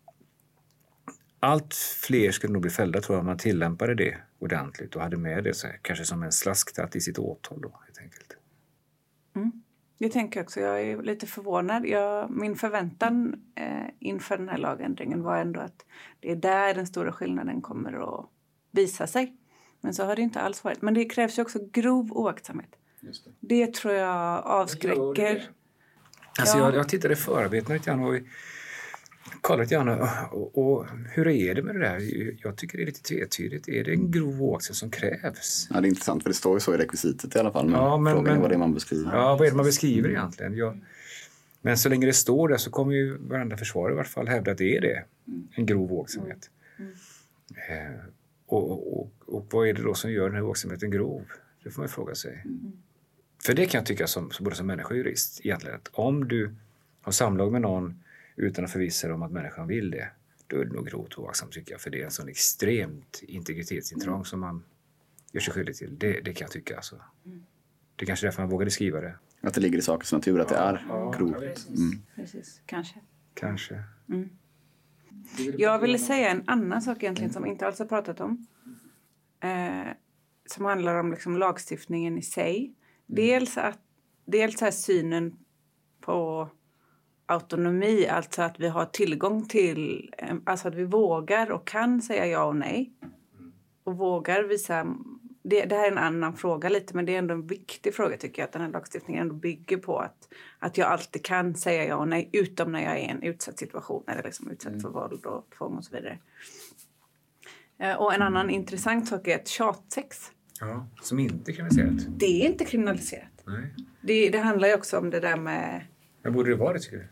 allt 1.40 1.74
fler 1.74 2.30
skulle 2.30 2.52
nog 2.52 2.62
bli 2.62 2.70
fällda 2.70 3.00
tror 3.00 3.16
jag 3.16 3.20
om 3.20 3.26
man 3.26 3.38
tillämpade 3.38 3.94
det 3.94 4.16
ordentligt 4.38 4.96
och 4.96 5.02
hade 5.02 5.16
med 5.16 5.44
det 5.44 5.54
så, 5.54 5.68
kanske 5.82 6.04
som 6.04 6.22
en 6.22 6.32
slasktratt 6.32 6.96
i 6.96 7.00
sitt 7.00 7.18
åtal 7.18 7.60
då 7.60 7.80
helt 7.86 7.98
enkelt. 7.98 8.36
Mm. 9.36 9.62
Det 9.98 10.08
tänker 10.08 10.40
jag 10.40 10.44
också. 10.44 10.60
Jag 10.60 10.82
är 10.82 11.02
lite 11.02 11.26
förvånad. 11.26 11.86
Jag, 11.86 12.30
min 12.30 12.56
förväntan 12.56 13.34
eh, 13.54 13.86
inför 13.98 14.38
den 14.38 14.48
här 14.48 14.58
lagändringen 14.58 15.22
var 15.22 15.36
ändå 15.36 15.60
att 15.60 15.84
det 16.20 16.30
är 16.30 16.36
där 16.36 16.74
den 16.74 16.86
stora 16.86 17.12
skillnaden 17.12 17.62
kommer 17.62 18.18
att 18.18 18.26
visa 18.70 19.06
sig. 19.06 19.36
Men 19.80 19.94
så 19.94 20.04
har 20.04 20.16
det 20.16 20.22
inte 20.22 20.40
alls 20.40 20.64
varit. 20.64 20.82
Men 20.82 20.94
det 20.94 21.04
krävs 21.04 21.38
ju 21.38 21.42
också 21.42 21.58
grov 21.72 22.12
oaktsamhet. 22.12 22.70
Det. 23.00 23.12
det. 23.40 23.74
tror 23.74 23.94
jag 23.94 24.44
avskräcker. 24.44 25.50
Alltså 26.38 26.58
ja. 26.58 26.64
jag, 26.64 26.74
jag 26.74 26.88
tittade 26.88 27.14
i 27.14 27.16
förarbetena 27.16 27.74
lite 27.74 27.90
grann 27.90 28.02
och 28.02 28.14
kollade 29.40 29.74
gärna 29.74 30.26
och, 30.30 30.58
och, 30.58 30.86
hur 31.10 31.28
är 31.28 31.54
det 31.54 31.62
med 31.62 31.74
det 31.74 31.80
där? 31.80 32.34
Jag 32.42 32.56
tycker 32.56 32.78
det 32.78 32.84
är 32.84 32.86
lite 32.86 33.02
tvetydigt. 33.02 33.68
Är 33.68 33.84
det 33.84 33.92
en 33.92 34.10
grov 34.10 34.42
oaktsamhet 34.42 34.76
som 34.76 34.90
krävs? 34.90 35.68
Ja, 35.70 35.80
det 35.80 35.86
är 35.86 35.88
intressant 35.88 36.22
för 36.22 36.30
det 36.30 36.34
står 36.34 36.56
ju 36.56 36.60
så 36.60 36.74
i 36.74 36.78
rekvisitet 36.78 37.36
i 37.36 37.38
alla 37.38 37.52
fall. 37.52 37.66
Men, 37.68 37.80
ja, 37.80 37.96
men 37.96 38.14
frågan 38.14 38.36
är 38.36 38.40
vad 38.40 38.50
det 38.50 38.54
är 38.54 38.58
man 38.58 38.74
beskriver. 38.74 39.16
Ja, 39.16 39.36
vad 39.36 39.46
är 39.46 39.50
det 39.50 39.56
man 39.56 39.66
beskriver 39.66 40.08
egentligen? 40.08 40.56
Jag, 40.56 40.80
men 41.62 41.78
så 41.78 41.88
länge 41.88 42.06
det 42.06 42.12
står 42.12 42.48
där 42.48 42.56
så 42.56 42.70
kommer 42.70 42.92
ju 42.92 43.16
varenda 43.16 43.56
försvarare 43.56 43.92
i 43.92 43.96
vart 43.96 44.06
fall 44.06 44.28
hävda 44.28 44.50
att 44.50 44.58
det 44.58 44.76
är 44.76 44.80
det. 44.80 45.04
En 45.54 45.66
grov 45.66 45.92
oaktsamhet. 45.92 46.50
Mm. 46.78 46.92
Eh, 47.70 48.00
och, 48.46 49.00
och, 49.00 49.10
och, 49.26 49.46
vad 49.50 49.68
är 49.68 49.72
det 49.72 49.82
då 49.82 49.94
som 49.94 50.12
gör 50.12 50.26
den 50.26 50.34
här 50.34 50.42
oaktsamheten 50.42 50.90
grov? 50.90 51.22
Det 51.64 51.70
får 51.70 51.82
man 51.82 51.88
fråga 51.88 52.14
sig. 52.14 52.42
Mm. 52.44 52.72
För 53.42 53.54
det 53.54 53.66
kan 53.66 53.78
jag 53.78 53.86
tycka 53.86 54.06
som, 54.06 54.30
både 54.40 54.56
som 54.56 54.66
människa 54.66 54.88
och 54.88 54.96
jurist 54.96 55.40
egentligen 55.44 55.76
att 55.76 55.88
om 55.92 56.28
du 56.28 56.54
har 57.00 57.12
samlag 57.12 57.52
med 57.52 57.60
någon 57.60 58.02
utan 58.38 58.64
att 58.64 58.72
förvissa 58.72 59.06
dig 59.06 59.14
om 59.14 59.22
att 59.22 59.32
människan 59.32 59.66
vill 59.66 59.90
det, 59.90 60.08
då 60.46 60.60
är 60.60 60.64
det 60.64 60.72
nog 60.72 60.86
grovt 60.86 61.18
oaktsamt 61.18 61.52
tycker 61.52 61.72
jag. 61.72 61.80
För 61.80 61.90
det 61.90 62.00
är 62.00 62.04
en 62.04 62.10
sån 62.10 62.28
extremt 62.28 63.22
integritetsintrång 63.22 64.14
mm. 64.14 64.24
som 64.24 64.40
man 64.40 64.64
gör 65.32 65.40
sig 65.40 65.54
skyldig 65.54 65.76
till. 65.76 65.98
Det, 65.98 66.20
det 66.20 66.32
kan 66.32 66.44
jag 66.44 66.50
tycka. 66.50 66.76
Alltså. 66.76 66.96
Mm. 67.26 67.44
Det 67.96 68.04
är 68.04 68.06
kanske 68.06 68.26
därför 68.26 68.42
man 68.42 68.50
vågade 68.50 68.70
skriva 68.70 69.00
det. 69.00 69.14
Att 69.40 69.54
det 69.54 69.60
ligger 69.60 69.78
i 69.78 69.82
sakens 69.82 70.12
natur 70.12 70.40
att 70.40 70.48
det 70.48 70.56
är 70.56 70.86
ja, 70.88 71.10
grovt. 71.18 71.68
Mm. 71.68 72.02
Precis, 72.14 72.62
kanske. 72.66 73.00
Kanske. 73.34 73.82
Mm. 74.08 74.28
Jag 75.58 75.78
ville 75.78 75.98
säga 75.98 76.30
en 76.30 76.42
annan 76.46 76.82
sak 76.82 77.02
egentligen 77.02 77.32
som 77.32 77.46
inte 77.46 77.66
alls 77.66 77.78
har 77.78 77.86
pratat 77.86 78.20
om. 78.20 78.46
Eh, 79.40 79.92
som 80.46 80.64
handlar 80.64 80.94
om 80.94 81.10
liksom 81.10 81.36
lagstiftningen 81.36 82.18
i 82.18 82.22
sig. 82.22 82.58
Mm. 82.58 82.74
Dels, 83.06 83.58
att, 83.58 83.78
dels 84.24 84.60
här 84.60 84.70
synen 84.70 85.36
på 86.00 86.48
autonomi, 87.28 88.06
alltså 88.06 88.42
att 88.42 88.60
vi 88.60 88.68
har 88.68 88.84
tillgång 88.84 89.48
till, 89.48 90.14
eh, 90.18 90.36
alltså 90.44 90.68
att 90.68 90.74
vi 90.74 90.84
vågar 90.84 91.50
och 91.50 91.66
kan 91.66 92.02
säga 92.02 92.26
ja 92.26 92.44
och 92.44 92.56
nej. 92.56 92.92
Och 93.84 93.96
vågar 93.96 94.42
visa, 94.42 94.86
det, 95.42 95.64
det 95.64 95.74
här 95.74 95.86
är 95.86 95.92
en 95.92 95.98
annan 95.98 96.36
fråga 96.36 96.68
lite 96.68 96.96
men 96.96 97.06
det 97.06 97.14
är 97.14 97.18
ändå 97.18 97.34
en 97.34 97.46
viktig 97.46 97.94
fråga 97.94 98.16
tycker 98.16 98.42
jag 98.42 98.46
att 98.46 98.52
den 98.52 98.62
här 98.62 98.70
lagstiftningen 98.70 99.22
ändå 99.22 99.34
bygger 99.34 99.76
på 99.76 99.98
att, 99.98 100.28
att 100.58 100.78
jag 100.78 100.88
alltid 100.88 101.24
kan 101.24 101.54
säga 101.54 101.84
ja 101.84 101.96
och 101.96 102.08
nej 102.08 102.28
utom 102.32 102.72
när 102.72 102.82
jag 102.82 102.92
är 102.92 102.98
i 102.98 103.08
en 103.08 103.22
utsatt 103.22 103.58
situation 103.58 104.04
eller 104.06 104.22
liksom 104.22 104.50
utsatt 104.50 104.70
mm. 104.70 104.80
för 104.80 104.88
våld 104.88 105.26
och 105.26 105.46
tvång 105.58 105.76
och 105.76 105.84
så 105.84 105.96
vidare. 105.96 106.18
Eh, 107.78 107.94
och 107.94 108.14
en 108.14 108.22
annan 108.22 108.50
intressant 108.50 109.08
sak 109.08 109.28
är 109.28 109.36
att 109.36 109.48
tjatsex 109.48 110.32
Ja, 110.60 110.86
som 111.02 111.18
inte 111.18 111.50
är 111.50 111.54
kriminaliserat. 111.54 112.18
Det 112.18 112.42
är 112.42 112.46
inte 112.46 112.64
kriminaliserat. 112.64 113.42
Nej. 113.46 113.74
Det, 114.00 114.30
det 114.30 114.38
handlar 114.38 114.68
ju 114.68 114.74
också 114.74 114.98
om 114.98 115.10
det 115.10 115.20
där 115.20 115.36
med... 115.36 115.84
Men 116.22 116.32
borde 116.32 116.50
det 116.50 116.56
vara 116.56 116.72
det 116.72 116.78
tycker 116.78 116.96
du? 116.96 117.08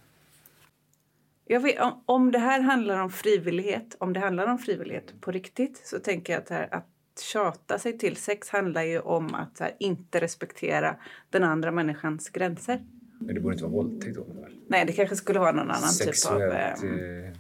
Jag 1.49 1.61
vet, 1.61 1.81
om, 1.81 2.03
om 2.07 2.33
det 2.33 2.39
här 2.39 2.61
handlar 2.61 3.03
om 3.03 3.11
frivillighet, 3.11 3.97
om 3.99 4.13
det 4.13 4.21
handlar 4.21 4.47
om 4.47 4.59
frivillighet 4.59 5.21
på 5.21 5.31
riktigt 5.31 5.81
så 5.85 5.99
tänker 5.99 6.33
jag 6.33 6.43
att, 6.43 6.49
här, 6.49 6.75
att 6.75 6.87
tjata 7.21 7.79
sig 7.79 7.99
till 7.99 8.17
sex 8.17 8.49
handlar 8.49 8.83
ju 8.83 9.01
om 9.01 9.35
att 9.35 9.61
här, 9.61 9.77
inte 9.79 10.21
respektera 10.21 10.97
den 11.31 11.45
andra 11.45 11.71
människans 11.71 12.29
gränser. 12.29 12.85
Men 13.19 13.35
det 13.35 13.41
borde 13.41 13.55
inte 13.55 13.65
vara 13.65 13.73
våldtäkt 13.73 14.17
då? 14.17 14.27
Nej, 14.69 14.85
det 14.87 14.93
kanske 14.93 15.17
skulle 15.17 15.39
vara 15.39 15.53
någon 15.53 15.71
annan 15.71 15.89
Sexuellt, 15.89 16.81
typ 16.81 16.91
av... 16.91 16.99
Eh, 16.99 17.33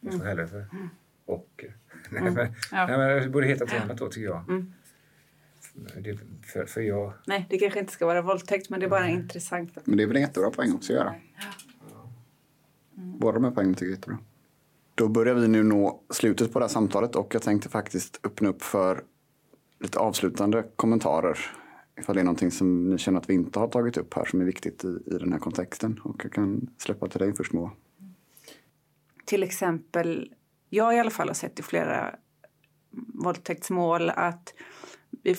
vad 0.00 0.14
mm. 0.14 0.26
helvete. 0.26 0.66
Mm. 0.72 0.88
Och... 1.26 1.64
Nej, 2.10 2.20
mm. 2.20 2.34
men, 2.34 2.46
ja. 2.72 2.86
nej, 2.86 2.98
men 2.98 3.22
det 3.22 3.28
borde 3.28 3.46
heta 3.46 3.64
något 3.64 3.74
annat 3.74 3.98
då 3.98 4.08
tycker 4.08 4.26
jag. 4.26 4.48
Mm. 4.48 4.72
Det, 5.74 6.18
för, 6.52 6.66
för 6.66 6.80
jag... 6.80 7.12
Nej, 7.26 7.46
det 7.50 7.58
kanske 7.58 7.80
inte 7.80 7.92
ska 7.92 8.06
vara 8.06 8.22
våldtäkt 8.22 8.70
men 8.70 8.80
det 8.80 8.86
är 8.86 8.90
bara 8.90 9.08
intressant. 9.08 9.78
Men 9.84 9.96
det 9.96 10.02
är 10.02 10.06
väl 10.06 10.16
en 10.16 10.22
jättebra 10.22 10.50
poäng 10.50 10.72
också 10.72 10.92
att 10.92 10.98
göra. 10.98 11.14
Ja. 11.36 11.63
Mm. 12.96 13.18
Båda 13.18 13.32
de 13.32 13.44
här 13.44 13.50
poängen 13.50 13.74
tycker 13.74 13.84
jag 13.84 13.92
är 13.92 13.96
jättebra. 13.96 14.18
Då 14.94 15.08
börjar 15.08 15.34
vi 15.34 15.48
nu 15.48 15.62
nå 15.62 16.00
slutet 16.10 16.52
på 16.52 16.58
det 16.58 16.64
här 16.64 16.70
samtalet 16.70 17.16
och 17.16 17.34
jag 17.34 17.42
tänkte 17.42 17.68
faktiskt 17.68 18.20
öppna 18.24 18.48
upp 18.48 18.62
för 18.62 19.04
lite 19.80 19.98
avslutande 19.98 20.64
kommentarer. 20.76 21.38
Ifall 22.00 22.14
det 22.14 22.20
är 22.20 22.24
någonting 22.24 22.50
som 22.50 22.90
ni 22.90 22.98
känner 22.98 23.18
att 23.18 23.30
vi 23.30 23.34
inte 23.34 23.58
har 23.58 23.68
tagit 23.68 23.96
upp 23.96 24.14
här 24.14 24.24
som 24.24 24.40
är 24.40 24.44
viktigt 24.44 24.84
i, 24.84 24.98
i 25.06 25.18
den 25.18 25.32
här 25.32 25.38
kontexten. 25.38 26.00
Och 26.04 26.24
jag 26.24 26.32
kan 26.32 26.70
släppa 26.78 27.08
till 27.08 27.20
dig 27.20 27.32
först 27.32 27.52
Moa. 27.52 27.70
Till 29.24 29.42
exempel, 29.42 30.34
jag 30.68 30.96
i 30.96 30.98
alla 30.98 31.10
fall 31.10 31.28
har 31.28 31.34
sett 31.34 31.58
i 31.58 31.62
flera 31.62 32.16
våldtäktsmål 33.14 34.10
att 34.10 34.54
vi 35.22 35.36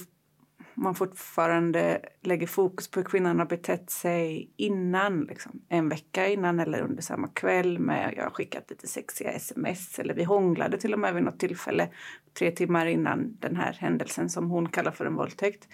man 0.75 0.95
fortfarande 0.95 2.01
lägger 2.21 2.47
fokus 2.47 2.87
på 2.87 2.99
hur 2.99 3.05
kvinnan 3.05 3.39
har 3.39 3.45
betett 3.45 3.89
sig 3.89 4.53
innan, 4.55 5.23
liksom, 5.23 5.61
en 5.69 5.89
vecka 5.89 6.27
innan 6.27 6.59
eller 6.59 6.81
under 6.81 7.01
samma 7.01 7.27
kväll 7.27 7.79
med 7.79 8.13
jag 8.17 8.23
har 8.23 8.29
skickat 8.29 8.69
lite 8.69 8.87
sexiga 8.87 9.31
sms 9.31 9.99
eller 9.99 10.13
vi 10.13 10.23
hånglade 10.23 10.77
till 10.77 10.93
och 10.93 10.99
med 10.99 11.13
vid 11.13 11.23
något 11.23 11.39
tillfälle 11.39 11.89
tre 12.33 12.51
timmar 12.51 12.85
innan 12.85 13.37
den 13.39 13.55
här 13.55 13.73
händelsen 13.73 14.29
som 14.29 14.49
hon 14.49 14.69
kallar 14.69 14.91
för 14.91 15.05
en 15.05 15.15
våldtäkt. 15.15 15.67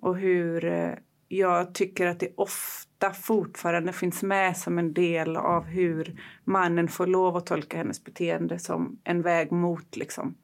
Och 0.00 0.16
hur 0.16 0.64
eh, 0.64 0.92
jag 1.28 1.74
tycker 1.74 2.06
att 2.06 2.20
det 2.20 2.32
ofta 2.36 3.12
fortfarande 3.12 3.92
finns 3.92 4.22
med 4.22 4.56
som 4.56 4.78
en 4.78 4.92
del 4.92 5.36
av 5.36 5.64
hur 5.64 6.20
mannen 6.44 6.88
får 6.88 7.06
lov 7.06 7.36
att 7.36 7.46
tolka 7.46 7.76
hennes 7.76 8.04
beteende 8.04 8.58
som 8.58 8.98
en 9.04 9.22
väg 9.22 9.52
mot 9.52 9.96
liksom, 9.96 10.34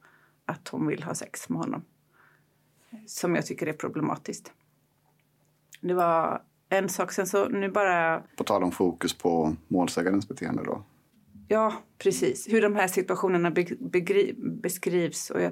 att 0.45 0.67
hon 0.67 0.87
vill 0.87 1.03
ha 1.03 1.15
sex 1.15 1.49
med 1.49 1.59
honom 1.59 1.85
som 3.05 3.35
jag 3.35 3.45
tycker 3.45 3.67
är 3.67 3.73
problematiskt. 3.73 4.51
Det 5.81 5.93
var 5.93 6.41
en 6.69 6.89
sak. 6.89 7.11
Sen 7.11 7.27
så 7.27 7.49
nu 7.49 7.69
bara... 7.69 8.23
På 8.37 8.43
tal 8.43 8.63
om 8.63 8.71
fokus 8.71 9.13
på 9.13 9.55
målsägandens 9.67 10.27
beteende 10.27 10.63
då? 10.63 10.83
Ja, 11.47 11.73
precis. 11.97 12.47
Hur 12.49 12.61
de 12.61 12.75
här 12.75 12.87
situationerna 12.87 13.51
beskrivs. 14.37 15.29
Och 15.29 15.41
jag, 15.41 15.51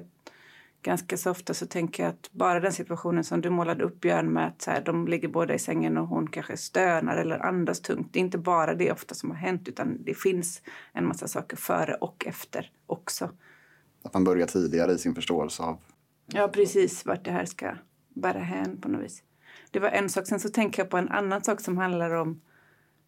ganska 0.82 1.16
så 1.16 1.30
ofta 1.30 1.54
så 1.54 1.66
tänker 1.66 2.02
jag 2.02 2.10
att 2.10 2.30
bara 2.32 2.60
den 2.60 2.72
situationen 2.72 3.24
som 3.24 3.40
du 3.40 3.50
målade 3.50 3.84
upp 3.84 4.00
Björn 4.00 4.32
med 4.32 4.46
att 4.46 4.62
så 4.62 4.70
här, 4.70 4.82
de 4.84 5.08
ligger 5.08 5.28
båda 5.28 5.54
i 5.54 5.58
sängen 5.58 5.98
och 5.98 6.08
hon 6.08 6.26
kanske 6.26 6.56
stönar 6.56 7.16
eller 7.16 7.38
andas 7.38 7.80
tungt. 7.80 8.12
Det 8.12 8.18
är 8.18 8.20
inte 8.20 8.38
bara 8.38 8.74
det 8.74 8.92
ofta 8.92 9.14
som 9.14 9.30
har 9.30 9.36
hänt 9.36 9.68
utan 9.68 10.04
det 10.04 10.14
finns 10.14 10.62
en 10.92 11.08
massa 11.08 11.28
saker 11.28 11.56
före 11.56 11.94
och 11.94 12.26
efter 12.26 12.70
också. 12.86 13.30
Att 14.02 14.14
man 14.14 14.24
börjar 14.24 14.46
tidigare 14.46 14.92
i 14.92 14.98
sin 14.98 15.14
förståelse 15.14 15.62
av... 15.62 15.78
Ja, 16.32 16.48
precis 16.48 17.06
vart 17.06 17.24
det 17.24 17.30
här 17.30 17.44
ska 17.44 17.76
bära 18.08 18.38
hän 18.38 18.80
på 18.80 18.88
något 18.88 19.04
vis. 19.04 19.22
Det 19.70 19.78
var 19.80 19.88
en 19.88 20.08
sak. 20.08 20.26
Sen 20.26 20.40
så 20.40 20.48
tänker 20.48 20.82
jag 20.82 20.90
på 20.90 20.96
en 20.96 21.08
annan 21.08 21.44
sak 21.44 21.60
som 21.60 21.78
handlar 21.78 22.10
om 22.10 22.40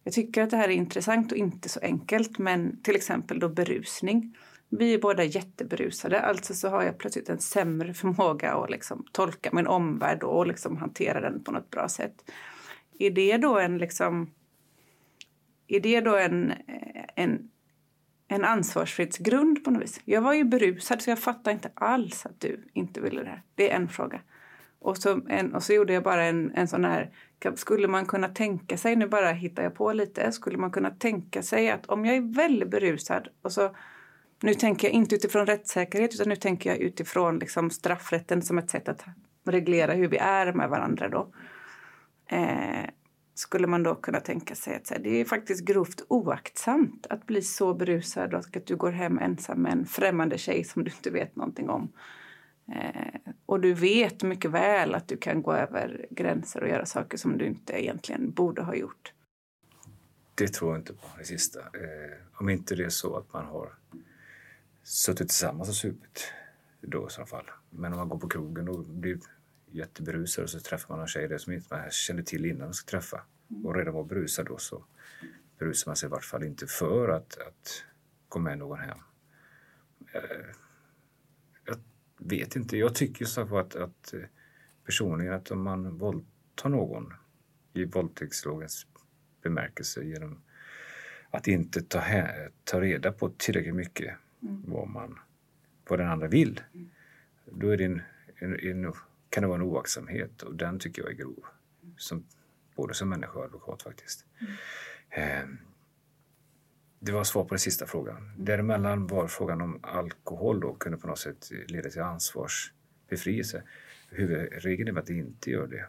jag 0.03 0.13
tycker 0.13 0.43
att 0.43 0.49
det 0.49 0.57
här 0.57 0.69
är 0.69 0.73
intressant 0.73 1.31
och 1.31 1.37
inte 1.37 1.69
så 1.69 1.79
enkelt, 1.79 2.37
men 2.37 2.81
till 2.81 2.95
exempel 2.95 3.39
då 3.39 3.49
berusning. 3.49 4.37
Vi 4.69 4.93
är 4.93 4.99
båda 4.99 5.23
jätteberusade, 5.23 6.21
alltså 6.21 6.53
så 6.53 6.69
har 6.69 6.83
jag 6.83 6.97
plötsligt 6.97 7.29
en 7.29 7.39
sämre 7.39 7.93
förmåga 7.93 8.53
att 8.53 8.69
liksom 8.69 9.05
tolka 9.11 9.49
min 9.53 9.67
omvärld 9.67 10.23
och 10.23 10.47
liksom 10.47 10.77
hantera 10.77 11.21
den 11.21 11.43
på 11.43 11.51
något 11.51 11.69
bra 11.69 11.89
sätt. 11.89 12.31
Är 12.99 13.11
det 13.11 13.37
då 13.37 13.59
en 13.59 13.77
liksom... 13.77 14.31
Är 15.67 15.79
det 15.79 16.01
då 16.01 16.17
en, 16.17 16.53
en, 17.15 17.49
en 18.35 18.45
ansvarsfrihetsgrund 18.45 19.63
på 19.63 19.71
något 19.71 19.83
vis? 19.83 20.01
Jag 20.05 20.21
var 20.21 20.33
ju 20.33 20.43
berusad 20.43 21.01
så 21.01 21.09
jag 21.09 21.19
fattar 21.19 21.51
inte 21.51 21.71
alls 21.73 22.25
att 22.25 22.41
du 22.41 22.67
inte 22.73 23.01
ville 23.01 23.23
det 23.23 23.29
här. 23.29 23.41
Det 23.55 23.71
är 23.71 23.75
en 23.75 23.89
fråga. 23.89 24.21
Och 24.79 24.97
så, 24.97 25.21
en, 25.29 25.55
och 25.55 25.63
så 25.63 25.73
gjorde 25.73 25.93
jag 25.93 26.03
bara 26.03 26.23
en, 26.23 26.51
en 26.55 26.67
sån 26.67 26.85
här... 26.85 27.11
Skulle 27.55 27.87
man 27.87 28.05
kunna 28.05 28.27
tänka 28.27 28.77
sig, 28.77 28.95
nu 28.95 29.07
bara 29.07 29.31
hittar 29.31 29.63
jag 29.63 29.75
på 29.75 29.93
lite, 29.93 30.31
skulle 30.31 30.57
man 30.57 30.71
kunna 30.71 30.89
tänka 30.89 31.41
sig 31.41 31.71
att 31.71 31.85
om 31.85 32.05
jag 32.05 32.15
är 32.15 32.35
väldigt 32.35 32.69
berusad 32.69 33.27
och 33.41 33.51
så 33.51 33.75
nu 34.41 34.53
tänker 34.53 34.87
jag 34.87 34.93
inte 34.93 35.15
utifrån 35.15 35.45
rättssäkerhet 35.45 36.13
utan 36.13 36.29
nu 36.29 36.35
tänker 36.35 36.69
jag 36.69 36.79
utifrån 36.79 37.39
liksom 37.39 37.69
straffrätten 37.69 38.41
som 38.41 38.57
ett 38.57 38.69
sätt 38.69 38.89
att 38.89 39.05
reglera 39.45 39.93
hur 39.93 40.07
vi 40.07 40.17
är 40.17 40.53
med 40.53 40.69
varandra. 40.69 41.09
Då. 41.09 41.31
Eh, 42.27 42.89
skulle 43.33 43.67
man 43.67 43.83
då 43.83 43.95
kunna 43.95 44.19
tänka 44.19 44.55
sig 44.55 44.75
att 44.75 45.03
det 45.03 45.21
är 45.21 45.25
faktiskt 45.25 45.65
grovt 45.65 46.01
oaktsamt 46.07 47.07
att 47.09 47.25
bli 47.25 47.41
så 47.41 47.73
berusad 47.73 48.33
och 48.33 48.57
att 48.57 48.65
du 48.65 48.75
går 48.75 48.91
hem 48.91 49.19
ensam 49.19 49.61
med 49.61 49.71
en 49.71 49.85
främmande 49.85 50.37
tjej 50.37 50.63
som 50.63 50.83
du 50.83 50.91
inte 50.91 51.09
vet 51.09 51.35
någonting 51.35 51.69
om. 51.69 51.91
Eh, 52.67 53.31
och 53.45 53.59
du 53.59 53.73
vet 53.73 54.23
mycket 54.23 54.51
väl 54.51 54.95
att 54.95 55.07
du 55.07 55.17
kan 55.17 55.41
gå 55.41 55.53
över 55.53 56.07
gränser 56.09 56.63
och 56.63 56.69
göra 56.69 56.85
saker 56.85 57.17
som 57.17 57.37
du 57.37 57.45
inte 57.45 57.83
egentligen 57.83 58.31
borde 58.31 58.61
ha 58.61 58.75
gjort. 58.75 59.13
Det 60.35 60.47
tror 60.47 60.71
jag 60.71 60.79
inte 60.81 60.93
på, 60.93 61.07
det 61.17 61.25
sista. 61.25 61.59
Eh, 61.59 62.17
om 62.33 62.49
inte 62.49 62.75
det 62.75 62.83
är 62.83 62.89
så 62.89 63.17
att 63.17 63.33
man 63.33 63.45
har 63.45 63.73
suttit 64.83 65.27
tillsammans 65.27 65.69
och 65.69 65.75
supit 65.75 66.33
då 66.81 67.07
i 67.07 67.11
så 67.11 67.25
fall. 67.25 67.45
Men 67.69 67.93
om 67.93 67.99
man 67.99 68.09
går 68.09 68.19
på 68.19 68.29
krogen 68.29 68.69
och 68.69 68.85
blir 68.85 69.19
jätteberusad 69.73 70.43
och 70.43 70.49
så 70.49 70.59
träffar 70.59 70.95
man 70.95 71.01
en 71.01 71.07
tjej 71.07 71.27
där 71.27 71.37
som 71.37 71.53
inte 71.53 71.75
man 71.75 71.91
kände 71.91 72.23
till 72.23 72.45
innan 72.45 72.67
man 72.67 72.73
ska 72.73 72.91
träffa 72.91 73.23
och 73.63 73.75
redan 73.75 73.93
var 73.93 74.03
berusad 74.03 74.45
då 74.45 74.57
så 74.57 74.85
berusar 75.59 75.89
man 75.89 75.95
sig 75.95 76.07
i 76.07 76.09
vart 76.09 76.25
fall 76.25 76.43
inte 76.43 76.67
för 76.67 77.09
att, 77.09 77.37
att 77.37 77.83
gå 78.29 78.39
med 78.39 78.57
någon 78.57 78.79
hem. 78.79 78.97
Eh, 80.13 80.55
jag 81.65 81.77
vet 82.17 82.55
inte. 82.55 82.77
Jag 82.77 82.95
tycker 82.95 83.25
så 83.25 83.57
att, 83.57 83.75
att 83.75 84.13
personligen 84.85 85.33
att 85.33 85.51
om 85.51 85.63
man 85.63 85.97
våldtar 85.97 86.69
någon 86.69 87.13
i 87.73 87.85
våldtäktslagens 87.85 88.87
bemärkelse 89.41 90.03
genom 90.03 90.41
att 91.29 91.47
inte 91.47 91.81
ta, 91.81 92.03
ta 92.63 92.81
reda 92.81 93.11
på 93.11 93.29
tillräckligt 93.29 93.75
mycket 93.75 94.15
mm. 94.41 94.63
vad, 94.67 94.87
man, 94.87 95.19
vad 95.89 95.99
den 95.99 96.07
andra 96.07 96.27
vill. 96.27 96.61
Mm. 96.73 96.89
Då 97.45 97.69
är 97.69 97.77
det 97.77 97.85
en, 97.85 98.01
en, 98.35 98.59
en, 98.59 98.93
kan 99.33 99.41
det 99.41 99.47
vara 99.47 99.55
en 99.59 99.67
oaktsamhet 99.67 100.41
och 100.41 100.55
den 100.55 100.79
tycker 100.79 101.01
jag 101.01 101.11
är 101.11 101.15
grov. 101.15 101.45
Som, 101.97 102.25
både 102.75 102.93
som 102.93 103.09
människa 103.09 103.39
och 103.39 103.45
advokat 103.45 103.83
faktiskt. 103.83 104.25
Eh, 105.09 105.45
det 106.99 107.11
var 107.11 107.23
svar 107.23 107.43
på 107.43 107.49
den 107.49 107.59
sista 107.59 107.85
frågan. 107.85 108.33
Däremellan 108.37 109.07
var 109.07 109.27
frågan 109.27 109.61
om 109.61 109.79
alkohol 109.83 110.59
då 110.59 110.73
kunde 110.73 110.97
på 110.97 111.07
något 111.07 111.19
sätt 111.19 111.51
leda 111.67 111.89
till 111.89 112.01
ansvarsbefrielse. 112.01 113.63
Huvudregeln 114.09 114.97
är 114.97 114.99
att 114.99 115.07
det 115.07 115.13
inte 115.13 115.51
gör 115.51 115.67
det. 115.67 115.85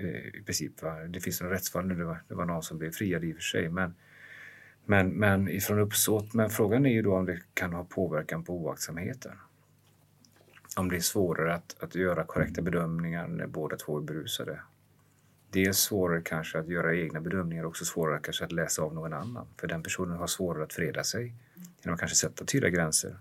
Eh, 0.00 0.40
I 0.40 0.42
princip. 0.46 0.82
Va? 0.82 0.94
Det 0.94 1.20
finns 1.20 1.40
några 1.40 1.54
rättsfall 1.54 1.86
nu, 1.86 1.94
det 1.94 2.04
var, 2.04 2.22
det 2.28 2.34
var 2.34 2.44
någon 2.44 2.62
som 2.62 2.78
blev 2.78 2.90
friad 2.90 3.24
i 3.24 3.32
och 3.32 3.36
för 3.36 3.42
sig. 3.42 3.68
Men 3.68 3.94
men, 4.84 5.08
men 5.08 5.48
ifrån 5.48 5.78
uppsåt. 5.78 6.34
Men 6.34 6.50
frågan 6.50 6.86
är 6.86 6.90
ju 6.90 7.02
då 7.02 7.16
om 7.16 7.26
det 7.26 7.40
kan 7.54 7.72
ha 7.72 7.84
påverkan 7.84 8.44
på 8.44 8.52
oaktsamheten. 8.52 9.32
Om 10.76 10.88
det 10.88 10.96
är 10.96 11.00
svårare 11.00 11.54
att, 11.54 11.76
att 11.82 11.94
göra 11.94 12.24
korrekta 12.24 12.62
bedömningar 12.62 13.28
när 13.28 13.46
båda 13.46 13.76
två 13.76 13.98
är 13.98 14.02
berusade. 14.02 14.60
Dels 15.50 15.78
svårare 15.78 16.22
kanske 16.22 16.58
att 16.58 16.68
göra 16.68 16.96
egna 16.96 17.20
bedömningar, 17.20 17.64
också 17.64 17.84
svårare 17.84 18.20
kanske 18.22 18.44
att 18.44 18.52
läsa 18.52 18.82
av 18.82 18.94
någon 18.94 19.12
annan. 19.12 19.46
För 19.56 19.66
den 19.66 19.82
personen 19.82 20.18
har 20.18 20.26
svårare 20.26 20.64
att 20.64 20.72
freda 20.72 21.04
sig 21.04 21.34
genom 21.82 21.94
att 21.94 22.00
kanske 22.00 22.16
sätta 22.16 22.44
tydliga 22.44 22.70
gränser. 22.70 23.18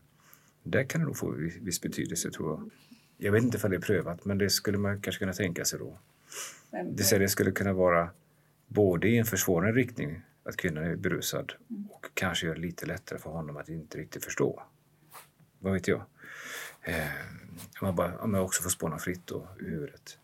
Där 0.63 0.83
kan 0.83 1.01
det 1.01 1.05
nog 1.07 1.17
få 1.17 1.31
viss 1.61 1.81
betydelse 1.81 2.31
tror 2.31 2.49
jag. 2.49 2.69
Jag 3.17 3.31
vet 3.31 3.43
inte 3.43 3.59
om 3.63 3.69
det 3.69 3.75
är 3.75 3.81
prövat, 3.81 4.25
men 4.25 4.37
det 4.37 4.49
skulle 4.49 4.77
man 4.77 5.01
kanske 5.01 5.19
kunna 5.19 5.33
tänka 5.33 5.65
sig 5.65 5.79
då. 5.79 5.99
Det 6.91 7.29
skulle 7.29 7.51
kunna 7.51 7.73
vara 7.73 8.09
både 8.67 9.07
i 9.07 9.17
en 9.17 9.25
försvårande 9.25 9.79
riktning 9.79 10.21
att 10.43 10.57
kvinnan 10.57 10.83
är 10.83 10.95
berusad 10.95 11.53
och 11.89 12.05
kanske 12.13 12.47
gör 12.47 12.55
det 12.55 12.61
lite 12.61 12.85
lättare 12.85 13.19
för 13.19 13.29
honom 13.29 13.57
att 13.57 13.69
inte 13.69 13.97
riktigt 13.97 14.25
förstå. 14.25 14.63
Vad 15.59 15.73
vet 15.73 15.87
jag? 15.87 16.05
Eh, 16.83 17.05
om, 17.79 17.95
bara, 17.95 18.17
om 18.17 18.33
jag 18.33 18.45
också 18.45 18.63
får 18.63 18.69
spåna 18.69 18.99
fritt 18.99 19.21
då, 19.27 19.47
i 19.61 19.63
huvudet. 19.63 20.17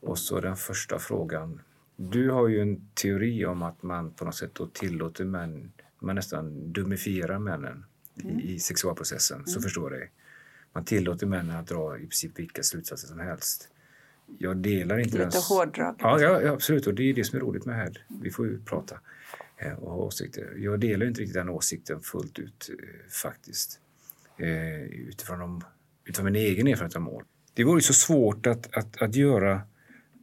Och 0.00 0.18
så 0.18 0.40
den 0.40 0.56
första 0.56 0.98
frågan. 0.98 1.60
Du 1.96 2.30
har 2.30 2.48
ju 2.48 2.60
en 2.60 2.88
teori 2.94 3.46
om 3.46 3.62
att 3.62 3.82
man 3.82 4.12
på 4.12 4.24
något 4.24 4.34
sätt 4.34 4.54
då 4.54 4.66
tillåter 4.66 5.24
män, 5.24 5.72
man 5.98 6.14
nästan 6.14 6.72
dumifierar 6.72 7.38
männen 7.38 7.84
mm. 8.22 8.40
i, 8.40 8.52
i, 8.52 8.58
sexualprocessen, 8.58 9.36
mm. 9.36 9.46
så 9.46 9.60
förstår 9.60 9.92
jag 9.92 10.00
det. 10.00 10.08
Man 10.72 10.84
tillåter 10.84 11.26
männen 11.26 11.56
att 11.56 11.66
dra 11.66 11.96
i 11.96 12.00
princip 12.00 12.38
vilka 12.38 12.62
slutsatser 12.62 13.08
som 13.08 13.20
helst. 13.20 13.68
Jag 14.38 14.56
delar 14.56 14.98
inte 14.98 15.18
Lite 15.18 15.30
den... 15.30 15.42
hårdraget. 15.42 15.96
Ja, 16.00 16.20
ja, 16.20 16.52
absolut. 16.52 16.86
Och 16.86 16.94
det 16.94 17.02
är 17.02 17.14
det 17.14 17.24
som 17.24 17.36
är 17.36 17.40
roligt 17.40 17.64
med 17.64 17.76
här. 17.76 18.06
Vi 18.22 18.30
får 18.30 18.46
ju 18.46 18.60
prata. 18.64 19.00
Eh, 19.56 19.72
och 19.72 19.90
ha 19.90 19.98
åsikter. 19.98 20.54
Jag 20.56 20.80
delar 20.80 21.06
inte 21.06 21.20
riktigt 21.20 21.34
den 21.34 21.48
åsikten 21.48 22.00
fullt 22.00 22.38
ut 22.38 22.70
eh, 22.70 23.10
faktiskt. 23.10 23.78
Utifrån, 24.90 25.38
de, 25.38 25.64
utifrån 26.04 26.24
min 26.24 26.36
egen 26.36 26.66
erfarenhet 26.66 26.96
av 26.96 27.02
mål. 27.02 27.24
Det 27.54 27.64
vore 27.64 27.80
så 27.80 27.92
svårt 27.92 28.46
att, 28.46 28.76
att, 28.76 29.02
att 29.02 29.14
göra 29.14 29.62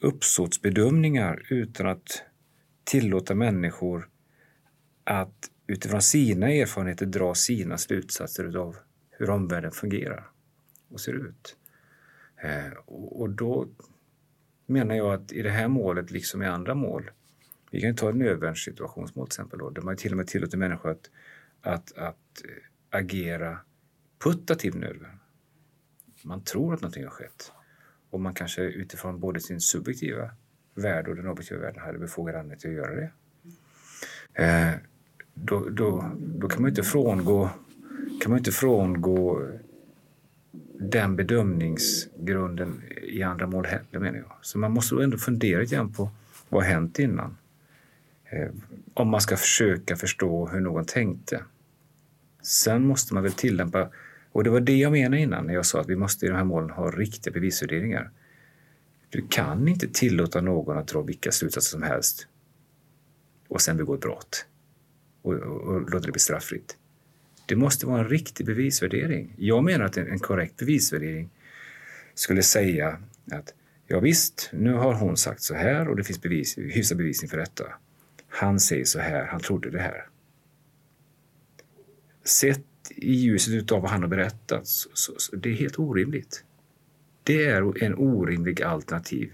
uppsåtsbedömningar 0.01 1.45
utan 1.49 1.87
att 1.87 2.23
tillåta 2.83 3.35
människor 3.35 4.09
att 5.03 5.51
utifrån 5.67 6.01
sina 6.01 6.49
erfarenheter 6.51 7.05
dra 7.05 7.35
sina 7.35 7.77
slutsatser 7.77 8.57
av 8.57 8.75
hur 9.09 9.29
omvärlden 9.29 9.71
fungerar 9.71 10.27
och 10.89 11.01
ser 11.01 11.13
ut. 11.13 11.57
Eh, 12.43 12.73
och 12.87 13.29
då 13.29 13.67
menar 14.65 14.95
jag 14.95 15.13
att 15.13 15.31
i 15.31 15.41
det 15.41 15.49
här 15.49 15.67
målet, 15.67 16.11
liksom 16.11 16.41
i 16.41 16.45
andra 16.45 16.75
mål, 16.75 17.11
vi 17.71 17.81
kan 17.81 17.95
ta 17.95 18.09
ett 18.09 18.15
nödvärnssituationsmål 18.15 19.27
till 19.27 19.31
exempel, 19.31 19.59
då, 19.59 19.69
där 19.69 19.81
man 19.81 19.97
till 19.97 20.11
och 20.11 20.17
med 20.17 20.27
tillåter 20.27 20.57
människor 20.57 20.89
att, 20.91 21.09
att, 21.61 21.97
att 21.97 22.43
eh, 22.45 22.99
agera 22.99 23.59
putativ 24.23 24.75
nödvärn. 24.75 25.18
Man 26.23 26.43
tror 26.43 26.73
att 26.73 26.81
någonting 26.81 27.03
har 27.03 27.11
skett 27.11 27.51
och 28.09 28.19
man 28.19 28.33
kanske 28.33 28.61
utifrån 28.61 29.19
både 29.19 29.39
sin 29.39 29.61
subjektiva 29.61 30.31
värld 30.75 31.07
och 31.07 31.15
den 31.15 31.27
objektiva 31.27 31.61
världen 31.61 31.81
hade 31.81 31.99
befogad 31.99 32.35
anledning 32.35 32.59
till 32.59 32.69
att 32.69 32.75
göra 32.75 32.95
det. 32.95 33.11
Eh, 34.43 34.73
då, 35.33 35.69
då, 35.69 36.11
då 36.17 36.47
kan 36.47 36.61
man 36.61 36.69
inte 36.69 36.83
frångå, 36.83 37.49
kan 38.21 38.31
man 38.31 38.37
inte 38.37 38.51
frångå 38.51 39.47
den 40.79 41.15
bedömningsgrunden 41.15 42.81
i 43.01 43.23
andra 43.23 43.47
mål 43.47 43.65
heller 43.65 43.99
menar 43.99 44.17
jag. 44.17 44.31
Så 44.41 44.57
man 44.57 44.71
måste 44.71 45.03
ändå 45.03 45.17
fundera 45.17 45.63
igen 45.63 45.93
på 45.93 46.09
vad 46.49 46.63
har 46.63 46.69
hänt 46.71 46.99
innan? 46.99 47.37
Eh, 48.25 48.49
om 48.93 49.09
man 49.09 49.21
ska 49.21 49.37
försöka 49.37 49.95
förstå 49.95 50.47
hur 50.47 50.59
någon 50.59 50.85
tänkte. 50.85 51.43
Sen 52.41 52.85
måste 52.85 53.13
man 53.13 53.23
väl 53.23 53.31
tillämpa, 53.31 53.89
och 54.31 54.43
det 54.43 54.49
var 54.49 54.59
det 54.59 54.75
jag 54.75 54.91
menade 54.91 55.21
innan 55.21 55.45
när 55.45 55.53
jag 55.53 55.65
sa 55.65 55.81
att 55.81 55.89
vi 55.89 55.95
måste 55.95 56.25
i 56.25 56.29
de 56.29 56.35
här 56.35 56.43
målen 56.43 56.69
ha 56.69 56.91
riktiga 56.91 57.33
bevisvärderingar. 57.33 58.11
Du 59.09 59.27
kan 59.29 59.67
inte 59.67 59.87
tillåta 59.87 60.41
någon 60.41 60.77
att 60.77 60.87
dra 60.87 61.01
vilka 61.01 61.31
slutsatser 61.31 61.69
som 61.71 61.83
helst 61.83 62.27
och 63.47 63.61
sen 63.61 63.77
begå 63.77 63.93
ett 63.93 64.01
brott 64.01 64.45
och, 65.21 65.33
och, 65.33 65.61
och 65.61 65.81
låta 65.81 66.05
det 66.05 66.11
bli 66.11 66.19
straffritt. 66.19 66.77
Det 67.45 67.55
måste 67.55 67.85
vara 67.85 67.99
en 67.99 68.07
riktig 68.07 68.45
bevisvärdering. 68.45 69.33
Jag 69.37 69.63
menar 69.63 69.85
att 69.85 69.97
en, 69.97 70.07
en 70.07 70.19
korrekt 70.19 70.57
bevisvärdering 70.57 71.29
skulle 72.15 72.43
säga 72.43 72.99
att 73.31 73.53
Ja, 73.91 73.99
visst, 73.99 74.49
nu 74.53 74.73
har 74.73 74.93
hon 74.93 75.17
sagt 75.17 75.41
så 75.41 75.55
här 75.55 75.87
och 75.87 75.95
det 75.95 76.03
finns 76.03 76.21
bevis, 76.21 76.57
hyfsad 76.57 76.97
bevisning 76.97 77.29
för 77.29 77.37
detta. 77.37 77.63
Han 78.27 78.59
säger 78.59 78.85
så 78.85 78.99
här, 78.99 79.25
han 79.25 79.39
trodde 79.39 79.69
det 79.69 79.79
här. 79.79 80.07
Sett 82.23 82.61
i 82.95 83.13
ljuset 83.13 83.71
av 83.71 83.81
vad 83.81 83.91
han 83.91 84.01
har 84.01 84.09
berättat, 84.09 84.67
så, 84.67 84.89
så, 84.93 85.13
så 85.17 85.35
det 85.35 85.49
är 85.49 85.53
helt 85.53 85.79
orimligt. 85.79 86.43
Det 87.23 87.45
är 87.45 87.83
en 87.83 87.95
orimlig 87.95 88.63
alternativ 88.63 89.31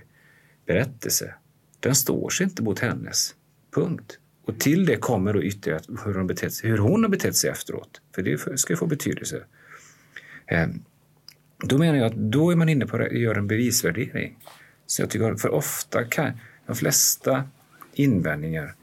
berättelse. 0.66 1.34
Den 1.80 1.96
står 1.96 2.30
sig 2.30 2.44
inte 2.44 2.64
mot 2.64 2.80
hennes. 2.80 3.36
Punkt. 3.72 4.20
Och 4.46 4.60
till 4.60 4.86
det 4.86 4.96
kommer 4.96 5.34
då 5.34 5.44
ytterligare 5.44 5.82
hur 6.06 6.14
hon, 6.14 6.28
betett 6.28 6.54
sig, 6.54 6.70
hur 6.70 6.78
hon 6.78 7.04
har 7.04 7.10
betett 7.10 7.36
sig 7.36 7.50
efteråt. 7.50 8.02
För 8.16 8.22
det 8.22 8.60
ska 8.60 8.74
ju 8.74 8.78
få 8.78 8.86
betydelse. 8.86 9.44
Ehm, 10.46 10.84
då 11.58 11.78
menar 11.78 11.98
jag 11.98 12.06
att 12.06 12.16
då 12.16 12.52
är 12.52 12.56
man 12.56 12.70
inne 12.70 12.86
på 12.86 12.98
att 12.98 13.12
göra 13.12 13.38
en 13.38 13.48
bevisvärdering. 13.48 14.38
Så 14.86 15.02
jag 15.02 15.10
tycker 15.10 15.36
för 15.36 15.50
ofta 15.50 16.04
kan 16.04 16.32
de 16.66 16.76
flesta 16.76 17.44
invändningar 17.94 18.76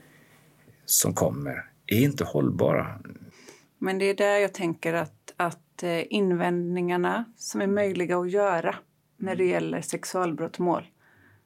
som 0.84 1.14
kommer 1.14 1.64
är 1.86 2.00
inte 2.00 2.24
hållbara. 2.24 3.00
Men 3.82 3.98
det 3.98 4.04
är 4.04 4.14
där 4.14 4.38
jag 4.38 4.54
tänker 4.54 4.94
att, 4.94 5.34
att 5.36 5.82
eh, 5.82 6.12
invändningarna 6.12 7.24
som 7.36 7.60
är 7.60 7.66
möjliga 7.66 8.18
att 8.18 8.30
göra 8.30 8.74
när 9.16 9.36
det 9.36 9.44
gäller 9.44 9.80
sexualbrottmål 9.80 10.86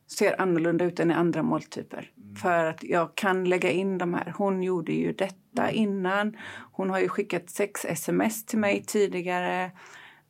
ser 0.06 0.40
annorlunda 0.40 0.84
ut 0.84 1.00
än 1.00 1.10
i 1.10 1.14
andra 1.14 1.42
måltyper. 1.42 2.10
Mm. 2.16 2.36
För 2.36 2.64
att 2.64 2.82
jag 2.82 3.14
kan 3.14 3.44
lägga 3.44 3.70
in 3.70 3.98
de 3.98 4.14
här. 4.14 4.34
Hon 4.36 4.62
gjorde 4.62 4.92
ju 4.92 5.12
detta 5.12 5.62
mm. 5.62 5.74
innan. 5.74 6.36
Hon 6.72 6.90
har 6.90 7.00
ju 7.00 7.08
skickat 7.08 7.50
sex 7.50 7.84
sms 7.84 8.46
till 8.46 8.58
mig 8.58 8.84
tidigare. 8.86 9.70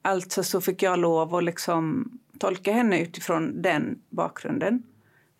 Alltså 0.03 0.43
så 0.43 0.61
fick 0.61 0.83
jag 0.83 0.99
lov 0.99 1.35
att 1.35 1.45
liksom 1.45 2.11
tolka 2.39 2.73
henne 2.73 3.01
utifrån 3.01 3.63
den 3.63 3.99
bakgrunden. 4.11 4.83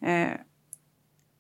Eh, 0.01 0.29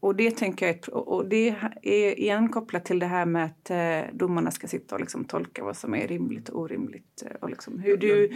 och 0.07 0.17
det 0.17 0.31
tänker 0.31 0.67
jag, 0.67 1.09
och 1.09 1.27
det 1.27 1.55
är 1.83 2.19
igen 2.21 2.49
kopplat 2.49 2.85
till 2.85 2.99
det 2.99 3.07
här 3.07 3.27
med 3.27 3.45
att 3.45 3.71
eh, 3.71 4.17
domarna 4.17 4.51
ska 4.51 4.67
sitta 4.67 4.95
och 4.95 5.01
liksom 5.01 5.25
tolka 5.25 5.65
vad 5.65 5.77
som 5.77 5.95
är 5.95 6.09
rimligt 6.09 6.49
och 6.49 6.61
orimligt. 6.61 7.23
Eh, 7.27 7.37
och, 7.41 7.51
liksom 7.51 7.79
hur 7.79 7.97
du, 7.97 8.33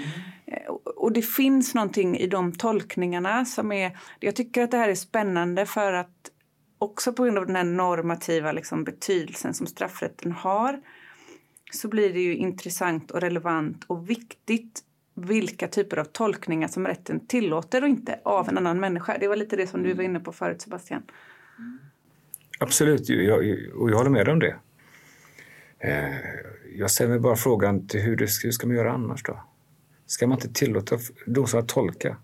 eh, 0.47 0.66
och 0.97 1.12
det 1.12 1.22
finns 1.22 1.74
någonting 1.74 2.16
i 2.16 2.26
de 2.26 2.52
tolkningarna 2.52 3.44
som 3.44 3.72
är... 3.72 3.98
Jag 4.20 4.36
tycker 4.36 4.62
att 4.62 4.70
det 4.70 4.76
här 4.76 4.88
är 4.88 4.94
spännande 4.94 5.66
för 5.66 5.92
att 5.92 6.30
också 6.78 7.12
på 7.12 7.24
grund 7.24 7.38
av 7.38 7.47
den 7.47 7.56
här 7.56 7.64
normativa 7.64 8.52
liksom, 8.52 8.84
betydelsen 8.84 9.55
som 9.55 9.66
straffrätten 9.66 10.32
har 10.32 10.80
så 11.72 11.88
blir 11.88 12.12
det 12.12 12.20
ju 12.20 12.36
intressant 12.36 13.10
och 13.10 13.20
relevant 13.20 13.84
och 13.86 14.10
viktigt 14.10 14.84
vilka 15.14 15.68
typer 15.68 15.97
av 15.97 16.05
tolkningar 16.05 16.68
som 16.68 16.86
rätten 16.86 17.26
tillåter 17.26 17.82
och 17.82 17.88
inte 17.88 18.20
av 18.24 18.48
en 18.48 18.59
annan 18.59 18.80
människa. 18.80 19.16
Det 19.20 19.28
var 19.28 19.36
lite 19.36 19.56
det 19.56 19.66
som 19.66 19.82
du 19.82 19.92
var 19.92 20.05
inne 20.05 20.20
på 20.20 20.32
förut, 20.32 20.62
Sebastian. 20.62 21.02
Absolut, 22.59 23.09
jag, 23.09 23.39
och 23.74 23.91
jag 23.91 23.97
håller 23.97 24.11
med 24.11 24.28
om 24.28 24.39
det. 24.39 24.57
Eh, 25.78 26.15
jag 26.77 26.91
ställer 26.91 27.11
mig 27.11 27.19
bara 27.19 27.37
frågan 27.37 27.87
till 27.87 28.01
hur, 28.01 28.16
det, 28.16 28.28
hur 28.43 28.51
ska 28.51 28.66
man 28.66 28.77
göra 28.77 28.93
annars 28.93 29.23
då? 29.23 29.41
Ska 30.07 30.27
man 30.27 30.39
inte 30.39 30.53
tillåta 30.53 30.99
domstolarna 31.27 31.65
att 31.65 31.69
tolka? 31.69 32.16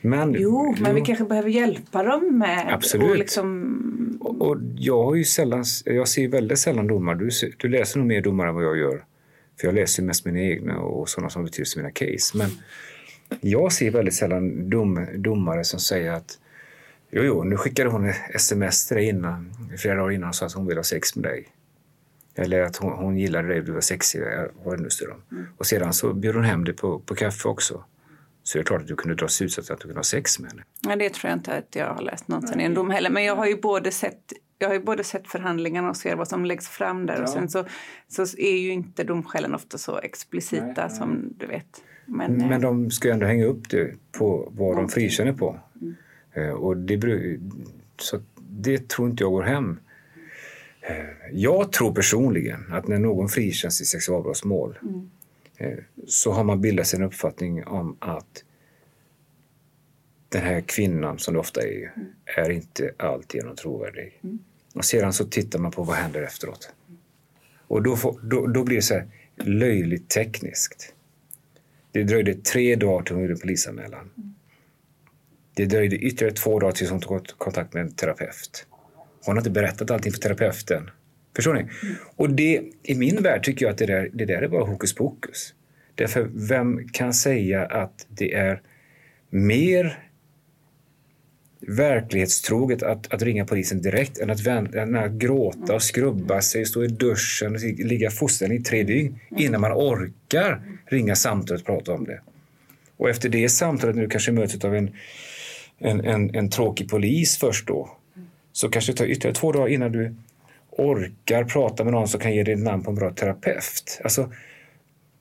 Men, 0.00 0.36
jo, 0.38 0.76
men 0.80 0.94
vi 0.94 1.00
kanske 1.00 1.24
behöver 1.24 1.50
hjälpa 1.50 2.02
dem 2.02 2.38
med... 2.38 2.74
Absolut. 2.74 3.10
Och, 3.10 3.16
liksom... 3.16 4.18
och, 4.20 4.48
och 4.48 4.56
jag, 4.76 5.04
har 5.04 5.14
ju 5.14 5.24
sällan, 5.24 5.64
jag 5.84 6.08
ser 6.08 6.28
väldigt 6.28 6.58
sällan 6.58 6.86
domar. 6.86 7.14
Du, 7.14 7.30
du 7.56 7.68
läser 7.68 7.98
nog 7.98 8.08
mer 8.08 8.20
domar 8.20 8.46
än 8.46 8.54
vad 8.54 8.64
jag 8.64 8.78
gör. 8.78 9.04
För 9.60 9.66
jag 9.66 9.74
läser 9.74 10.02
mest 10.02 10.24
mina 10.24 10.40
egna 10.40 10.78
och 10.78 11.08
sådana 11.08 11.30
som 11.30 11.44
betyder 11.44 11.76
mina 11.76 11.90
case. 11.90 12.38
Men 12.38 12.50
jag 13.40 13.72
ser 13.72 13.90
väldigt 13.90 14.14
sällan 14.14 14.70
dom, 14.70 15.06
domare 15.16 15.64
som 15.64 15.80
säger 15.80 16.12
att 16.12 16.38
Jo, 17.14 17.22
jo, 17.22 17.44
nu 17.44 17.56
skickade 17.56 17.90
hon 17.90 18.12
sms 18.34 18.86
till 18.86 18.96
dig 18.96 19.08
innan, 19.08 19.54
flera 19.78 19.96
dagar 19.96 20.10
innan 20.10 20.28
och 20.28 20.34
sa 20.34 20.46
att 20.46 20.52
hon 20.52 20.66
vill 20.66 20.76
ha 20.76 20.84
sex 20.84 21.16
med 21.16 21.24
dig. 21.24 21.48
Eller 22.34 22.60
att 22.62 22.76
hon, 22.76 22.92
hon 22.92 23.18
gillade 23.18 23.48
dig, 23.48 23.62
du 23.62 23.72
var 23.72 23.80
sexig, 23.80 24.22
vad 24.64 24.78
det 24.78 24.82
nu 24.82 24.90
står 24.90 25.10
om. 25.10 25.22
Mm. 25.32 25.46
Och 25.56 25.66
sedan 25.66 25.92
så 25.92 26.12
bjöd 26.12 26.34
hon 26.34 26.44
hem 26.44 26.64
dig 26.64 26.76
på, 26.76 26.98
på 26.98 27.14
kaffe 27.14 27.48
också. 27.48 27.84
Så 28.42 28.58
det 28.58 28.62
är 28.62 28.64
klart 28.64 28.80
att 28.80 28.88
du 28.88 28.96
kunde 28.96 29.14
dra 29.14 29.28
slutsatsen 29.28 29.74
att 29.74 29.80
du 29.80 29.82
kunde 29.82 29.98
ha 29.98 30.04
sex 30.04 30.38
med 30.38 30.50
henne. 30.50 30.62
Ja, 30.80 30.96
det 30.96 31.14
tror 31.14 31.30
jag 31.30 31.38
inte 31.38 31.52
att 31.52 31.76
jag 31.76 31.94
har 31.94 32.02
läst 32.02 32.28
någonsin 32.28 32.60
i 32.60 32.64
en 32.64 32.74
dom 32.74 32.90
heller. 32.90 33.10
Men 33.10 33.24
jag 33.24 33.36
har 33.36 33.46
ju 33.46 33.60
både 33.60 33.90
sett 33.90 34.32
jag 34.58 34.68
har 34.68 34.74
ju 34.74 34.80
både 34.80 35.04
sett 35.04 35.28
förhandlingarna 35.28 35.90
och 35.90 35.96
ser 35.96 36.16
vad 36.16 36.28
som 36.28 36.44
läggs 36.44 36.68
fram 36.68 37.06
där. 37.06 37.16
Ja. 37.16 37.22
Och 37.22 37.28
sen 37.28 37.48
så, 37.48 37.64
så 38.08 38.22
är 38.38 38.56
ju 38.56 38.72
inte 38.72 39.04
domskälen 39.04 39.54
ofta 39.54 39.78
så 39.78 39.98
explicita 39.98 40.64
nej, 40.64 40.74
nej. 40.76 40.90
som 40.90 41.34
du 41.36 41.46
vet. 41.46 41.82
Men, 42.06 42.36
Men 42.36 42.60
de 42.60 42.90
ska 42.90 43.08
ju 43.08 43.14
ändå 43.14 43.26
hänga 43.26 43.44
upp 43.44 43.70
det 43.70 43.94
på 44.12 44.52
vad 44.52 44.76
de 44.76 44.88
frikänner 44.88 45.32
på. 45.32 45.60
Mm. 45.80 45.94
Eh, 46.32 46.50
och 46.50 46.76
det, 46.76 47.38
så 47.98 48.20
det 48.36 48.88
tror 48.88 49.10
inte 49.10 49.24
jag 49.24 49.32
går 49.32 49.42
hem. 49.42 49.78
Eh, 50.80 51.04
jag 51.32 51.72
tror 51.72 51.94
personligen 51.94 52.72
att 52.72 52.88
när 52.88 52.98
någon 52.98 53.28
frikänns 53.28 53.80
i 53.80 53.84
sexualbrottsmål 53.84 54.78
mm. 54.82 55.10
Eh, 55.56 55.78
så 56.06 56.32
har 56.32 56.44
man 56.44 56.60
bildat 56.60 56.86
sig 56.86 56.98
en 56.98 57.04
uppfattning 57.04 57.64
om 57.64 57.96
att 57.98 58.44
den 60.28 60.42
här 60.42 60.60
kvinnan, 60.60 61.18
som 61.18 61.34
det 61.34 61.40
ofta 61.40 61.62
är, 61.62 61.92
mm. 61.96 62.08
är 62.24 62.50
inte 62.50 62.94
alltigenom 62.96 63.56
trovärdig. 63.56 64.20
Mm. 64.22 64.38
Och 64.74 64.84
sedan 64.84 65.12
så 65.12 65.24
tittar 65.24 65.58
man 65.58 65.70
på 65.72 65.82
vad 65.82 65.96
händer 65.96 66.22
efteråt. 66.22 66.72
Och 67.66 67.82
då, 67.82 67.96
får, 67.96 68.20
då, 68.22 68.46
då 68.46 68.64
blir 68.64 68.76
det 68.76 68.82
så 68.82 68.94
här 68.94 69.06
löjligt 69.36 70.08
tekniskt. 70.08 70.94
Det 71.92 72.04
dröjde 72.04 72.34
tre 72.34 72.76
dagar 72.76 73.02
till 73.04 73.14
hon 73.14 73.22
gjorde 73.22 73.40
polisanmälan. 73.40 74.10
Mm. 74.16 74.34
Det 75.54 75.66
dröjde 75.66 75.96
ytterligare 75.96 76.34
två 76.34 76.58
dagar 76.58 76.72
tills 76.72 76.90
hon 76.90 77.00
tog 77.00 77.26
kontakt 77.26 77.74
med 77.74 77.80
en 77.80 77.92
terapeut. 77.92 78.66
Hon 79.24 79.36
har 79.36 79.40
inte 79.40 79.50
berättat 79.50 79.90
allting 79.90 80.12
för 80.12 80.20
terapeuten. 80.20 80.90
Förstår 81.36 81.54
ni? 81.54 81.60
Mm. 81.60 81.94
Och 82.16 82.30
det, 82.30 82.62
i 82.82 82.94
min 82.94 83.22
värld 83.22 83.42
tycker 83.44 83.66
jag 83.66 83.72
att 83.72 83.78
det 83.78 83.86
där, 83.86 84.10
det 84.12 84.24
där 84.24 84.42
är 84.42 84.48
bara 84.48 84.64
hokus 84.64 84.94
pokus. 84.94 85.54
Därför 85.94 86.30
vem 86.34 86.88
kan 86.88 87.14
säga 87.14 87.66
att 87.66 88.06
det 88.08 88.34
är 88.34 88.60
mer 89.30 89.98
verklighetstroget 91.66 92.82
att, 92.82 93.14
att 93.14 93.22
ringa 93.22 93.44
polisen 93.44 93.82
direkt 93.82 94.18
än 94.18 94.30
att, 94.30 94.40
vänta, 94.40 94.82
än 94.82 94.96
att 94.96 95.12
gråta 95.12 95.74
och 95.74 95.82
skrubba 95.82 96.42
sig, 96.42 96.66
stå 96.66 96.84
i 96.84 96.88
duschen 96.88 97.54
och 97.54 97.60
ligga 97.62 98.10
fosterställning 98.10 98.58
i 98.58 98.62
tre 98.62 98.82
dygn 98.82 99.18
innan 99.38 99.60
man 99.60 99.72
orkar 99.72 100.62
ringa 100.86 101.16
samtalet 101.16 101.60
och 101.60 101.66
prata 101.66 101.92
om 101.92 102.04
det. 102.04 102.20
Och 102.96 103.10
efter 103.10 103.28
det 103.28 103.48
samtalet, 103.48 103.96
när 103.96 104.02
du 104.02 104.08
kanske 104.08 104.32
möts 104.32 104.64
av 104.64 104.74
en 104.74 104.90
en, 105.82 106.00
en, 106.00 106.34
en 106.34 106.50
tråkig 106.50 106.90
polis 106.90 107.38
först 107.38 107.66
då. 107.66 107.96
Så 108.52 108.68
kanske 108.68 108.92
det 108.92 108.96
tar 108.96 109.04
ytterligare 109.04 109.34
två 109.34 109.52
dagar 109.52 109.68
innan 109.68 109.92
du 109.92 110.14
orkar 110.70 111.44
prata 111.44 111.84
med 111.84 111.92
någon 111.92 112.08
som 112.08 112.20
kan 112.20 112.34
ge 112.34 112.42
dig 112.42 112.56
namn 112.56 112.82
på 112.82 112.90
en 112.90 112.96
bra 112.96 113.10
terapeut. 113.10 114.00
Alltså, 114.04 114.32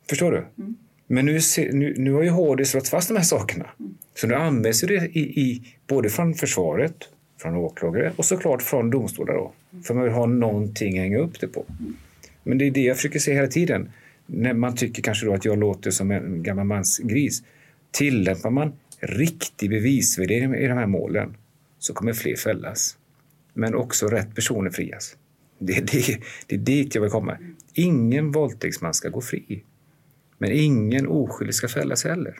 förstår 0.10 0.32
du? 0.32 0.38
Mm. 0.38 0.76
Men 1.08 1.26
nu, 1.26 1.40
nu, 1.72 1.96
nu 1.98 2.14
har 2.14 2.24
ju 2.24 2.30
HD 2.30 2.66
slått 2.66 2.88
fast 2.88 3.08
de 3.08 3.18
här 3.18 3.24
sakerna. 3.24 3.70
Mm. 3.80 3.98
Så 4.16 4.28
nu 4.28 4.36
används 4.36 4.82
det 4.82 4.94
i, 4.94 5.20
i, 5.20 5.64
både 5.88 6.10
från 6.10 6.34
försvaret, 6.34 6.96
från 7.42 7.56
åklagare 7.56 8.14
och 8.16 8.26
såklart 8.26 8.62
från 8.62 8.90
domstolar. 8.90 9.34
Då, 9.34 9.52
mm. 9.72 9.84
För 9.84 9.94
man 9.94 10.04
vill 10.04 10.14
ha 10.14 10.26
någonting 10.26 10.98
att 10.98 11.04
hänga 11.04 11.20
upp 11.20 11.40
det 11.40 11.48
på. 11.48 11.66
Men 12.44 12.58
det 12.58 12.68
är 12.68 12.72
det 12.72 12.82
jag 12.82 12.96
försöker 12.96 13.20
säga 13.20 13.36
hela 13.36 13.48
tiden. 13.48 13.92
När 14.26 14.54
man 14.54 14.76
tycker 14.76 15.02
kanske 15.02 15.26
då 15.26 15.34
att 15.34 15.46
jag 15.46 15.60
låter 15.60 15.92
som 15.92 16.12
en 16.12 16.44
gammal 16.44 16.66
mansgris. 16.66 17.44
Tillämpar 17.92 18.50
man 18.50 18.74
riktig 19.02 19.70
bevisvärdering 19.70 20.56
i 20.56 20.68
de 20.68 20.78
här 20.78 20.88
målen 20.88 21.38
så 21.80 21.94
kommer 21.94 22.14
fler 22.14 22.36
fällas. 22.36 22.98
Men 23.54 23.76
också 23.76 24.08
rätt 24.08 24.36
personer 24.36 24.70
frias. 24.70 25.18
Det 25.60 25.78
är, 25.78 25.82
det, 25.82 26.20
det 26.48 26.56
är 26.56 26.60
dit 26.60 26.96
jag 26.96 27.02
vill 27.02 27.12
komma. 27.12 27.38
Ingen 27.74 28.32
våldtäktsman 28.32 28.94
ska 28.94 29.10
gå 29.10 29.22
fri. 29.22 29.64
Men 30.38 30.52
ingen 30.52 31.08
oskyldig 31.08 31.56
ska 31.56 31.68
fällas 31.68 32.04
heller. 32.04 32.36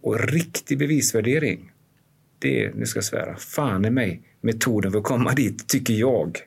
Och 0.00 0.28
riktig 0.28 0.78
bevisvärdering, 0.78 1.72
det 2.38 2.64
är, 2.64 2.72
nu 2.74 2.86
ska 2.86 2.96
jag 2.96 3.04
svära, 3.04 3.36
fan 3.36 3.84
i 3.84 3.90
mig 3.90 4.22
metoden 4.40 4.92
för 4.92 4.98
att 4.98 5.04
komma 5.04 5.34
dit, 5.34 5.68
tycker 5.68 5.94
jag. 5.94 6.38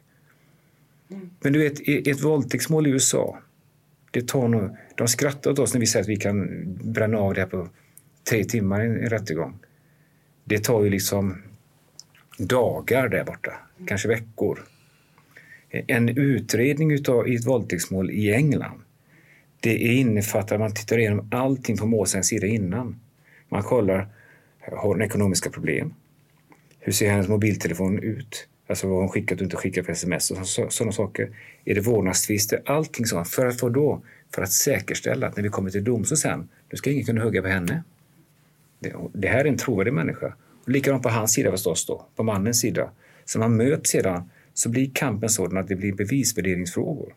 Men 1.42 1.54
du 1.54 1.60
vet, 1.60 2.08
ett 2.08 2.24
våldtäktsmål 2.24 2.88
i 2.88 2.90
USA, 2.90 3.40
det 4.12 4.28
tar 4.28 4.48
nog, 4.48 4.78
de 4.96 5.08
skrattar 5.08 5.52
åt 5.52 5.60
oss 5.60 5.74
när 5.74 5.80
vi 5.80 5.88
säger 5.88 6.04
att 6.04 6.10
vi 6.10 6.16
kan 6.16 6.64
bränna 6.94 7.18
av 7.18 7.34
det 7.34 7.42
här 7.42 7.48
på 7.48 7.70
tre 8.30 8.44
timmar 8.44 8.84
i 8.84 8.88
en 8.88 9.10
rättegång. 9.10 9.60
Det 10.44 10.60
tar 10.60 10.84
ju 10.84 10.90
liksom 10.90 11.42
dagar 12.38 13.10
där 13.10 13.24
borta, 13.24 13.54
kanske 13.88 14.08
veckor. 14.08 14.60
En 15.70 16.10
utredning 16.10 16.92
utav, 16.92 17.28
i 17.28 17.36
ett 17.36 17.48
våldtäktsmål 17.48 18.12
i 18.12 18.34
England 18.34 18.84
det 19.64 19.78
innefattar 19.78 20.56
att 20.56 20.60
man 20.60 20.74
tittar 20.74 20.98
igenom 20.98 21.28
allting 21.32 21.78
på 21.78 21.86
målsägandens 21.86 22.28
sida 22.28 22.48
innan. 22.48 23.00
Man 23.50 23.64
kollar, 23.64 24.08
har 24.60 24.88
hon 24.88 25.02
ekonomiska 25.02 25.50
problem? 25.50 25.94
Hur 26.80 26.94
ser 26.94 27.10
hennes 27.10 27.28
mobiltelefon 27.28 28.00
ut? 28.00 28.48
Alltså 28.68 28.88
vad 28.88 29.00
hon 29.00 29.10
skickat 29.10 29.38
och 29.38 29.44
inte 29.44 29.56
skickat 29.56 29.86
för 29.86 29.92
sms 29.92 30.32
och 30.32 30.48
sådana 30.48 30.92
saker. 30.92 31.30
Är 31.66 31.76
det 31.76 31.82
vårdnadstvister? 31.82 32.62
Allting 32.66 33.06
sånt. 33.06 33.28
För 33.28 33.46
att 33.46 33.60
få 33.60 33.70
då? 33.70 34.04
För 34.36 34.42
att 34.42 34.52
säkerställa 34.52 35.28
att 35.28 35.36
när 35.36 35.44
vi 35.44 35.50
kommer 35.50 35.70
till 35.70 35.84
domstol 35.84 36.18
sen, 36.18 36.50
då 36.70 36.78
ska 36.78 36.92
ingen 36.92 37.06
kunna 37.06 37.24
hugga 37.24 37.42
på 37.42 37.48
henne. 37.48 37.84
Det, 38.84 38.94
det 39.14 39.28
här 39.28 39.46
är 39.46 39.50
en 39.50 39.58
trovärdig 39.58 39.94
människa. 39.94 40.34
Och 40.64 40.70
likadant 40.70 41.04
på 41.04 41.10
hans 41.10 41.34
sida 41.34 41.52
förstås 41.52 41.86
då, 41.86 42.08
på 42.16 42.24
mannens 42.24 42.60
sida. 42.60 42.90
Så 43.26 43.40
man 43.40 43.58
möts 43.58 43.90
sedan 43.90 44.30
så 44.54 44.70
blir 44.70 44.92
kampen 44.94 45.30
sådan 45.30 45.58
att 45.58 45.68
det 45.68 45.76
blir 45.76 45.94
bevisvärderingsfrågor. 45.94 47.14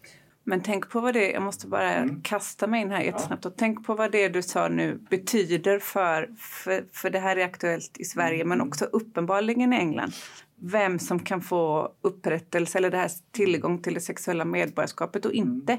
Men 0.49 0.61
tänk 0.61 0.91
på 0.91 1.01
vad 1.01 1.15
det, 1.15 1.31
jag 1.31 1.43
måste 1.43 1.67
bara 1.67 1.95
mm. 1.95 2.21
kasta 2.23 2.67
mig 2.67 2.83
in 2.83 2.91
här 2.91 3.03
jättesnabbt. 3.03 3.47
Och 3.47 3.57
tänk 3.57 3.87
på 3.87 3.95
vad 3.95 4.13
det 4.13 4.29
du 4.29 4.43
sa 4.43 4.69
nu 4.69 4.99
betyder 5.11 5.79
för, 5.79 6.29
för, 6.39 6.85
för 6.93 7.11
det 7.11 7.19
här 7.19 7.37
är 7.37 7.45
aktuellt 7.45 7.97
i 7.99 8.05
Sverige 8.05 8.41
mm. 8.41 8.49
men 8.49 8.69
också 8.69 8.85
uppenbarligen 8.85 9.73
i 9.73 9.77
England. 9.77 10.13
Vem 10.61 10.99
som 10.99 11.19
kan 11.19 11.41
få 11.41 11.93
upprättelse 12.03 12.79
eller 12.79 12.91
det 12.91 12.97
här 12.97 13.11
tillgång 13.33 13.83
till 13.83 13.95
det 13.95 14.01
sexuella 14.01 14.45
medborgarskapet 14.45 15.25
och 15.25 15.33
inte. 15.33 15.79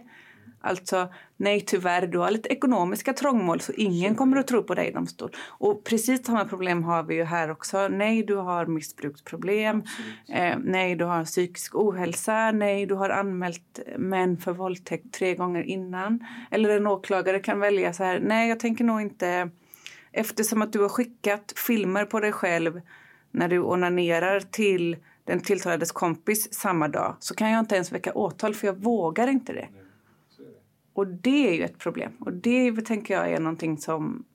Alltså, 0.61 1.09
nej 1.37 1.61
tyvärr, 1.61 2.07
du 2.07 2.17
har 2.17 2.31
lite 2.31 2.49
ekonomiska 2.49 3.13
trångmål 3.13 3.61
så 3.61 3.71
ingen 3.71 4.15
kommer 4.15 4.37
att 4.37 4.47
tro 4.47 4.63
på 4.63 4.73
dig 4.75 4.87
i 4.87 4.91
domstol. 4.91 5.31
Och 5.47 5.83
precis 5.83 6.25
samma 6.25 6.45
problem 6.45 6.83
har 6.83 7.03
vi 7.03 7.15
ju 7.15 7.23
här 7.23 7.51
också. 7.51 7.87
Nej, 7.87 8.23
du 8.23 8.35
har 8.35 8.65
missbruksproblem. 8.65 9.83
Eh, 10.29 10.57
nej, 10.63 10.95
du 10.95 11.05
har 11.05 11.25
psykisk 11.25 11.75
ohälsa. 11.75 12.51
Nej, 12.51 12.85
du 12.85 12.95
har 12.95 13.09
anmält 13.09 13.79
män 13.97 14.37
för 14.37 14.51
våldtäkt 14.51 15.13
tre 15.13 15.35
gånger 15.35 15.63
innan. 15.63 16.19
Eller 16.51 16.69
en 16.69 16.87
åklagare 16.87 17.39
kan 17.39 17.59
välja 17.59 17.93
så 17.93 18.03
här, 18.03 18.19
nej 18.19 18.49
jag 18.49 18.59
tänker 18.59 18.83
nog 18.83 19.01
inte... 19.01 19.49
Eftersom 20.11 20.61
att 20.61 20.73
du 20.73 20.79
har 20.79 20.89
skickat 20.89 21.53
filmer 21.67 22.05
på 22.05 22.19
dig 22.19 22.31
själv 22.31 22.81
när 23.31 23.47
du 23.47 23.59
onanerar 23.59 24.39
till 24.39 24.97
den 25.23 25.39
tilltalades 25.39 25.91
kompis 25.91 26.53
samma 26.53 26.87
dag 26.87 27.15
så 27.19 27.35
kan 27.35 27.51
jag 27.51 27.59
inte 27.59 27.75
ens 27.75 27.91
väcka 27.91 28.13
åtal 28.13 28.53
för 28.53 28.67
jag 28.67 28.83
vågar 28.83 29.27
inte 29.27 29.53
det. 29.53 29.67
Och 30.97 31.07
det 31.07 31.49
är 31.49 31.53
ju 31.53 31.63
ett 31.63 31.77
problem. 31.77 32.11
Och 32.19 32.33
det 32.33 32.81
tänker 32.81 33.13
jag 33.13 33.31
är 33.31 33.39
någonting 33.39 33.77
som 33.77 34.25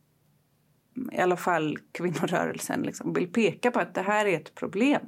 i 1.12 1.18
alla 1.18 1.36
fall 1.36 1.78
kvinnorörelsen 1.92 2.82
liksom 2.82 3.12
vill 3.12 3.32
peka 3.32 3.70
på 3.70 3.80
att 3.80 3.94
det 3.94 4.02
här 4.02 4.26
är 4.26 4.36
ett 4.36 4.54
problem. 4.54 5.00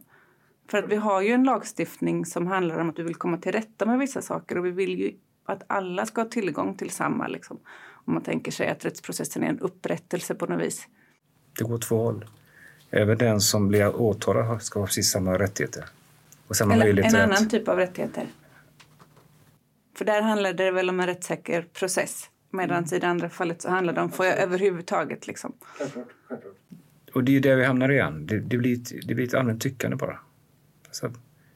För 0.70 0.78
att 0.78 0.88
vi 0.88 0.96
har 0.96 1.22
ju 1.22 1.32
en 1.32 1.44
lagstiftning 1.44 2.26
som 2.26 2.46
handlar 2.46 2.78
om 2.78 2.90
att 2.90 2.98
vi 2.98 3.02
vill 3.02 3.14
komma 3.14 3.36
till 3.36 3.52
rätta 3.52 3.86
med 3.86 3.98
vissa 3.98 4.22
saker 4.22 4.58
och 4.58 4.66
vi 4.66 4.70
vill 4.70 4.98
ju 4.98 5.12
att 5.44 5.62
alla 5.66 6.06
ska 6.06 6.20
ha 6.20 6.28
tillgång 6.28 6.76
till 6.76 6.90
samma. 6.90 7.26
Liksom. 7.26 7.58
Om 8.04 8.14
man 8.14 8.22
tänker 8.22 8.52
sig 8.52 8.68
att 8.68 8.84
rättsprocessen 8.84 9.42
är 9.42 9.48
en 9.48 9.60
upprättelse 9.60 10.34
på 10.34 10.46
något 10.46 10.62
vis. 10.62 10.88
Det 11.58 11.64
går 11.64 11.78
två 11.78 11.96
håll. 11.96 12.24
Även 12.90 13.18
den 13.18 13.40
som 13.40 13.68
blir 13.68 13.96
åtalad 13.96 14.62
ska 14.62 14.78
ha 14.78 14.86
precis 14.86 15.10
samma 15.10 15.38
rättigheter. 15.38 15.84
Och 16.46 16.56
samma 16.56 16.74
Eller 16.74 17.02
en 17.02 17.16
annan 17.16 17.48
typ 17.48 17.68
av 17.68 17.76
rättigheter. 17.76 18.26
För 19.94 20.04
där 20.04 20.22
handlar 20.22 20.52
det 20.52 20.70
väl 20.70 20.90
om 20.90 21.00
en 21.00 21.06
rättssäker 21.06 21.62
process. 21.62 22.30
Medan 22.50 22.78
mm. 22.78 22.94
i 22.94 22.98
det 22.98 23.06
andra 23.06 23.28
fallet 23.28 23.62
så 23.62 23.70
handlar 23.70 23.92
det 23.92 24.00
om, 24.00 24.10
får 24.10 24.26
jag 24.26 24.38
överhuvudtaget 24.38 25.26
liksom. 25.26 25.52
Och 27.14 27.24
det 27.24 27.32
är 27.32 27.34
ju 27.34 27.40
där 27.40 27.56
vi 27.56 27.64
hamnar 27.64 27.92
igen. 27.92 28.26
Det, 28.26 28.40
det, 28.40 28.58
blir, 28.58 28.74
ett, 28.74 29.08
det 29.08 29.14
blir 29.14 29.26
ett 29.26 29.34
allmänt 29.34 29.62
tyckande 29.62 29.96
bara. 29.96 30.18
Alltså, 30.86 31.12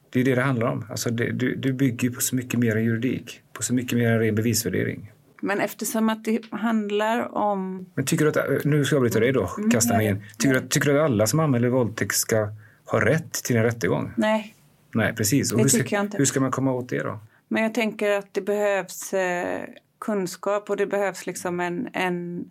det 0.09 0.19
är 0.19 0.23
det 0.23 0.35
det 0.35 0.41
handlar 0.41 0.67
om. 0.67 0.85
Alltså 0.89 1.09
det, 1.09 1.31
du, 1.31 1.55
du 1.55 1.73
bygger 1.73 2.09
på 2.09 2.21
så 2.21 2.35
mycket 2.35 2.59
mer 2.59 2.75
än 2.75 2.83
juridik. 2.83 3.41
På 3.53 3.63
så 3.63 3.73
mycket 3.73 3.97
mer 3.97 4.11
än 4.11 4.19
ren 4.19 4.35
bevisvärdering. 4.35 5.11
Men 5.41 5.59
eftersom 5.59 6.09
att 6.09 6.25
det 6.25 6.41
handlar 6.51 7.37
om... 7.37 7.85
Men 7.95 8.05
tycker 8.05 8.25
du 8.25 8.39
att, 8.39 8.65
nu 8.65 8.85
ska 8.85 8.95
jag 8.95 9.01
bryta 9.01 9.19
dig 9.19 9.31
då, 9.31 9.49
mm. 9.57 9.69
kasta 9.69 9.97
mig 9.97 10.07
in. 10.07 10.23
Tycker, 10.37 10.61
du, 10.61 10.67
tycker 10.67 10.93
du 10.93 10.99
att 10.99 11.05
alla 11.05 11.27
som 11.27 11.39
anmäler 11.39 11.69
våldtäkt 11.69 12.15
ska 12.15 12.49
ha 12.85 13.05
rätt 13.05 13.33
till 13.33 13.55
en 13.55 13.63
rättegång? 13.63 14.11
Nej. 14.17 14.55
Nej, 14.93 15.13
precis. 15.15 15.51
Och 15.51 15.57
det 15.57 15.63
hur, 15.63 15.69
tycker 15.69 15.95
jag 15.95 16.05
inte. 16.05 16.17
Hur 16.17 16.25
ska 16.25 16.39
man 16.39 16.51
komma 16.51 16.71
åt 16.71 16.89
det 16.89 17.03
då? 17.03 17.19
Men 17.51 17.63
jag 17.63 17.73
tänker 17.73 18.11
att 18.11 18.33
det 18.33 18.41
behövs 18.41 19.13
eh, 19.13 19.65
kunskap 19.99 20.69
och 20.69 20.77
det 20.77 20.85
behövs 20.85 21.25
liksom 21.25 21.59
en, 21.59 21.89
en... 21.93 22.45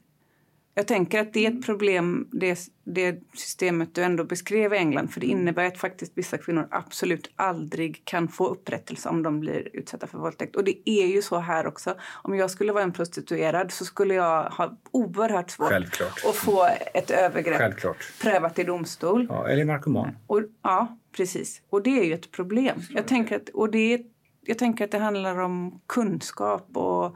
Jag 0.75 0.87
tänker 0.87 1.21
att 1.21 1.33
det 1.33 1.47
är 1.47 1.51
ett 1.51 1.67
problem, 1.67 2.29
det, 2.33 2.59
det 2.85 3.23
systemet 3.35 3.95
du 3.95 4.03
ändå 4.03 4.25
beskrev 4.25 4.75
i 4.75 4.77
England. 4.77 5.09
För 5.09 5.21
det 5.21 5.27
innebär 5.27 5.65
att 5.65 5.79
faktiskt 5.79 6.13
vissa 6.15 6.39
kvinnor 6.39 6.69
absolut 6.71 7.31
aldrig 7.37 8.05
kan 8.05 8.29
få 8.29 8.47
upprättelse 8.47 9.09
om 9.09 9.23
de 9.23 9.41
blir 9.41 9.69
utsatta 9.73 10.07
för 10.07 10.19
våldtäkt. 10.19 10.57
Och 10.57 10.65
det 10.65 10.91
är 10.91 11.07
ju 11.07 11.23
så 11.23 11.39
här 11.39 11.67
också. 11.67 11.95
Om 12.23 12.35
jag 12.37 12.51
skulle 12.51 12.73
vara 12.73 12.83
en 12.85 12.93
prostituerad 12.93 13.73
så 13.73 13.85
skulle 13.85 14.15
jag 14.15 14.45
ha 14.45 14.79
oerhört 14.91 15.51
svårt 15.51 15.69
Självklart. 15.69 16.25
att 16.29 16.37
få 16.37 16.69
ett 16.95 17.11
övergrepp 17.11 17.59
Självklart. 17.59 18.13
prövat 18.23 18.59
i 18.59 18.65
domstol. 18.65 19.27
Ja, 19.31 19.49
eller 19.49 19.65
narkoman. 19.65 20.17
Och, 20.27 20.43
ja, 20.63 20.99
precis. 21.17 21.63
Och 21.71 21.83
det 21.83 22.01
är 22.01 22.05
ju 22.05 22.15
ett 22.15 22.31
problem. 22.31 22.81
Jag 22.91 23.07
tänker 23.09 23.37
att, 23.37 23.49
och 23.49 23.71
det 23.71 23.95
är 23.95 24.01
jag 24.49 24.59
tänker 24.59 24.85
att 24.85 24.91
det 24.91 24.99
handlar 24.99 25.39
om 25.39 25.81
kunskap 25.87 26.69
och 26.77 27.05
eh, 27.05 27.13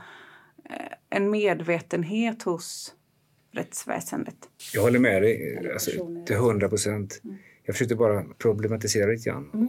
en 1.11 1.31
medvetenhet 1.31 2.43
hos 2.43 2.95
rättsväsendet. 3.53 4.37
Jag 4.75 4.83
håller 4.83 4.99
med 4.99 5.23
dig 5.23 5.59
alltså, 5.73 5.91
till 6.27 6.37
hundra 6.37 6.69
procent. 6.69 7.21
Mm. 7.25 7.37
Jag 7.65 7.75
försökte 7.75 7.95
bara 7.95 8.25
problematisera 8.39 9.11
lite 9.11 9.31
grann. 9.31 9.51
Mm. 9.55 9.69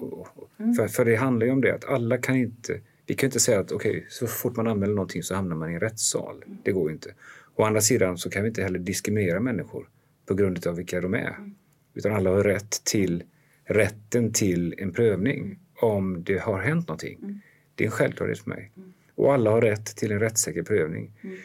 Mm. 0.60 0.74
För, 0.74 0.88
för 0.88 1.06
det 1.06 1.16
handlar 1.16 1.46
ju 1.46 1.52
om 1.54 1.62
det 1.62 1.76
att 1.76 1.86
alla 1.86 2.18
kan 2.18 2.36
inte... 2.36 2.82
Vi 3.06 3.14
kan 3.16 3.28
inte 3.28 3.40
säga 3.40 3.60
att 3.60 3.72
okej, 3.72 3.92
okay, 3.92 4.04
så 4.10 4.28
fort 4.28 4.56
man 4.56 4.68
anmäler 4.68 4.94
någonting 4.94 5.24
så 5.24 5.36
hamnar 5.36 5.56
man 5.56 5.72
i 5.72 5.74
en 5.74 5.80
rättssal. 5.80 6.44
Mm. 6.46 6.58
Det 6.64 6.72
går 6.72 6.90
ju 6.90 6.94
inte. 6.94 7.14
Å 7.56 7.64
andra 7.64 7.82
sidan 7.82 8.18
så 8.18 8.30
kan 8.30 8.44
vi 8.44 8.48
inte 8.48 8.64
heller 8.64 8.80
diskriminera 8.80 9.40
människor 9.40 9.90
på 10.26 10.34
grund 10.34 10.68
av 10.68 10.76
vilka 10.76 11.02
de 11.02 11.14
är. 11.14 11.36
Mm. 11.38 11.56
Utan 11.94 12.14
alla 12.14 12.30
har 12.30 12.44
rätt 12.44 12.84
till 12.84 13.24
rätten 13.66 14.34
till 14.34 14.76
en 14.78 14.92
prövning 14.92 15.60
om 15.82 16.24
det 16.24 16.38
har 16.38 16.62
hänt 16.62 16.88
någonting. 16.88 17.42
Det 17.76 17.84
är 17.84 17.86
en 17.86 17.92
självklarhet 17.92 18.40
för 18.40 18.50
mig. 18.50 18.72
Mm. 18.78 18.94
Och 19.16 19.34
alla 19.34 19.52
har 19.52 19.62
rätt 19.62 19.86
till 19.86 20.12
en 20.12 20.20
rättssäker 20.20 20.64
prövning. 20.64 21.12
Mm. 21.22 21.38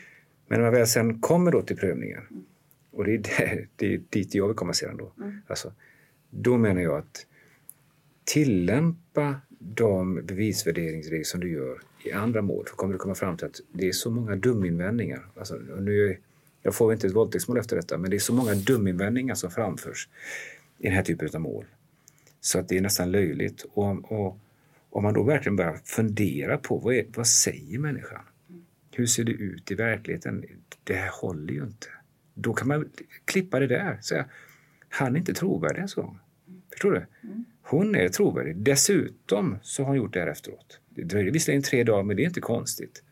Men 0.49 0.61
när 0.61 0.67
man 0.67 0.75
väl 0.75 0.87
sen 0.87 1.21
kommer 1.21 1.53
då 1.53 1.63
till 1.63 1.77
prövningen, 1.77 2.23
och 2.91 3.05
det 3.05 3.15
är, 3.15 3.19
där, 3.19 3.69
det 3.77 3.95
är 3.95 4.01
dit 4.11 4.35
jag 4.35 4.47
vill 4.47 4.57
komma 4.57 4.73
sedan 4.73 4.97
då. 4.97 5.13
Mm. 5.19 5.41
Alltså, 5.47 5.73
då 6.31 6.57
menar 6.57 6.83
jag 6.83 6.99
att 6.99 7.27
tillämpa 8.25 9.41
de 9.59 10.21
bevisvärderingsregler 10.25 11.25
som 11.25 11.41
du 11.41 11.51
gör 11.51 11.81
i 12.05 12.13
andra 12.13 12.43
mål, 12.43 12.67
För 12.67 12.77
kommer 12.77 12.93
du 12.93 12.99
komma 12.99 13.15
fram 13.15 13.37
till 13.37 13.47
att 13.47 13.61
det 13.73 13.89
är 13.89 13.93
så 13.93 14.11
många 14.11 14.37
duminvändningar. 14.37 15.27
Alltså, 15.37 15.55
nu 15.57 16.09
är, 16.11 16.19
jag 16.63 16.75
får 16.75 16.93
inte 16.93 17.07
ett 17.07 17.17
våldtäktsmål 17.17 17.59
efter 17.59 17.77
detta, 17.77 17.99
men 17.99 18.11
det 18.11 18.17
är 18.17 18.21
så 18.21 18.33
många 18.33 18.55
duminvändningar 18.55 19.35
som 19.35 19.51
framförs 19.51 20.09
i 20.79 20.83
den 20.83 20.93
här 20.93 21.03
typen 21.03 21.29
av 21.35 21.41
mål. 21.41 21.65
Så 22.41 22.59
att 22.59 22.69
det 22.69 22.77
är 22.77 22.81
nästan 22.81 23.11
löjligt. 23.11 23.67
Och, 23.73 24.13
och 24.13 24.39
om 24.91 25.03
man 25.03 25.15
då 25.15 25.23
verkligen 25.23 25.57
börjar 25.57 25.81
fundera 25.85 26.59
på 26.59 26.79
vad, 26.79 26.95
är, 26.95 27.07
vad 27.15 27.27
säger 27.27 27.79
människan? 27.79 28.23
Hur 28.93 29.07
ser 29.07 29.25
det 29.25 29.33
ut 29.33 29.71
i 29.71 29.75
verkligheten? 29.75 30.45
Det 30.85 30.95
här 30.95 31.11
håller 31.21 31.53
ju 31.53 31.63
inte. 31.63 31.87
Då 32.35 32.53
kan 32.53 32.69
man 32.69 32.91
klippa 33.25 33.61
det 33.61 33.67
där. 33.67 33.99
Säga, 34.01 34.25
han 34.89 35.15
är 35.15 35.19
inte 35.19 35.35
trovärdig 35.35 35.77
ens 35.77 35.95
gång. 35.95 36.19
Förstår 36.73 36.93
du? 36.93 37.07
Hon 37.63 37.95
är 37.95 38.09
trovärdig. 38.09 38.57
Dessutom 38.57 39.59
så 39.63 39.83
har 39.83 39.89
hon 39.89 39.97
gjort 39.97 40.13
det 40.15 40.21
här 40.21 40.27
efteråt. 40.27 40.81
Det 40.89 41.03
dröjde 41.03 41.31
visserligen 41.31 41.63
tre 41.63 41.85
dagar, 41.85 42.03
men 42.03 42.17
det 42.17 42.23
är 42.23 42.27
inte 42.27 42.41
konstigt. 42.41 43.03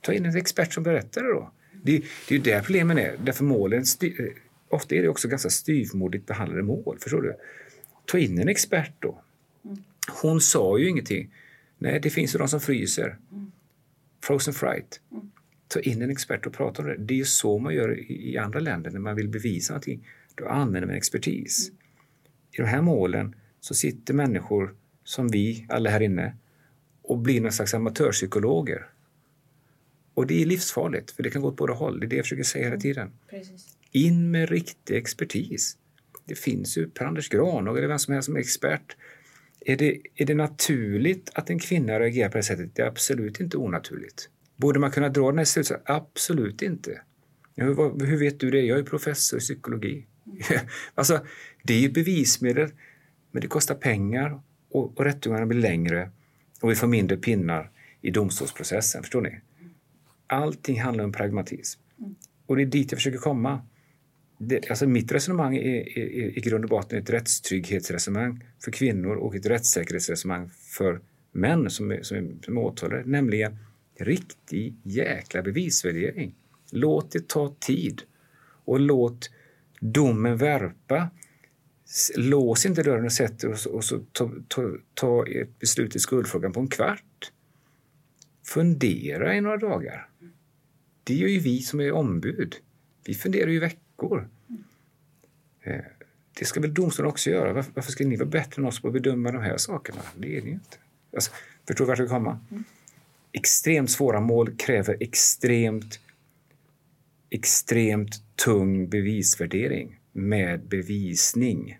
Ta 0.00 0.12
in 0.12 0.26
en 0.26 0.36
expert 0.36 0.72
som 0.72 0.82
berättar 0.82 1.22
det 1.22 1.28
då. 1.28 1.52
Det, 1.72 1.98
det 2.28 2.34
är 2.34 2.38
ju 2.38 2.38
där 2.38 2.60
problemen 2.60 2.98
är. 2.98 3.16
Därför 3.24 3.44
målen, 3.44 3.84
ofta 4.68 4.94
är 4.94 5.02
det 5.02 5.08
också 5.08 5.28
ganska 5.28 5.50
styvmodigt 5.50 6.26
behandlade 6.26 6.62
mål. 6.62 6.98
Förstår 7.00 7.22
du? 7.22 7.36
Ta 8.04 8.18
in 8.18 8.38
en 8.38 8.48
expert 8.48 8.92
då. 8.98 9.22
Hon 10.08 10.40
sa 10.40 10.78
ju 10.78 10.88
ingenting. 10.88 11.34
Nej, 11.78 12.00
det 12.00 12.10
finns 12.10 12.34
ju 12.34 12.38
de 12.38 12.48
som 12.48 12.60
fryser. 12.60 13.18
Frozen 14.22 14.54
fright. 14.54 15.00
Ta 15.68 15.80
in 15.80 16.02
en 16.02 16.10
expert 16.10 16.46
och 16.46 16.52
prata 16.52 16.82
om 16.82 16.88
det. 16.88 16.96
Det 16.96 17.20
är 17.20 17.24
så 17.24 17.58
man 17.58 17.74
gör 17.74 18.10
i 18.10 18.38
andra 18.38 18.60
länder 18.60 18.90
när 18.90 19.00
man 19.00 19.16
vill 19.16 19.28
bevisa 19.28 19.72
någonting. 19.72 20.08
Då 20.34 20.46
använder 20.46 20.86
man 20.86 20.96
expertis. 20.96 21.70
I 22.52 22.56
de 22.56 22.64
här 22.64 22.82
målen 22.82 23.34
så 23.60 23.74
sitter 23.74 24.14
människor 24.14 24.74
som 25.04 25.28
vi, 25.28 25.66
alla 25.68 25.90
här 25.90 26.00
inne, 26.00 26.36
och 27.02 27.18
blir 27.18 27.40
någon 27.40 27.52
slags 27.52 27.74
amatörpsykologer. 27.74 28.86
Och 30.14 30.26
det 30.26 30.42
är 30.42 30.46
livsfarligt, 30.46 31.10
för 31.10 31.22
det 31.22 31.30
kan 31.30 31.42
gå 31.42 31.48
åt 31.48 31.56
båda 31.56 31.72
håll. 31.72 32.00
Det 32.00 32.06
är 32.06 32.08
det 32.08 32.16
jag 32.16 32.24
försöker 32.24 32.42
säga 32.42 32.64
hela 32.64 32.80
tiden. 32.80 33.10
Precis. 33.30 33.76
In 33.92 34.30
med 34.30 34.50
riktig 34.50 34.96
expertis. 34.96 35.76
Det 36.24 36.34
finns 36.34 36.78
ju 36.78 36.88
Per-Anders 36.88 37.28
Granhag 37.28 37.78
eller 37.78 37.88
vem 37.88 37.98
som 37.98 38.14
helst 38.14 38.26
som 38.26 38.36
är 38.36 38.40
expert 38.40 38.96
är 39.60 39.76
det, 39.76 40.00
är 40.14 40.26
det 40.26 40.34
naturligt 40.34 41.30
att 41.34 41.50
en 41.50 41.58
kvinna 41.58 42.00
reagerar 42.00 42.28
på 42.28 42.36
det 42.36 42.42
sättet? 42.42 42.74
Det 42.74 42.82
är 42.82 42.86
absolut 42.86 43.40
inte 43.40 43.56
onaturligt. 43.56 44.30
Borde 44.56 44.78
man 44.78 44.90
kunna 44.90 45.08
dra 45.08 45.30
den 45.30 45.38
här 45.38 45.44
slutsatsen? 45.44 45.84
Absolut 45.86 46.62
inte. 46.62 47.00
Hur, 47.56 48.06
hur, 48.06 48.18
vet 48.18 48.40
du 48.40 48.50
det? 48.50 48.60
Jag 48.60 48.78
är 48.78 48.82
professor 48.82 49.38
i 49.38 49.40
psykologi. 49.40 50.06
alltså, 50.94 51.20
det 51.62 51.74
är 51.74 51.78
ju 51.78 51.90
bevismedel, 51.90 52.70
men 53.30 53.42
det 53.42 53.48
kostar 53.48 53.74
pengar 53.74 54.40
och, 54.70 54.98
och 54.98 55.04
rättegångarna 55.04 55.46
blir 55.46 55.60
längre 55.60 56.10
och 56.60 56.70
vi 56.70 56.74
får 56.74 56.86
mindre 56.86 57.16
pinnar 57.16 57.70
i 58.00 58.10
domstolsprocessen. 58.10 59.02
Förstår 59.02 59.20
ni? 59.20 59.40
Allting 60.26 60.80
handlar 60.80 61.04
om 61.04 61.12
pragmatism. 61.12 61.80
Och 62.46 62.56
det 62.56 62.62
är 62.62 62.66
dit 62.66 62.92
jag 62.92 62.98
försöker 62.98 63.18
komma 63.18 63.62
det, 64.38 64.70
alltså 64.70 64.86
mitt 64.86 65.12
resonemang 65.12 65.56
är, 65.56 65.98
är, 65.98 65.98
är, 65.98 66.38
i 66.38 66.40
grund 66.40 66.64
och 66.64 66.70
botten 66.70 66.98
ett 66.98 67.10
rättstrygghetsresonemang 67.10 68.44
för 68.64 68.70
kvinnor 68.70 69.16
och 69.16 69.34
ett 69.34 69.46
rättssäkerhetsresonemang 69.46 70.50
för 70.50 71.00
män 71.32 71.70
som 71.70 71.90
är, 71.90 72.02
som 72.02 72.16
är, 72.16 72.44
som 72.44 72.56
är 72.56 72.60
åtalade, 72.60 73.02
nämligen 73.06 73.56
riktig 73.98 74.74
jäkla 74.82 75.42
bevisvärdering. 75.42 76.34
Låt 76.72 77.10
det 77.10 77.28
ta 77.28 77.54
tid 77.60 78.02
och 78.64 78.80
låt 78.80 79.30
Domen 79.80 80.36
värpa. 80.36 81.10
Lås 82.16 82.66
inte 82.66 82.82
dörren 82.82 83.04
och 83.04 83.12
sätt 83.12 83.44
er 83.44 83.48
och 83.48 83.74
och 83.74 83.84
så 83.84 83.98
ta, 84.12 84.32
ta, 84.48 84.72
ta 84.94 85.26
ett 85.26 85.58
beslut 85.58 85.96
i 85.96 85.98
skuldfrågan 85.98 86.52
på 86.52 86.60
en 86.60 86.68
kvart. 86.68 87.32
Fundera 88.46 89.36
i 89.36 89.40
några 89.40 89.56
dagar. 89.56 90.08
Det 91.04 91.14
gör 91.14 91.28
ju 91.28 91.38
vi 91.38 91.58
som 91.58 91.80
är 91.80 91.92
ombud. 91.92 92.56
Vi 93.04 93.14
funderar 93.14 93.50
ju 93.50 93.60
veckor 93.60 93.87
veckor. 93.98 94.28
Eh, 95.62 95.80
Det 96.38 96.44
ska 96.44 96.60
väl 96.60 96.74
domstolen 96.74 97.10
också 97.10 97.30
göra? 97.30 97.52
Varför, 97.52 97.72
varför 97.74 97.92
ska 97.92 98.04
ni 98.04 98.16
vara 98.16 98.28
bättre 98.28 98.62
än 98.62 98.66
oss 98.68 98.80
på 98.82 98.88
att 98.88 98.94
bedöma 98.94 99.32
de 99.32 99.42
här 99.42 99.56
sakerna? 99.56 100.00
Det 100.16 100.36
är 100.36 100.42
ni 100.42 100.48
ju 100.48 100.54
inte. 100.54 100.76
Alltså, 101.14 101.30
förstår 101.66 101.84
du 101.84 101.88
vart 101.88 101.98
jag 101.98 102.04
vill 102.04 102.10
komma? 102.10 102.38
Extremt 103.32 103.90
svåra 103.90 104.20
mål 104.20 104.56
kräver 104.56 104.96
extremt, 105.00 106.00
extremt 107.30 108.22
tung 108.36 108.88
bevisvärdering 108.88 110.00
med 110.12 110.60
bevisning. 110.60 111.78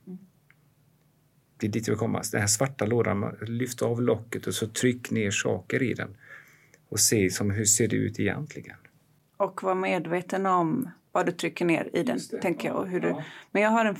Det 1.56 1.66
är 1.66 1.70
dit 1.70 1.86
jag 1.86 1.92
vill 1.94 1.98
komma. 1.98 2.22
Den 2.32 2.40
här 2.40 2.48
svarta 2.48 2.86
lådan, 2.86 3.36
lyft 3.42 3.82
av 3.82 4.02
locket 4.02 4.46
och 4.46 4.54
så 4.54 4.66
tryck 4.66 5.10
ner 5.10 5.30
saker 5.30 5.82
i 5.82 5.94
den 5.94 6.16
och 6.88 7.00
se 7.00 7.30
som, 7.30 7.50
hur 7.50 7.64
ser 7.64 7.88
det 7.88 7.96
ut 7.96 8.20
egentligen. 8.20 8.76
Och 9.36 9.62
vara 9.62 9.74
medveten 9.74 10.46
om 10.46 10.90
vad 11.12 11.26
du 11.26 11.32
trycker 11.32 11.64
ner 11.64 11.90
i 11.92 12.02
den, 12.02 12.18
det. 12.30 12.40
tänker 12.40 12.68
jag. 12.68 12.76
Och 12.76 12.86
hur 12.88 13.00
du, 13.00 13.08
Ja. 13.08 13.22
men 13.50 13.62
jag 13.62 13.70
har 13.70 13.84
en, 13.84 13.96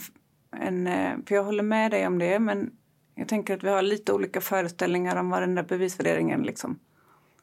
en... 0.57 0.87
eh, 0.87 1.17
För 1.29 1.35
jag 1.35 1.45
håller 1.45 1.63
med 1.63 1.91
dig 1.91 2.07
om 2.07 2.19
det, 2.19 2.39
men 2.39 2.71
jag 3.15 3.29
tänker 3.29 3.55
att 3.57 3.65
vi 3.65 3.69
har 3.69 3.83
lite 3.83 4.13
olika 4.13 4.41
föreställningar 4.41 5.17
om 5.17 5.31
vad 5.31 5.43
den 5.43 5.55
där 5.55 5.63
bevisvärderingen 5.63 6.43
liksom 6.43 6.79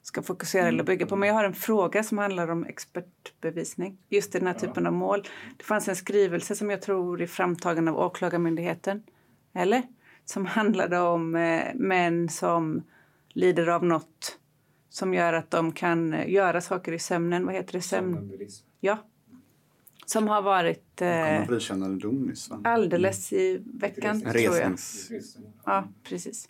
ska 0.02 0.22
fokusera 0.22 0.68
eller 0.68 0.84
bygga 0.84 1.06
på. 1.06 1.16
Men 1.16 1.28
jag 1.30 1.36
har 1.36 1.44
en 1.44 1.54
fråga 1.54 2.04
som 2.04 2.18
handlar 2.18 2.48
om 2.48 2.66
expertbevisning. 2.66 3.98
Just 4.10 4.36
i 4.36 4.40
den 4.40 4.48
här 4.48 4.54
typen 4.54 4.88
av 4.88 4.94
mål. 4.94 5.24
Det 5.58 5.64
fanns 5.64 5.88
en 5.88 5.96
skrivelse 5.96 6.56
som 6.56 6.70
jag 6.70 6.82
tror 6.82 7.22
är 7.22 7.28
framtagen 7.28 7.88
av 7.88 7.98
Åklagarmyndigheten. 8.00 9.04
Eller? 9.54 9.84
Som 10.26 10.46
handlade 10.58 11.00
om 11.00 11.36
eh, 11.36 11.64
män 11.76 12.30
som 12.30 12.84
lider 13.30 13.68
av 13.68 13.86
något 13.86 14.40
som 14.90 15.14
gör 15.14 15.34
att 15.34 15.52
de 15.52 15.72
kan 15.72 16.14
eh, 16.14 16.30
göra 16.30 16.62
saker 16.62 16.92
i 16.92 17.00
sömnen. 17.00 17.46
Vad 17.46 17.56
heter 17.56 17.74
det? 17.74 17.82
Sömn? 17.82 18.32
Ja. 18.80 18.98
Som 20.06 20.27
har 20.27 20.41
varit 20.41 21.02
eh, 21.02 21.07
nyss. 22.27 22.49
Va? 22.49 22.61
alldeles 22.64 23.34
i 23.34 23.61
veckan, 23.73 24.15
En 24.15 24.22
tror 24.22 24.36
jag. 24.36 24.52
resnings... 24.53 25.11
Ja, 25.65 25.88
precis. 26.03 26.49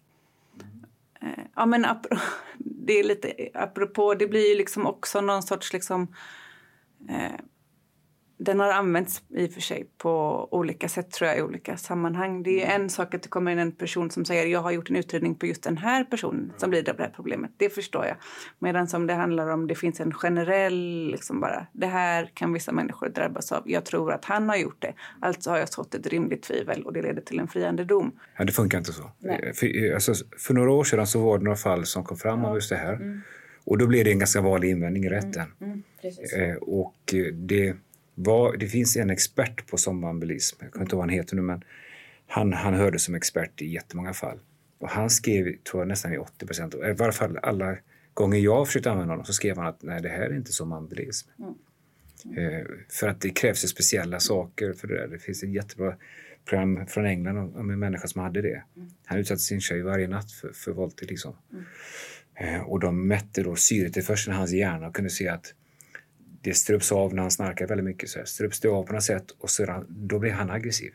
Eh, 1.22 1.30
Ja, 1.56 1.65
men 1.65 1.86
apro- 1.86 2.19
det 2.57 2.94
är 2.99 3.03
lite 3.03 3.49
apropå, 3.53 4.14
det 4.14 4.27
blir 4.27 4.49
ju 4.49 4.56
liksom 4.56 4.86
också 4.86 5.22
någon 5.22 5.44
sorts 5.44 5.73
liksom... 5.73 6.07
Eh, 7.10 7.40
den 8.38 8.60
har 8.60 8.70
använts 8.70 9.24
i 9.30 9.48
och 9.48 9.52
för 9.52 9.62
sig 9.62 9.88
på 9.98 10.48
olika 10.52 10.90
sätt 10.90 11.12
tror 11.12 11.30
jag 11.30 11.38
i 11.38 11.41
olika 11.41 11.78
sammanhang. 11.78 12.44
Det 12.44 12.66
är 12.66 12.76
en 12.76 12.90
sak 12.90 13.14
att 13.14 13.24
det 13.24 13.30
kommer 13.30 13.52
in 13.52 13.60
en 13.60 13.72
person 13.72 14.12
som 14.12 14.26
säger 14.26 14.45
jag 14.45 14.60
har 14.60 14.72
gjort 14.72 14.90
en 14.90 14.95
utredning 14.95 15.36
på 15.36 15.45
just 15.45 15.64
den 15.64 15.78
här 15.78 16.03
personen 16.03 16.53
som 16.57 16.72
lider 16.72 16.91
av 16.91 16.98
det 16.98 17.03
här 17.03 17.12
problemet. 17.16 17.52
Det 17.57 17.70
förstår 17.70 18.06
jag. 18.06 18.16
Medan 18.60 18.88
som 18.88 19.07
det 19.07 19.14
handlar 19.14 19.48
om, 19.48 19.68
det 19.68 19.76
finns 19.76 19.99
en 19.99 20.14
generell 20.14 21.07
liksom 21.12 21.40
bara, 21.40 21.68
det 21.74 21.88
här 21.88 22.32
kan 22.34 22.53
vissa 22.53 22.72
människor 22.72 23.10
drabbas 23.10 23.52
av. 23.52 23.64
Jag 23.66 23.86
tror 23.86 24.12
att 24.12 24.26
han 24.26 24.49
har 24.49 24.56
gjort 24.56 24.82
det. 24.82 24.94
Alltså 25.20 25.49
har 25.49 25.57
jag 25.57 25.70
sått 25.70 25.95
ett 25.95 26.07
rimligt 26.07 26.44
tvivel 26.44 26.84
och 26.84 26.94
det 26.94 27.02
leder 27.02 27.22
till 27.22 27.40
en 27.40 27.48
friande 27.48 27.86
dom. 27.86 28.20
Ja, 28.38 28.45
det 28.45 28.52
funkar 28.52 28.78
inte 28.78 28.94
så. 28.94 29.12
Nej. 29.20 29.53
För, 29.56 29.94
alltså, 29.94 30.14
för 30.38 30.53
några 30.53 30.72
år 30.72 30.84
sedan 30.84 31.07
så 31.07 31.20
var 31.20 31.38
det 31.38 31.44
några 31.44 31.57
fall 31.57 31.86
som 31.86 32.03
kom 32.03 32.18
fram 32.18 32.45
av 32.45 32.56
just 32.56 32.70
det 32.70 32.76
här. 32.76 33.22
Och 33.66 33.78
då 33.78 33.88
blev 33.88 34.06
det 34.06 34.12
en 34.12 34.20
ganska 34.20 34.41
vanlig 34.41 34.70
invändning 34.70 35.06
i 35.06 35.10
rätten. 35.10 35.53
Eh, 36.38 36.56
och 36.56 37.14
eh, 37.14 37.34
det, 37.34 37.76
var, 38.16 38.58
det 38.58 38.68
finns 38.68 38.98
en 38.98 39.10
expert 39.10 39.68
på 39.68 39.78
somnambulism, 39.78 40.58
jag 40.62 40.72
kommer 40.72 40.86
inte 40.86 40.96
ihåg 40.96 41.00
vad 41.00 41.10
han 41.10 41.18
heter 41.18 41.36
nu, 41.36 41.42
men 41.42 41.64
han, 42.28 42.54
han 42.54 42.74
hörde 42.74 43.00
som 43.00 43.16
expert 43.16 43.62
i 43.62 43.66
jättemånga 43.66 44.14
fall. 44.14 44.40
Och 44.80 44.90
han 44.90 45.10
skrev, 45.10 45.58
tror 45.64 45.82
jag, 45.82 45.88
nästan 45.88 46.14
i 46.14 46.18
80 46.18 46.46
procent, 46.46 46.76
i 46.76 46.94
varje 46.98 47.12
fall 47.12 47.38
alla 47.38 47.78
gånger 48.14 48.40
jag 48.40 48.68
försökte 48.68 48.92
använda 48.92 49.14
honom 49.14 49.26
så 49.26 49.34
skrev 49.34 49.58
han 49.58 49.68
att 49.68 49.84
nej, 49.84 50.02
det 50.02 50.10
här 50.10 50.22
är 50.22 50.36
inte 50.36 50.52
somnambulism. 50.52 51.30
Eh, 52.38 52.66
för 52.90 53.08
att 53.08 53.22
det 53.22 53.30
krävs 53.30 53.64
ju 53.64 53.68
speciella 53.68 54.20
saker 54.20 54.74
för 54.74 54.88
det 54.88 54.98
där. 54.98 55.08
Det 55.08 55.20
finns 55.20 55.44
ett 55.44 55.54
jättebra 55.54 55.96
program 56.46 56.88
från 56.88 57.06
England 57.06 57.38
om, 57.38 57.70
en 57.70 57.80
människa 57.80 58.08
som 58.08 58.22
hade 58.22 58.42
det. 58.42 58.64
Han 59.06 59.20
utsatte 59.20 59.42
sin 59.42 59.62
tjej 59.62 59.82
varje 59.82 60.08
natt 60.08 60.32
för, 60.32 60.52
för 60.54 60.72
våldtäkt. 60.72 61.12
Liksom. 61.12 61.36
Eh, 62.36 62.62
och 62.62 62.80
de 62.80 63.08
mätte 63.08 63.44
då 63.44 63.56
syret 63.56 63.98
i 63.98 64.02
först 64.02 64.28
i 64.28 64.32
hans 64.32 64.52
hjärna 64.52 64.88
och 64.88 64.96
kunde 64.96 65.10
se 65.10 65.28
att 65.28 65.54
det 66.46 66.54
ströps 66.54 66.92
av 66.92 67.14
när 67.14 67.22
han 67.22 67.32
snarkade 67.32 67.68
väldigt 67.68 67.86
mycket. 67.86 68.10
Så 68.10 68.20
här, 68.20 68.26
ströps 68.26 68.60
det 68.60 68.68
av 68.68 68.84
på 68.84 68.94
något 68.94 69.04
sätt 69.04 69.32
och 69.40 69.50
så, 69.50 69.84
då 69.88 70.20
blev 70.20 70.34
han 70.34 70.50
aggressiv. 70.50 70.94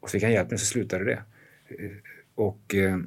Och 0.00 0.08
så 0.10 0.12
fick 0.12 0.22
han 0.22 0.32
hjälp 0.32 0.50
men 0.50 0.58
så 0.58 0.66
slutade 0.66 1.04
det. 1.04 1.22
Eh, 1.68 1.90
Och 2.34 2.74
eh, 2.74 2.98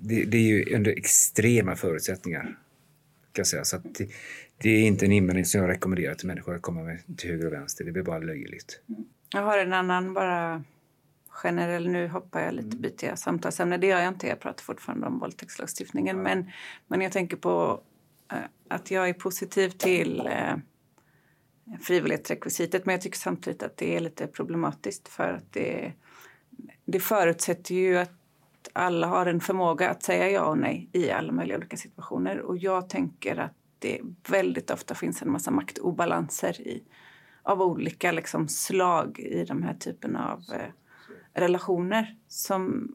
det, 0.00 0.24
det 0.24 0.36
är 0.36 0.42
ju 0.42 0.76
under 0.76 0.90
extrema 0.90 1.76
förutsättningar. 1.76 2.42
Kan 2.42 3.40
jag 3.40 3.46
säga. 3.46 3.64
Så 3.64 3.78
det, 3.78 4.10
det 4.58 4.70
är 4.70 4.82
inte 4.86 5.04
en 5.04 5.12
invändning 5.12 5.44
som 5.44 5.60
jag 5.60 5.70
rekommenderar 5.70 6.14
till 6.14 6.26
människor 6.26 6.54
att 6.54 6.62
komma 6.62 6.82
med 6.82 6.98
till 7.16 7.30
höger 7.30 7.46
och 7.46 7.52
vänster. 7.52 7.84
Det 7.84 7.92
blir 7.92 8.02
bara 8.02 8.18
löjligt. 8.18 8.80
Jag 9.32 9.42
har 9.42 9.58
en 9.58 9.72
annan 9.72 10.14
bara 10.14 10.64
generell, 11.28 11.88
nu 11.88 12.08
hoppar 12.08 12.40
jag 12.40 12.54
lite, 12.54 12.76
byter 12.76 13.04
jag 13.04 13.18
samtalsämne. 13.18 13.76
Det 13.76 13.86
gör 13.86 13.98
jag 14.00 14.08
inte, 14.08 14.26
jag 14.26 14.40
pratar 14.40 14.62
fortfarande 14.62 15.06
om 15.06 15.18
våldtäktslagstiftningen. 15.18 16.22
Men, 16.22 16.50
men 16.86 17.00
jag 17.00 17.12
tänker 17.12 17.36
på 17.36 17.82
Eh, 18.32 18.38
att 18.68 18.90
jag 18.90 19.08
är 19.08 19.12
positiv 19.12 19.68
till 19.68 20.26
eh, 20.26 20.56
frivillighetsrekvisitet. 21.80 22.86
Men 22.86 22.92
jag 22.92 23.02
tycker 23.02 23.18
samtidigt 23.18 23.62
att 23.62 23.76
det 23.76 23.96
är 23.96 24.00
lite 24.00 24.26
problematiskt 24.26 25.08
för 25.08 25.32
att 25.32 25.52
det, 25.52 25.92
det 26.84 27.00
förutsätter 27.00 27.74
ju 27.74 27.98
att 27.98 28.12
alla 28.72 29.06
har 29.06 29.26
en 29.26 29.40
förmåga 29.40 29.90
att 29.90 30.02
säga 30.02 30.30
ja 30.30 30.44
och 30.44 30.58
nej 30.58 30.88
i 30.92 31.10
alla 31.10 31.32
möjliga 31.32 31.58
olika 31.58 31.76
situationer. 31.76 32.38
Och 32.38 32.58
jag 32.58 32.88
tänker 32.88 33.36
att 33.36 33.54
det 33.78 34.00
väldigt 34.28 34.70
ofta 34.70 34.94
finns 34.94 35.22
en 35.22 35.32
massa 35.32 35.50
maktobalanser 35.50 36.60
i, 36.60 36.82
av 37.42 37.62
olika 37.62 38.12
liksom, 38.12 38.48
slag 38.48 39.18
i 39.18 39.44
de 39.44 39.62
här 39.62 39.74
typen 39.74 40.16
av 40.16 40.42
eh, 40.52 40.72
relationer 41.34 42.16
som, 42.28 42.94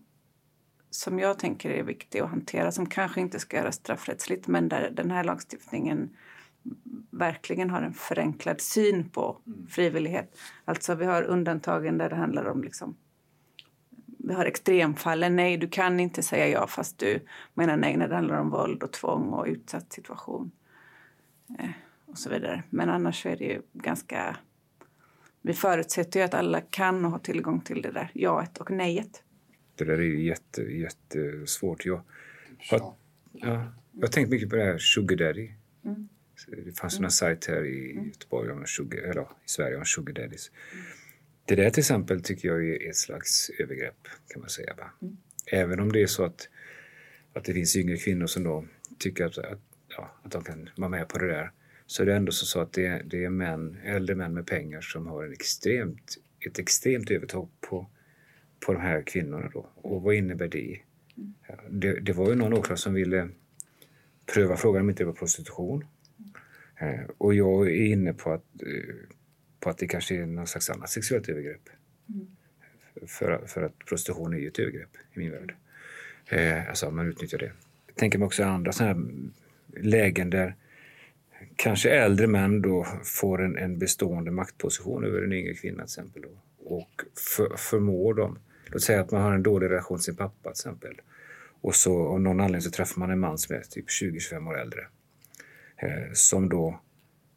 som 0.95 1.19
jag 1.19 1.39
tänker 1.39 1.69
är 1.69 1.83
viktiga 1.83 2.23
att 2.23 2.29
hantera, 2.29 2.71
som 2.71 2.85
kanske 2.85 3.21
inte 3.21 3.39
ska 3.39 3.57
göras 3.57 3.75
straffrättsligt 3.75 4.47
men 4.47 4.69
där 4.69 4.91
den 4.91 5.11
här 5.11 5.23
lagstiftningen 5.23 6.09
verkligen 7.11 7.69
har 7.69 7.81
en 7.81 7.93
förenklad 7.93 8.61
syn 8.61 9.09
på 9.09 9.37
frivillighet. 9.69 10.37
Alltså 10.65 10.95
vi 10.95 11.05
har 11.05 11.23
undantagen 11.23 11.97
där 11.97 12.09
det 12.09 12.15
handlar 12.15 12.45
om 12.45 12.63
liksom 12.63 12.95
vi 14.27 14.33
har 14.33 14.45
extremfallen. 14.45 15.35
Nej, 15.35 15.57
du 15.57 15.67
kan 15.67 15.99
inte 15.99 16.23
säga 16.23 16.47
ja 16.47 16.67
fast 16.67 16.97
du 16.97 17.25
menar 17.53 17.77
nej 17.77 17.97
när 17.97 18.07
det 18.07 18.15
handlar 18.15 18.39
om 18.39 18.49
våld 18.49 18.83
och 18.83 18.91
tvång 18.91 19.29
och 19.29 19.45
utsatt 19.45 19.93
situation. 19.93 20.51
Eh, 21.59 21.69
och 22.05 22.17
så 22.17 22.29
vidare. 22.29 22.63
Men 22.69 22.89
annars 22.89 23.25
är 23.25 23.37
det 23.37 23.45
ju 23.45 23.61
ganska... 23.73 24.37
Vi 25.41 25.53
förutsätter 25.53 26.19
ju 26.19 26.25
att 26.25 26.33
alla 26.33 26.61
kan 26.61 27.05
och 27.05 27.11
har 27.11 27.19
tillgång 27.19 27.61
till 27.61 27.81
det 27.81 27.91
där 27.91 28.11
jaet 28.13 28.57
och 28.57 28.71
nejet. 28.71 29.23
Det 29.75 29.85
där 29.85 29.97
är 29.97 30.01
ju 30.01 30.23
jätte, 30.23 30.61
jättesvårt. 30.61 31.85
Jag 31.85 32.01
har, 32.69 32.95
ja, 33.33 33.73
jag 33.91 34.01
har 34.01 34.07
tänkt 34.07 34.29
mycket 34.29 34.49
på 34.49 34.55
det 34.55 34.63
här 34.63 34.77
Sugar 34.77 35.17
Daddy. 35.17 35.49
Så 36.35 36.51
Det 36.51 36.79
fanns 36.79 36.99
en 36.99 37.11
sajt 37.11 37.45
här 37.45 37.65
i 37.65 37.93
Göteborg, 37.93 38.51
om 38.51 38.65
sugar, 38.65 39.03
eller 39.03 39.21
i 39.21 39.25
Sverige, 39.45 39.77
om 39.77 39.85
Sugar 39.85 40.13
Daddies. 40.13 40.51
Det 41.45 41.55
där 41.55 41.69
till 41.69 41.81
exempel 41.81 42.21
tycker 42.21 42.47
jag 42.47 42.67
är 42.67 42.89
ett 42.89 42.95
slags 42.95 43.49
övergrepp 43.59 44.07
kan 44.27 44.41
man 44.41 44.49
säga. 44.49 44.75
Va? 44.77 45.09
Även 45.45 45.79
om 45.79 45.91
det 45.91 46.01
är 46.01 46.07
så 46.07 46.23
att, 46.23 46.49
att 47.33 47.43
det 47.43 47.53
finns 47.53 47.75
yngre 47.75 47.97
kvinnor 47.97 48.27
som 48.27 48.43
då 48.43 48.65
tycker 48.99 49.25
att, 49.25 49.37
att, 49.37 49.61
ja, 49.89 50.15
att 50.23 50.31
de 50.31 50.43
kan 50.43 50.69
vara 50.75 50.89
med 50.89 51.07
på 51.07 51.17
det 51.17 51.27
där. 51.27 51.51
Så 51.85 52.01
är 52.01 52.05
det 52.05 52.15
ändå 52.15 52.31
så, 52.31 52.45
så 52.45 52.59
att 52.59 52.73
det, 52.73 53.01
det 53.05 53.25
är 53.25 53.29
män, 53.29 53.77
äldre 53.83 54.15
män 54.15 54.33
med 54.33 54.47
pengar 54.47 54.81
som 54.81 55.07
har 55.07 55.23
en 55.23 55.31
extremt, 55.31 56.17
ett 56.47 56.59
extremt 56.59 57.11
övertag 57.11 57.49
på, 57.61 57.89
på 58.65 58.73
de 58.73 58.79
här 58.81 59.01
kvinnorna. 59.01 59.49
Då. 59.53 59.69
Och 59.75 60.01
vad 60.01 60.15
innebär 60.15 60.47
det? 60.47 60.77
Ja, 61.47 61.55
Det, 61.69 61.99
det 61.99 62.13
var 62.13 62.29
ju 62.29 62.35
någon 62.35 62.53
åklagare 62.53 62.77
som 62.77 62.93
ville 62.93 63.29
pröva 64.33 64.57
frågan 64.57 64.81
om 64.81 64.89
inte 64.89 65.03
det 65.03 65.07
var 65.07 65.13
prostitution. 65.13 65.85
Eh, 66.79 66.99
Och 67.17 67.33
jag 67.33 67.67
är 67.67 67.85
inne 67.85 68.13
på 68.13 68.31
att, 68.33 68.43
eh, 68.61 68.95
på 69.59 69.69
att 69.69 69.77
det 69.77 69.87
kanske 69.87 70.15
är 70.15 70.25
någon 70.25 70.47
slags 70.47 70.69
annat 70.69 70.89
sexuellt 70.89 71.29
övergrepp. 71.29 71.69
För, 73.07 73.45
för 73.47 73.61
att 73.61 73.79
prostitution 73.79 74.33
är 74.33 74.37
ju 74.37 74.47
ett 74.47 74.59
övergrepp 74.59 74.95
i 75.13 75.19
min 75.19 75.31
värld. 75.31 75.55
Eh, 76.29 76.69
Alltså 76.69 76.91
man 76.91 77.07
utnyttjar 77.07 77.37
det. 77.37 77.51
Jag 77.87 77.95
tänker 77.95 78.19
mig 78.19 78.25
också 78.25 78.43
andra 78.43 78.71
sådana 78.71 78.93
här 78.93 79.11
lägen 79.81 80.29
där 80.29 80.55
kanske 81.55 81.89
äldre 81.89 82.27
män 82.27 82.61
då 82.61 82.87
får 83.03 83.41
en, 83.41 83.57
en 83.57 83.79
bestående 83.79 84.31
maktposition 84.31 85.03
över 85.03 85.21
en 85.21 85.33
yngre 85.33 85.53
kvinna 85.53 85.77
till 85.77 85.83
exempel. 85.83 86.21
Då, 86.21 86.29
och 86.75 87.01
för, 87.35 87.57
förmår 87.57 88.13
dem. 88.13 88.39
Låt 88.65 88.81
säga 88.81 89.01
att 89.01 89.11
man 89.11 89.21
har 89.21 89.33
en 89.33 89.43
dålig 89.43 89.69
relation 89.69 89.97
till 89.97 90.05
sin 90.05 90.15
pappa 90.15 90.41
till 90.41 90.49
exempel. 90.49 91.01
Och 91.61 91.75
så 91.75 92.07
av 92.07 92.21
någon 92.21 92.39
anledning 92.39 92.61
så 92.61 92.71
träffar 92.71 92.99
man 92.99 93.11
en 93.11 93.19
man 93.19 93.37
som 93.37 93.55
är 93.55 93.61
typ 93.61 93.85
20-25 93.87 94.49
år 94.49 94.59
äldre. 94.59 94.87
Eh, 95.77 96.11
som 96.13 96.49
då 96.49 96.79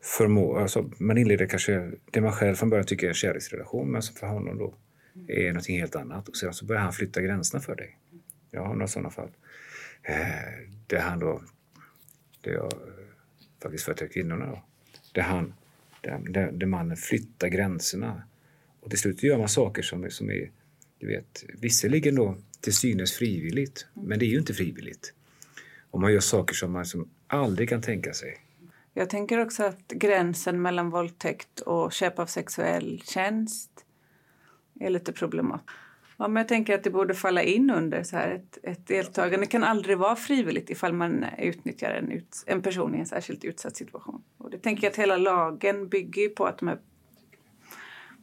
förmår... 0.02 0.60
alltså 0.60 0.90
man 0.98 1.18
inleder 1.18 1.46
kanske 1.46 1.92
det 2.10 2.20
man 2.20 2.32
själv 2.32 2.54
från 2.54 2.70
början 2.70 2.86
tycker 2.86 3.06
är 3.06 3.08
en 3.08 3.14
kärleksrelation 3.14 3.90
men 3.90 4.02
som 4.02 4.16
för 4.16 4.26
honom 4.26 4.58
då 4.58 4.74
är 5.28 5.48
någonting 5.48 5.80
helt 5.80 5.96
annat 5.96 6.28
och 6.28 6.36
sedan 6.36 6.54
så 6.54 6.64
börjar 6.64 6.82
han 6.82 6.92
flytta 6.92 7.20
gränserna 7.22 7.60
för 7.60 7.76
dig. 7.76 7.98
Jag 8.50 8.62
har 8.62 8.74
några 8.74 8.86
sådana 8.88 9.10
fall. 9.10 9.30
Eh, 10.02 10.16
där 10.86 10.98
han 10.98 11.18
då, 11.18 11.42
det 12.40 12.50
jag 12.50 12.72
faktiskt 13.62 13.84
företräder 13.84 14.12
kvinnorna 14.12 14.46
då, 14.46 14.64
där 15.12 15.22
han, 15.22 15.54
där, 16.00 16.20
där, 16.28 16.52
där 16.52 16.66
mannen 16.66 16.96
flyttar 16.96 17.48
gränserna 17.48 18.22
och 18.80 18.90
till 18.90 18.98
slut 18.98 19.22
gör 19.22 19.38
man 19.38 19.48
saker 19.48 19.82
som, 19.82 20.10
som 20.10 20.30
är, 20.30 20.50
du 20.98 21.06
vet, 21.06 21.44
visserligen 21.60 22.14
då 22.14 22.36
till 22.60 22.74
synes 22.74 23.12
frivilligt, 23.12 23.86
men 23.94 24.18
det 24.18 24.24
är 24.24 24.28
ju 24.28 24.38
inte 24.38 24.54
frivilligt. 24.54 25.12
Och 25.90 26.00
man 26.00 26.12
gör 26.12 26.20
saker 26.20 26.54
som 26.54 26.72
man 26.72 26.86
som 26.86 27.08
aldrig 27.26 27.68
kan 27.68 27.82
tänka 27.82 28.12
sig. 28.12 28.38
Jag 28.94 29.10
tänker 29.10 29.38
också 29.38 29.62
att 29.62 29.88
gränsen 29.88 30.62
mellan 30.62 30.90
våldtäkt 30.90 31.60
och 31.60 31.92
köp 31.92 32.18
av 32.18 32.26
sexuell 32.26 33.02
tjänst 33.04 33.84
är 34.80 34.90
lite 34.90 35.12
problematisk. 35.12 35.70
Ja, 36.20 36.28
men 36.28 36.40
jag 36.40 36.48
tänker 36.48 36.74
att 36.74 36.84
det 36.84 36.90
borde 36.90 37.14
falla 37.14 37.42
in 37.42 37.70
under 37.70 38.02
så 38.02 38.16
här 38.16 38.30
ett, 38.30 38.58
ett 38.62 38.86
deltagande. 38.86 39.46
kan 39.46 39.64
aldrig 39.64 39.98
vara 39.98 40.16
frivilligt 40.16 40.70
ifall 40.70 40.92
man 40.92 41.24
utnyttjar 41.38 41.90
en, 41.90 42.12
ut, 42.12 42.44
en 42.46 42.62
person 42.62 42.94
i 42.94 42.98
en 42.98 43.06
särskilt 43.06 43.44
utsatt 43.44 43.76
situation. 43.76 44.22
Och 44.38 44.50
det 44.50 44.58
tänker 44.58 44.84
jag 44.84 44.90
att 44.90 44.98
hela 44.98 45.16
lagen 45.16 45.88
bygger 45.88 46.28
på 46.28 46.46
att 46.46 46.58
de 46.58 46.68
här 46.68 46.78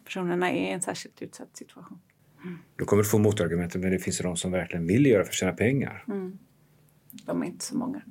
personerna 0.05 0.51
är 0.51 0.69
i 0.69 0.71
en 0.71 0.81
särskilt 0.81 1.21
utsatt 1.21 1.57
situation. 1.57 1.99
Mm. 2.45 2.57
Du 2.75 2.85
kommer 2.85 3.03
att 3.03 3.09
få 3.09 3.17
motargumentet, 3.17 3.81
men 3.81 3.91
det 3.91 3.99
finns 3.99 4.19
de 4.19 4.37
som 4.37 4.51
verkligen 4.51 4.87
vill 4.87 5.05
göra 5.05 5.23
för 5.23 5.33
tjäna 5.33 5.53
pengar. 5.53 6.03
Mm. 6.07 6.37
De 7.25 7.41
är 7.41 7.45
inte 7.45 7.65
så 7.65 7.77
många. 7.77 8.01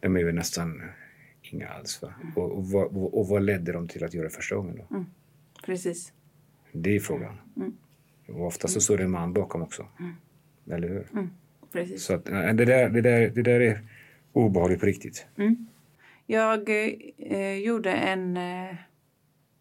De 0.00 0.16
är 0.16 0.24
väl 0.24 0.34
nästan 0.34 0.82
inga 1.42 1.68
alls. 1.68 2.02
Va? 2.02 2.14
Mm. 2.22 2.32
Och, 2.36 2.58
och, 2.58 2.96
och, 2.96 3.18
och, 3.20 3.28
vad 3.28 3.42
ledde 3.42 3.72
de 3.72 3.88
till 3.88 4.04
att 4.04 4.14
göra 4.14 4.30
första 4.30 4.56
gången 4.56 4.76
då? 4.76 4.96
Mm. 4.96 5.06
Precis. 5.64 6.12
Det 6.72 6.96
är 6.96 7.00
frågan. 7.00 7.38
Mm. 7.56 7.72
Och 8.28 8.46
ofta 8.46 8.68
så 8.68 8.80
står 8.80 8.96
det 8.96 9.04
en 9.04 9.10
man 9.10 9.32
bakom 9.32 9.62
också. 9.62 9.86
Mm. 10.00 10.14
Eller 10.70 10.88
hur? 10.88 11.06
Mm. 11.12 11.30
Precis. 11.72 12.04
Så 12.04 12.14
att, 12.14 12.24
det, 12.24 12.52
där, 12.64 12.88
det, 12.88 13.00
där, 13.00 13.30
det 13.30 13.42
där 13.42 13.60
är 13.60 13.80
obehagligt 14.32 14.80
på 14.80 14.86
riktigt. 14.86 15.26
Mm. 15.36 15.66
Jag 16.26 16.68
eh, 17.18 17.54
gjorde 17.54 17.92
en 17.92 18.36
eh, 18.36 18.74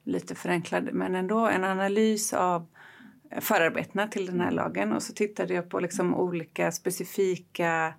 lite 0.03 0.35
förenklad, 0.35 0.89
men 0.93 1.15
ändå 1.15 1.47
en 1.47 1.63
analys 1.63 2.33
av 2.33 2.67
förarbetena 3.41 4.07
till 4.07 4.25
den 4.25 4.41
här 4.41 4.51
lagen 4.51 4.91
och 4.91 5.03
så 5.03 5.13
tittade 5.13 5.53
jag 5.53 5.69
på 5.69 5.79
liksom 5.79 6.15
olika 6.15 6.71
specifika 6.71 7.93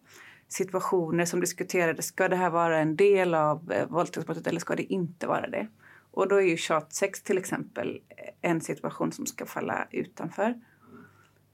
situationer 0.49 1.25
som 1.25 1.41
diskuterades. 1.41 2.07
Ska 2.07 2.29
det 2.29 2.37
här 2.37 2.51
vara 2.51 2.79
en 2.79 2.97
del 2.97 3.35
av 3.35 3.73
eh, 3.73 3.89
våldtäktsbrottet 3.89 4.47
eller 4.47 4.61
ska 4.61 4.77
det 4.77 4.93
inte 4.93 5.27
vara 5.27 5.47
det? 5.47 5.69
Och 6.11 6.29
då 6.29 6.37
är 6.37 6.47
ju 6.47 6.57
tjatsex 6.57 7.23
till 7.23 7.39
exempel 7.39 8.01
en 8.41 8.61
situation 8.61 9.13
som 9.13 9.27
ska 9.27 9.47
falla 9.47 9.89
utanför. 9.91 10.61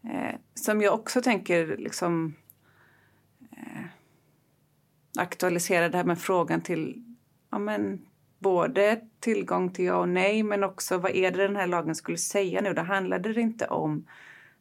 Eh, 0.04 0.34
som 0.54 0.80
jag 0.80 0.94
också 0.94 1.22
tänker 1.22 1.76
liksom 1.76 2.34
eh, 3.50 3.84
aktualisera 5.18 5.88
det 5.88 5.96
här 5.96 6.04
med 6.04 6.18
frågan 6.18 6.60
till 6.60 7.04
ja, 7.50 7.58
men, 7.58 8.06
både 8.44 9.00
tillgång 9.20 9.72
till 9.72 9.84
ja 9.84 9.96
och 9.96 10.08
nej 10.08 10.42
men 10.42 10.64
också 10.64 10.98
vad 10.98 11.10
är 11.10 11.30
det 11.30 11.46
den 11.46 11.56
här 11.56 11.66
lagen 11.66 11.94
skulle 11.94 12.18
säga 12.18 12.60
nu? 12.60 12.74
Då 12.74 12.82
handlade 12.82 13.32
det 13.32 13.40
inte 13.40 13.66
om 13.66 14.06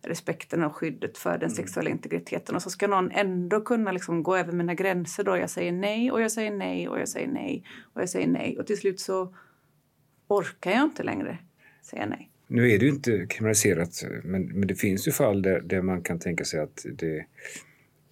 respekten 0.02 0.64
och 0.64 0.76
skyddet 0.76 1.18
för 1.18 1.32
den 1.32 1.50
mm. 1.50 1.56
sexuella 1.56 1.90
integriteten. 1.90 2.56
Och 2.56 2.62
så 2.62 2.70
ska 2.70 2.88
någon 2.88 3.12
ändå 3.12 3.62
kunna 3.62 3.92
liksom 3.92 4.24
gå 4.24 4.38
över 4.38 4.52
mina 4.52 4.74
gränser 4.74 5.24
då. 5.24 5.38
Jag 5.38 5.50
säger 5.50 5.72
nej 5.72 6.12
och 6.12 6.22
jag 6.22 6.32
säger 6.32 6.52
nej 6.52 6.90
och 6.90 7.00
jag 7.00 7.10
säger 7.10 7.28
nej 7.28 7.64
och 7.94 8.02
jag 8.02 8.10
säger 8.10 8.28
nej. 8.28 8.58
Och 8.60 8.68
till 8.68 8.78
slut 8.78 9.00
så 9.00 9.36
orkar 10.28 10.72
jag 10.72 10.84
inte 10.84 11.04
längre 11.04 11.38
säga 11.82 12.06
nej. 12.06 12.30
Nu 12.48 12.72
är 12.72 12.80
det 12.80 12.86
ju 12.86 12.92
inte 12.92 13.26
kriminaliserat, 13.30 14.04
men, 14.24 14.46
men 14.46 14.68
det 14.68 14.76
finns 14.76 15.08
ju 15.08 15.12
fall 15.12 15.42
där, 15.42 15.62
där 15.62 15.82
man 15.82 16.02
kan 16.02 16.20
tänka 16.20 16.46
sig 16.46 16.60
att 16.60 16.86
det, 16.94 17.26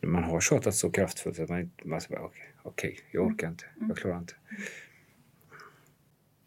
man 0.02 0.24
har 0.24 0.42
tjatat 0.42 0.76
så 0.76 0.90
kraftfullt 0.92 1.40
att 1.40 1.50
man, 1.50 1.72
man 1.84 2.02
säger 2.02 2.20
okej, 2.24 2.50
okay, 2.64 2.96
jag 3.12 3.26
orkar 3.26 3.48
inte, 3.48 3.66
jag 3.76 3.84
mm. 3.84 3.96
klarar 3.96 4.18
inte. 4.18 4.34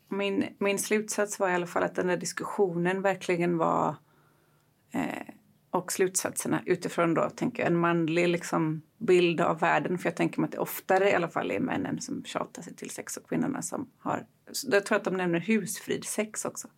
Min, 0.09 0.57
min 0.59 0.79
slutsats 0.79 1.39
var 1.39 1.49
i 1.49 1.55
alla 1.55 1.67
fall 1.67 1.83
att 1.83 1.95
den 1.95 2.07
där 2.07 2.17
diskussionen 2.17 3.03
verkligen 3.03 3.59
var 3.59 3.97
eh, 4.93 5.35
och 5.71 5.93
slutsatserna 5.93 6.63
utifrån 6.67 7.15
då, 7.15 7.31
tänker 7.31 7.63
jag, 7.63 7.73
en 7.73 7.79
manlig 7.79 8.29
liksom, 8.29 8.83
bild 8.99 9.41
av 9.41 9.61
världen. 9.61 9.99
För 9.99 10.09
jag 10.09 10.17
tänker 10.17 10.41
mig 10.41 10.47
att 10.47 10.53
det 10.53 10.59
oftare 10.59 11.11
i 11.11 11.15
alla 11.15 11.29
fall 11.29 11.51
är 11.51 11.61
männen 11.61 12.01
som 12.01 12.25
tjatar 12.25 12.63
sig 12.63 12.75
till 12.75 12.91
sex 12.91 13.17
och 13.17 13.29
kvinnorna 13.29 13.63
som 13.63 13.91
har... 13.99 14.27
Jag 14.71 14.87
tror 14.87 14.97
att 14.97 15.05
de 15.05 15.17
nämner 15.17 15.41
husfrid 15.41 16.05
sex 16.05 16.45
också. 16.45 16.69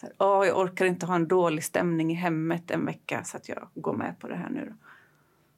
Så 0.00 0.06
här, 0.06 0.14
oh, 0.18 0.46
jag 0.46 0.58
orkar 0.58 0.86
inte 0.86 1.06
ha 1.06 1.14
en 1.14 1.28
dålig 1.28 1.64
stämning 1.64 2.12
i 2.12 2.14
hemmet 2.14 2.70
en 2.70 2.86
vecka 2.86 3.24
så 3.24 3.36
att 3.36 3.48
jag 3.48 3.68
går 3.74 3.94
med 3.94 4.20
på 4.20 4.28
det 4.28 4.36
här 4.36 4.50
nu. 4.50 4.66
Då. 4.66 4.86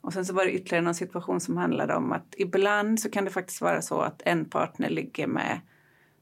Och 0.01 0.12
sen 0.12 0.26
så 0.26 0.35
var 0.35 0.44
det 0.44 0.52
ytterligare 0.52 0.85
någon 0.85 0.94
situation 0.94 1.40
som 1.40 1.56
handlade 1.56 1.94
om 1.94 2.12
att 2.12 2.35
ibland 2.36 3.01
så 3.01 3.10
kan 3.10 3.24
det 3.24 3.30
faktiskt 3.30 3.60
vara 3.60 3.82
så 3.82 4.01
att 4.01 4.22
en 4.24 4.44
partner 4.44 4.90
ligger 4.90 5.26
med 5.26 5.60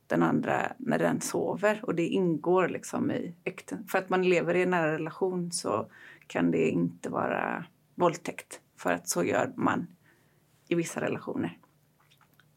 den 0.06 0.22
andra 0.22 0.72
när 0.78 0.98
den 0.98 1.20
sover 1.20 1.80
och 1.82 1.94
det 1.94 2.06
ingår 2.06 2.68
liksom 2.68 3.10
i 3.10 3.34
äkten. 3.44 3.86
För 3.88 3.98
att 3.98 4.08
man 4.08 4.22
lever 4.22 4.54
i 4.54 4.62
en 4.62 4.70
nära 4.70 4.92
relation 4.92 5.52
så 5.52 5.90
kan 6.26 6.50
det 6.50 6.68
inte 6.68 7.08
vara 7.08 7.64
våldtäkt 7.94 8.60
för 8.78 8.92
att 8.92 9.08
så 9.08 9.24
gör 9.24 9.52
man 9.56 9.86
i 10.68 10.74
vissa 10.74 11.00
relationer. 11.00 11.58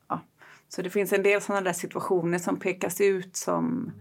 Ja. 0.07 0.21
Så 0.67 0.81
det 0.81 0.89
finns 0.89 1.13
en 1.13 1.23
del 1.23 1.41
sådana 1.41 1.61
där 1.61 1.73
situationer 1.73 2.37
som 2.37 2.59
pekas 2.59 3.01
ut 3.01 3.35
som 3.35 3.91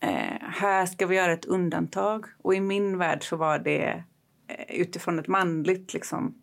eh, 0.00 0.40
här 0.40 0.86
ska 0.86 1.06
vi 1.06 1.16
göra 1.16 1.32
ett 1.32 1.44
undantag. 1.44 2.26
Och 2.42 2.54
i 2.54 2.60
min 2.60 2.98
värld 2.98 3.28
så 3.28 3.36
var 3.36 3.58
det 3.58 4.04
eh, 4.46 4.80
utifrån 4.80 5.18
ett 5.18 5.28
manligt 5.28 5.94
liksom, 5.94 6.34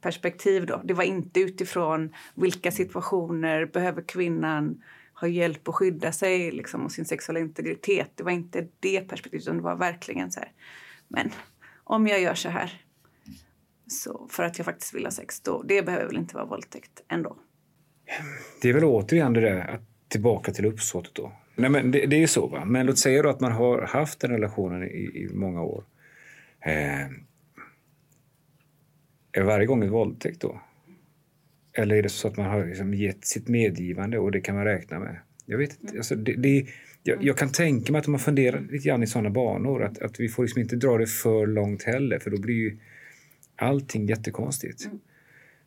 perspektiv. 0.00 0.66
Då. 0.66 0.80
Det 0.84 0.94
var 0.94 1.04
inte 1.04 1.40
utifrån 1.40 2.14
vilka 2.34 2.70
situationer 2.70 3.66
behöver 3.66 4.02
kvinnan 4.02 4.82
ha 5.20 5.28
hjälp 5.28 5.68
att 5.68 5.74
skydda 5.74 6.12
sig 6.12 6.50
liksom, 6.50 6.84
och 6.84 6.92
sin 6.92 7.04
sexuella 7.04 7.40
integritet. 7.40 8.10
Det 8.14 8.22
var 8.22 8.32
inte 8.32 8.66
det 8.80 9.00
perspektivet, 9.00 9.42
utan 9.42 9.56
det 9.56 9.62
var 9.62 9.76
verkligen 9.76 10.32
så 10.32 10.40
här. 10.40 10.52
Men 11.08 11.30
om 11.84 12.06
jag 12.06 12.20
gör 12.20 12.34
så 12.34 12.48
här 12.48 12.82
så 13.86 14.28
för 14.30 14.42
att 14.42 14.58
jag 14.58 14.64
faktiskt 14.64 14.94
vill 14.94 15.04
ha 15.04 15.10
sex, 15.10 15.40
då, 15.40 15.62
det 15.62 15.82
behöver 15.82 16.06
väl 16.06 16.16
inte 16.16 16.34
vara 16.34 16.44
våldtäkt 16.44 17.02
ändå. 17.08 17.36
Det 18.62 18.68
är 18.68 18.72
väl 18.72 18.84
återigen 18.84 19.32
det 19.32 19.40
där 19.40 19.74
att 19.74 19.82
tillbaka 20.08 20.52
till 20.52 20.66
uppsåtet 20.66 21.14
då. 21.14 21.32
Nej, 21.54 21.70
men 21.70 21.90
det, 21.90 22.06
det 22.06 22.22
är 22.22 22.26
så. 22.26 22.46
Va? 22.46 22.64
Men 22.64 22.86
låt 22.86 22.98
säga 22.98 23.22
då 23.22 23.28
att 23.28 23.40
man 23.40 23.52
har 23.52 23.82
haft 23.82 24.20
den 24.20 24.30
relationen 24.30 24.82
i, 24.82 24.86
i 24.96 25.30
många 25.32 25.62
år. 25.62 25.84
Eh, 26.60 27.06
är 29.32 29.42
varje 29.42 29.66
gång 29.66 29.84
ett 29.84 29.90
våldtäkt 29.90 30.40
då? 30.40 30.60
Eller 31.72 31.96
är 31.96 32.02
det 32.02 32.08
så 32.08 32.28
att 32.28 32.36
man 32.36 32.46
har 32.46 32.66
liksom 32.66 32.94
gett 32.94 33.24
sitt 33.24 33.48
medgivande 33.48 34.18
och 34.18 34.32
det 34.32 34.40
kan 34.40 34.54
man 34.54 34.64
räkna 34.64 34.98
med? 34.98 35.16
Jag 35.46 35.58
vet 35.58 35.82
inte. 35.82 35.96
Alltså 35.96 36.14
det, 36.14 36.32
det, 36.32 36.66
jag, 37.02 37.24
jag, 37.24 37.38
kan 37.38 37.52
tänka 37.52 37.92
mig 37.92 37.98
att 37.98 38.06
man 38.06 38.20
funderar 38.20 38.60
lite 38.60 38.88
grann 38.88 39.02
i 39.02 39.06
sådana 39.06 39.30
banor 39.30 39.82
att, 39.82 39.98
att 39.98 40.20
vi 40.20 40.28
får 40.28 40.42
liksom 40.42 40.60
inte 40.60 40.76
dra 40.76 40.98
det 40.98 41.06
för 41.06 41.46
långt 41.46 41.82
heller 41.82 42.18
för 42.18 42.30
då 42.30 42.40
blir 42.40 42.54
ju 42.54 42.78
allting 43.56 44.06
jättekonstigt. 44.06 44.84
Mm. 44.84 44.98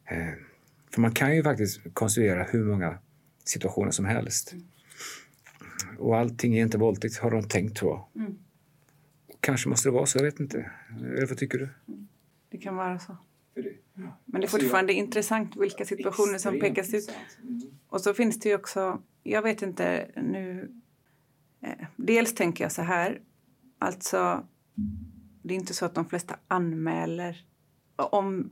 Eh, 0.06 0.34
för 0.94 1.02
man 1.02 1.12
kan 1.12 1.36
ju 1.36 1.44
faktiskt 1.44 1.82
konstruera 1.94 2.44
hur 2.44 2.66
många 2.66 2.98
situationer 3.44 3.92
som 3.92 4.06
helst. 4.06 4.54
Mm. 4.54 4.66
Och 5.98 6.18
allting 6.18 6.58
är 6.58 6.62
inte 6.62 6.78
våldtäkt 6.78 7.18
har 7.18 7.32
de 7.32 7.48
tänkt 7.48 7.78
tror 7.78 7.92
jag. 7.92 8.24
Mm. 8.24 8.38
Kanske 9.40 9.70
måste 9.70 9.90
det 9.90 9.94
vara 9.94 10.06
så, 10.06 10.18
jag 10.18 10.24
vet 10.24 10.40
inte. 10.40 10.72
Eller 11.00 11.26
vad 11.26 11.38
tycker 11.38 11.58
du? 11.58 11.70
Det 12.50 12.58
kan 12.58 12.76
vara 12.76 13.00
så. 13.00 13.18
Men 13.94 14.12
det 14.26 14.38
är 14.38 14.42
alltså, 14.42 14.58
fortfarande 14.58 14.94
intressant 14.94 15.56
vilka 15.56 15.86
situationer 15.86 16.38
som 16.38 16.60
pekas 16.60 16.94
ut. 16.94 17.12
Mm. 17.42 17.62
Och 17.88 18.02
så 18.02 18.14
finns 18.14 18.40
det 18.40 18.50
ju 18.50 18.56
också, 18.56 19.02
jag 19.24 19.42
vet 19.42 19.62
inte 19.62 20.12
nu, 20.16 20.72
eh, 21.62 21.88
dels 21.96 22.36
tänker 22.36 22.64
jag 22.64 22.72
så 22.72 22.82
här, 22.82 23.22
alltså 23.80 24.48
det 25.44 25.54
är 25.54 25.58
inte 25.58 25.74
så 25.74 25.86
att 25.86 25.96
de 25.96 26.06
flesta 26.06 26.36
anmäler 26.48 27.46
om, 27.96 28.52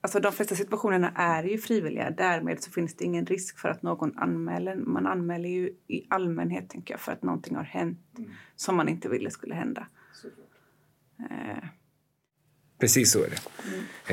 alltså 0.00 0.20
de 0.20 0.32
flesta 0.32 0.54
situationerna 0.54 1.12
är 1.14 1.44
ju 1.44 1.58
frivilliga. 1.58 2.10
Därmed 2.10 2.62
så 2.62 2.70
finns 2.70 2.96
det 2.96 3.04
ingen 3.04 3.26
risk 3.26 3.58
för 3.58 3.68
att 3.68 3.82
någon 3.82 4.18
anmäler. 4.18 4.76
Man 4.76 5.06
anmäler 5.06 5.48
ju 5.48 5.72
i 5.86 6.06
allmänhet 6.08 6.70
tänker 6.70 6.94
jag, 6.94 7.00
för 7.00 7.12
att 7.12 7.22
någonting 7.22 7.56
har 7.56 7.62
hänt 7.62 7.98
mm. 8.18 8.30
som 8.56 8.76
man 8.76 8.88
inte 8.88 9.08
ville 9.08 9.30
skulle 9.30 9.54
hända. 9.54 9.86
Eh, 11.30 11.64
Precis 12.78 13.12
så 13.12 13.24
är 13.24 13.30
det. 13.30 13.40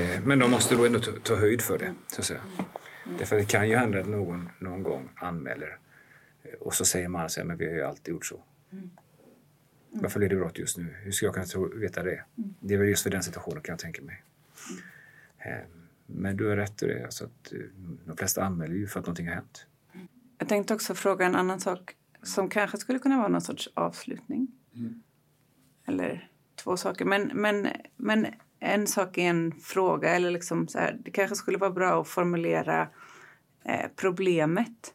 Mm. 0.02 0.24
Men 0.24 0.40
de 0.40 0.52
måste 0.52 0.76
då 0.76 0.86
ändå 0.86 1.00
ta, 1.00 1.12
ta 1.12 1.36
höjd 1.36 1.62
för 1.62 1.78
det. 1.78 1.94
Så 2.08 2.22
att 2.22 2.26
säga. 2.26 2.42
Mm. 3.06 3.18
Därför 3.18 3.36
det 3.36 3.46
kan 3.46 3.70
ju 3.70 3.76
hända 3.76 4.00
att 4.00 4.08
någon 4.08 4.50
någon 4.60 4.84
gång 4.84 5.10
anmäler 5.16 5.78
eh, 6.44 6.54
och 6.60 6.74
så 6.74 6.86
säger 6.86 7.08
man 7.08 7.26
att 7.26 7.38
vi 7.38 7.66
har 7.66 7.74
ju 7.74 7.82
alltid 7.82 8.14
gjort 8.14 8.26
så. 8.26 8.44
Mm. 8.72 8.90
Varför 9.90 10.20
blir 10.20 10.30
det 10.30 10.36
brott 10.36 10.58
just 10.58 10.78
nu? 10.78 10.96
Hur 11.04 11.12
ska 11.12 11.26
jag 11.26 11.34
kunna 11.34 11.46
tro, 11.46 11.80
veta 11.80 12.04
det? 12.04 12.24
Mm. 12.38 12.56
Det 12.60 12.74
är 12.74 12.78
väl 12.78 12.88
just 12.88 13.04
för 13.04 13.10
den 13.10 13.24
situationen 13.24 13.62
kan 13.62 13.74
jag 13.74 13.80
tänka 13.80 14.02
mig. 14.02 14.24
Mm. 14.70 15.60
Eh, 15.60 15.66
men 16.06 16.38
du 16.38 16.48
har 16.48 16.56
rätt 16.56 16.84
i 16.84 16.88
det. 16.88 17.04
Alltså 17.04 17.26
att 17.26 17.54
de 18.06 18.18
flesta 18.18 18.44
anmäler 18.44 18.76
ju 18.76 18.88
för 18.88 19.00
att 19.00 19.06
någonting 19.06 19.28
har 19.28 19.36
hänt. 19.36 19.66
Jag 20.38 20.50
tänkte 20.50 20.74
också 20.74 20.96
fråga 20.96 21.26
en 21.26 21.36
annan 21.36 21.60
sak 21.60 21.96
som 22.24 22.50
kanske 22.50 22.78
skulle 22.78 23.00
kunna 23.00 23.18
vara 23.18 23.28
någon 23.28 23.42
sorts 23.42 23.70
avslutning. 23.74 24.48
Eller 25.86 26.30
två 26.56 26.78
saker. 26.78 27.06
Men, 27.06 27.32
men, 27.34 27.68
men 27.96 28.28
en 28.66 28.88
sak 28.88 29.18
är 29.18 29.30
en 29.30 29.52
fråga. 29.52 30.10
Eller 30.10 30.32
liksom 30.32 30.68
så 30.68 30.80
här, 30.80 30.98
det 31.06 31.12
kanske 31.12 31.36
skulle 31.36 31.58
vara 31.58 31.72
bra 31.72 32.02
att 32.02 32.08
formulera 32.08 32.88
eh, 33.66 33.86
problemet. 33.96 34.94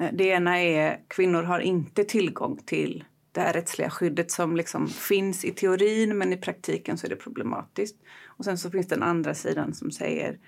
Eh, 0.00 0.08
det 0.12 0.24
ena 0.24 0.62
är 0.62 1.00
kvinnor 1.08 1.42
har 1.42 1.60
inte 1.60 2.04
tillgång 2.04 2.60
till 2.66 3.04
det 3.32 3.40
här 3.40 3.52
rättsliga 3.52 3.90
skyddet 3.90 4.30
som 4.30 4.56
liksom 4.56 4.88
finns 4.88 5.44
i 5.44 5.50
teorin 5.50 6.18
men 6.18 6.32
i 6.32 6.36
praktiken 6.36 6.98
så 6.98 7.06
är 7.06 7.10
det 7.10 7.16
problematiskt. 7.16 7.96
Och 8.26 8.44
sen 8.44 8.58
så 8.58 8.70
finns 8.70 8.88
den 8.88 9.02
andra 9.02 9.34
sidan 9.34 9.74
som 9.74 9.90
säger 9.90 10.38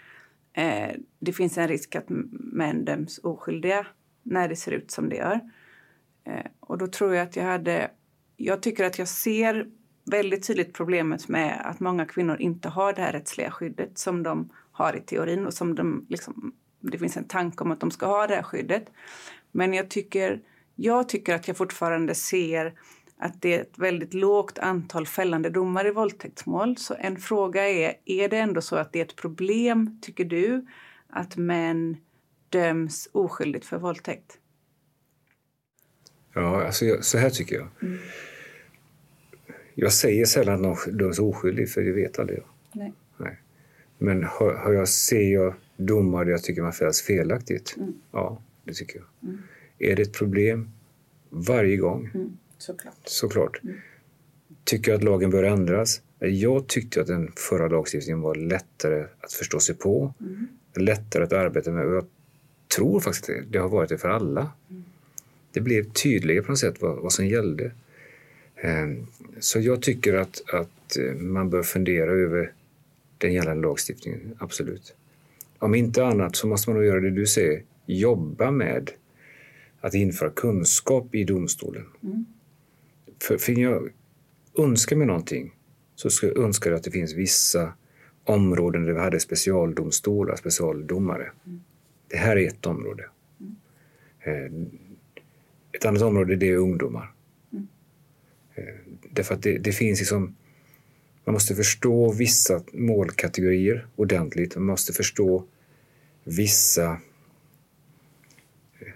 eh, 0.53 0.91
det 1.19 1.33
finns 1.33 1.59
en 1.59 1.69
risk 1.69 1.97
att 1.97 2.07
män 2.09 2.85
döms 2.85 3.19
oskyldiga 3.23 3.87
när 4.23 4.49
det 4.49 4.57
ser 4.57 4.73
ut 4.73 4.91
som 4.91 5.09
det 5.09 5.17
gör. 5.17 5.41
Eh, 6.25 6.47
och 6.61 6.79
då 6.79 6.87
tror 6.87 7.15
jag 7.15 7.29
att 7.29 7.37
jag 7.37 7.45
hade... 7.45 7.91
Jag 8.37 8.63
tycker 8.63 8.85
att 8.85 8.99
jag 8.99 9.09
ser 9.09 9.67
väldigt 10.11 10.47
tydligt 10.47 10.73
problemet 10.73 11.29
med 11.29 11.61
att 11.65 11.81
många 11.81 12.07
kvinnor 12.07 12.37
inte 12.41 12.69
har 12.69 12.93
det 12.93 13.03
här 13.03 13.13
rättsliga 13.13 13.51
skyddet 13.51 13.99
som 13.99 14.23
de 14.23 14.51
har 14.73 14.97
i 14.97 15.01
teorin 15.01 15.47
och 15.47 15.55
som 15.55 15.75
de 15.75 16.07
liksom, 16.09 16.55
det 16.81 16.99
finns 16.99 17.17
en 17.17 17.29
tanke 17.29 17.65
om 17.65 17.71
att 17.71 17.81
de 17.81 17.91
ska 17.91 18.07
ha 18.07 18.27
det 18.27 18.35
här 18.35 18.43
skyddet. 18.43 18.91
Men 19.53 19.75
jag 19.75 19.91
tycker, 19.91 20.41
jag 20.75 21.09
tycker 21.09 21.35
att 21.35 21.49
jag 21.49 21.57
fortfarande 21.57 22.15
ser 22.15 22.75
att 23.19 23.43
det 23.43 23.55
är 23.55 23.61
ett 23.61 23.79
väldigt 23.79 24.15
lågt 24.15 24.59
antal 24.59 25.07
fällande 25.07 25.51
domar 25.51 25.87
i 25.87 25.91
våldtäktsmål. 25.91 26.77
Så 26.77 26.95
en 26.99 27.17
fråga 27.17 27.69
är, 27.69 27.95
är 28.05 28.29
det 28.29 28.39
ändå 28.39 28.61
så 28.61 28.77
att 28.77 28.93
det 28.93 28.99
är 29.01 29.05
ett 29.05 29.17
problem, 29.17 29.99
tycker 30.03 30.25
du, 30.25 30.67
att 31.09 31.37
män 31.37 31.97
döms 32.49 33.09
oskyldigt 33.13 33.67
för 33.67 33.79
våldtäkt? 33.79 34.39
Ja, 36.35 36.67
alltså 36.67 36.85
jag, 36.85 37.05
så 37.05 37.19
här 37.19 37.31
tycker 37.31 37.57
jag. 37.57 37.69
Mm. 37.83 37.99
Jag 39.79 39.93
säger 39.93 40.25
sällan 40.25 40.55
att 40.55 40.61
någon 40.61 40.97
döms 40.99 41.19
oskyldig, 41.19 41.71
för 41.71 41.83
det 41.83 41.93
vet 41.93 42.19
aldrig 42.19 42.39
jag. 42.39 42.47
Nej. 42.73 42.93
Nej. 43.17 43.39
Men 43.99 44.25
har, 44.25 44.55
har 44.55 44.73
jag, 44.73 44.89
ser 44.89 45.33
jag 45.33 45.55
domar 45.77 46.25
där 46.25 46.33
jag 46.33 46.43
tycker 46.43 46.63
man 46.63 46.73
fälls 46.73 47.03
felaktigt? 47.03 47.75
Mm. 47.77 47.95
Ja, 48.13 48.43
det 48.65 48.73
tycker 48.73 48.99
jag. 48.99 49.31
Mm. 49.31 49.43
Är 49.79 49.97
det 49.97 50.03
ett 50.03 50.13
problem 50.13 50.71
varje 51.31 51.77
gång? 51.77 52.11
Mm. 52.15 52.37
Såklart. 52.59 52.95
Såklart. 53.05 53.61
Mm. 53.65 53.77
Tycker 54.65 54.91
jag 54.93 54.99
att 54.99 55.05
lagen 55.05 55.31
bör 55.31 55.43
ändras? 55.43 56.03
Jag 56.19 56.67
tyckte 56.67 57.01
att 57.01 57.07
den 57.07 57.33
förra 57.37 57.69
lagstiftningen 57.69 58.21
var 58.21 58.35
lättare 58.35 59.07
att 59.21 59.33
förstå 59.33 59.61
sig 59.61 59.75
på, 59.75 60.15
mm. 60.21 60.47
lättare 60.77 61.25
att 61.25 61.33
arbeta 61.33 61.71
med. 61.71 61.87
Och 61.87 61.95
jag 61.95 62.07
tror 62.77 63.01
faktiskt 63.01 63.31
att 63.31 63.53
det 63.53 63.59
har 63.59 63.69
varit 63.69 63.89
det 63.89 63.99
för 63.99 64.09
alla. 64.09 64.51
Mm. 64.71 64.85
Det 65.53 65.61
blev 65.61 65.93
tydligare 65.93 66.43
på 66.43 66.53
något 66.53 66.59
sätt 66.59 66.83
vad, 66.83 66.97
vad 67.03 67.13
som 67.13 67.27
gällde. 67.27 67.73
Ehm, 68.57 69.07
så 69.41 69.61
jag 69.61 69.83
tycker 69.83 70.15
att, 70.15 70.43
att 70.53 70.97
eh, 70.97 71.15
man 71.15 71.51
bör 71.51 71.63
fundera 71.63 72.11
över 72.11 72.53
den 73.19 73.33
gällande 73.33 73.63
lagstiftningen, 73.63 74.37
absolut. 74.39 74.95
Om 75.59 75.75
inte 75.75 76.05
annat 76.05 76.37
så 76.37 76.47
måste 76.47 76.71
man 76.71 76.77
nog 76.77 76.87
göra 76.87 77.01
det 77.01 77.11
du 77.11 77.27
säger, 77.27 77.63
jobba 77.87 78.51
med 78.51 78.91
att 79.81 79.95
införa 79.95 80.31
kunskap 80.31 81.15
i 81.15 81.25
domstolen. 81.25 81.87
Mm. 82.03 82.27
För, 83.23 83.39
för 83.39 83.53
jag 83.53 83.91
önskar 84.59 84.97
mig 84.97 85.07
någonting 85.07 85.53
så 85.95 86.11
skulle 86.11 86.33
jag 86.33 86.45
önska 86.45 86.75
att 86.75 86.83
det 86.83 86.91
finns 86.91 87.15
vissa 87.15 87.73
områden 88.25 88.85
där 88.85 88.93
vi 88.93 89.01
hade 89.01 89.21
specialdomstolar, 89.21 90.37
specialdomare. 90.37 91.31
Mm. 91.47 91.61
Det 92.09 92.17
här 92.17 92.37
är 92.37 92.49
ett 92.49 92.67
område. 92.67 93.05
Mm. 94.25 94.71
Ett 95.73 95.85
annat 95.85 96.03
område 96.03 96.37
det 96.37 96.49
är 96.49 96.57
ungdomar. 96.57 97.13
Därför 99.17 99.35
att 99.35 99.43
det, 99.43 99.59
det, 99.59 99.73
finns 99.73 100.01
liksom... 100.01 100.37
Man 101.25 101.33
måste 101.33 101.55
förstå 101.55 102.13
vissa 102.13 102.63
målkategorier 102.73 103.87
ordentligt. 103.97 104.57
Man 104.57 104.65
måste 104.65 104.93
förstå 104.93 105.45
vissa 106.25 106.91
eh, 108.81 108.93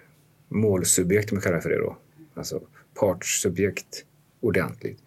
målsubjekt, 0.48 1.32
om 1.32 1.36
man 1.36 1.42
kallar 1.42 1.60
för 1.60 1.70
det 1.70 1.78
då. 1.78 1.96
Alltså 2.34 2.60
partssubjekt 2.94 4.04
ordentligt. 4.40 4.98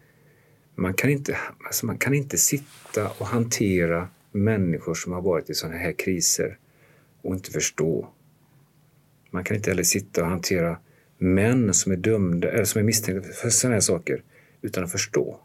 Man 0.76 0.94
kan, 0.94 1.10
inte, 1.10 1.38
alltså 1.66 1.86
man 1.86 1.98
kan 1.98 2.14
inte 2.14 2.38
sitta 2.38 3.10
och 3.18 3.28
hantera 3.28 4.08
människor 4.32 4.94
som 4.94 5.12
har 5.14 5.22
varit 5.22 5.50
i 5.50 5.54
sådana 5.54 5.78
här 5.78 5.92
kriser 5.92 6.58
och 7.22 7.36
inte 7.36 7.52
förstå. 7.52 8.10
Man 9.32 9.44
kan 9.44 9.58
inte 9.58 9.70
heller 9.70 9.84
sitta 9.84 10.22
och 10.22 10.30
hantera 10.30 10.78
män 11.18 11.74
som 11.74 11.92
är 11.92 11.96
dömda 11.98 12.52
eller 12.52 12.66
som 12.66 12.80
är 12.80 12.84
misstänkta 12.84 13.30
för 13.30 13.50
sådana 13.50 13.76
här 13.76 13.82
saker 13.82 14.24
utan 14.64 14.84
att 14.84 14.92
förstå. 14.92 15.40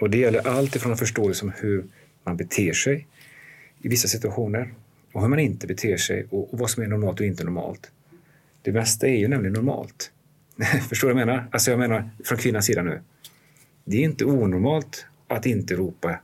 Och 0.00 0.10
det 0.10 0.18
gäller 0.18 0.48
allt 0.48 0.76
ifrån 0.76 0.92
att 0.92 0.98
förstå 0.98 1.28
liksom 1.28 1.52
hur 1.56 1.84
man 2.24 2.36
beter 2.36 2.72
sig 2.72 3.06
i 3.82 3.88
vissa 3.88 4.08
situationer 4.08 4.74
och 5.12 5.20
hur 5.20 5.28
man 5.28 5.38
inte 5.38 5.66
beter 5.66 5.96
sig 5.96 6.26
och, 6.30 6.52
och 6.52 6.58
vad 6.58 6.70
som 6.70 6.82
är 6.82 6.86
normalt 6.86 7.20
och 7.20 7.26
inte 7.26 7.44
normalt. 7.44 7.90
Det 8.62 8.72
mesta 8.72 9.06
är 9.06 9.16
ju 9.16 9.28
nämligen 9.28 9.52
normalt. 9.52 10.12
Förstår 10.88 11.08
du 11.08 11.14
vad 11.14 11.20
jag 11.20 11.26
menar? 11.26 11.48
Alltså 11.50 11.70
jag 11.70 11.80
menar 11.80 12.10
från 12.24 12.38
kvinnans 12.38 12.66
sida 12.66 12.82
nu. 12.82 13.00
Det 13.84 13.96
är 13.96 14.02
inte 14.02 14.24
onormalt 14.24 15.06
att 15.28 15.46
inte 15.46 15.74
ropa. 15.74 16.20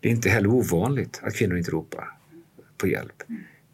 Det 0.00 0.08
är 0.08 0.12
inte 0.12 0.28
heller 0.28 0.48
ovanligt 0.48 1.20
att 1.22 1.34
kvinnor 1.34 1.58
inte 1.58 1.70
ropar 1.70 2.08
på 2.76 2.86
hjälp. 2.86 3.22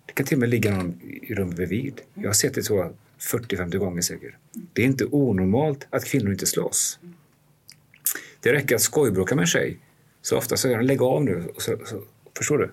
Det 0.07 0.13
kan 0.13 0.27
till 0.27 0.37
och 0.37 0.41
med 0.41 0.49
ligga 0.49 0.77
någon 0.77 1.01
i 1.03 1.35
rummet 1.35 1.57
bredvid. 1.57 2.01
Jag 2.15 2.29
har 2.29 2.33
sett 2.33 2.55
det 2.55 2.63
så 2.63 2.93
40-50 3.21 3.79
gånger 3.79 4.03
säkert. 4.03 4.35
Det 4.73 4.83
är 4.83 4.87
inte 4.87 5.05
onormalt 5.05 5.87
att 5.91 6.05
kvinnor 6.05 6.33
inte 6.33 6.47
slåss. 6.47 6.99
Det 8.41 8.53
räcker 8.53 8.75
att 8.75 8.81
skojbråka 8.81 9.35
med 9.35 9.43
en 9.43 9.47
tjej 9.47 9.79
så 10.23 10.37
ofta 10.37 10.57
säger 10.57 10.77
han 10.77 10.87
lägg 10.87 11.03
av 11.03 11.25
nu. 11.25 11.45
Så, 11.59 11.77
så, 11.85 12.03
förstår 12.39 12.59
du? 12.59 12.71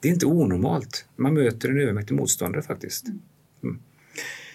Det 0.00 0.08
är 0.08 0.12
inte 0.12 0.26
onormalt. 0.26 1.04
Man 1.16 1.34
möter 1.34 1.68
en 1.68 1.80
övermäktig 1.80 2.14
motståndare 2.14 2.62
faktiskt. 2.62 3.06
Mm. 3.62 3.78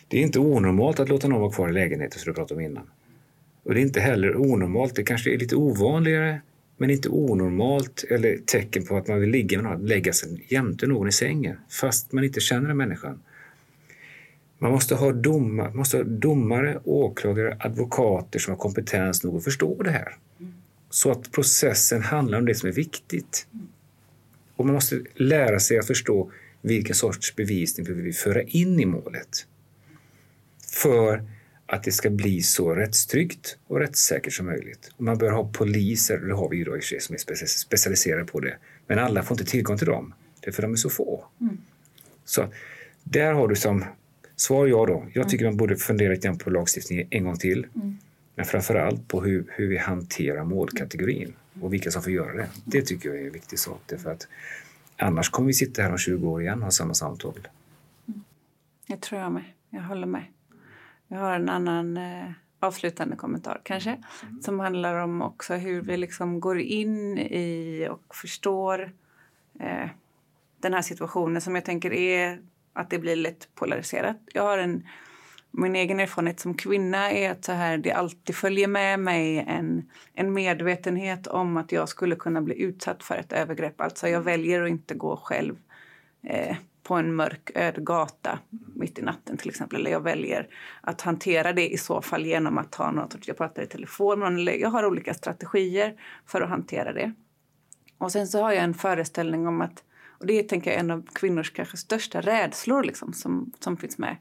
Det 0.08 0.18
är 0.18 0.22
inte 0.22 0.40
onormalt 0.40 1.00
att 1.00 1.10
låta 1.10 1.28
någon 1.28 1.42
vara 1.42 1.52
kvar 1.52 1.70
i 1.70 1.74
lägenheten 1.74 2.20
som 2.20 2.32
du 2.32 2.36
pratade 2.36 2.60
om 2.60 2.66
innan. 2.66 2.90
Och 3.64 3.74
det 3.74 3.80
är 3.80 3.82
inte 3.82 4.00
heller 4.00 4.38
onormalt. 4.38 4.96
Det 4.96 5.04
kanske 5.04 5.34
är 5.34 5.38
lite 5.38 5.56
ovanligare 5.56 6.42
men 6.78 6.90
inte 6.90 7.10
onormalt 7.10 8.04
eller 8.10 8.38
tecken 8.46 8.86
på 8.86 8.98
att 8.98 9.08
man 9.08 9.20
vill 9.20 9.30
ligga 9.30 9.62
med 9.62 9.72
någon, 9.72 9.86
lägga 9.86 10.14
sig 10.14 10.46
jämte 10.48 10.88
någon 10.88 11.08
i 11.08 11.12
sängen 11.12 11.58
fast 11.70 12.12
man 12.12 12.24
inte 12.24 12.40
känner 12.40 12.68
den 12.68 12.78
människan. 12.78 13.20
Man 14.58 14.72
måste 14.72 14.96
ha, 14.96 15.12
domar, 15.12 15.72
måste 15.72 15.98
ha 15.98 16.04
domare, 16.04 16.80
åklagare, 16.84 17.58
advokater 17.60 18.40
som 18.40 18.52
har 18.54 18.60
kompetens 18.60 19.24
nog 19.24 19.38
att 19.38 19.44
förstå 19.44 19.84
det 19.84 19.92
här. 19.92 20.18
Så 20.90 21.12
att 21.12 21.32
processen 21.32 22.02
handlar 22.02 22.38
om 22.38 22.46
det 22.46 22.56
som 22.56 22.70
är 22.70 22.74
viktigt. 22.74 23.48
Och 24.56 24.66
man 24.66 24.76
måste 24.76 25.02
lära 25.16 25.60
sig 25.60 25.80
att 25.80 25.88
förstå 25.88 26.32
vilken 26.62 26.96
sorts 26.96 27.36
bevisning 27.36 27.88
vi 27.88 27.94
vill 27.94 28.16
föra 28.16 28.42
in 28.42 28.80
i 28.80 28.86
målet. 28.86 29.48
För 30.74 31.24
att 31.66 31.84
det 31.84 31.92
ska 31.92 32.10
bli 32.10 32.42
så 32.42 32.76
rättstryggt 32.76 33.58
och 33.68 33.80
rättssäkert 33.80 34.34
som 34.34 34.46
möjligt. 34.46 34.92
Och 34.98 35.04
man 35.04 35.18
bör 35.18 35.32
ha 35.32 35.52
poliser, 35.54 36.18
det 36.18 36.34
har 36.34 36.50
vi 36.50 36.62
idag 36.62 36.78
i 36.78 36.82
sig, 36.82 37.00
som 37.00 37.16
är 37.16 37.46
specialiserade 37.48 38.26
på 38.26 38.40
det. 38.40 38.58
Men 38.88 39.00
alla 39.00 39.24
får 39.24 39.40
inte 39.40 39.52
tillgång 39.52 39.78
till 39.78 39.88
dem, 39.88 40.14
för 40.52 40.62
de 40.62 40.72
är 40.72 40.76
så 40.76 40.90
få. 40.90 41.26
Mm. 41.42 41.58
Så 42.26 42.54
där 43.04 43.34
har 43.34 43.48
du 43.48 43.56
som 43.56 43.86
svar 44.36 44.68
ja 44.68 44.86
då. 44.86 45.06
Jag 45.14 45.30
tycker 45.30 45.46
man 45.46 45.58
borde 45.58 45.76
fundera 45.76 46.10
lite 46.10 46.34
på 46.34 46.50
lagstiftningen 46.50 47.08
en 47.10 47.24
gång 47.24 47.38
till. 47.38 47.68
Mm. 47.76 47.98
Men 48.36 48.46
framför 48.46 48.76
allt 48.76 49.08
på 49.08 49.22
hur, 49.22 49.46
hur 49.50 49.68
vi 49.68 49.78
hanterar 49.78 50.44
målkategorin 50.44 51.34
och 51.62 51.74
vilka 51.74 51.92
som 51.92 52.02
får 52.02 52.12
göra 52.12 52.34
det. 52.34 52.50
Det 52.66 52.82
tycker 52.82 53.10
jag 53.10 53.18
är 53.18 53.26
en 53.26 53.34
viktig 53.34 53.60
sak. 53.60 53.82
Därför 53.86 54.12
att 54.12 54.28
annars 54.98 55.30
kommer 55.30 55.48
vi 55.48 55.54
sitta 55.54 55.82
här 55.82 55.92
om 55.92 55.98
20 55.98 56.30
år 56.30 56.42
igen 56.42 56.58
och 56.58 56.64
ha 56.64 56.72
samma 56.72 56.94
samtal. 56.94 57.48
Mm. 58.08 58.24
Det 58.88 59.02
tror 59.02 59.22
jag 59.22 59.32
med. 59.32 59.44
Jag 59.70 59.82
håller 59.82 60.08
med. 60.08 60.26
Jag 61.08 61.18
har 61.18 61.36
en 61.36 61.50
annan 61.50 61.98
eh, 61.98 62.32
avslutande 62.60 63.16
kommentar 63.16 63.62
kanske 63.64 63.90
mm. 63.90 64.42
som 64.42 64.60
handlar 64.60 64.96
om 64.96 65.22
också 65.22 65.54
hur 65.54 65.82
vi 65.82 65.98
liksom 65.98 66.40
går 66.40 66.60
in 66.60 67.18
i 67.18 67.88
och 67.92 68.16
förstår 68.16 68.92
eh, 69.60 69.90
den 70.60 70.74
här 70.74 70.82
situationen 70.82 71.42
som 71.42 71.56
jag 71.56 71.66
tänker 71.66 71.94
är 71.94 72.40
att 72.76 72.90
det 72.90 73.00
blir 73.00 73.16
lätt 73.16 73.56
polariserat. 73.56 74.18
Jag 74.34 74.44
har 74.44 74.58
en, 74.58 74.88
min 75.52 75.76
egen 75.76 76.00
erfarenhet 76.00 76.40
som 76.40 76.54
kvinna 76.54 77.12
är 77.12 77.32
att 77.32 77.46
så 77.46 77.52
här, 77.52 77.78
det 77.78 77.92
alltid 77.92 78.36
följer 78.36 78.68
med 78.68 79.00
mig 79.00 79.46
en, 79.48 79.90
en 80.14 80.34
medvetenhet 80.34 81.28
om 81.28 81.58
att 81.58 81.72
jag 81.72 81.90
skulle 81.90 82.16
kunna 82.16 82.42
bli 82.42 82.62
utsatt 82.62 83.04
för 83.04 83.16
ett 83.18 83.34
övergrepp. 83.34 83.82
Alltså 83.82 84.08
jag 84.08 84.22
väljer 84.22 84.62
att 84.62 84.70
inte 84.70 84.96
gå 84.96 85.18
själv 85.18 85.56
eh, 86.24 86.56
på 86.84 86.96
en 86.96 87.16
mörk 87.16 87.52
öd 87.56 87.86
gata 87.86 88.40
mitt 88.76 89.00
i 89.00 89.02
natten 89.02 89.38
till 89.38 89.50
exempel. 89.50 89.80
Eller 89.80 89.92
jag 89.92 90.04
väljer 90.04 90.48
att 90.82 91.02
hantera 91.02 91.54
det 91.54 91.70
i 91.70 91.78
så 91.78 92.02
fall 92.02 92.26
genom 92.26 92.58
att 92.58 92.76
ha 92.76 92.92
något, 92.92 93.28
jag 93.28 93.38
pratar 93.38 93.64
i 93.64 93.68
telefon 93.68 94.20
med 94.20 94.34
eller 94.34 94.54
jag 94.54 94.70
har 94.70 94.86
olika 94.86 95.14
strategier 95.14 95.96
för 96.26 96.42
att 96.42 96.50
hantera 96.50 96.94
det. 96.94 97.14
Och 97.98 98.12
sen 98.12 98.28
så 98.28 98.42
har 98.42 98.52
jag 98.52 98.64
en 98.64 98.74
föreställning 98.74 99.48
om 99.48 99.62
att, 99.62 99.84
och 100.18 100.26
det 100.26 100.40
är 100.40 100.44
tänker 100.44 100.72
jag 100.72 100.80
en 100.80 100.92
av 100.92 101.06
kvinnors 101.14 101.52
kanske 101.52 101.78
största 101.78 102.22
rädslor 102.22 102.84
liksom, 102.84 103.14
som, 103.14 103.52
som 103.60 103.78
finns 103.78 103.98
med 103.98 104.18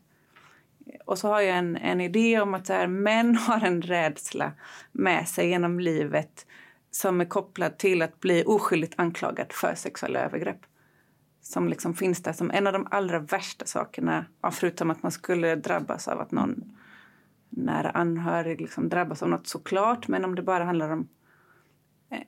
Och 1.05 1.19
så 1.19 1.29
har 1.29 1.41
jag 1.41 1.59
en, 1.59 1.77
en 1.77 2.01
idé 2.01 2.41
om 2.41 2.55
att 2.55 2.67
så 2.67 2.73
här, 2.73 2.87
män 2.87 3.37
har 3.47 3.61
en 3.61 3.83
rädsla 3.83 4.53
med 4.93 5.29
sig 5.29 5.49
genom 5.49 5.81
livet 5.81 6.47
som 6.91 7.21
är 7.21 7.25
kopplad 7.25 7.79
till 7.79 8.03
att 8.03 8.21
bli 8.21 8.45
oskyldigt 8.47 8.95
anklagad 8.97 9.53
för 9.53 9.75
sexuella 9.75 10.21
övergrepp. 10.21 10.61
Som 11.43 11.69
liksom 11.69 11.95
finns 11.95 12.23
där 12.23 12.33
som 12.33 12.51
en 12.51 12.67
av 12.67 12.73
de 12.73 12.87
allra 12.91 13.19
värsta 13.19 13.67
sakerna, 13.67 14.27
förutom 14.53 14.91
att 14.91 15.03
man 15.03 15.13
skulle 15.13 15.55
drabbas 15.55 16.09
av 16.09 16.21
att 16.21 16.33
någon 16.33 16.77
nära 17.51 17.91
anhörig 17.91 18.61
liksom 18.61 18.89
drabbas 18.89 19.23
av 19.23 19.29
något 19.29 19.47
såklart. 19.47 20.09
Men 20.09 20.25
om 20.25 20.35
det 20.35 20.43
bara 20.43 20.65
handlar 20.65 20.91
om 20.91 21.09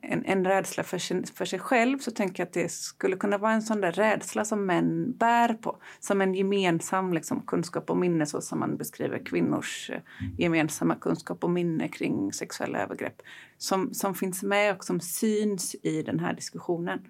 en, 0.00 0.24
en 0.24 0.44
rädsla 0.44 0.82
för 0.82 0.98
sig, 0.98 1.26
för 1.26 1.44
sig 1.44 1.58
själv 1.58 1.98
så 1.98 2.10
tänker 2.10 2.42
jag 2.42 2.46
att 2.46 2.52
det 2.52 2.72
skulle 2.72 3.16
kunna 3.16 3.38
vara 3.38 3.52
en 3.52 3.62
sån 3.62 3.80
där 3.80 3.92
rädsla 3.92 4.44
som 4.44 4.66
män 4.66 5.12
bär 5.12 5.54
på. 5.54 5.76
Som 6.00 6.20
en 6.20 6.34
gemensam 6.34 7.12
liksom, 7.12 7.42
kunskap 7.46 7.90
och 7.90 7.96
minne 7.96 8.26
så 8.26 8.40
som 8.40 8.58
man 8.60 8.76
beskriver 8.76 9.18
kvinnors 9.24 9.90
eh, 9.90 10.00
gemensamma 10.38 10.94
kunskap 10.94 11.44
och 11.44 11.50
minne 11.50 11.88
kring 11.88 12.32
sexuella 12.32 12.78
övergrepp. 12.78 13.22
Som, 13.58 13.94
som 13.94 14.14
finns 14.14 14.42
med 14.42 14.76
och 14.76 14.84
som 14.84 15.00
syns 15.00 15.76
i 15.82 16.02
den 16.02 16.20
här 16.20 16.34
diskussionen. 16.34 17.00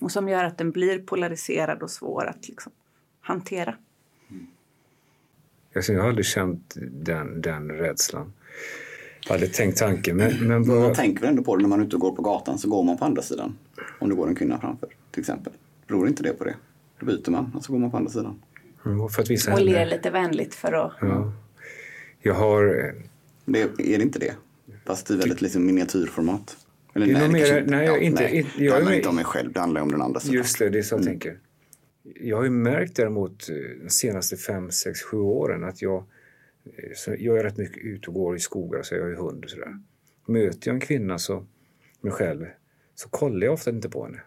Och 0.00 0.12
som 0.12 0.28
gör 0.28 0.44
att 0.44 0.58
den 0.58 0.70
blir 0.70 0.98
polariserad 0.98 1.82
och 1.82 1.90
svår 1.90 2.26
att 2.26 2.48
liksom, 2.48 2.72
hantera. 3.20 3.76
Mm. 4.30 4.46
Alltså, 5.76 5.92
jag 5.92 6.00
har 6.00 6.08
aldrig 6.08 6.26
känt 6.26 6.74
den, 6.90 7.40
den 7.40 7.70
rädslan. 7.70 8.32
Jag 9.26 9.32
hade 9.34 9.46
tänkt 9.46 9.78
tanken. 9.78 10.16
Men, 10.16 10.48
men 10.48 10.66
bara... 10.66 10.80
Man 10.80 10.94
tänker 10.94 11.20
väl 11.20 11.30
ändå 11.30 11.42
på 11.42 11.56
det 11.56 11.62
när 11.62 11.68
man 11.68 11.80
är 11.80 11.84
ute 11.84 11.96
och 11.96 12.00
går 12.00 12.16
på 12.16 12.22
gatan 12.22 12.58
så 12.58 12.68
går 12.68 12.82
man 12.82 12.98
på 12.98 13.04
andra 13.04 13.22
sidan. 13.22 13.58
Om 13.98 14.08
det 14.08 14.14
går 14.14 14.28
en 14.28 14.34
kvinna 14.34 14.60
framför 14.60 14.88
till 15.10 15.20
exempel. 15.20 15.52
Beror 15.88 16.08
inte 16.08 16.22
det 16.22 16.32
på 16.32 16.44
det? 16.44 16.54
Då 17.00 17.06
byter 17.06 17.30
man 17.30 17.52
och 17.56 17.64
så 17.64 17.72
går 17.72 17.78
man 17.80 17.90
på 17.90 17.96
andra 17.96 18.10
sidan. 18.10 18.42
Mm, 18.86 19.08
för 19.08 19.22
att 19.22 19.30
visa 19.30 19.52
och 19.52 19.58
henne. 19.58 19.70
ler 19.70 19.86
lite 19.86 20.10
vänligt 20.10 20.54
för 20.54 20.72
att... 20.72 20.92
Ja. 21.00 21.32
Jag 22.22 22.34
har... 22.34 22.94
Det, 23.44 23.60
är 23.62 23.68
det 23.98 24.02
inte 24.02 24.18
det? 24.18 24.32
Fast 24.86 25.10
i 25.10 25.16
väldigt 25.16 25.40
liksom 25.42 25.66
miniatyrformat. 25.66 26.56
Eller, 26.94 27.06
Det 27.06 27.12
är 27.12 27.28
nog 27.28 27.36
kanske 27.36 27.54
mer- 27.54 27.64
nej, 27.66 27.86
jag 27.86 28.02
inte- 28.02 28.22
nej. 28.22 28.36
inte- 28.36 28.50
det 28.58 28.64
jag 28.64 28.70
är 28.72 28.74
handlar 28.74 28.90
med- 28.90 28.96
inte 28.98 29.08
om 29.08 29.16
mig 29.16 29.24
själv, 29.24 29.52
det 29.52 29.60
handlar 29.60 29.80
om 29.80 29.90
den 29.92 30.02
andra 30.02 30.20
sidan. 30.20 30.34
Just 30.36 30.58
det, 30.58 30.68
det 30.70 30.78
är 30.78 30.82
så 30.82 30.94
jag 30.94 31.02
tänker. 31.04 31.38
Jag 32.20 32.36
har 32.36 32.44
ju 32.44 32.50
märkt 32.50 32.96
däremot 32.96 33.48
eh, 33.48 33.54
de 33.84 33.90
senaste 33.90 34.36
fem, 34.36 34.70
sex, 34.70 35.02
sju 35.02 35.16
åren 35.16 35.64
att 35.64 35.82
jag, 35.82 36.04
Eh, 36.64 36.92
så 36.94 37.14
jag 37.18 37.38
är 37.38 37.42
rätt 37.42 37.56
mycket 37.56 37.84
ute 37.84 38.08
och 38.08 38.14
går 38.14 38.36
i 38.36 38.40
skogar, 38.40 38.82
så 38.82 38.94
jag 38.94 39.02
har 39.02 39.08
ju 39.08 39.16
hund 39.16 39.44
och 39.44 39.50
sådär. 39.50 39.78
Möter 40.26 40.68
jag 40.68 40.74
en 40.74 40.80
kvinna, 40.80 41.18
så, 41.18 41.46
mig 42.00 42.12
själv, 42.12 42.46
så 42.94 43.08
kollar 43.08 43.46
jag 43.46 43.54
ofta 43.54 43.70
inte 43.70 43.88
på 43.88 44.04
henne. 44.04 44.22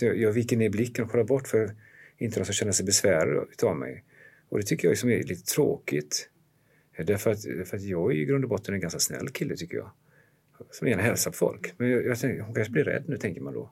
Jag, 0.00 0.18
jag 0.18 0.32
viker 0.32 0.56
ner 0.56 0.70
blicken 0.70 1.04
och 1.04 1.10
kollar 1.10 1.24
bort 1.24 1.48
för 1.48 1.74
inte 2.18 2.38
någon 2.38 2.44
ska 2.44 2.52
känna 2.52 2.72
sig 2.72 2.86
besvärad 2.86 3.48
av 3.62 3.76
mig. 3.76 4.04
Och 4.48 4.58
det 4.58 4.64
tycker 4.64 4.88
jag 4.88 4.92
liksom 4.92 5.10
är 5.10 5.22
lite 5.22 5.44
tråkigt. 5.44 6.30
Eh, 6.92 7.06
därför 7.06 7.30
att, 7.30 7.42
därför 7.42 7.76
att 7.76 7.82
jag 7.82 8.12
är 8.12 8.16
i 8.16 8.24
grund 8.24 8.44
och 8.44 8.50
botten 8.50 8.74
en 8.74 8.80
ganska 8.80 9.00
snäll 9.00 9.28
kille 9.28 9.56
tycker 9.56 9.76
jag. 9.76 9.90
Som 10.70 10.88
gärna 10.88 11.02
hälsar 11.02 11.30
på 11.30 11.36
folk. 11.36 11.74
Men 11.76 11.90
jag, 11.90 12.06
jag 12.06 12.18
tänker, 12.18 12.42
hon 12.42 12.54
kanske 12.54 12.72
blir 12.72 12.84
rädd 12.84 13.04
nu, 13.06 13.16
tänker 13.16 13.40
man 13.40 13.54
då. 13.54 13.70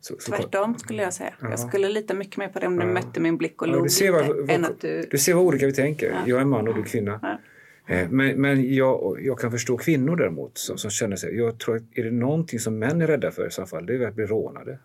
Så, 0.00 0.14
så, 0.18 0.32
Tvärtom 0.32 0.78
skulle 0.78 1.02
jag 1.02 1.14
säga. 1.14 1.34
Ja. 1.40 1.50
Jag 1.50 1.58
skulle 1.60 1.88
lita 1.88 2.14
mycket 2.14 2.36
mer 2.36 2.48
på 2.48 2.58
det 2.58 2.66
om 2.66 2.76
du 2.76 2.86
Ja. 2.86 2.92
mötte 2.92 3.20
min 3.20 3.36
blick 3.36 3.62
och 3.62 3.68
log 3.68 3.84
du 3.84 3.88
ser 3.88 4.12
vad- 4.12 4.26
vad- 4.26 4.50
än 4.50 4.64
att 4.64 4.80
du... 4.80 5.02
Du 5.10 5.18
ser 5.18 5.34
vad 5.34 5.44
olika 5.44 5.66
vi 5.66 5.72
tänker. 5.72 6.10
Ja. 6.10 6.18
Jag 6.26 6.40
är 6.40 6.44
man 6.44 6.68
och 6.68 6.74
du 6.74 6.80
är 6.80 6.84
kvinna. 6.84 7.38
Eh, 7.86 8.10
Men, 8.10 8.40
men 8.40 8.74
jag, 8.74 9.18
jag 9.22 9.38
kan 9.38 9.50
förstå 9.50 9.76
kvinnor 9.76 10.16
däremot 10.16 10.58
som, 10.58 10.78
som 10.78 10.90
känner 10.90 11.16
sig... 11.16 11.36
Jag 11.36 11.58
tror 11.60 11.76
att 11.76 11.82
är 11.94 12.04
det 12.04 12.10
någonting 12.10 12.58
som 12.58 12.78
män 12.78 13.00
är 13.02 13.06
rädda 13.06 13.30
för 13.30 13.46
i 13.46 13.50
så 13.50 13.66
fall, 13.66 13.86
det 13.86 13.94
är 13.94 14.06
att 14.06 14.14
bli 14.14 14.26
rånade. 14.26 14.78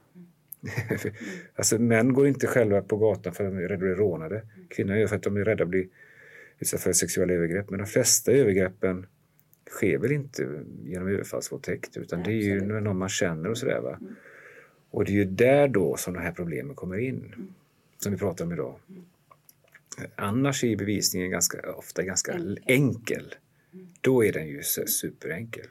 alltså 1.56 1.80
män 1.80 2.14
går 2.14 2.27
inte 2.27 2.48
själva 2.48 2.81
på 2.81 2.98
gatan 2.98 3.34
för 3.34 3.44
att 3.45 3.52
de 3.52 3.57
är 3.57 3.61
rädda 3.61 3.73
att 3.73 3.80
bli 3.80 3.90
rånade. 3.90 4.41
Kvinnor 4.69 4.95
gör 4.95 5.07
för 5.07 5.15
att 5.15 5.23
de 5.23 5.38
är 5.38 5.45
rädda 5.45 5.64
att 5.64 5.69
bli 5.69 5.90
utsatta 6.60 6.84
för 6.84 6.94
sexuella 6.94 7.34
övergrepp. 7.34 7.69
Men 7.69 7.80
de 7.80 7.85
flesta 7.85 8.31
övergreppen 8.31 9.06
sker 9.69 9.98
väl 9.98 10.11
inte 10.11 10.48
genom 10.84 11.07
överfallsvåldtäkt 11.07 11.98
utan 11.98 12.23
det 12.23 12.30
är 12.31 12.44
ju 12.44 12.61
när 12.61 12.81
någon 12.81 12.98
man 12.98 13.10
känner 13.10 13.49
och 13.49 13.57
sådär. 13.57 13.80
Va? 13.81 13.99
Och 14.94 15.06
det 15.06 15.11
är 15.11 15.14
ju 15.14 15.26
där 15.26 15.68
då 15.68 15.98
som 15.98 16.14
de 16.14 16.20
här 16.20 16.32
problemen 16.32 16.76
kommer 16.76 16.98
in. 16.98 17.36
Som 17.98 18.11
vi 18.11 18.18
pratar 18.18 18.45
om 18.45 18.52
idag. 18.52 18.80
Annars 20.15 20.64
är 20.64 20.76
bevisningen 20.76 21.32
ganska, 21.32 21.74
ofta 21.76 22.03
ganska 22.03 22.40
enkel. 22.65 23.36
Då 24.02 24.26
är 24.26 24.34
den 24.34 24.48
ju 24.48 24.64
superenkel. 24.64 25.68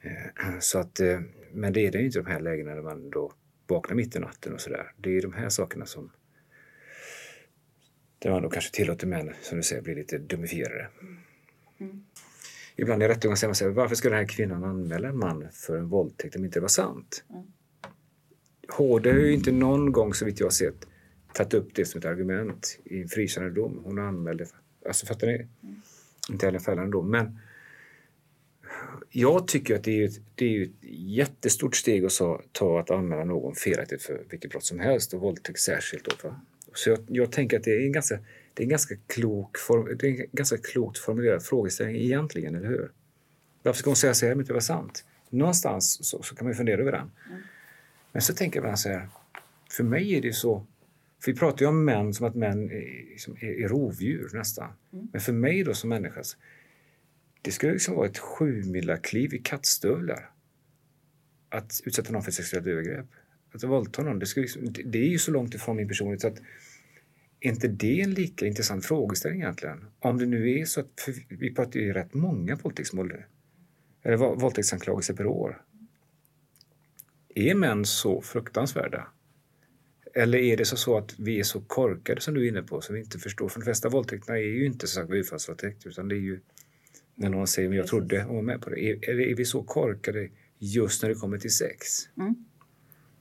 Eh, 0.00 0.58
Så 0.60 0.78
att, 0.78 1.00
eh, 1.00 1.20
men 1.52 1.72
det 1.72 1.86
är 1.86 1.92
den 1.92 2.00
ju 2.00 2.06
inte 2.06 2.18
i 2.18 2.22
de 2.22 2.30
här 2.30 2.40
lägena 2.40 2.74
när 2.74 2.82
man 2.82 3.10
då 3.10 3.32
vaknar 3.66 3.96
mitt 3.96 4.16
i 4.16 4.18
natten 4.18 4.52
och 4.54 4.60
sådär. 4.60 4.92
Det 4.96 5.16
är 5.16 5.22
de 5.22 5.32
här 5.32 5.48
sakerna 5.48 5.86
som 5.86 6.10
där 8.18 8.30
man 8.30 8.42
då 8.42 8.50
kanske 8.50 8.74
tillåter 8.74 9.06
män, 9.06 9.32
som 9.42 9.56
du 9.56 9.62
säger, 9.62 9.82
bli 9.82 9.94
lite 9.94 10.18
dumifierade. 10.18 10.88
Ibland 12.76 13.02
i 13.02 13.08
rättegången 13.08 13.36
säger 13.36 13.48
man 13.48 13.54
så 13.54 13.64
här, 13.64 13.72
varför 13.72 13.94
ska 13.94 14.08
den 14.08 14.18
här 14.18 14.28
kvinnan 14.28 14.64
anmäla 14.64 15.08
en 15.08 15.18
man 15.18 15.48
för 15.52 15.76
en 15.76 15.88
våldtäkt 15.88 16.36
om 16.36 16.44
inte 16.44 16.58
det 16.58 16.60
var 16.60 16.68
sant? 16.68 17.24
HD 18.68 19.10
har 19.10 19.18
ju 19.18 19.32
inte 19.32 19.52
någon 19.52 19.92
gång, 19.92 20.14
så 20.14 20.24
vitt 20.24 20.40
jag 20.40 20.46
har 20.46 20.50
sett, 20.50 20.86
tagit 21.32 21.54
upp 21.54 21.74
det 21.74 21.84
som 21.84 21.98
ett 21.98 22.04
argument 22.04 22.78
i 22.84 23.02
en 23.02 23.08
frikännande 23.08 23.54
dom. 23.54 23.80
Hon 23.84 23.98
anmälde, 23.98 24.46
alltså 24.86 25.06
fattar 25.06 25.26
ni? 25.26 25.46
Inte 26.30 26.46
heller 26.46 26.58
en 26.58 26.64
fällande 26.64 26.92
dom. 26.92 27.10
Men 27.10 27.38
jag 29.10 29.48
tycker 29.48 29.76
att 29.76 29.84
det 29.84 30.02
är, 30.02 30.04
ett, 30.04 30.20
det 30.34 30.56
är 30.56 30.62
ett 30.62 30.70
jättestort 30.90 31.76
steg 31.76 32.04
att 32.04 32.12
ta 32.52 32.80
att 32.80 32.90
anmäla 32.90 33.24
någon 33.24 33.54
felaktigt 33.54 34.02
för 34.02 34.22
vilket 34.30 34.50
brott 34.50 34.64
som 34.64 34.78
helst 34.78 35.14
och 35.14 35.20
våldtäkt 35.20 35.60
särskilt. 35.60 36.22
Då? 36.22 36.34
Så 36.74 36.90
jag, 36.90 36.98
jag 37.08 37.32
tänker 37.32 37.56
att 37.56 37.64
det 37.64 37.70
är 37.70 37.86
en 37.86 37.92
ganska, 37.92 38.18
det 38.54 38.62
är 38.62 38.64
en 38.64 38.70
ganska, 38.70 38.96
klok 39.06 39.58
form, 39.58 39.96
det 39.98 40.06
är 40.06 40.20
en 40.20 40.26
ganska 40.32 40.56
klokt 40.56 40.98
formulerad 40.98 41.42
frågeställning 41.42 41.96
egentligen, 41.96 42.54
eller 42.54 42.68
hur? 42.68 42.90
Varför 43.62 43.78
ska 43.78 43.90
hon 43.90 43.96
säga 43.96 44.14
så 44.14 44.26
här 44.26 44.32
om 44.32 44.38
det 44.38 44.42
inte 44.42 44.52
var 44.52 44.60
sant? 44.60 45.04
Någonstans 45.30 46.08
så, 46.08 46.22
så 46.22 46.34
kan 46.34 46.44
man 46.44 46.52
ju 46.52 46.56
fundera 46.56 46.80
över 46.80 46.92
den. 46.92 47.10
Men 48.12 48.22
så 48.22 48.34
tänker 48.34 48.58
ibland 48.58 48.78
så 48.78 48.88
här, 48.88 49.08
för 49.70 49.84
mig 49.84 50.14
är 50.14 50.22
det 50.22 50.32
så, 50.32 50.66
för 51.24 51.32
vi 51.32 51.38
pratar 51.38 51.60
ju 51.60 51.66
om 51.66 51.84
män 51.84 52.14
som 52.14 52.26
att 52.26 52.34
män 52.34 52.70
är, 52.70 53.10
liksom, 53.10 53.36
är, 53.40 53.64
är 53.64 53.68
rovdjur 53.68 54.30
nästan. 54.32 54.72
Men 55.12 55.20
för 55.20 55.32
mig 55.32 55.64
då 55.64 55.74
som 55.74 55.90
människa, 55.90 56.22
det 57.42 57.50
skulle 57.50 57.72
liksom 57.72 57.94
vara 57.94 58.06
ett 58.06 58.18
sjumilakliv 58.18 59.34
i 59.34 59.38
kattstövlar. 59.38 60.30
Att 61.48 61.80
utsätta 61.84 62.12
någon 62.12 62.22
för 62.22 62.32
sexuellt 62.32 62.66
övergrepp. 62.66 63.06
Att 63.54 63.64
våldta 63.64 64.02
någon, 64.02 64.18
det, 64.18 64.26
skulle 64.26 64.44
liksom, 64.44 64.72
det, 64.72 64.98
är 64.98 65.08
ju 65.08 65.18
så 65.18 65.30
långt 65.30 65.54
ifrån 65.54 65.76
min 65.76 65.88
personlighet 65.88 66.20
så 66.20 66.28
att 66.28 66.38
är 67.40 67.50
inte 67.50 67.68
det 67.68 68.00
en 68.00 68.14
lika 68.14 68.46
intressant 68.46 68.86
frågeställning 68.86 69.40
egentligen? 69.40 69.84
Om 69.98 70.18
det 70.18 70.26
nu 70.26 70.60
är 70.60 70.64
så 70.64 70.80
att, 70.80 71.08
vi 71.28 71.54
pratar 71.54 71.80
ju 71.80 71.92
rätt 71.92 72.14
många 72.14 72.56
våldtäktsmål, 72.56 73.12
eller 74.02 74.16
vå- 74.16 74.40
våldtäktsanklagelser 74.40 75.14
per 75.14 75.26
år. 75.26 75.62
Är 77.34 77.54
män 77.54 77.84
så 77.84 78.22
fruktansvärda? 78.22 79.08
Eller 80.14 80.38
är 80.38 80.56
det 80.56 80.64
så, 80.64 80.76
så 80.76 80.98
att 80.98 81.14
vi 81.18 81.38
är 81.38 81.42
så 81.44 81.60
korkade 81.60 82.20
som 82.20 82.34
du 82.34 82.44
är 82.44 82.48
inne 82.48 82.62
på, 82.62 82.80
som 82.80 82.94
vi 82.94 83.00
inte 83.00 83.18
förstår? 83.18 83.48
För 83.48 83.60
de 83.60 83.64
flesta 83.64 83.88
våldtäkterna 83.88 84.38
är 84.38 84.42
ju 84.42 84.66
inte 84.66 84.86
så 84.86 85.38
sagt 85.38 85.86
utan 85.86 86.08
det 86.08 86.14
är 86.14 86.20
ju 86.20 86.40
när 87.14 87.28
någon 87.28 87.46
säger 87.46 87.68
men 87.68 87.78
jag 87.78 87.86
trodde 87.86 88.24
och 88.24 88.34
var 88.34 88.42
med 88.42 88.60
på 88.60 88.70
det. 88.70 88.80
Är, 88.80 89.10
eller 89.10 89.22
är 89.22 89.34
vi 89.34 89.44
så 89.44 89.62
korkade 89.62 90.28
just 90.58 91.02
när 91.02 91.08
det 91.08 91.14
kommer 91.14 91.38
till 91.38 91.54
sex? 91.54 91.86
Mm. 92.16 92.34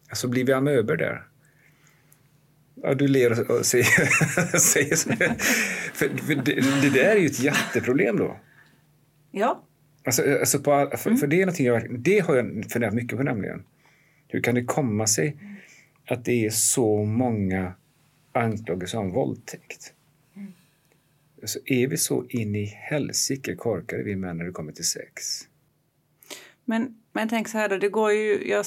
Alltså 0.10 0.28
blir 0.28 0.44
vi 0.46 0.54
amöber 0.54 0.98
där? 0.98 1.28
Ja, 2.76 2.94
du 2.94 3.08
ler 3.08 3.52
och- 3.52 3.66
säger, 3.66 4.58
säger 4.60 4.96
så. 4.96 5.10
För, 5.94 6.18
för 6.18 6.36
det, 6.36 6.82
det 6.82 6.90
där 6.90 7.16
är 7.16 7.20
ju 7.20 7.26
ett 7.26 7.40
jätteproblem 7.40 8.18
då. 8.18 8.40
Ja, 9.32 9.64
Alltså, 10.06 10.40
alltså 10.40 10.60
på, 10.60 10.92
för, 10.98 11.16
för 11.16 11.28
det 11.28 11.36
är 11.36 11.40
någonting 11.46 11.66
jag, 11.66 12.00
det 12.00 12.20
har 12.20 12.36
jag 12.36 12.72
funderat 12.72 12.94
mycket 12.94 13.18
på 13.18 13.24
nämligen. 13.24 13.64
Hur 14.28 14.42
kan 14.42 14.56
det 14.56 14.64
komma 14.64 15.08
sig 15.08 15.38
att 16.08 16.26
det 16.26 16.46
är 16.46 16.50
så 16.50 17.04
många 17.04 17.74
anklagelser 18.32 18.98
om 18.98 19.12
våldtäkt? 19.12 19.94
Alltså, 21.42 21.60
är 21.66 21.88
vi 21.88 21.98
så 21.98 22.26
in 22.30 22.56
i 22.56 22.66
helsike 22.66 23.56
korkade 23.56 24.04
vi 24.04 24.16
män 24.16 24.38
när 24.38 24.46
det 24.46 24.52
kommer 24.52 24.72
till 24.72 24.88
sex? 24.88 25.48
men, 26.70 26.96
men 27.14 27.30
tänk 27.30 27.48
så 27.48 27.58
här 27.58 27.70
då, 27.70 27.78
det 27.78 27.90
går 27.90 28.12
ju... 28.12 28.50
Jag, 28.50 28.66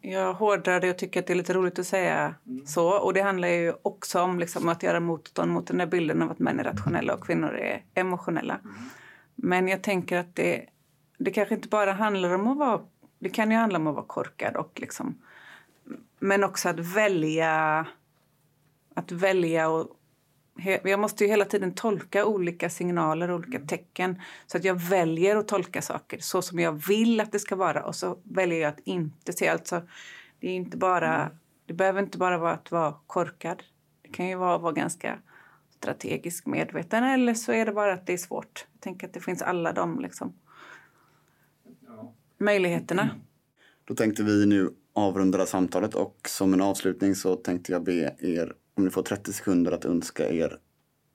jag 0.00 0.34
hårdrar 0.34 0.80
det 0.80 0.90
och 0.90 0.98
tycker 0.98 1.20
att 1.20 1.26
det 1.26 1.32
är 1.32 1.36
lite 1.36 1.54
roligt 1.54 1.78
att 1.78 1.86
säga 1.86 2.34
så. 2.66 2.88
Och 2.88 3.14
det 3.14 3.20
handlar 3.20 3.48
ju 3.48 3.72
också 3.82 4.20
om 4.20 4.38
liksom 4.38 4.68
att 4.68 4.82
göra 4.82 5.00
motstånd 5.00 5.52
mot 5.52 5.66
den 5.66 5.78
där 5.78 5.86
bilden 5.86 6.22
av 6.22 6.30
att 6.30 6.38
män 6.38 6.60
är 6.60 6.64
rationella 6.64 7.14
och 7.14 7.24
kvinnor 7.24 7.54
är 7.54 7.82
emotionella. 7.94 8.60
Men 9.34 9.68
jag 9.68 9.82
tänker 9.82 10.18
att 10.18 10.36
det, 10.36 10.66
det 11.18 11.30
kanske 11.30 11.54
inte 11.54 11.68
bara 11.68 11.92
handlar 11.92 12.34
om 12.34 12.46
att 12.46 12.58
vara... 12.58 12.80
Det 13.26 13.30
kan 13.30 13.50
ju 13.50 13.56
handla 13.56 13.78
om 13.78 13.86
att 13.86 13.94
vara 13.94 14.06
korkad 14.06 14.56
och 14.56 14.80
liksom... 14.80 15.22
Men 16.18 16.44
också 16.44 16.68
att 16.68 16.78
välja... 16.78 17.86
Att 18.94 19.12
välja 19.12 19.68
och... 19.68 19.88
Jag 20.82 21.00
måste 21.00 21.24
ju 21.24 21.30
hela 21.30 21.44
tiden 21.44 21.74
tolka 21.74 22.24
olika 22.24 22.70
signaler, 22.70 23.32
olika 23.32 23.58
tecken. 23.58 24.22
Så 24.46 24.56
att 24.56 24.64
jag 24.64 24.74
väljer 24.74 25.36
att 25.36 25.48
tolka 25.48 25.82
saker 25.82 26.18
så 26.18 26.42
som 26.42 26.58
jag 26.58 26.72
vill 26.72 27.20
att 27.20 27.32
det 27.32 27.38
ska 27.38 27.56
vara. 27.56 27.84
Och 27.84 27.94
så 27.94 28.18
väljer 28.24 28.60
jag 28.60 28.68
att 28.68 28.80
inte 28.84 29.32
se. 29.32 29.48
Alltså, 29.48 29.82
det, 30.40 30.48
är 30.48 30.54
inte 30.54 30.76
bara, 30.76 31.30
det 31.66 31.72
behöver 31.72 32.02
inte 32.02 32.18
bara 32.18 32.38
vara 32.38 32.52
att 32.52 32.70
vara 32.70 32.94
korkad. 33.06 33.62
Det 34.02 34.08
kan 34.08 34.26
ju 34.26 34.34
vara 34.34 34.54
att 34.54 34.62
vara 34.62 34.72
ganska 34.72 35.18
strategisk 35.70 36.46
medveten 36.46 37.04
eller 37.04 37.34
så 37.34 37.52
är 37.52 37.66
det 37.66 37.72
bara 37.72 37.92
att 37.92 38.06
det 38.06 38.12
är 38.12 38.18
svårt. 38.18 38.66
Jag 38.72 38.80
tänker 38.80 39.06
att 39.06 39.14
det 39.14 39.20
finns 39.20 39.42
alla 39.42 39.72
de 39.72 40.00
liksom, 40.00 40.32
möjligheterna. 42.38 43.10
Då 43.84 43.94
tänkte 43.94 44.22
vi 44.22 44.46
nu 44.46 44.70
avrunda 44.92 45.46
samtalet 45.46 45.94
och 45.94 46.16
som 46.28 46.54
en 46.54 46.60
avslutning 46.60 47.14
så 47.14 47.36
tänkte 47.36 47.72
jag 47.72 47.84
be 47.84 48.14
er 48.18 48.52
om 48.74 48.84
ni 48.84 48.90
får 48.90 49.02
30 49.02 49.32
sekunder 49.32 49.72
att 49.72 49.84
önska 49.84 50.28
er 50.28 50.58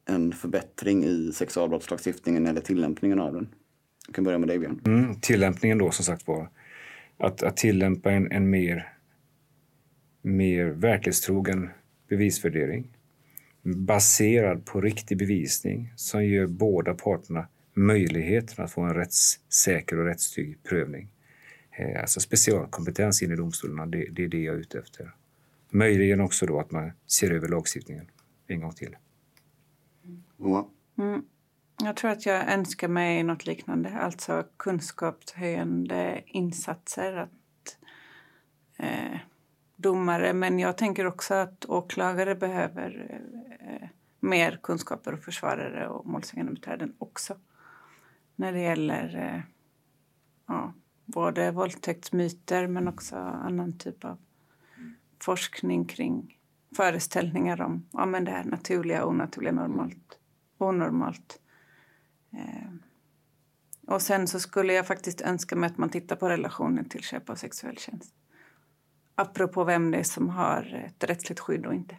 en 0.06 0.31
förbättring 0.34 1.03
i 1.03 1.31
sexualbrottslagstiftningen 1.34 2.48
eller 2.48 2.61
tillämpningen 2.61 3.19
av 3.19 3.34
den. 3.34 3.49
Jag 4.07 4.15
kan 4.15 4.23
börja 4.23 4.38
med 4.38 4.48
dig 4.48 4.60
Björn. 4.60 4.81
Mm, 4.85 5.19
tillämpningen 5.19 5.77
då 5.77 5.91
som 5.91 6.06
sagt 6.06 6.27
var. 6.27 6.49
Att, 7.18 7.43
att 7.43 7.57
tillämpa 7.57 8.11
en, 8.11 8.31
en 8.31 8.49
mer, 8.49 8.93
mer 10.22 10.65
verklighetstrogen 10.65 11.69
bevisvärdering 12.10 12.98
baserad 13.64 14.65
på 14.65 14.81
riktig 14.81 15.18
bevisning 15.18 15.93
som 15.95 16.26
ger 16.26 16.48
båda 16.48 16.93
parterna 16.93 17.48
möjligheten 17.73 18.65
att 18.65 18.72
få 18.72 18.81
en 18.81 18.93
rättssäker 18.93 19.99
och 19.99 20.06
rättstrygg 20.06 20.64
prövning. 20.64 21.11
Eh, 21.72 22.02
alltså 22.02 22.19
specialkompetens 22.19 23.22
in 23.22 23.31
i 23.31 23.35
domstolarna, 23.35 23.85
det, 23.85 24.07
det 24.11 24.23
är 24.23 24.27
det 24.27 24.43
jag 24.43 24.56
är 24.56 24.60
ute 24.60 24.80
efter. 24.80 25.14
Möjligen 25.69 26.22
också 26.22 26.45
då 26.45 26.60
att 26.60 26.72
man 26.72 26.91
ser 27.07 27.31
över 27.31 27.48
lagstiftningen 27.48 28.06
en 28.48 28.61
gång 28.61 28.73
till. 28.73 28.95
Moa? 30.38 30.65
Mm. 30.98 31.26
Jag 31.84 31.95
tror 31.95 32.11
att 32.11 32.26
jag 32.26 32.53
önskar 32.53 32.88
mig 32.88 33.23
något 33.23 33.45
liknande, 33.45 33.89
alltså 33.89 34.45
kunskapshöjande 34.57 36.23
insatser. 36.26 37.15
Att, 37.15 37.77
eh, 38.77 39.18
domare, 39.76 40.34
men 40.34 40.60
jag 40.60 40.77
tänker 40.77 41.06
också 41.06 41.34
att 41.34 41.65
åklagare 41.65 42.35
behöver 42.35 43.19
eh, 43.60 43.88
mer 44.19 44.60
kunskaper 44.64 45.14
och 45.14 45.19
försvarare 45.19 45.88
och 45.88 46.06
målsägandebiträden 46.06 46.93
också. 46.98 47.38
När 48.41 48.53
det 48.53 48.59
gäller 48.59 49.15
eh, 49.15 49.41
ja, 50.47 50.73
både 51.05 51.51
våldtäktsmyter 51.51 52.68
men 52.68 52.88
också 52.88 53.15
annan 53.15 53.77
typ 53.77 54.05
av 54.05 54.18
forskning 55.23 55.85
kring 55.85 56.38
föreställningar 56.76 57.61
om 57.61 57.88
ja, 57.91 58.05
men 58.05 58.26
det 58.26 58.31
här 58.31 58.43
naturliga, 58.43 59.05
onaturliga, 59.05 59.51
normalt, 59.51 60.19
onormalt. 60.57 61.39
Eh, 62.34 62.72
och 63.88 64.01
sen 64.01 64.27
så 64.27 64.39
skulle 64.39 64.73
jag 64.73 64.88
faktiskt 64.88 65.22
önska 65.22 65.55
mig 65.55 65.68
att 65.68 65.77
man 65.77 65.89
tittar 65.89 66.15
på 66.15 66.30
relationen 66.30 66.89
till 66.89 67.03
köp 67.03 67.30
av 67.30 67.35
sexuell 67.35 67.77
tjänst. 67.77 68.13
Apropå 69.15 69.63
vem 69.63 69.91
det 69.91 69.97
är 69.97 70.03
som 70.03 70.30
har 70.30 70.84
ett 70.88 71.03
rättsligt 71.03 71.39
skydd 71.39 71.65
och 71.65 71.73
inte. 71.73 71.97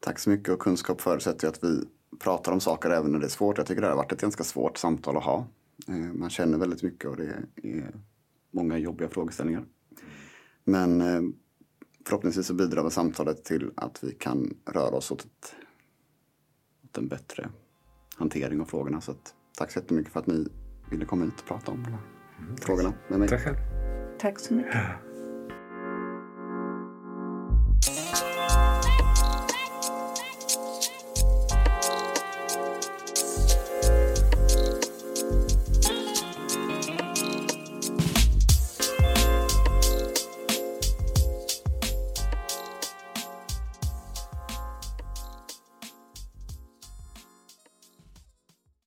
Tack 0.00 0.18
så 0.18 0.30
mycket 0.30 0.48
och 0.48 0.60
kunskap 0.60 1.00
förutsätter 1.00 1.48
att 1.48 1.64
vi 1.64 1.84
pratar 2.18 2.52
om 2.52 2.60
saker 2.60 2.90
även 2.90 3.12
när 3.12 3.18
det 3.18 3.26
är 3.26 3.28
svårt. 3.28 3.58
Jag 3.58 3.66
tycker 3.66 3.82
det 3.82 3.88
har 3.88 3.96
varit 3.96 4.12
ett 4.12 4.20
ganska 4.20 4.44
svårt 4.44 4.78
samtal 4.78 5.16
att 5.16 5.24
ha. 5.24 5.46
Eh, 5.88 5.94
man 5.94 6.30
känner 6.30 6.58
väldigt 6.58 6.82
mycket 6.82 7.10
och 7.10 7.16
det 7.16 7.24
är 7.62 7.94
många 8.50 8.78
jobbiga 8.78 9.08
frågeställningar. 9.08 9.64
Men 10.64 11.00
eh, 11.00 11.22
förhoppningsvis 12.06 12.46
så 12.46 12.54
bidrar 12.54 12.82
väl 12.82 12.90
samtalet 12.90 13.44
till 13.44 13.70
att 13.76 14.04
vi 14.04 14.12
kan 14.12 14.54
röra 14.66 14.96
oss 14.96 15.10
åt, 15.10 15.20
ett, 15.20 15.54
åt 16.84 16.98
en 16.98 17.08
bättre 17.08 17.50
hantering 18.16 18.60
av 18.60 18.64
frågorna. 18.64 19.00
Så 19.00 19.10
att, 19.10 19.34
tack 19.58 19.70
så 19.70 19.78
jättemycket 19.78 20.12
för 20.12 20.20
att 20.20 20.26
ni 20.26 20.48
ville 20.90 21.04
komma 21.04 21.24
hit 21.24 21.40
och 21.40 21.46
prata 21.46 21.72
om 21.72 21.82
de 21.82 21.90
här 21.90 22.00
frågorna 22.60 22.92
med 23.08 23.18
mig. 23.18 23.28
Tack 23.28 23.40
själv. 23.40 23.56
Tack 24.18 24.38
så 24.38 24.54
mycket. 24.54 25.09